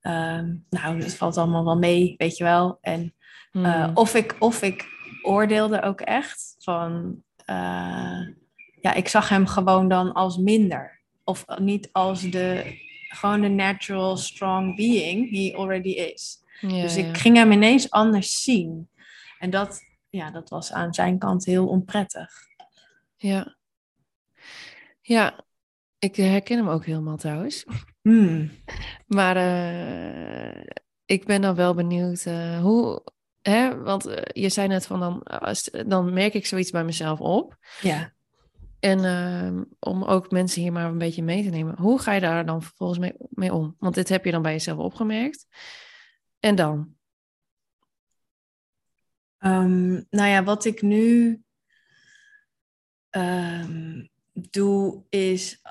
ehm, 0.00 0.54
nou, 0.70 0.98
het 1.02 1.14
valt 1.16 1.36
allemaal 1.36 1.64
wel 1.64 1.78
mee, 1.78 2.14
weet 2.16 2.36
je 2.36 2.44
wel. 2.44 2.78
En 2.80 3.12
eh, 3.52 3.84
Hmm. 3.84 3.90
of, 3.96 4.14
ik, 4.14 4.36
of 4.38 4.62
ik 4.62 4.86
oordeelde 5.22 5.82
ook 5.82 6.00
echt 6.00 6.54
van, 6.58 7.22
eh, 7.44 8.20
ja, 8.80 8.94
ik 8.94 9.08
zag 9.08 9.28
hem 9.28 9.46
gewoon 9.46 9.88
dan 9.88 10.12
als 10.12 10.36
minder. 10.36 11.00
Of 11.24 11.44
niet 11.58 11.88
als 11.92 12.30
de, 12.30 12.76
gewoon 13.08 13.40
de 13.40 13.48
natural 13.48 14.16
strong 14.16 14.76
being 14.76 15.30
he 15.30 15.56
already 15.56 15.88
is. 15.88 16.42
Ja, 16.60 16.80
Dus 16.82 16.94
ja. 16.94 17.04
ik 17.04 17.16
ging 17.16 17.36
hem 17.36 17.52
ineens 17.52 17.90
anders 17.90 18.42
zien. 18.42 18.88
En 19.38 19.50
dat, 19.50 19.80
ja, 20.18 20.30
dat 20.30 20.48
was 20.48 20.72
aan 20.72 20.94
zijn 20.94 21.18
kant 21.18 21.44
heel 21.44 21.68
onprettig. 21.68 22.30
Ja. 23.16 23.56
Ja, 25.00 25.44
ik 25.98 26.16
herken 26.16 26.56
hem 26.56 26.68
ook 26.68 26.84
helemaal 26.84 27.16
trouwens. 27.16 27.64
Hmm. 28.02 28.50
Maar 29.06 29.36
eh, 29.36 30.64
ik 31.04 31.24
ben 31.24 31.40
dan 31.40 31.54
wel 31.54 31.74
benieuwd 31.74 32.24
eh, 32.24 32.60
hoe, 32.60 33.02
hè, 33.42 33.82
want 33.82 34.06
eh, 34.06 34.42
je 34.42 34.48
zei 34.48 34.68
net 34.68 34.86
van 34.86 35.00
dan, 35.00 35.22
als, 35.22 35.70
dan 35.86 36.12
merk 36.12 36.34
ik 36.34 36.46
zoiets 36.46 36.70
bij 36.70 36.84
mezelf 36.84 37.20
op. 37.20 37.56
Ja. 37.80 38.12
En 38.80 39.04
ehm, 39.04 39.62
om 39.78 40.04
ook 40.04 40.30
mensen 40.30 40.62
hier 40.62 40.72
maar 40.72 40.84
een 40.84 40.98
beetje 40.98 41.22
mee 41.22 41.42
te 41.42 41.50
nemen. 41.50 41.78
Hoe 41.78 42.00
ga 42.00 42.12
je 42.12 42.20
daar 42.20 42.46
dan 42.46 42.62
vervolgens 42.62 42.98
mee, 42.98 43.12
mee 43.28 43.54
om? 43.54 43.76
Want 43.78 43.94
dit 43.94 44.08
heb 44.08 44.24
je 44.24 44.30
dan 44.30 44.42
bij 44.42 44.52
jezelf 44.52 44.78
opgemerkt. 44.78 45.46
En 46.40 46.54
dan? 46.54 46.97
Ehm, 49.38 49.92
nou 49.92 50.28
ja, 50.28 50.44
wat 50.44 50.64
ik 50.64 50.82
nu 50.82 51.40
ehm, 53.10 54.04
doe 54.32 55.02
is, 55.08 55.62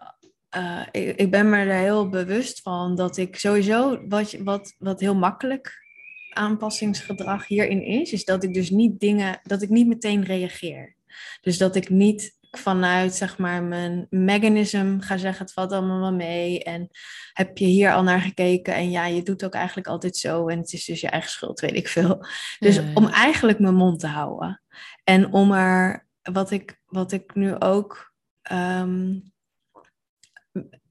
eh, 0.50 0.86
ik, 0.92 1.16
ik 1.16 1.32
ben 1.32 1.50
me 1.50 1.58
er 1.58 1.74
heel 1.74 2.10
bewust 2.10 2.62
van 2.62 2.96
dat 2.96 3.18
ik 3.18 3.40
sowieso, 3.40 4.08
wat, 4.08 4.32
wat, 4.32 4.76
wat 4.78 5.00
heel 5.00 5.16
makkelijk 5.16 5.86
aanpassingsgedrag 6.30 7.48
hierin 7.48 7.84
is, 7.84 8.12
is 8.12 8.26
dat 8.26 8.44
ik 8.44 8.54
dus 8.54 8.70
niet 8.70 9.00
dingen, 9.00 9.40
dat 9.44 9.62
ik 9.62 9.70
niet 9.70 9.88
meteen 9.88 10.24
reageer. 10.24 10.96
Dus 11.42 11.58
dat 11.58 11.76
ik 11.76 11.90
niet 11.90 12.37
vanuit 12.52 13.14
zeg 13.14 13.38
maar 13.38 13.64
mijn 13.64 14.08
mechanism 14.10 15.00
ga 15.00 15.18
zeggen 15.18 15.46
het 15.46 15.54
valt 15.54 15.72
allemaal 15.72 16.00
wel 16.00 16.14
mee 16.14 16.64
en 16.64 16.90
heb 17.34 17.58
je 17.58 17.66
hier 17.66 17.94
al 17.94 18.04
naar 18.04 18.22
gekeken 18.22 18.74
en 18.76 18.92
ja 18.92 19.06
je 19.06 19.24
doet 19.24 19.44
ook 19.46 19.54
eigenlijk 19.54 19.88
altijd 19.88 20.18
zo 20.18 20.48
en 20.48 20.58
het 20.58 20.74
is 20.74 20.86
dus 20.86 21.02
je 21.02 21.10
eigen 21.10 21.30
schuld 21.30 21.60
weet 21.60 21.76
ik 21.76 21.88
veel 21.88 22.26
dus 22.60 22.76
Ja, 22.76 22.82
ja. 22.82 22.92
om 22.94 23.08
eigenlijk 23.08 23.60
mijn 23.60 23.76
mond 23.76 24.00
te 24.00 24.08
houden. 24.08 24.62
En 25.04 25.34
om 25.34 25.52
er, 25.52 26.08
wat 26.22 26.52
ik, 26.52 26.82
wat 26.86 27.12
ik 27.12 27.36
nu 27.36 27.60
ook. 27.60 28.14
ehm, 28.42 29.16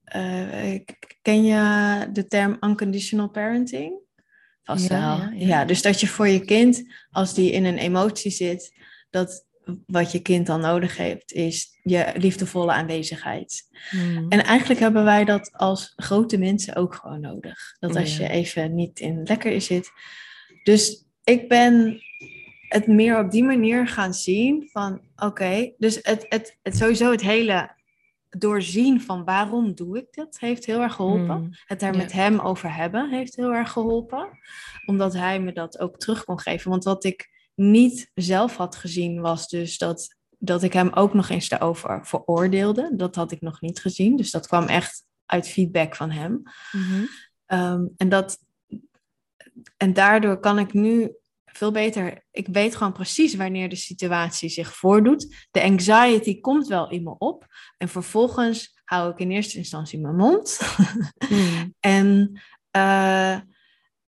eh, 0.05 0.81
ken 1.23 1.45
je 1.45 2.09
de 2.13 2.27
term 2.27 2.57
unconditional 2.61 3.29
parenting? 3.29 3.99
Vast 4.63 4.89
Ja, 4.89 5.19
wel. 5.19 5.31
ja. 5.31 5.65
dus 5.65 5.83
dat 5.83 6.01
je 6.01 6.07
voor 6.07 6.29
je 6.29 6.45
kind, 6.45 6.85
als 7.11 7.35
die 7.35 7.51
in 7.51 7.65
een 7.65 7.79
emotie 7.79 8.31
zit, 8.31 8.75
dat 9.11 9.46
wat 9.87 10.13
je 10.13 10.21
kind 10.21 10.47
dan 10.47 10.61
nodig 10.61 10.97
heeft, 10.97 11.33
is 11.33 11.79
je 11.83 12.13
liefdevolle 12.17 12.73
aanwezigheid. 12.73 13.63
Hmm. 13.91 14.27
En 14.29 14.45
eigenlijk 14.45 14.81
hebben 14.81 15.05
wij 15.05 15.25
dat 15.25 15.53
als 15.53 15.93
grote 15.97 16.39
mensen 16.39 16.77
ook 16.77 16.95
gewoon 16.95 17.21
nodig. 17.21 17.77
Dat 17.79 17.97
als 17.97 18.17
je 18.17 18.29
even 18.29 18.75
niet 18.75 19.01
in 19.01 19.23
lekker 19.23 19.61
zit. 19.61 19.91
Dus 20.63 21.05
ik 21.25 21.49
ben 21.49 22.01
het 22.69 22.87
meer 22.87 23.19
op 23.19 23.31
die 23.31 23.45
manier 23.45 23.89
gaan 23.89 24.15
zien 24.15 24.69
van 24.73 25.01
oké, 25.17 25.73
dus 25.79 25.99
het, 26.03 26.27
het, 26.29 26.59
het 26.63 26.77
sowieso 26.77 27.11
het 27.11 27.23
hele 27.23 27.75
doorzien 28.39 29.01
van 29.01 29.25
waarom 29.25 29.75
doe 29.75 29.99
ik 29.99 30.07
dit 30.11 30.41
heeft 30.41 30.67
heel 30.67 30.81
erg 30.81 30.95
geholpen. 30.95 31.37
Hmm. 31.37 31.51
Het 31.65 31.81
daar 31.81 31.93
Ja. 31.93 31.99
met 31.99 32.13
hem 32.13 32.39
over 32.39 32.75
hebben 32.75 33.11
heeft 33.11 33.37
heel 33.37 33.53
erg 33.53 33.73
geholpen. 33.73 34.29
Omdat 34.87 35.13
hij 35.13 35.41
me 35.41 35.53
dat 35.53 35.79
ook 35.79 35.97
terug 35.97 36.25
kon 36.25 36.41
geven. 36.41 36.71
Want 36.71 36.85
wat 36.85 37.05
ik 37.05 37.35
niet 37.57 38.11
zelf 38.15 38.57
had 38.57 38.77
gezien, 38.77 39.21
was 39.21 39.49
dus 39.49 39.79
dat, 39.79 40.17
dat 40.39 40.63
ik 40.63 40.73
hem 40.73 40.93
ook 40.93 41.15
nog 41.15 41.29
eens 41.29 41.49
daarover 41.49 42.07
veroordeelde. 42.07 42.91
Dat 42.97 43.15
had 43.15 43.33
ik 43.33 43.41
nog 43.41 43.61
niet 43.61 43.81
gezien. 43.81 44.17
Dus 44.17 44.31
dat 44.31 44.47
kwam 44.47 44.65
echt 44.67 45.05
uit 45.27 45.49
feedback 45.49 45.97
van 45.97 46.11
hem. 46.11 46.43
Mhm. 46.73 47.05
Ehm, 47.47 47.85
en, 47.97 48.09
dat, 48.09 48.39
en 49.77 49.93
daardoor 49.93 50.41
kan 50.41 50.59
ik 50.59 50.73
nu 50.73 51.13
veel 51.45 51.71
beter. 51.71 52.25
Ik 52.31 52.47
weet 52.47 52.77
gewoon 52.77 52.93
precies 52.93 53.35
wanneer 53.35 53.69
de 53.69 53.77
situatie 53.77 54.49
zich 54.49 54.77
voordoet. 54.77 55.47
De 55.51 55.63
anxiety 55.63 56.41
komt 56.41 56.67
wel 56.67 56.91
in 56.91 57.03
me 57.03 57.15
op. 57.19 57.47
En 57.77 57.89
vervolgens 57.89 58.81
hou 58.85 59.11
ik 59.11 59.19
in 59.19 59.31
eerste 59.31 59.57
instantie 59.57 60.01
mijn 60.01 60.17
mond. 60.17 60.61
Mm. 61.29 61.75
en 61.81 62.41
eh, 62.71 63.41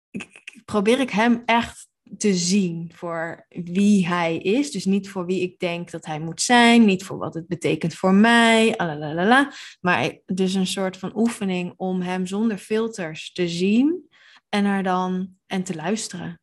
ik- 0.09 0.61
probeer 0.65 0.99
ik 0.99 1.09
hem 1.09 1.41
echt 1.45 1.88
te 2.17 2.34
zien 2.34 2.91
voor 2.95 3.45
wie 3.49 4.07
hij 4.07 4.38
is. 4.38 4.71
Dus 4.71 4.85
niet 4.85 5.09
voor 5.09 5.25
wie 5.25 5.41
ik 5.41 5.59
denk 5.59 5.91
dat 5.91 6.05
hij 6.05 6.19
moet 6.19 6.41
zijn. 6.41 6.85
Niet 6.85 7.03
voor 7.03 7.17
wat 7.17 7.34
het 7.34 7.47
betekent 7.47 7.93
voor 7.93 8.13
mij. 8.13 8.77
Alalalala. 8.77 9.53
Maar 9.81 10.19
dus 10.25 10.53
een 10.53 10.67
soort 10.67 10.97
van 10.97 11.17
oefening 11.17 11.73
om 11.75 12.01
hem 12.01 12.25
zonder 12.25 12.57
filters 12.57 13.31
te 13.31 13.47
zien. 13.47 14.09
En 14.49 14.65
er 14.65 14.84
dan 14.84 15.29
en 15.47 15.63
te 15.63 15.75
luisteren. 15.75 16.39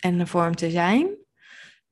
En 0.00 0.20
er 0.20 0.28
voor 0.28 0.42
hem 0.42 0.56
te 0.56 0.70
zijn. 0.70 1.16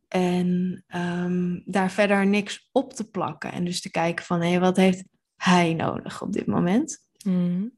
En 0.08 0.84
ehm, 0.86 1.60
daar 1.64 1.90
verder 1.90 2.26
niks 2.26 2.68
op 2.72 2.92
te 2.92 3.08
plakken. 3.08 3.52
En 3.52 3.64
dus 3.64 3.80
te 3.80 3.90
kijken 3.90 4.24
van, 4.24 4.42
hé, 4.42 4.58
wat 4.58 4.76
heeft 4.76 5.04
hij 5.36 5.74
nodig 5.74 6.22
op 6.22 6.32
dit 6.32 6.46
moment? 6.46 7.06
Mm. 7.24 7.72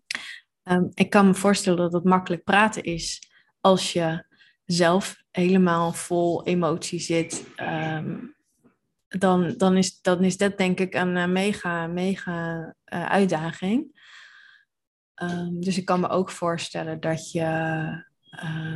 Ehm, 0.62 0.86
ik 0.94 1.10
kan 1.10 1.26
me 1.26 1.34
voorstellen 1.34 1.78
dat 1.78 1.92
het 1.92 2.04
makkelijk 2.04 2.44
praten 2.44 2.82
is 2.82 3.22
als 3.60 3.92
je 3.92 4.26
zelf 4.68 5.22
helemaal 5.30 5.92
vol 5.92 6.44
emotie 6.44 7.00
zit. 7.00 7.44
Ehm, 7.56 8.16
dan, 9.08 9.54
dan, 9.56 9.76
is, 9.76 10.00
dan 10.00 10.24
is 10.24 10.36
dat 10.36 10.58
denk 10.58 10.80
ik 10.80 10.94
een 10.94 11.16
eh, 11.16 11.26
mega, 11.26 11.86
mega 11.86 12.74
eh, 12.84 13.06
uitdaging. 13.06 14.00
Ehm, 15.14 15.60
dus 15.60 15.78
ik 15.78 15.84
kan 15.84 16.00
me 16.00 16.08
ook 16.08 16.30
voorstellen 16.30 17.00
dat 17.00 17.30
je, 17.32 17.40
eh, 18.30 18.74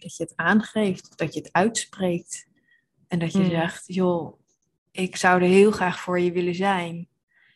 dat 0.00 0.16
je 0.16 0.22
het 0.22 0.32
aangeeft, 0.36 1.18
dat 1.18 1.34
je 1.34 1.40
het 1.40 1.52
uitspreekt. 1.52 2.48
En 3.08 3.18
dat 3.18 3.32
je 3.32 3.38
Mm. 3.38 3.50
zegt, 3.50 3.94
joh, 3.94 4.40
ik 4.90 5.16
zou 5.16 5.42
er 5.42 5.48
heel 5.48 5.70
graag 5.70 6.00
voor 6.00 6.20
je 6.20 6.32
willen 6.32 6.54
zijn. 6.54 7.08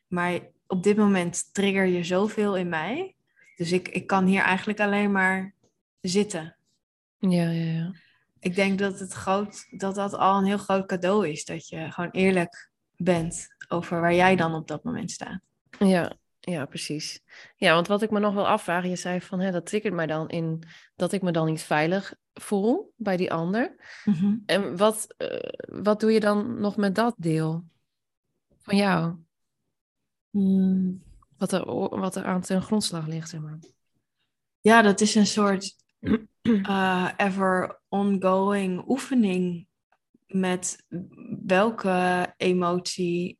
Maar 0.09 0.41
op 0.66 0.82
dit 0.82 0.97
moment 0.97 1.55
trigger 1.55 1.87
je 1.87 2.05
zoveel 2.05 2.57
in 2.57 2.69
mij. 2.69 3.15
Dus 3.57 3.73
ik, 3.73 3.89
ik 3.89 4.07
kan 4.07 4.27
hier 4.27 4.43
eigenlijk 4.43 4.81
alleen 4.81 5.12
maar 5.12 5.55
zitten. 6.01 6.55
Ja, 7.20 7.51
ja, 7.51 7.72
ja. 7.72 7.92
Ik 8.38 8.55
denk 8.55 8.78
dat, 8.78 8.98
het 8.98 9.12
groot, 9.12 9.66
dat 9.70 9.94
dat 9.94 10.14
al 10.14 10.38
een 10.38 10.44
heel 10.44 10.59
groot 10.59 10.86
cadeau 10.86 11.28
is. 11.28 11.44
Dat 11.44 11.68
je 11.68 11.92
gewoon 11.92 12.10
eerlijk 12.10 12.70
bent 12.97 13.47
over 13.68 14.01
waar 14.01 14.14
jij 14.14 14.36
dan 14.36 14.55
op 14.55 14.68
dat 14.68 14.84
moment 14.84 15.10
staat. 15.10 15.40
Ja, 15.78 16.16
ja, 16.40 16.64
precies. 16.64 17.20
Ja, 17.56 17.74
want 17.74 17.86
wat 17.86 18.02
ik 18.02 18.10
me 18.10 18.20
nog 18.20 18.34
wel 18.34 18.48
afvraag, 18.48 18.84
je 18.84 18.97
zei 18.97 19.20
van, 19.20 19.40
hè, 19.40 19.51
dat 19.51 19.66
triggert 19.66 19.94
mij 19.94 20.06
dan 20.06 20.28
in 20.28 20.62
dat 20.97 21.12
ik 21.12 21.22
me 21.22 21.30
dan 21.30 21.47
niet 21.47 21.62
veilig 21.62 22.14
voel 22.34 22.92
bij 22.97 23.16
die 23.16 23.32
ander. 23.32 23.76
En 24.47 24.76
wat, 24.76 25.14
eh, 25.16 25.82
wat 25.82 26.01
doe 26.01 26.12
je 26.12 26.20
dan 26.20 26.60
nog 26.60 26.76
met 26.76 26.94
dat 26.94 27.14
deel 27.18 27.64
van 28.59 28.76
jou? 28.76 29.16
Hmm. 30.30 31.02
Wat 31.36 31.52
er, 31.52 31.64
wat 31.98 32.16
er 32.16 32.24
aan 32.24 32.40
ten 32.40 32.62
grondslag 32.62 33.06
ligt, 33.06 33.28
zeg 33.28 33.40
maar. 33.40 33.59
Ja, 34.60 34.82
dat 34.82 35.01
is 35.01 35.14
een 35.14 35.26
soort 35.26 35.76
eh, 36.62 37.09
ever 37.16 37.81
ongoing 37.89 38.85
oefening 38.89 39.66
met 40.27 40.86
welke 41.47 42.35
emotie 42.36 43.39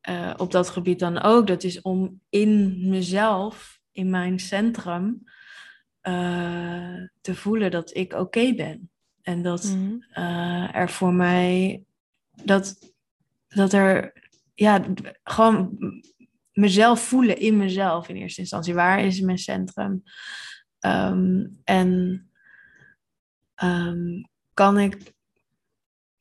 eh, 0.00 0.34
op 0.36 0.50
dat 0.50 0.68
gebied 0.68 0.98
dan 0.98 1.20
ook. 1.20 1.46
Dat 1.46 1.62
is 1.62 1.80
om 1.82 2.20
in 2.28 2.78
mezelf, 2.88 3.80
in 3.92 4.10
mijn 4.10 4.38
centrum, 4.38 5.22
eh, 6.00 7.02
te 7.20 7.34
voelen 7.34 7.70
dat 7.70 7.96
ik 7.96 8.12
oké 8.12 8.54
ben. 8.54 8.90
En 9.22 9.42
dat 9.42 9.64
Mhm. 9.64 9.96
eh, 10.10 10.74
er 10.76 10.90
voor 10.90 11.14
mij 11.14 11.82
dat, 12.44 12.94
dat 13.48 13.72
er 13.72 14.12
ja, 14.54 14.84
gewoon 15.24 15.78
mezelf 16.52 17.00
voelen 17.00 17.38
in 17.38 17.56
mezelf 17.56 18.08
in 18.08 18.16
eerste 18.16 18.40
instantie. 18.40 18.74
Waar 18.74 19.04
is 19.04 19.20
mijn 19.20 19.38
centrum? 19.38 20.02
Ehm, 20.80 21.46
en 21.64 22.22
ehm, 23.54 24.22
kan 24.54 24.78
ik 24.78 25.14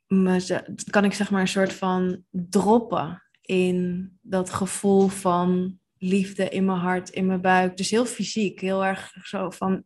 meze- 0.08 0.76
kan 0.90 1.06
ik 1.06 1.14
zeg 1.14 1.32
maar 1.32 1.42
een 1.42 1.48
soort 1.48 1.74
van 1.74 2.24
droppen 2.30 3.24
in 3.42 4.10
dat 4.22 4.50
gevoel 4.50 5.08
van 5.08 5.80
liefde 5.98 6.50
in 6.50 6.66
mijn 6.66 6.78
hart, 6.78 7.10
in 7.10 7.26
mijn 7.26 7.42
buik. 7.42 7.78
Dus 7.78 7.90
heel 7.90 8.06
fysiek, 8.06 8.60
heel 8.60 8.86
erg 8.86 9.12
zo 9.24 9.50
van 9.50 9.84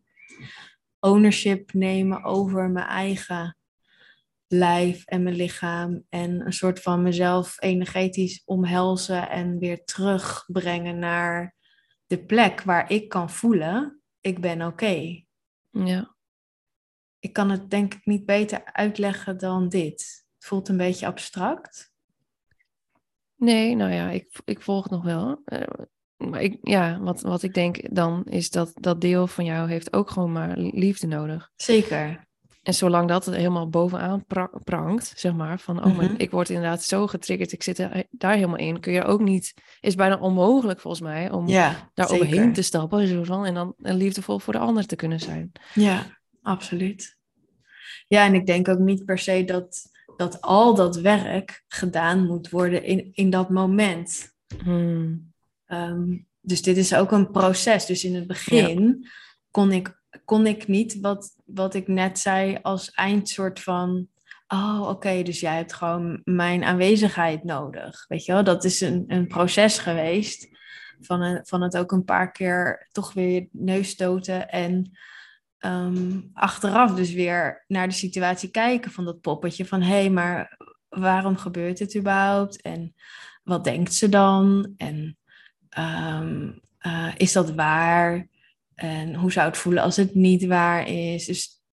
ownership 0.99 1.73
nemen 1.73 2.23
over 2.23 2.69
mijn 2.69 2.85
eigen 2.85 3.57
lijf 4.47 5.05
en 5.05 5.23
mijn 5.23 5.35
lichaam. 5.35 6.03
En 6.09 6.45
een 6.45 6.53
soort 6.53 6.79
van 6.79 7.01
mezelf 7.01 7.61
energetisch 7.61 8.41
omhelzen 8.45 9.29
en 9.29 9.59
weer 9.59 9.83
terugbrengen 9.83 10.99
naar 10.99 11.55
de 12.07 12.25
plek 12.25 12.61
waar 12.61 12.91
ik 12.91 13.09
kan 13.09 13.29
voelen, 13.29 14.02
ik 14.23 14.41
ben 14.41 14.61
oké. 14.61 15.23
Ja. 15.71 16.15
Ik 17.19 17.33
kan 17.33 17.49
het 17.49 17.69
denk 17.69 17.93
ik 17.93 18.05
niet 18.05 18.25
beter 18.25 18.65
uitleggen 18.65 19.37
dan 19.37 19.69
dit. 19.69 20.25
Het 20.35 20.45
voelt 20.45 20.69
een 20.69 20.77
beetje 20.77 21.05
abstract. 21.05 21.93
Nee, 23.35 23.75
nou 23.75 23.91
ja, 23.91 24.09
ik, 24.09 24.41
ik 24.45 24.61
volg 24.61 24.83
het 24.83 24.91
nog 24.91 25.03
wel. 25.03 25.41
Eh, 25.45 25.85
maar 26.15 26.41
ik, 26.41 26.57
ja, 26.61 26.99
wat, 26.99 27.21
wat 27.21 27.43
ik 27.43 27.53
denk 27.53 27.95
dan 27.95 28.25
is 28.25 28.49
dat 28.49 28.71
dat 28.73 29.01
deel 29.01 29.27
van 29.27 29.45
jou 29.45 29.69
heeft 29.69 29.93
ook 29.93 30.09
gewoon 30.09 30.31
maar 30.31 30.57
liefde 30.57 31.07
nodig. 31.07 31.51
Zeker. 31.55 32.27
En 32.63 32.73
zolang 32.73 33.07
dat 33.07 33.25
er 33.27 33.33
helemaal 33.33 33.69
bovenaan 33.69 34.25
pra- 34.25 34.51
prangt, 34.63 35.13
zeg 35.15 35.33
maar, 35.33 35.59
van 35.59 35.85
oh, 35.85 35.95
maar 35.97 36.05
Mhm. 36.05 36.15
ik 36.17 36.31
word 36.31 36.49
inderdaad 36.49 36.83
zo 36.83 37.07
getriggerd, 37.07 37.51
ik 37.51 37.63
zit 37.63 37.77
er, 37.77 38.03
daar 38.09 38.33
helemaal 38.33 38.57
in, 38.57 38.79
kun 38.79 38.93
je 38.93 39.03
ook 39.03 39.21
niet, 39.21 39.53
is 39.81 39.95
bijna 39.95 40.17
onmogelijk 40.17 40.79
volgens 40.79 41.03
mij 41.03 41.31
om 41.31 41.47
Ja, 41.47 41.89
daar 41.93 42.07
zeker. 42.07 42.25
overheen 42.25 42.53
te 42.53 42.61
stappen 42.61 43.07
zo 43.07 43.23
van, 43.23 43.45
en 43.45 43.53
dan 43.53 43.73
liefdevol 43.77 44.39
voor 44.39 44.53
de 44.53 44.59
ander 44.59 44.85
te 44.85 44.95
kunnen 44.95 45.19
zijn. 45.19 45.51
Ja, 45.73 46.05
absoluut. 46.41 47.17
Ja, 48.07 48.25
en 48.25 48.33
ik 48.33 48.45
denk 48.45 48.67
ook 48.67 48.79
niet 48.79 49.05
per 49.05 49.17
se 49.19 49.43
dat, 49.45 49.81
dat 50.17 50.41
al 50.41 50.75
dat 50.75 50.95
werk 50.95 51.63
gedaan 51.67 52.25
moet 52.25 52.49
worden 52.49 52.83
in, 52.83 53.09
in 53.13 53.29
dat 53.29 53.49
moment. 53.49 54.33
Hmm. 54.63 55.33
Ehm, 55.65 56.17
dus 56.41 56.61
dit 56.61 56.77
is 56.77 56.95
ook 56.95 57.11
een 57.11 57.31
proces. 57.31 57.85
Dus 57.85 58.03
in 58.03 58.15
het 58.15 58.27
begin 58.27 59.07
kon, 59.51 59.71
ik, 59.71 60.02
kon 60.25 60.47
ik 60.47 60.67
niet 60.67 60.99
wat, 60.99 61.35
wat 61.45 61.73
ik 61.73 61.87
net 61.87 62.19
zei 62.19 62.59
als 62.61 62.91
eindsoort 62.91 63.59
van... 63.59 64.07
Oh, 64.47 64.87
oké, 64.89 65.23
dus 65.23 65.39
jij 65.39 65.55
hebt 65.55 65.73
gewoon 65.73 66.21
mijn 66.23 66.63
aanwezigheid 66.63 67.43
nodig. 67.43 68.05
Weet 68.07 68.25
je 68.25 68.31
wel, 68.31 68.43
dat 68.43 68.63
is 68.63 68.81
een, 68.81 69.03
een 69.07 69.27
proces 69.27 69.77
geweest. 69.77 70.47
Van, 71.01 71.21
een, 71.21 71.45
van 71.45 71.61
het 71.61 71.77
ook 71.77 71.91
een 71.91 72.03
paar 72.03 72.31
keer 72.31 72.87
toch 72.91 73.13
weer 73.13 73.47
neus 73.51 73.89
stoten. 73.89 74.49
En 74.49 74.97
ehm, 75.57 76.21
achteraf 76.33 76.93
dus 76.93 77.13
weer 77.13 77.63
naar 77.67 77.87
de 77.87 77.93
situatie 77.93 78.49
kijken 78.49 78.91
van 78.91 79.05
dat 79.05 79.21
poppetje. 79.21 79.65
Van 79.65 79.81
hé, 79.81 79.99
hey, 79.99 80.09
maar 80.09 80.57
waarom 80.89 81.37
gebeurt 81.37 81.77
dit 81.77 81.95
überhaupt? 81.95 82.61
En 82.61 82.95
wat 83.43 83.63
denkt 83.63 83.93
ze 83.93 84.09
dan? 84.09 84.73
En 84.77 85.17
Ehm, 85.73 86.51
eh, 86.77 87.11
is 87.17 87.31
dat 87.31 87.53
waar? 87.53 88.27
En 88.75 89.15
hoe 89.15 89.31
zou 89.31 89.47
het 89.47 89.57
voelen 89.57 89.83
als 89.83 89.95
het 89.95 90.15
niet 90.15 90.45
waar 90.45 90.87
is? 90.87 91.25
Dus 91.25 91.63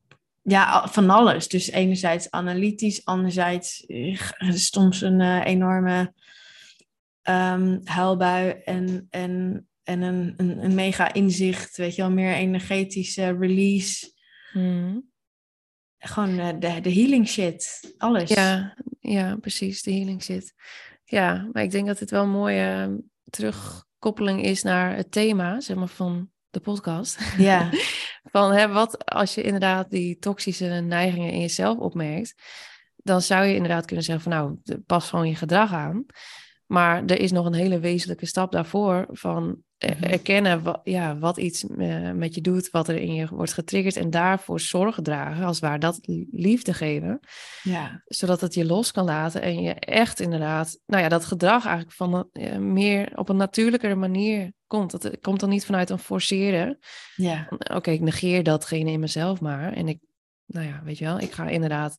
ja, 0.43 0.89
van 0.89 1.11
alles. 1.11 1.49
Dus 1.49 1.71
enerzijds 1.71 2.31
analytisch, 2.31 3.05
anderzijds 3.05 3.87
eh, 3.87 4.21
soms 4.55 5.01
een 5.01 5.21
eh, 5.21 5.45
enorme 5.45 6.15
ehm 7.23 7.79
huilbui 7.85 8.51
en, 8.65 9.07
en, 9.11 9.67
en 9.83 10.03
een, 10.03 10.35
een, 10.37 10.65
een 10.65 10.75
mega 10.75 11.13
inzicht, 11.13 11.77
weet 11.77 11.95
je 11.95 12.03
wel, 12.03 12.11
meer 12.11 12.35
energetische 12.35 13.37
release. 13.39 14.13
Hmm. 14.53 15.09
Gewoon 15.99 16.39
eh, 16.39 16.49
de, 16.59 16.81
de 16.81 16.93
healing 16.93 17.29
shit, 17.29 17.95
alles. 17.99 18.29
Ja, 18.31 18.77
ja, 19.01 19.37
precies, 19.37 19.83
de 19.83 19.93
healing 19.93 20.23
zit. 20.23 20.55
Ja, 21.05 21.49
maar 21.53 21.63
ik 21.63 21.71
denk 21.71 21.87
dat 21.87 21.99
het 21.99 22.11
wel 22.11 22.23
een 22.23 22.31
mooie 22.31 23.01
terugkoppeling 23.31 24.43
is 24.43 24.63
naar 24.63 24.97
het 24.97 25.13
thema, 25.13 25.61
zeg 25.61 25.77
maar, 25.77 25.89
van 25.89 26.31
de 26.51 26.61
podcast. 26.61 27.19
Ja, 27.37 27.71
Van 28.33 28.53
hè, 28.53 28.69
wat 28.69 29.05
als 29.05 29.35
je 29.35 29.43
inderdaad 29.43 29.91
die 29.91 30.19
toxische 30.19 30.65
neigingen 30.65 31.33
in 31.33 31.41
jezelf 31.41 31.79
opmerkt, 31.79 32.35
dan 32.97 33.23
zou 33.23 33.45
je 33.45 33.55
inderdaad 33.55 33.85
kunnen 33.85 34.05
zeggen 34.05 34.31
van 34.31 34.33
nou, 34.33 34.81
pas 34.87 35.09
gewoon 35.09 35.29
je 35.29 35.35
gedrag 35.35 35.73
aan. 35.73 36.07
Maar 36.67 37.05
er 37.05 37.21
is 37.21 37.33
nog 37.33 37.47
een 37.47 37.55
hele 37.55 37.79
wezenlijke 37.79 38.27
stap 38.27 38.53
daarvoor 38.53 39.07
van 39.11 39.63
erkennen 39.81 40.63
wat, 40.63 40.81
ja, 40.85 41.19
wat 41.19 41.37
iets 41.37 41.67
eh, 41.67 42.11
met 42.11 42.35
je 42.35 42.41
doet, 42.41 42.71
wat 42.71 42.89
er 42.89 42.97
in 42.97 43.15
je 43.15 43.27
wordt 43.31 43.53
getriggerd 43.53 43.97
en 43.97 44.11
daarvoor 44.11 44.61
zorg 44.61 44.99
dragen, 45.03 45.45
als 45.45 45.59
waar 45.59 45.79
dat 45.79 46.01
liefde 46.31 46.75
geven, 46.75 47.21
Ja, 47.63 48.03
zodat 48.05 48.41
het 48.41 48.55
je 48.55 48.65
los 48.65 48.93
kan 48.93 49.05
laten 49.05 49.43
en 49.43 49.63
je 49.63 49.75
echt 49.75 50.21
inderdaad, 50.21 50.79
nou 50.87 51.03
ja, 51.03 51.09
dat 51.09 51.25
gedrag 51.25 51.65
eigenlijk 51.65 51.97
van 51.97 52.29
eh, 52.33 52.57
meer 52.57 53.19
op 53.19 53.29
een 53.29 53.37
natuurlijkere 53.37 53.95
manier 53.95 54.53
komt. 54.67 54.91
Dat 54.91 55.03
het 55.03 55.21
komt 55.21 55.41
dan 55.41 55.49
niet 55.49 55.65
vanuit 55.65 55.91
een 55.91 55.99
forceren. 55.99 56.79
ja, 57.17 57.49
Oké, 57.75 57.91
ik 57.91 58.01
negeer 58.01 58.43
datgene 58.43 58.91
in 58.91 59.01
mezelf 59.01 59.41
maar 59.41 59.73
en 59.73 59.89
ik, 59.89 59.99
nou 60.47 60.67
ja, 60.67 60.81
weet 60.85 60.99
je 60.99 61.05
wel, 61.05 61.21
ik 61.21 61.33
ga 61.33 61.49
inderdaad 61.49 61.99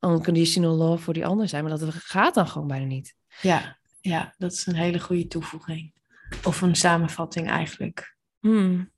unconditional 0.00 0.74
love 0.74 1.02
voor 1.02 1.14
die 1.14 1.26
ander 1.26 1.48
zijn, 1.48 1.64
maar 1.64 1.78
dat 1.78 1.94
gaat 1.94 2.34
dan 2.34 2.48
gewoon 2.48 2.68
bijna 2.68 2.86
niet. 2.86 3.14
ja, 3.40 3.78
ja, 4.00 4.34
dat 4.38 4.52
is 4.52 4.66
een 4.66 4.74
hele 4.74 5.00
goede 5.00 5.26
toevoeging. 5.26 5.95
Of 6.44 6.60
een 6.60 6.76
samenvatting 6.76 7.48
eigenlijk. 7.48 8.16
Hmm. 8.38 8.90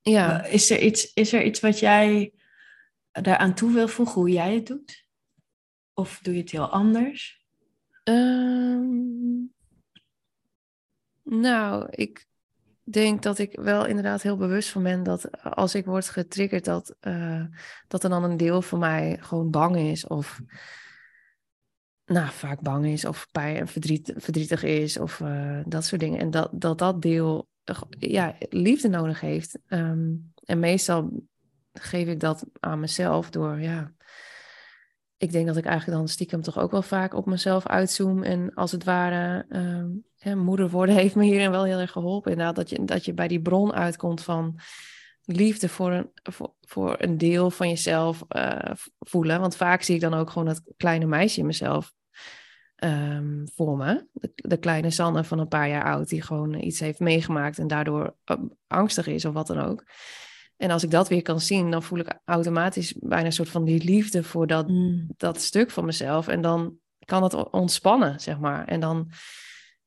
Ja. 0.00 0.42
Eh, 0.42 0.52
Is 0.52 0.70
er 0.70 0.80
iets, 0.80 1.12
is 1.12 1.32
er 1.32 1.44
iets 1.44 1.60
wat 1.60 1.78
jij 1.78 2.32
daaraan 3.12 3.54
toe 3.54 3.72
wil 3.72 3.88
voegen, 3.88 4.20
hoe 4.20 4.30
jij 4.30 4.54
het 4.54 4.66
doet? 4.66 5.06
Of 5.94 6.18
doe 6.22 6.34
je 6.34 6.40
het 6.40 6.50
heel 6.50 6.68
anders? 6.68 7.44
Ehm, 8.02 8.84
nou, 11.22 11.86
ik 11.90 12.26
denk 12.82 13.22
dat 13.22 13.38
ik 13.38 13.52
wel 13.60 13.86
inderdaad 13.86 14.22
heel 14.22 14.36
bewust 14.36 14.68
van 14.68 14.82
ben 14.82 15.02
dat 15.02 15.42
als 15.42 15.74
ik 15.74 15.84
word 15.84 16.08
getriggerd, 16.08 16.64
dat, 16.64 16.96
eh, 17.00 17.44
dat 17.88 18.04
er 18.04 18.10
dan 18.10 18.24
een 18.24 18.36
deel 18.36 18.62
van 18.62 18.78
mij 18.78 19.18
gewoon 19.20 19.50
bang 19.50 19.76
is 19.76 20.06
of 20.06 20.40
nou, 22.06 22.30
vaak 22.30 22.60
bang 22.60 22.86
is 22.86 23.04
of 23.04 23.28
pijn, 23.32 23.68
verdriet, 23.68 24.12
verdrietig 24.16 24.62
is 24.62 24.98
of 24.98 25.20
eh, 25.20 25.60
dat 25.66 25.84
soort 25.84 26.00
dingen. 26.00 26.18
En 26.18 26.30
dat 26.30 26.48
dat, 26.52 26.78
dat 26.78 27.02
deel 27.02 27.48
eh, 27.64 27.80
ja, 27.98 28.36
liefde 28.48 28.88
nodig 28.88 29.20
heeft. 29.20 29.58
Ehm, 29.66 30.12
en 30.44 30.58
meestal 30.58 31.10
geef 31.72 32.08
ik 32.08 32.20
dat 32.20 32.46
aan 32.60 32.80
mezelf 32.80 33.30
door, 33.30 33.60
ja, 33.60 33.92
ik 35.16 35.32
denk 35.32 35.46
dat 35.46 35.56
ik 35.56 35.64
eigenlijk 35.64 35.98
dan 35.98 36.08
stiekem 36.08 36.42
toch 36.42 36.58
ook 36.58 36.70
wel 36.70 36.82
vaak 36.82 37.14
op 37.14 37.26
mezelf 37.26 37.66
uitzoom. 37.66 38.22
En 38.22 38.54
als 38.54 38.72
het 38.72 38.84
ware, 38.84 39.46
ehm, 39.48 40.38
moeder 40.38 40.70
worden 40.70 40.94
heeft 41.02 41.14
me 41.14 41.24
hierin 41.24 41.50
wel 41.50 41.64
heel 41.64 41.78
erg 41.78 41.92
geholpen. 41.92 42.30
Inderdaad, 42.30 42.56
dat 42.56 42.70
je, 42.70 42.84
dat 42.84 43.04
je 43.04 43.14
bij 43.14 43.28
die 43.28 43.42
bron 43.42 43.72
uitkomt 43.72 44.22
van 44.22 44.58
liefde 45.24 45.68
voor 45.68 45.92
een, 45.92 46.10
voor, 46.22 46.54
voor 46.60 46.96
een 46.98 47.18
deel 47.18 47.50
van 47.50 47.68
jezelf 47.68 48.24
eh, 48.28 48.72
voelen. 48.98 49.40
Want 49.40 49.56
vaak 49.56 49.82
zie 49.82 49.94
ik 49.94 50.00
dan 50.00 50.14
ook 50.14 50.30
gewoon 50.30 50.46
dat 50.46 50.62
kleine 50.76 51.06
meisje 51.06 51.40
in 51.40 51.46
mezelf 51.46 51.92
ehm, 52.76 53.46
voor 53.54 53.76
me. 53.76 54.06
De, 54.12 54.32
de 54.34 54.56
kleine 54.56 54.90
Sanne 54.90 55.24
van 55.24 55.38
een 55.38 55.48
paar 55.48 55.68
jaar 55.68 55.84
oud, 55.84 56.08
die 56.08 56.22
gewoon 56.22 56.54
iets 56.54 56.80
heeft 56.80 57.00
meegemaakt 57.00 57.58
en 57.58 57.66
daardoor 57.66 58.16
eh, 58.24 58.36
angstig 58.66 59.06
is 59.06 59.24
of 59.24 59.32
wat 59.32 59.46
dan 59.46 59.58
ook. 59.60 59.84
En 60.56 60.70
als 60.70 60.82
ik 60.82 60.90
dat 60.90 61.08
weer 61.08 61.22
kan 61.22 61.40
zien, 61.40 61.70
dan 61.70 61.82
voel 61.82 61.98
ik 61.98 62.20
automatisch 62.24 62.94
bijna 63.00 63.26
een 63.26 63.32
soort 63.32 63.48
van 63.48 63.64
die 63.64 63.84
liefde 63.84 64.22
voor 64.22 64.46
dat, 64.46 64.68
Mm. 64.68 65.06
dat 65.16 65.40
stuk 65.40 65.70
van 65.70 65.84
mezelf. 65.84 66.28
En 66.28 66.40
dan 66.40 66.78
kan 67.04 67.22
het 67.22 67.50
ontspannen, 67.50 68.20
zeg 68.20 68.38
maar. 68.38 68.64
En 68.66 68.80
dan 68.80 69.10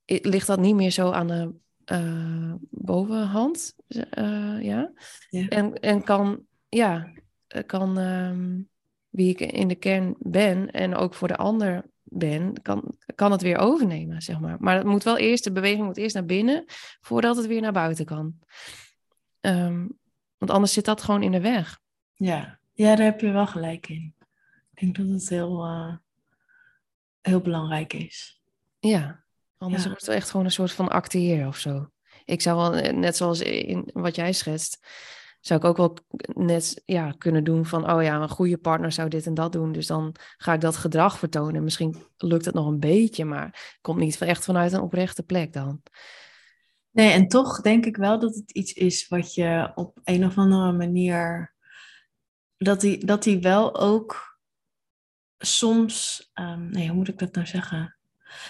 ligt 0.06 0.48
dat 0.48 0.60
niet 0.60 0.76
meer 0.76 0.92
zo 0.92 1.12
aan 1.12 1.28
de 1.28 1.56
eh, 1.88 2.54
bovenhand. 2.70 3.76
eh, 3.88 4.62
ja. 4.62 4.92
Ja. 5.30 5.48
En, 5.48 5.80
en 5.80 6.04
kan, 6.04 6.46
ja, 6.70 7.14
eh, 7.48 7.64
kan 7.66 7.98
ehm, 7.98 8.62
wie 9.10 9.30
ik 9.30 9.40
in 9.40 9.68
de 9.68 9.76
kern 9.76 10.16
ben 10.20 10.72
en 10.72 10.96
ook 10.96 11.14
voor 11.14 11.28
de 11.28 11.36
ander 11.36 11.86
ben, 12.04 12.62
kan, 12.62 12.96
kan 13.16 13.32
het 13.32 13.42
weer 13.42 13.58
overnemen, 13.58 14.22
zeg 14.22 14.40
maar. 14.40 14.58
Maar 14.60 14.76
het 14.78 14.86
moet 14.86 15.04
wel 15.04 15.18
eerst, 15.18 15.44
de 15.44 15.52
beweging 15.52 15.86
moet 15.86 15.98
eerst 15.98 16.16
naar 16.16 16.26
binnen 16.26 16.64
voordat 17.02 17.38
het 17.38 17.46
weer 17.46 17.62
naar 17.62 17.72
buiten 17.72 18.06
kan. 18.06 18.40
Ehm, 19.42 19.88
want 20.38 20.52
anders 20.52 20.74
zit 20.74 20.86
dat 20.86 21.02
gewoon 21.02 21.24
in 21.24 21.32
de 21.32 21.42
weg. 21.42 21.80
Ja. 22.14 22.60
ja, 22.74 22.96
daar 22.96 23.06
heb 23.06 23.20
je 23.22 23.32
wel 23.32 23.48
gelijk 23.48 23.90
in. 23.90 24.16
Ik 24.74 24.80
denk 24.80 24.96
dat 24.96 25.08
het 25.08 25.30
heel, 25.30 25.68
heel 27.22 27.42
belangrijk 27.42 27.94
is. 27.94 28.42
Ja, 28.80 29.26
anders 29.58 29.84
Ja. 29.84 29.90
wordt 29.90 30.06
het 30.06 30.16
echt 30.16 30.30
gewoon 30.30 30.46
een 30.46 30.52
soort 30.52 30.72
van 30.72 30.88
acteren 30.90 31.48
of 31.48 31.58
zo. 31.58 31.90
Ik 32.26 32.42
zou 32.42 32.58
wel, 32.58 32.74
eh, 32.82 32.94
net 32.94 33.18
zoals 33.18 33.42
in 33.42 33.90
wat 33.94 34.16
jij 34.16 34.34
schetst, 34.34 34.88
zou 35.40 35.60
ik 35.60 35.66
ook 35.66 35.78
wel 35.78 35.98
net 36.34 36.82
ja, 36.86 37.12
kunnen 37.18 37.44
doen 37.44 37.66
van, 37.66 37.92
oh 37.92 38.04
ja, 38.04 38.16
een 38.22 38.30
goede 38.30 38.58
partner 38.58 38.92
zou 38.92 39.10
dit 39.10 39.26
en 39.26 39.34
dat 39.34 39.52
doen. 39.52 39.72
Dus 39.72 39.88
dan 39.88 40.16
ga 40.38 40.54
ik 40.54 40.62
dat 40.62 40.78
gedrag 40.78 41.18
vertonen. 41.20 41.64
Misschien 41.64 41.96
lukt 42.18 42.46
het 42.46 42.54
nog 42.54 42.68
een 42.68 42.80
beetje, 42.80 43.26
maar 43.26 43.46
het 43.46 43.78
komt 43.82 44.00
niet 44.00 44.22
echt 44.22 44.44
vanuit 44.46 44.74
een 44.74 44.82
oprechte 44.82 45.24
plek 45.24 45.54
dan. 45.54 45.82
Nee, 46.92 47.12
en 47.12 47.28
toch 47.28 47.62
denk 47.62 47.86
ik 47.86 47.98
wel 47.98 48.20
dat 48.20 48.36
het 48.36 48.52
iets 48.52 48.74
is 48.74 49.08
wat 49.08 49.34
je 49.34 49.72
op 49.76 50.00
een 50.04 50.26
of 50.26 50.38
andere 50.38 50.72
manier. 50.72 51.56
Dat 52.58 52.82
die, 52.82 53.06
dat 53.06 53.24
die 53.24 53.40
wel 53.40 53.80
ook 53.80 54.40
soms. 55.38 56.30
ehm, 56.34 56.70
nee, 56.70 56.88
hoe 56.88 56.96
moet 56.98 57.08
ik 57.08 57.20
dat 57.20 57.34
nou 57.34 57.48
zeggen? 57.48 57.97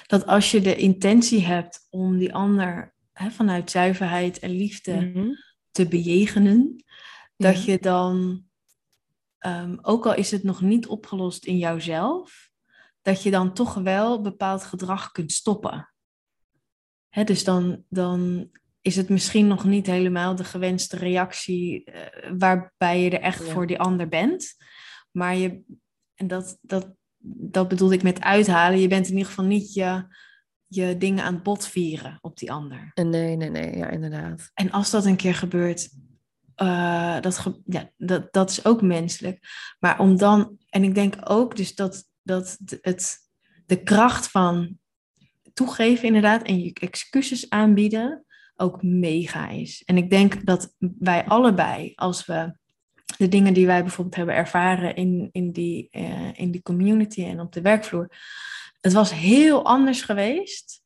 Dat 0.07 0.25
als 0.25 0.51
je 0.51 0.61
de 0.61 0.75
intentie 0.75 1.45
hebt 1.45 1.87
om 1.89 2.17
die 2.17 2.33
ander 2.33 2.95
hè, 3.11 3.29
vanuit 3.31 3.71
zuiverheid 3.71 4.39
en 4.39 4.49
liefde 4.51 4.93
Mhm. 4.95 5.29
te 5.71 5.87
bejegenen, 5.87 6.83
dat 7.37 7.63
je 7.63 7.79
dan, 7.79 8.45
ehm, 9.37 9.77
ook 9.81 10.05
al 10.05 10.15
is 10.15 10.31
het 10.31 10.43
nog 10.43 10.61
niet 10.61 10.87
opgelost 10.87 11.45
in 11.45 11.57
jouzelf, 11.57 12.49
dat 13.01 13.23
je 13.23 13.31
dan 13.31 13.53
toch 13.53 13.73
wel 13.73 14.21
bepaald 14.21 14.63
gedrag 14.63 15.11
kunt 15.11 15.31
stoppen. 15.31 15.89
Hè, 17.09 17.23
dus 17.23 17.43
dan, 17.43 17.83
dan 17.89 18.49
is 18.81 18.95
het 18.95 19.09
misschien 19.09 19.47
nog 19.47 19.63
niet 19.63 19.85
helemaal 19.85 20.35
de 20.35 20.43
gewenste 20.43 20.97
reactie 20.97 21.83
eh, 21.83 22.31
waarbij 22.37 23.01
je 23.01 23.09
er 23.09 23.21
echt 23.21 23.45
Ja. 23.45 23.51
voor 23.51 23.67
die 23.67 23.79
ander 23.79 24.07
bent. 24.07 24.55
Maar 25.11 25.35
je, 25.35 25.61
en 26.13 26.27
dat, 26.27 26.57
dat, 26.61 26.95
dat 27.35 27.67
bedoelde 27.67 27.93
ik 27.95 28.03
met 28.03 28.21
uithalen, 28.21 28.79
je 28.79 28.87
bent 28.87 29.05
in 29.05 29.11
ieder 29.11 29.27
geval 29.27 29.45
niet 29.45 29.73
je, 29.73 30.15
je 30.67 30.97
dingen 30.97 31.23
aan 31.23 31.33
het 31.33 31.43
bot 31.43 31.67
vieren 31.67 32.17
op 32.21 32.37
die 32.37 32.51
ander. 32.51 32.91
En 32.93 33.09
Nee, 33.09 33.35
nee, 33.35 33.49
nee, 33.49 33.77
ja, 33.77 33.89
inderdaad. 33.89 34.51
En 34.53 34.71
als 34.71 34.89
dat 34.91 35.05
een 35.05 35.15
keer 35.15 35.35
gebeurt, 35.35 35.89
eh, 36.55 37.19
dat, 37.21 37.37
ge- 37.37 37.61
ja, 37.65 37.89
dat, 37.97 38.33
dat 38.33 38.49
is 38.49 38.65
ook 38.65 38.81
menselijk. 38.81 39.39
Maar 39.79 39.99
om 39.99 40.17
dan, 40.17 40.57
en 40.69 40.83
ik 40.83 40.95
denk 40.95 41.15
ook 41.23 41.55
dus 41.55 41.75
dat, 41.75 42.05
dat 42.23 42.57
het, 42.81 43.17
de 43.65 43.83
kracht 43.83 44.27
van 44.27 44.77
toegeven 45.53 46.05
inderdaad 46.07 46.43
en 46.43 46.59
je 46.59 46.73
excuses 46.73 47.49
aanbieden 47.49 48.25
ook 48.55 48.83
mega 48.83 49.49
is. 49.49 49.83
En 49.85 49.97
ik 49.97 50.09
denk 50.09 50.45
dat 50.45 50.73
wij 50.99 51.25
allebei, 51.25 51.91
als 51.95 52.25
we 52.25 52.57
de 53.17 53.27
dingen 53.27 53.53
die 53.53 53.65
wij 53.65 53.81
bijvoorbeeld 53.81 54.15
hebben 54.15 54.35
ervaren 54.35 54.95
in, 54.95 55.29
in, 55.31 55.51
die, 55.51 55.87
eh, 55.91 56.39
in 56.39 56.51
die 56.51 56.61
community 56.61 57.23
en 57.23 57.39
op 57.39 57.53
de 57.53 57.61
werkvloer, 57.61 58.11
het 58.81 58.93
was 58.93 59.13
heel 59.13 59.65
anders 59.65 60.01
geweest 60.01 60.81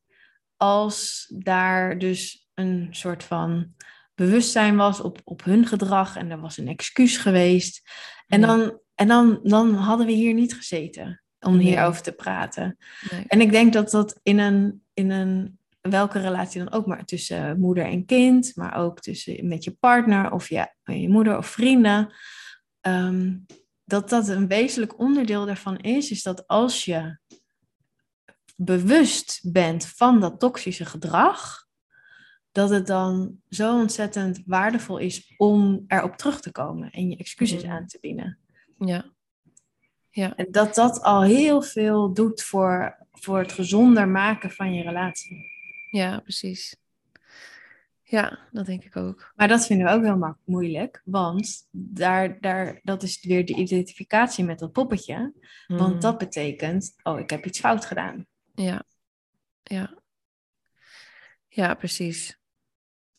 als 0.56 1.26
daar 1.38 1.98
dus 1.98 2.48
een 2.54 2.88
soort 2.90 3.24
van 3.24 3.74
bewustzijn 4.14 4.76
was 4.76 5.00
op, 5.00 5.20
op 5.24 5.44
hun 5.44 5.66
gedrag 5.66 6.16
en 6.16 6.30
er 6.30 6.40
was 6.40 6.56
een 6.58 6.68
excuus 6.68 7.16
geweest. 7.16 7.90
En, 8.26 8.40
Ja. 8.40 8.46
dan, 8.46 8.78
en 8.94 9.08
dan, 9.08 9.40
dan 9.42 9.74
hadden 9.74 10.06
we 10.06 10.12
hier 10.12 10.34
niet 10.34 10.54
gezeten 10.54 11.22
om 11.40 11.56
Nee. 11.56 11.66
hierover 11.66 12.02
te 12.02 12.12
praten. 12.12 12.78
Nee. 13.10 13.24
En 13.26 13.40
ik 13.40 13.50
denk 13.50 13.72
dat 13.72 13.90
dat 13.90 14.20
in 14.22 14.38
een, 14.38 14.82
in 14.94 15.10
een, 15.10 15.58
welke 15.82 16.18
relatie 16.20 16.64
dan 16.64 16.72
ook, 16.72 16.86
maar 16.86 17.04
tussen 17.04 17.60
moeder 17.60 17.84
en 17.84 18.04
kind, 18.04 18.52
maar 18.56 18.74
ook 18.76 19.00
tussen 19.00 19.48
met 19.48 19.64
je 19.64 19.76
partner 19.80 20.32
of 20.32 20.48
je, 20.48 20.68
je 20.82 21.08
moeder 21.08 21.36
of 21.38 21.46
vrienden, 21.46 22.12
ehm, 22.80 23.36
dat 23.84 24.08
dat 24.08 24.28
een 24.28 24.48
wezenlijk 24.48 24.98
onderdeel 24.98 25.46
daarvan 25.46 25.76
is, 25.78 26.10
is 26.10 26.22
dat 26.22 26.46
als 26.46 26.84
je 26.84 27.18
bewust 28.56 29.52
bent 29.52 29.86
van 29.86 30.20
dat 30.20 30.40
toxische 30.40 30.84
gedrag, 30.84 31.66
dat 32.52 32.70
het 32.70 32.86
dan 32.86 33.36
zo 33.48 33.78
ontzettend 33.80 34.42
waardevol 34.46 34.98
is 34.98 35.34
om 35.36 35.84
erop 35.86 36.16
terug 36.16 36.40
te 36.40 36.50
komen 36.52 36.90
en 36.90 37.10
je 37.10 37.16
excuses 37.16 37.62
Mhm. 37.62 37.72
aan 37.72 37.86
te 37.86 37.98
bieden. 38.00 38.38
Ja. 38.78 39.12
Ja, 40.10 40.36
En 40.36 40.46
dat 40.50 40.74
dat 40.74 41.02
al 41.02 41.22
heel 41.22 41.62
veel 41.62 42.12
doet 42.14 42.42
voor, 42.42 43.06
voor 43.12 43.38
het 43.38 43.52
gezonder 43.52 44.08
maken 44.08 44.50
van 44.50 44.74
je 44.74 44.82
relatie. 44.82 45.51
Ja, 45.92 46.20
precies. 46.20 46.76
Ja, 48.02 48.38
dat 48.50 48.66
denk 48.66 48.84
ik 48.84 48.96
ook. 48.96 49.32
Maar 49.36 49.48
dat 49.48 49.66
vinden 49.66 49.86
we 49.86 49.92
ook 49.92 50.02
heel 50.02 50.36
moeilijk, 50.44 51.02
want 51.04 51.68
daar, 51.70 52.40
daar, 52.40 52.80
dat 52.82 53.02
is 53.02 53.24
weer 53.24 53.44
de 53.44 53.54
identificatie 53.54 54.44
met 54.44 54.58
dat 54.58 54.72
poppetje. 54.72 55.32
Mhm. 55.66 55.78
Want 55.78 56.02
dat 56.02 56.18
betekent, 56.18 56.94
oh, 57.02 57.18
ik 57.18 57.30
heb 57.30 57.46
iets 57.46 57.60
fout 57.60 57.84
gedaan. 57.84 58.26
Ja, 58.54 58.82
ja. 59.62 59.98
Ja, 61.48 61.74
precies. 61.74 62.38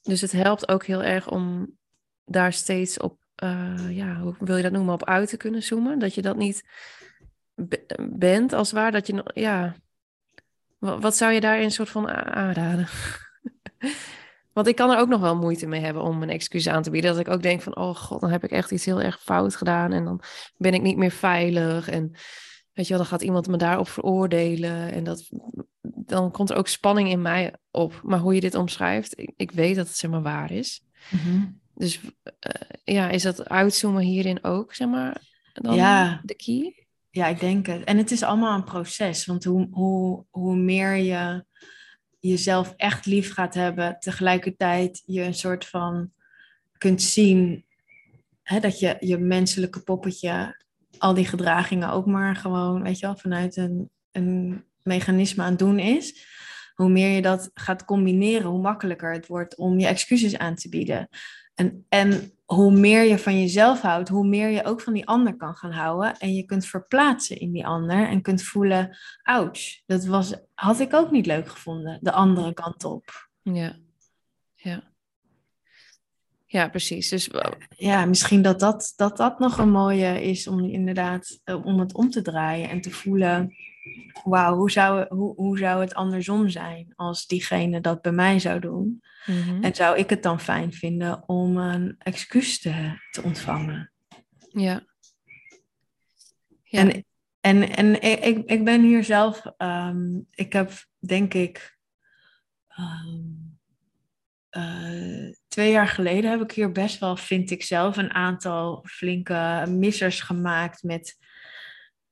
Dus 0.02 0.22
het 0.22 0.32
helpt 0.32 0.68
ook 0.68 0.86
heel 0.86 1.04
erg 1.04 1.30
om 1.30 1.78
daar 2.26 2.54
steeds 2.54 2.98
op, 2.98 3.20
eh, 3.36 3.90
ja, 3.90 4.20
hoe 4.20 4.36
wil 4.40 4.56
je 4.58 4.64
dat 4.64 4.72
noemen, 4.72 4.94
op 4.94 5.06
uit 5.06 5.30
te 5.30 5.38
kunnen 5.38 5.64
zoomen. 5.64 6.00
Dat 6.00 6.14
je 6.14 6.22
dat 6.22 6.38
niet 6.38 6.64
be- 7.54 8.08
bent, 8.12 8.54
als 8.54 8.72
ware. 8.72 8.92
Dat 8.92 9.08
je, 9.08 9.32
ja, 9.34 9.76
wat 10.84 11.16
zou 11.16 11.32
je 11.32 11.42
daarin 11.42 11.72
soort 11.72 11.90
van 11.90 12.10
aanraden? 12.10 12.88
Want 14.54 14.68
ik 14.68 14.76
kan 14.76 14.92
er 14.92 14.98
ook 14.98 15.08
nog 15.08 15.22
wel 15.22 15.36
moeite 15.36 15.68
mee 15.68 15.82
hebben 15.82 16.04
om 16.04 16.24
een 16.24 16.30
excuus 16.30 16.68
aan 16.68 16.84
te 16.84 16.90
bieden. 16.90 17.12
Dat 17.12 17.20
ik 17.20 17.34
ook 17.34 17.42
denk 17.42 17.62
van, 17.62 17.76
oh 17.76 17.96
god, 17.96 18.22
dan 18.22 18.30
heb 18.30 18.44
ik 18.44 18.52
echt 18.52 18.72
iets 18.72 18.86
heel 18.86 19.02
erg 19.02 19.22
fout 19.22 19.56
gedaan. 19.56 19.92
En 19.92 20.06
dan 20.06 20.22
ben 20.58 20.74
ik 20.74 20.82
niet 20.82 20.98
meer 20.98 21.12
veilig. 21.12 21.90
En 21.90 22.12
weet 22.74 22.86
je 22.88 22.94
wel, 22.94 22.98
dan 22.98 23.06
gaat 23.12 23.22
iemand 23.22 23.48
me 23.48 23.58
daarop 23.58 23.88
veroordelen. 23.88 24.92
En 24.92 25.04
dat, 25.04 25.30
dan 25.82 26.32
komt 26.32 26.50
er 26.50 26.56
ook 26.56 26.68
spanning 26.68 27.10
in 27.10 27.22
mij 27.22 27.54
op. 27.72 28.00
Maar 28.04 28.20
hoe 28.20 28.36
je 28.36 28.42
dit 28.42 28.56
omschrijft, 28.56 29.20
ik, 29.20 29.34
ik 29.36 29.52
weet 29.52 29.76
dat 29.76 29.88
het 29.88 29.98
zeg 29.98 30.12
maar 30.12 30.22
waar 30.22 30.52
is. 30.52 30.82
Mhm. 31.12 31.46
Dus 31.76 32.00
eh, 32.40 32.62
ja, 32.84 33.10
is 33.10 33.24
dat 33.24 33.50
uitzoomen 33.50 34.02
hierin 34.02 34.44
ook, 34.44 34.74
zeg 34.74 34.88
maar, 34.88 35.22
dan 35.54 35.76
Ja. 35.76 36.22
de 36.24 36.36
key? 36.36 36.83
Ja, 37.14 37.28
ik 37.28 37.40
denk 37.40 37.66
het. 37.66 37.84
En 37.84 37.98
het 37.98 38.12
is 38.12 38.24
allemaal 38.24 38.56
een 38.56 38.64
proces. 38.64 39.26
Want 39.26 39.44
hoe, 39.44 39.68
hoe, 39.72 40.26
hoe 40.30 40.56
meer 40.56 40.96
je 40.96 41.46
jezelf 42.20 42.74
echt 42.78 43.06
lief 43.06 43.34
gaat 43.34 43.54
hebben, 43.54 44.00
tegelijkertijd 44.00 45.04
je 45.06 45.22
een 45.22 45.34
soort 45.34 45.66
van 45.66 46.12
kunt 46.78 47.02
zien 47.02 47.66
hè, 48.44 48.60
dat 48.60 48.80
je 48.80 48.98
je 49.00 49.18
menselijke 49.18 49.84
poppetje, 49.84 50.64
al 50.98 51.14
die 51.14 51.26
gedragingen 51.26 51.90
ook 51.90 52.06
maar 52.06 52.36
gewoon, 52.36 52.84
weet 52.84 53.00
je 53.00 53.06
wel, 53.06 53.16
vanuit 53.16 53.58
een, 53.58 53.90
een 54.12 54.64
mechanisme 54.84 55.44
aan 55.44 55.50
het 55.50 55.60
doen 55.60 55.80
is. 55.80 56.26
Hoe 56.74 56.90
meer 56.90 57.10
je 57.10 57.22
dat 57.22 57.52
gaat 57.54 57.86
combineren, 57.86 58.50
hoe 58.50 58.62
makkelijker 58.62 59.14
het 59.14 59.28
wordt 59.28 59.56
om 59.56 59.80
je 59.80 59.88
excuses 59.88 60.38
aan 60.38 60.56
te 60.56 60.70
bieden. 60.70 61.08
En, 61.56 61.86
en 61.90 62.34
hoe 62.46 62.72
meer 62.72 63.04
je 63.04 63.20
van 63.20 63.40
jezelf 63.40 63.82
houdt, 63.82 64.10
hoe 64.10 64.28
meer 64.28 64.50
je 64.50 64.64
ook 64.64 64.82
van 64.82 64.94
die 64.94 65.08
ander 65.08 65.36
kan 65.36 65.56
gaan 65.56 65.72
houden. 65.72 66.18
En 66.18 66.34
je 66.34 66.46
kunt 66.46 66.66
verplaatsen 66.66 67.40
in 67.40 67.52
die 67.52 67.66
ander 67.66 68.08
en 68.08 68.22
kunt 68.22 68.44
voelen, 68.44 68.98
ouch, 69.22 69.86
dat 69.86 70.06
was, 70.06 70.34
had 70.54 70.80
ik 70.80 70.94
ook 70.94 71.12
niet 71.12 71.26
leuk 71.26 71.48
gevonden, 71.48 72.00
de 72.02 72.12
andere 72.12 72.54
kant 72.54 72.84
op. 72.84 73.30
Ja, 73.42 73.76
ja. 74.56 74.92
Ja, 76.46 76.70
precies. 76.70 77.10
Dus 77.10 77.30
Ja, 77.78 78.06
misschien 78.06 78.42
dat 78.42 78.60
dat, 78.60 78.94
dat 78.96 79.18
dat 79.18 79.40
nog 79.40 79.58
een 79.58 79.72
mooie 79.72 80.24
is 80.24 80.48
om 80.48 80.64
inderdaad, 80.64 81.40
eh, 81.44 81.66
om 81.66 81.80
het 81.80 81.94
om 81.94 82.10
te 82.10 82.22
draaien 82.22 82.70
en 82.70 82.82
te 82.82 82.92
voelen, 82.92 83.56
wauw, 84.24 84.56
hoe 84.56 84.72
zou, 84.72 85.06
hoe, 85.16 85.36
hoe 85.36 85.58
zou 85.58 85.82
het 85.82 85.94
andersom 85.94 86.50
zijn 86.50 86.94
als 86.96 87.28
diegene 87.28 87.82
dat 87.82 88.02
bij 88.02 88.12
mij 88.12 88.40
zou 88.40 88.60
doen? 88.60 89.02
mhm. 89.26 89.64
En 89.64 89.76
zou 89.76 89.98
ik 89.98 90.10
het 90.10 90.24
dan 90.24 90.40
fijn 90.40 90.74
vinden 90.74 91.28
om 91.28 91.58
een 91.58 91.96
excuus 91.98 92.60
te, 92.60 92.98
te 93.12 93.22
ontvangen? 93.22 93.92
ja. 94.50 94.86
Ja. 96.64 96.80
En, 96.80 97.06
en, 97.42 97.76
en 97.76 98.02
ik, 98.02 98.20
ik- 98.20 98.50
ik 98.50 98.64
ben 98.66 98.82
hier 98.82 99.04
zelf, 99.04 99.46
ehm, 99.58 100.20
ik 100.32 100.54
heb 100.54 100.72
denk 101.00 101.34
ik 101.34 101.78
ehm, 102.68 103.22
eh, 104.50 105.34
twee 105.48 105.72
jaar 105.72 105.88
geleden 105.88 106.30
heb 106.32 106.42
ik 106.42 106.52
hier 106.52 106.72
best 106.72 107.00
wel, 107.00 107.16
vind 107.16 107.52
ik 107.52 107.64
zelf, 107.64 107.98
een 107.98 108.14
aantal 108.14 108.84
flinke 108.88 109.66
missers 109.70 110.22
gemaakt 110.22 110.84
met 110.84 111.18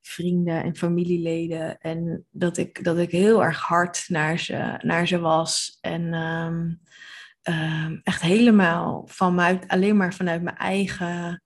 vrienden 0.01 0.63
en 0.63 0.75
familieleden. 0.75 1.77
En 1.79 2.25
dat 2.31 2.57
ik, 2.57 2.83
dat 2.83 2.97
ik 2.97 3.11
heel 3.11 3.43
erg 3.43 3.61
hard 3.61 4.05
naar 4.07 4.39
ze, 4.39 4.79
naar 4.81 5.07
ze 5.07 5.19
was. 5.19 5.77
En 5.81 6.13
ehm, 6.13 6.73
ehm, 7.41 7.99
echt 8.03 8.21
helemaal 8.21 9.07
vanuit, 9.07 9.67
alleen 9.67 9.97
maar 9.97 10.13
vanuit 10.13 10.41
mijn 10.41 10.57
eigen 10.57 11.43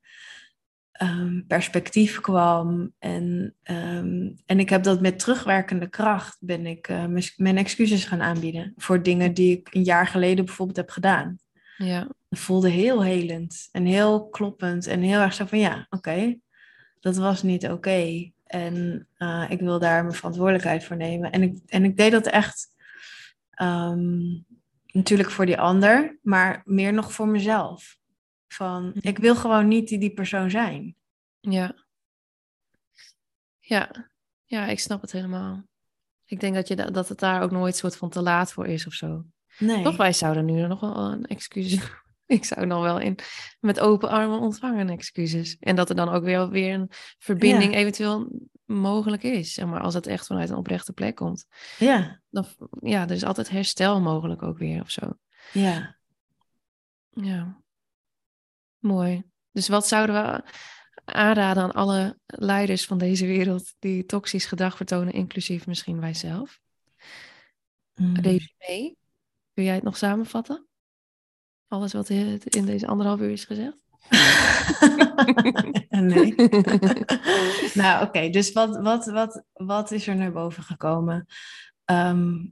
ehm, 0.92 1.42
perspectief 1.48 2.20
kwam. 2.20 2.94
En, 3.00 3.56
en 4.46 4.60
ik 4.60 4.70
heb 4.70 4.84
dat 4.84 5.02
met 5.02 5.20
terugwerkende 5.20 5.90
kracht 5.90 6.38
ben 6.40 6.66
ik 6.66 6.88
eh, 6.88 7.06
mijn 7.36 7.58
excuses 7.58 8.06
gaan 8.06 8.22
aanbieden 8.22 8.74
voor 8.76 9.04
dingen 9.04 9.34
die 9.34 9.58
ik 9.58 9.74
een 9.74 9.84
jaar 9.84 10.08
geleden 10.08 10.46
bijvoorbeeld 10.46 10.78
heb 10.78 10.90
gedaan. 10.90 11.38
ja. 11.78 12.08
Het 12.30 12.40
voelde 12.40 12.70
heel 12.70 13.04
helend 13.04 13.70
en 13.72 13.86
heel 13.86 14.30
kloppend 14.30 14.88
en 14.88 15.02
heel 15.02 15.20
erg 15.20 15.34
zo 15.34 15.46
van 15.46 15.60
ja, 15.60 15.86
oké, 15.90 16.36
dat 17.00 17.16
was 17.18 17.44
niet 17.44 17.68
oké. 17.70 18.32
En 18.46 19.08
eh, 19.18 19.46
ik 19.50 19.60
wil 19.60 19.80
daar 19.80 20.04
mijn 20.04 20.16
verantwoordelijkheid 20.16 20.84
voor 20.84 20.96
nemen. 20.96 21.32
En 21.32 21.42
ik, 21.42 21.58
en 21.66 21.84
ik 21.84 21.98
deed 21.98 22.12
dat 22.12 22.26
echt 22.28 22.68
ehm, 23.50 24.22
natuurlijk 24.86 25.32
voor 25.32 25.46
die 25.46 25.58
ander, 25.60 26.20
maar 26.22 26.62
meer 26.66 26.94
nog 26.94 27.14
voor 27.14 27.28
mezelf. 27.28 27.98
Van, 28.48 28.92
ik 29.00 29.18
wil 29.18 29.36
gewoon 29.36 29.68
niet 29.68 29.88
die, 29.88 30.00
die 30.00 30.14
persoon 30.14 30.50
zijn. 30.50 30.96
Ja. 31.40 31.76
Ja. 33.60 34.10
Ja, 34.46 34.66
ik 34.68 34.80
snap 34.80 35.02
het 35.02 35.12
helemaal. 35.12 35.64
Ik 36.26 36.40
denk 36.40 36.56
dat, 36.56 36.68
je 36.68 36.76
da- 36.76 36.90
dat 36.90 37.10
het 37.10 37.20
daar 37.20 37.42
ook 37.42 37.52
nooit 37.52 37.76
soort 37.76 37.98
van 37.98 38.10
te 38.10 38.22
laat 38.22 38.52
voor 38.54 38.68
is 38.68 38.88
of 38.88 38.94
zo. 38.94 39.26
Nee. 39.60 39.84
Toch, 39.84 39.98
wij 39.98 40.14
zouden 40.14 40.46
nu 40.46 40.68
nog 40.68 40.80
wel 40.80 40.96
een 40.98 41.26
excuus. 41.26 41.80
Ik 42.26 42.46
zou 42.46 42.66
nog 42.66 42.82
wel 42.82 43.00
in 43.00 43.18
met 43.60 43.80
open 43.80 44.10
armen 44.10 44.40
ontvangen 44.40 44.90
excuses. 44.90 45.58
En 45.60 45.76
dat 45.76 45.90
er 45.90 45.96
dan 45.96 46.10
ook 46.10 46.24
weer, 46.24 46.50
weer 46.50 46.74
een 46.74 46.90
verbinding 47.18 47.74
Ja. 47.74 47.78
eventueel 47.80 48.32
mogelijk 48.66 49.24
is. 49.24 49.54
Zeg 49.54 49.66
maar, 49.66 49.82
als 49.82 49.94
het 49.94 50.08
echt 50.08 50.26
vanuit 50.28 50.50
een 50.50 50.56
oprechte 50.56 50.94
plek 50.94 51.16
komt. 51.16 51.46
Ja, 51.78 52.22
Dan, 52.30 52.46
ja, 52.82 53.04
er 53.04 53.12
is 53.12 53.24
altijd 53.24 53.50
herstel 53.50 54.02
mogelijk 54.02 54.44
ook 54.44 54.58
weer 54.58 54.82
of 54.82 54.90
zo. 54.92 55.14
ja. 55.54 55.98
Ja. 57.10 57.62
Mooi. 58.80 59.24
Dus 59.52 59.68
wat 59.68 59.88
zouden 59.88 60.16
we 60.24 60.44
aanraden 61.06 61.64
aan 61.64 61.72
alle 61.72 62.20
leiders 62.26 62.86
van 62.86 62.98
deze 62.98 63.26
wereld 63.26 63.74
die 63.80 64.06
toxisch 64.06 64.46
gedrag 64.46 64.76
vertonen, 64.76 65.14
inclusief 65.14 65.68
misschien 65.68 66.00
wij 66.00 66.14
zelf? 66.14 66.60
Mm. 67.96 68.16
Resume. 68.16 68.96
Kun 69.54 69.64
jij 69.64 69.74
het 69.76 69.84
nog 69.84 69.98
samenvatten? 69.98 70.68
Alles 71.68 71.94
wat 71.94 72.10
in 72.10 72.66
deze 72.66 72.88
anderhalf 72.88 73.20
uur 73.20 73.32
is 73.32 73.46
gezegd? 73.46 73.84
nee. 75.90 76.36
nou, 77.82 78.06
oké. 78.06 78.30
Dus 78.30 78.52
wat, 78.52 78.78
wat, 78.78 79.06
wat, 79.06 79.44
wat 79.54 79.92
is 79.92 80.08
er 80.08 80.16
naar 80.16 80.32
boven 80.32 80.64
gekomen? 80.64 81.26
Ehm, 81.86 82.46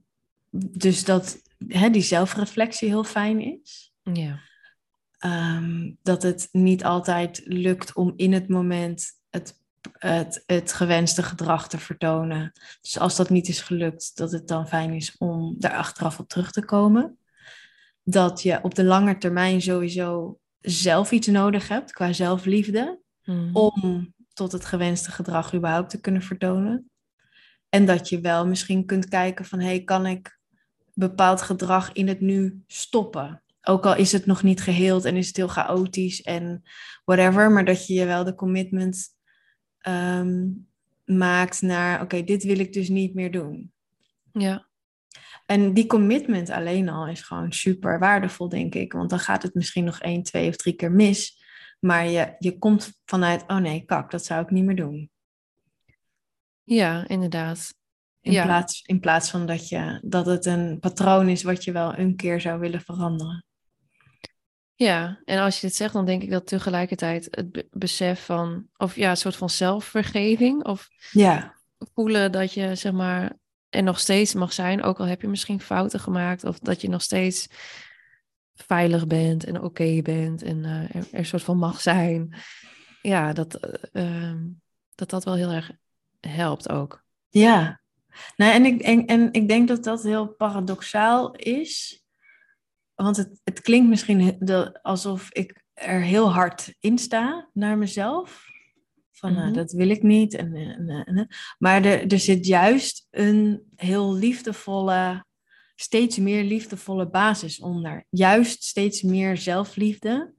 dus 0.51 1.05
dat 1.05 1.41
hè, 1.67 1.89
die 1.89 2.01
zelfreflectie 2.01 2.87
heel 2.87 3.03
fijn 3.03 3.41
is. 3.61 3.93
Ja. 4.01 4.39
Ehm, 5.17 5.91
dat 6.01 6.23
het 6.23 6.49
niet 6.51 6.83
altijd 6.83 7.41
lukt 7.45 7.93
om 7.93 8.13
in 8.15 8.33
het 8.33 8.49
moment 8.49 9.05
het, 9.29 9.59
het, 9.91 10.43
het 10.45 10.73
gewenste 10.73 11.23
gedrag 11.23 11.69
te 11.69 11.77
vertonen. 11.77 12.51
Dus 12.81 12.99
als 12.99 13.15
dat 13.15 13.29
niet 13.29 13.47
is 13.47 13.61
gelukt, 13.61 14.17
dat 14.17 14.31
het 14.31 14.47
dan 14.47 14.67
fijn 14.67 14.93
is 14.93 15.17
om 15.17 15.55
daar 15.59 15.75
achteraf 15.75 16.19
op 16.19 16.27
terug 16.27 16.51
te 16.51 16.65
komen. 16.65 17.17
Dat 18.03 18.41
je 18.41 18.59
op 18.61 18.75
de 18.75 18.83
lange 18.83 19.17
termijn 19.17 19.61
sowieso 19.61 20.39
zelf 20.59 21.11
iets 21.11 21.27
nodig 21.27 21.67
hebt 21.67 21.91
qua 21.91 22.13
zelfliefde 22.13 23.01
Mhm. 23.25 23.55
om 23.55 24.13
tot 24.33 24.51
het 24.51 24.65
gewenste 24.65 25.11
gedrag 25.11 25.53
überhaupt 25.53 25.89
te 25.89 26.01
kunnen 26.01 26.21
vertonen. 26.21 26.89
En 27.69 27.85
dat 27.85 28.09
je 28.09 28.19
wel 28.19 28.47
misschien 28.47 28.85
kunt 28.85 29.07
kijken 29.07 29.45
van, 29.45 29.59
hey, 29.59 29.83
kan 29.83 30.05
ik 30.05 30.39
bepaald 30.93 31.41
gedrag 31.41 31.91
in 31.91 32.07
het 32.07 32.19
nu 32.21 32.63
stoppen? 32.67 33.43
Ook 33.61 33.85
al 33.85 33.95
is 33.95 34.11
het 34.11 34.25
nog 34.25 34.43
niet 34.43 34.61
geheeld 34.61 35.05
en 35.05 35.15
is 35.15 35.27
het 35.27 35.35
heel 35.37 35.47
chaotisch 35.47 36.21
en 36.21 36.63
whatever, 37.05 37.51
maar 37.51 37.65
dat 37.65 37.87
je 37.87 37.93
je 37.93 38.05
wel 38.05 38.23
de 38.23 38.35
commitment 38.35 39.07
ehm, 39.77 40.47
maakt 41.05 41.61
naar, 41.61 42.01
oké, 42.01 42.23
dit 42.23 42.43
wil 42.43 42.59
ik 42.59 42.73
dus 42.73 42.89
niet 42.89 43.13
meer 43.13 43.31
doen. 43.31 43.71
Ja. 44.33 44.67
En 45.45 45.73
die 45.73 45.85
commitment 45.85 46.49
alleen 46.49 46.89
al 46.89 47.07
is 47.07 47.21
gewoon 47.21 47.51
super 47.51 47.99
waardevol, 47.99 48.49
denk 48.49 48.75
ik. 48.75 48.93
Want 48.93 49.09
dan 49.09 49.19
gaat 49.19 49.43
het 49.43 49.53
misschien 49.53 49.83
nog 49.83 49.99
één, 49.99 50.23
twee 50.23 50.49
of 50.49 50.55
drie 50.55 50.73
keer 50.73 50.91
mis. 50.91 51.41
Maar 51.79 52.05
je, 52.07 52.35
je 52.39 52.57
komt 52.57 52.93
vanuit, 53.05 53.43
oh 53.47 53.57
nee, 53.57 53.85
kak, 53.85 54.11
dat 54.11 54.25
zou 54.25 54.41
ik 54.43 54.49
niet 54.49 54.63
meer 54.63 54.75
doen. 54.75 55.11
ja, 56.63 57.07
inderdaad. 57.07 57.73
In, 58.21 58.31
Ja. 58.31 58.43
plaats, 58.45 58.81
in 58.81 58.99
plaats 58.99 59.29
van 59.29 59.45
dat, 59.45 59.69
je, 59.69 59.99
dat 60.03 60.25
het 60.25 60.45
een 60.45 60.79
patroon 60.79 61.29
is 61.29 61.43
wat 61.43 61.63
je 61.63 61.71
wel 61.71 61.97
een 61.97 62.15
keer 62.15 62.41
zou 62.41 62.59
willen 62.59 62.81
veranderen. 62.81 63.45
Ja, 64.75 65.21
en 65.25 65.39
als 65.39 65.59
je 65.59 65.67
dit 65.67 65.75
zegt, 65.75 65.93
dan 65.93 66.05
denk 66.05 66.21
ik 66.23 66.29
dat 66.29 66.47
tegelijkertijd 66.47 67.27
het 67.31 67.51
be- 67.51 67.67
besef 67.71 68.25
van, 68.25 68.67
of 68.77 68.95
ja, 68.95 69.09
een 69.09 69.17
soort 69.17 69.35
van 69.35 69.49
zelfvergeving, 69.49 70.65
of 70.65 70.87
Ja, 71.11 71.55
voelen 71.93 72.31
dat 72.31 72.53
je, 72.53 72.75
zeg 72.75 72.91
maar, 72.91 73.37
er 73.73 73.83
nog 73.83 73.99
steeds 73.99 74.33
mag 74.33 74.53
zijn, 74.53 74.83
ook 74.83 74.99
al 74.99 75.05
heb 75.05 75.21
je 75.21 75.27
misschien 75.27 75.59
fouten 75.59 75.99
gemaakt, 75.99 76.43
of 76.43 76.59
dat 76.59 76.81
je 76.81 76.89
nog 76.89 77.01
steeds 77.01 77.47
veilig 78.55 79.07
bent 79.07 79.43
en 79.43 79.61
oké 79.61 80.01
bent 80.01 80.41
en 80.41 80.65
eh, 80.65 80.95
er, 80.95 81.07
een 81.11 81.25
soort 81.25 81.43
van 81.43 81.57
mag 81.57 81.81
zijn. 81.81 82.33
Ja, 83.01 83.33
dat, 83.33 83.55
eh, 83.55 84.03
ehm, 84.03 84.41
dat 84.95 85.09
dat 85.09 85.23
wel 85.23 85.35
heel 85.35 85.51
erg 85.51 85.71
helpt 86.19 86.69
ook. 86.69 87.03
ja. 87.29 87.81
Nou, 88.35 88.53
en, 88.53 88.65
ik, 88.65 88.81
en, 88.81 89.05
en 89.05 89.29
ik 89.31 89.47
denk 89.47 89.67
dat 89.67 89.83
dat 89.83 90.03
heel 90.03 90.27
paradoxaal 90.27 91.35
is. 91.35 92.03
Want 92.95 93.17
het, 93.17 93.39
het 93.43 93.61
klinkt 93.61 93.89
misschien 93.89 94.39
alsof 94.81 95.31
ik 95.31 95.63
er 95.73 96.01
heel 96.01 96.33
hard 96.33 96.75
in 96.79 96.97
sta 96.97 97.49
naar 97.53 97.77
mezelf. 97.77 98.45
Van, 99.23 99.33
nou, 99.33 99.45
Mhm. 99.45 99.53
dat 99.53 99.71
wil 99.71 99.89
ik 99.89 100.03
niet. 100.03 100.33
En, 100.33 100.55
en. 100.55 101.27
Maar 101.57 101.85
er, 101.85 102.11
er 102.11 102.19
zit 102.19 102.45
juist 102.45 103.07
een 103.11 103.63
heel 103.75 104.13
liefdevolle 104.13 105.25
steeds 105.75 106.17
meer 106.17 106.43
liefdevolle 106.43 107.09
basis 107.09 107.59
onder. 107.59 108.05
Juist 108.09 108.63
steeds 108.63 109.01
meer 109.01 109.37
zelfliefde, 109.37 110.33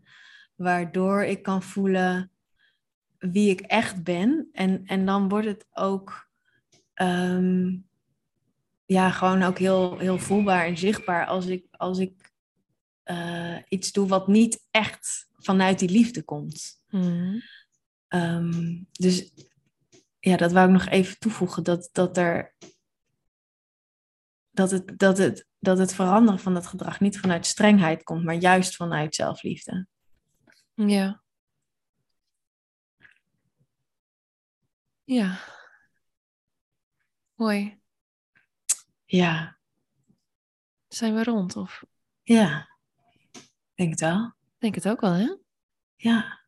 waardoor 0.55 1.25
ik 1.25 1.43
kan 1.43 1.63
voelen 1.63 2.31
wie 3.19 3.51
ik 3.51 3.61
echt 3.61 4.03
ben. 4.03 4.49
En, 4.53 4.83
en 4.85 5.07
dan 5.07 5.29
wordt 5.29 5.47
het 5.47 5.67
ook 5.73 6.29
ehm, 6.95 7.77
ja, 8.87 9.11
gewoon 9.11 9.43
ook 9.43 9.59
heel, 9.59 9.99
heel 9.99 10.19
voelbaar 10.19 10.67
en 10.67 10.79
zichtbaar 10.79 11.27
als 11.27 11.47
ik, 11.47 11.67
als 11.71 11.99
ik 11.99 12.33
eh, 13.03 13.57
iets 13.69 13.93
doe 13.93 14.09
wat 14.09 14.29
niet 14.29 14.67
echt 14.71 15.29
vanuit 15.39 15.79
die 15.79 15.91
liefde 15.91 16.23
komt. 16.23 16.83
Mhm. 16.89 17.39
Ehm, 18.15 18.83
dus 18.93 19.33
ja, 20.21 20.37
dat 20.37 20.53
wou 20.53 20.67
ik 20.67 20.73
nog 20.73 20.87
even 20.87 21.19
toevoegen. 21.19 21.65
Dat, 21.65 21.89
dat 21.93 22.17
er 22.17 22.55
dat 24.51 24.71
het, 24.71 24.99
dat, 24.99 25.19
het, 25.19 25.47
dat 25.59 25.79
het 25.79 25.95
veranderen 25.95 26.41
van 26.41 26.55
dat 26.55 26.67
gedrag 26.67 27.01
niet 27.01 27.19
vanuit 27.19 27.47
strengheid 27.47 28.03
komt, 28.03 28.25
maar 28.25 28.35
juist 28.35 28.77
vanuit 28.77 29.15
zelfliefde. 29.15 29.87
Ja. 30.75 31.23
Ja. 35.05 35.39
Mooi. 37.35 37.81
Ja, 39.05 39.59
Zijn 40.89 41.15
we 41.15 41.23
rond? 41.25 41.57
Of 41.57 41.85
ja. 42.23 42.69
Denk 43.75 43.91
het 43.91 44.01
wel. 44.01 44.35
denk 44.59 44.75
het 44.75 44.89
ook 44.89 45.01
wel, 45.01 45.13
hè? 45.13 45.37
Ja. 45.97 46.44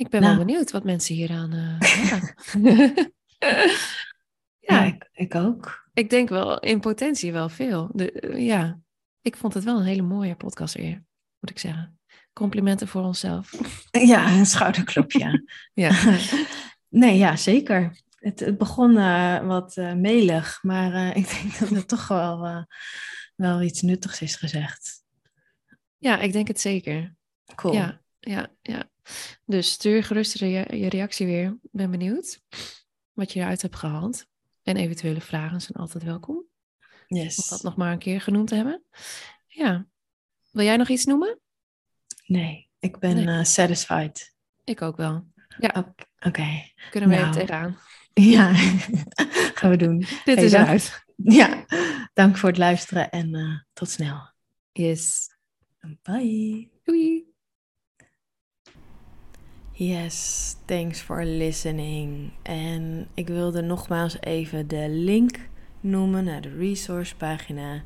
Ik 0.00 0.08
ben 0.08 0.20
Nou. 0.20 0.36
wel 0.36 0.44
benieuwd 0.44 0.70
wat 0.70 0.84
mensen 0.84 1.14
hieraan 1.14 1.50
hebben. 1.52 3.14
Ja, 3.38 4.76
ja, 4.78 4.84
ik, 4.84 5.08
ik 5.12 5.34
ook. 5.34 5.88
ik 5.94 6.10
denk 6.10 6.28
wel 6.28 6.58
in 6.60 6.80
potentie 6.80 7.32
wel 7.32 7.48
veel. 7.48 7.90
De, 7.92 8.12
eh, 8.12 8.46
ja, 8.46 8.78
ik 9.20 9.36
vond 9.36 9.54
het 9.54 9.64
wel 9.64 9.78
een 9.78 9.84
hele 9.84 10.02
mooie 10.02 10.34
podcast 10.36 10.74
weer, 10.74 11.04
moet 11.40 11.50
ik 11.50 11.58
zeggen. 11.58 11.98
Complimenten 12.32 12.88
voor 12.88 13.02
onszelf. 13.02 13.50
Ja, 13.90 14.30
een 14.38 14.46
schouderklopje. 14.46 15.44
Ja. 15.74 16.18
nee, 16.88 17.16
ja, 17.18 17.36
zeker. 17.36 18.02
Het, 18.18 18.40
het 18.40 18.58
begon 18.58 18.96
eh, 18.98 19.46
wat 19.46 19.76
melig, 19.76 20.58
maar 20.62 21.16
ik 21.16 21.30
denk 21.30 21.58
dat 21.58 21.68
het 21.68 21.88
toch 21.88 22.08
wel, 22.08 22.66
wel 23.36 23.62
iets 23.62 23.82
nuttigs 23.82 24.20
is 24.20 24.36
gezegd. 24.36 25.02
ja, 25.98 26.18
ik 26.18 26.32
denk 26.32 26.48
het 26.48 26.60
zeker. 26.60 27.14
Cool. 27.54 27.74
Ja, 27.74 28.00
ja, 28.26 28.50
ja. 28.62 28.90
Dus 29.44 29.72
stuur 29.72 30.04
gerust 30.04 30.34
rea- 30.34 30.74
je 30.74 30.88
reactie 30.88 31.26
weer. 31.26 31.46
Ik 31.62 31.70
ben 31.72 31.90
benieuwd 31.90 32.40
wat 33.12 33.32
je 33.32 33.40
eruit 33.40 33.62
hebt 33.62 33.76
gehaald. 33.76 34.26
En 34.62 34.76
eventuele 34.76 35.20
vragen 35.20 35.60
zijn 35.60 35.78
altijd 35.78 36.04
welkom. 36.04 36.36
Om 37.08 37.16
Yes. 37.16 37.48
dat 37.48 37.62
nog 37.62 37.76
maar 37.76 37.92
een 37.92 37.98
keer 37.98 38.20
genoemd 38.20 38.48
te 38.48 38.54
hebben. 38.54 38.82
Ja. 39.46 39.86
Wil 40.50 40.64
jij 40.64 40.76
nog 40.76 40.88
iets 40.88 41.04
noemen? 41.04 41.38
Nee, 42.26 42.68
ik 42.78 42.98
ben 42.98 43.14
Nee. 43.24 43.38
eh, 43.38 43.44
satisfied. 43.44 44.34
Ik 44.64 44.82
ook 44.82 44.96
wel. 44.96 45.26
Oké. 45.58 45.94
Oké. 46.18 46.70
Kunnen 46.90 47.08
we 47.10 47.14
Nou. 47.16 47.28
even 47.28 47.40
tegenaan. 47.46 47.78
Ja, 48.14 48.52
gaan 49.58 49.70
we 49.70 49.76
doen. 49.76 49.98
Dit 49.98 50.22
Hey, 50.24 50.44
is 50.44 50.50
dank- 50.50 50.64
eruit. 50.66 51.04
Ja, 51.40 51.64
dank 52.14 52.36
voor 52.36 52.48
het 52.48 52.58
luisteren 52.58 53.10
en 53.10 53.34
eh, 53.34 53.58
tot 53.72 53.90
snel. 53.90 54.30
Yes. 54.72 55.28
Bye. 56.02 56.70
Doei. 56.84 57.15
Yes, 59.78 60.56
thanks 60.64 61.00
for 61.00 61.24
listening. 61.24 62.30
En 62.42 63.08
ik 63.14 63.26
wilde 63.26 63.62
nogmaals 63.62 64.20
even 64.20 64.68
de 64.68 64.88
link 64.88 65.38
noemen 65.80 66.24
naar 66.24 66.40
de 66.40 66.56
resourcepagina 66.56 67.82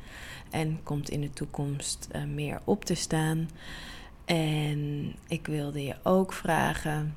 en 0.49 0.79
komt 0.83 1.09
in 1.09 1.21
de 1.21 1.29
toekomst 1.29 2.07
uh, 2.15 2.23
meer 2.23 2.61
op 2.63 2.85
te 2.85 2.95
staan. 2.95 3.49
En 4.25 5.13
ik 5.27 5.47
wilde 5.47 5.83
je 5.83 5.95
ook 6.03 6.33
vragen, 6.33 7.15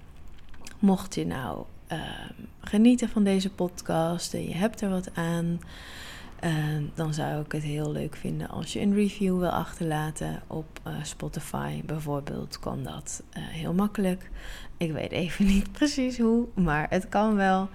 mocht 0.79 1.15
je 1.15 1.27
nou 1.27 1.65
uh, 1.95 2.01
genieten 2.61 3.09
van 3.09 3.25
deze 3.25 3.51
podcast 3.51 4.35
en 4.35 4.49
je 4.49 4.55
hebt 4.55 4.81
er 4.81 4.89
wat 4.89 5.11
aan, 5.15 5.61
uh, 6.45 6.53
dan 6.95 7.15
zou 7.15 7.45
ik 7.45 7.53
het 7.53 7.62
heel 7.62 7.93
leuk 7.93 8.16
vinden 8.16 8.49
als 8.49 8.73
je 8.73 8.81
een 8.81 8.95
review 8.95 9.39
wil 9.39 9.49
achterlaten 9.49 10.43
op 10.47 10.81
uh, 10.87 10.93
Spotify. 11.03 11.83
Bijvoorbeeld 11.85 12.59
kan 12.59 12.83
dat 12.83 13.23
uh, 13.37 13.43
heel 13.47 13.73
makkelijk. 13.73 14.31
Ik 14.77 14.93
weet 14.93 15.12
even 15.12 15.47
niet 15.55 15.73
precies 15.73 16.19
hoe, 16.19 16.47
maar 16.55 16.87
het 16.91 17.09
kan 17.09 17.35
wel. 17.35 17.69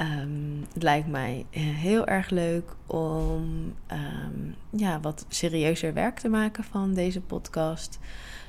Um, 0.00 0.64
het 0.72 0.82
lijkt 0.82 1.08
mij 1.08 1.46
heel 1.50 2.06
erg 2.06 2.30
leuk 2.30 2.70
om 2.86 3.74
ja, 4.70 5.00
wat 5.00 5.26
serieuzer 5.28 5.94
werk 5.94 6.18
te 6.18 6.28
maken 6.28 6.64
van 6.64 6.94
deze 6.94 7.20
podcast. 7.20 7.98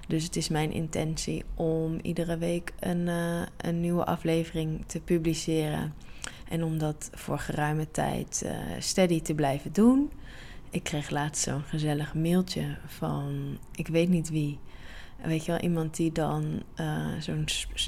Dus 0.09 0.23
het 0.23 0.35
is 0.35 0.49
mijn 0.49 0.71
intentie 0.71 1.43
om 1.55 1.99
iedere 2.01 2.37
week 2.37 2.73
een, 2.79 3.07
uh, 3.07 3.41
een 3.57 3.81
nieuwe 3.81 4.05
aflevering 4.05 4.83
te 4.85 4.99
publiceren. 4.99 5.93
En 6.47 6.63
om 6.63 6.77
dat 6.77 7.09
voor 7.13 7.39
geruime 7.39 7.91
tijd 7.91 8.41
uh, 8.45 8.51
steady 8.79 9.21
te 9.21 9.33
blijven 9.33 9.73
doen. 9.73 10.11
Ik 10.69 10.83
kreeg 10.83 11.09
laatst 11.09 11.43
zo'n 11.43 11.61
gezellig 11.61 12.13
mailtje 12.13 12.77
van, 12.85 13.57
ik 13.75 13.87
weet 13.87 14.09
niet 14.09 14.29
wie. 14.29 14.59
Weet 15.23 15.45
je 15.45 15.51
wel, 15.51 15.61
iemand 15.61 15.95
die 15.95 16.11
dan 16.11 16.63
uh, 16.79 17.07
zo'n 17.19 17.45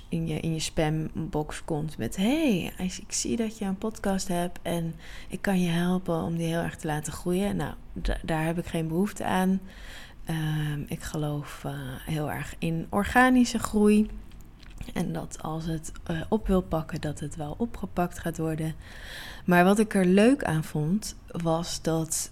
in 0.10 0.28
je, 0.28 0.40
in 0.40 0.54
je 0.54 0.60
spambox 0.60 1.64
komt 1.66 1.98
met... 1.98 2.16
hey, 2.16 2.74
ik 2.78 3.04
zie 3.08 3.38
dat 3.38 3.58
je 3.58 3.66
een 3.66 3.78
podcast 3.78 4.28
hebt 4.28 4.60
en 4.62 4.96
ik 5.28 5.42
kan 5.42 5.62
je 5.62 5.70
helpen 5.70 6.22
om 6.22 6.38
die 6.38 6.48
heel 6.48 6.62
erg 6.62 6.76
te 6.76 6.88
laten 6.88 7.14
groeien. 7.14 7.56
Nou, 7.56 7.74
daar 8.24 8.46
heb 8.46 8.58
ik 8.58 8.66
geen 8.66 8.88
behoefte 8.88 9.24
aan. 9.24 9.60
Uh, 10.32 10.84
ik 10.88 11.02
geloof 11.02 11.64
uh, 11.66 11.72
heel 12.06 12.32
erg 12.32 12.56
in 12.60 12.88
organische 12.90 13.60
groei. 13.60 14.10
En 14.94 15.14
dat 15.14 15.38
als 15.42 15.66
het 15.66 15.92
uh, 16.12 16.22
op 16.30 16.48
wil 16.48 16.62
pakken, 16.62 17.02
dat 17.02 17.20
het 17.20 17.36
wel 17.36 17.56
opgepakt 17.58 18.20
gaat 18.20 18.38
worden. 18.38 18.76
Maar 19.46 19.64
wat 19.64 19.80
ik 19.80 19.94
er 19.94 20.06
leuk 20.06 20.44
aan 20.44 20.64
vond, 20.64 21.16
was 21.28 21.82
dat, 21.82 22.32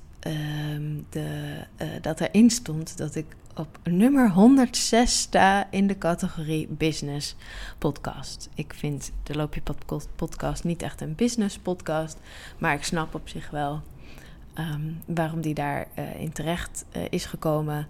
de, 1.09 1.57
uh, 1.81 1.87
dat 2.01 2.19
erin 2.19 2.49
stond 2.49 2.97
dat 2.97 3.15
ik 3.15 3.25
op 3.55 3.79
nummer 3.83 4.31
106 4.31 5.19
sta 5.19 5.67
in 5.71 5.87
de 5.87 5.97
categorie 5.97 6.67
business 6.67 7.35
podcast. 7.77 8.49
Ik 8.55 8.73
vind 8.73 9.11
de 9.23 9.35
Loopje 9.35 9.61
podcast 10.15 10.63
niet 10.63 10.81
echt 10.81 11.01
een 11.01 11.15
business 11.15 11.57
podcast, 11.57 12.17
maar 12.57 12.73
ik 12.73 12.83
snap 12.83 13.15
op 13.15 13.29
zich 13.29 13.49
wel 13.49 13.81
um, 14.59 15.01
waarom 15.05 15.41
die 15.41 15.53
daar 15.53 15.87
uh, 15.99 16.19
in 16.19 16.31
terecht 16.31 16.85
uh, 16.95 17.03
is 17.09 17.25
gekomen. 17.25 17.87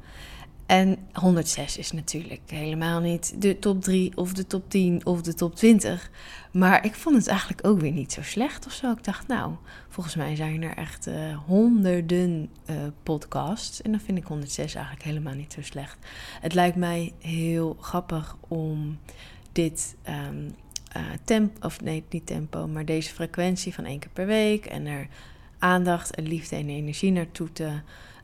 En 0.66 0.98
106 1.14 1.78
is 1.78 1.92
natuurlijk 1.92 2.42
helemaal 2.46 3.00
niet 3.00 3.42
de 3.42 3.60
top 3.60 3.82
3 3.82 4.18
of 4.18 4.34
de 4.34 4.48
top 4.48 4.70
10 4.70 5.06
of 5.06 5.22
de 5.22 5.34
top 5.34 5.56
20. 5.56 6.12
Maar 6.52 6.86
ik 6.86 6.96
vond 6.96 7.16
het 7.16 7.28
eigenlijk 7.28 7.68
ook 7.68 7.80
weer 7.80 7.92
niet 7.92 8.14
zo 8.14 8.22
slecht 8.22 8.66
of 8.66 8.72
zo. 8.72 8.92
Ik 8.92 9.04
dacht, 9.04 9.28
nou, 9.28 9.54
volgens 9.90 10.16
mij 10.16 10.36
zijn 10.36 10.62
er 10.62 10.76
echt 10.76 11.08
uh, 11.08 11.38
honderden 11.46 12.50
podcasts. 13.04 13.82
En 13.82 13.92
dan 13.92 14.00
vind 14.00 14.18
ik 14.18 14.26
106 14.26 14.74
eigenlijk 14.74 15.06
helemaal 15.06 15.34
niet 15.34 15.54
zo 15.54 15.62
slecht. 15.62 15.98
Het 16.42 16.54
lijkt 16.54 16.76
mij 16.76 17.14
heel 17.20 17.78
grappig 17.82 18.38
om 18.48 19.00
dit 19.52 19.96
uh, 20.98 21.04
tempo, 21.24 21.68
of 21.68 21.82
nee, 21.82 22.04
niet 22.10 22.26
tempo, 22.26 22.68
maar 22.68 22.86
deze 22.86 23.14
frequentie 23.14 23.74
van 23.74 23.86
één 23.86 24.00
keer 24.00 24.10
per 24.14 24.26
week. 24.26 24.66
En 24.66 24.86
er 24.86 25.08
aandacht 25.60 26.16
en 26.16 26.28
liefde 26.28 26.56
en 26.56 26.70
energie 26.70 27.12
naartoe 27.12 27.52
te 27.52 27.80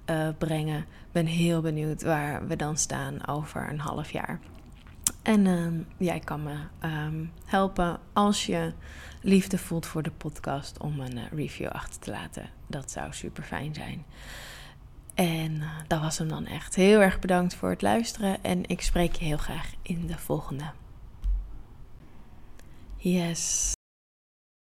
uh, 0.09 0.27
brengen. 0.37 0.79
Ik 0.79 1.11
ben 1.11 1.25
heel 1.25 1.61
benieuwd 1.61 2.03
waar 2.03 2.47
we 2.47 2.55
dan 2.55 2.77
staan 2.77 3.27
over 3.27 3.69
een 3.69 3.79
half 3.79 4.11
jaar. 4.11 4.39
En 5.21 5.45
um, 5.45 5.87
jij 5.97 6.19
kan 6.19 6.43
me 6.43 6.55
um, 6.83 7.31
helpen 7.45 7.99
als 8.13 8.45
je 8.45 8.73
liefde 9.21 9.57
voelt 9.57 9.85
voor 9.85 10.03
de 10.03 10.11
podcast 10.11 10.79
om 10.79 10.99
een 10.99 11.17
uh, 11.17 11.23
review 11.31 11.67
achter 11.67 11.99
te 11.99 12.11
laten. 12.11 12.49
Dat 12.67 12.91
zou 12.91 13.13
super 13.13 13.43
fijn 13.43 13.73
zijn. 13.73 14.05
En 15.13 15.51
uh, 15.51 15.69
dat 15.87 15.99
was 15.99 16.17
hem 16.17 16.27
dan 16.27 16.45
echt. 16.45 16.75
Heel 16.75 16.99
erg 16.99 17.19
bedankt 17.19 17.55
voor 17.55 17.69
het 17.69 17.81
luisteren 17.81 18.43
en 18.43 18.69
ik 18.69 18.81
spreek 18.81 19.15
je 19.15 19.25
heel 19.25 19.37
graag 19.37 19.71
in 19.81 20.07
de 20.07 20.17
volgende. 20.17 20.71
Yes. 22.97 23.74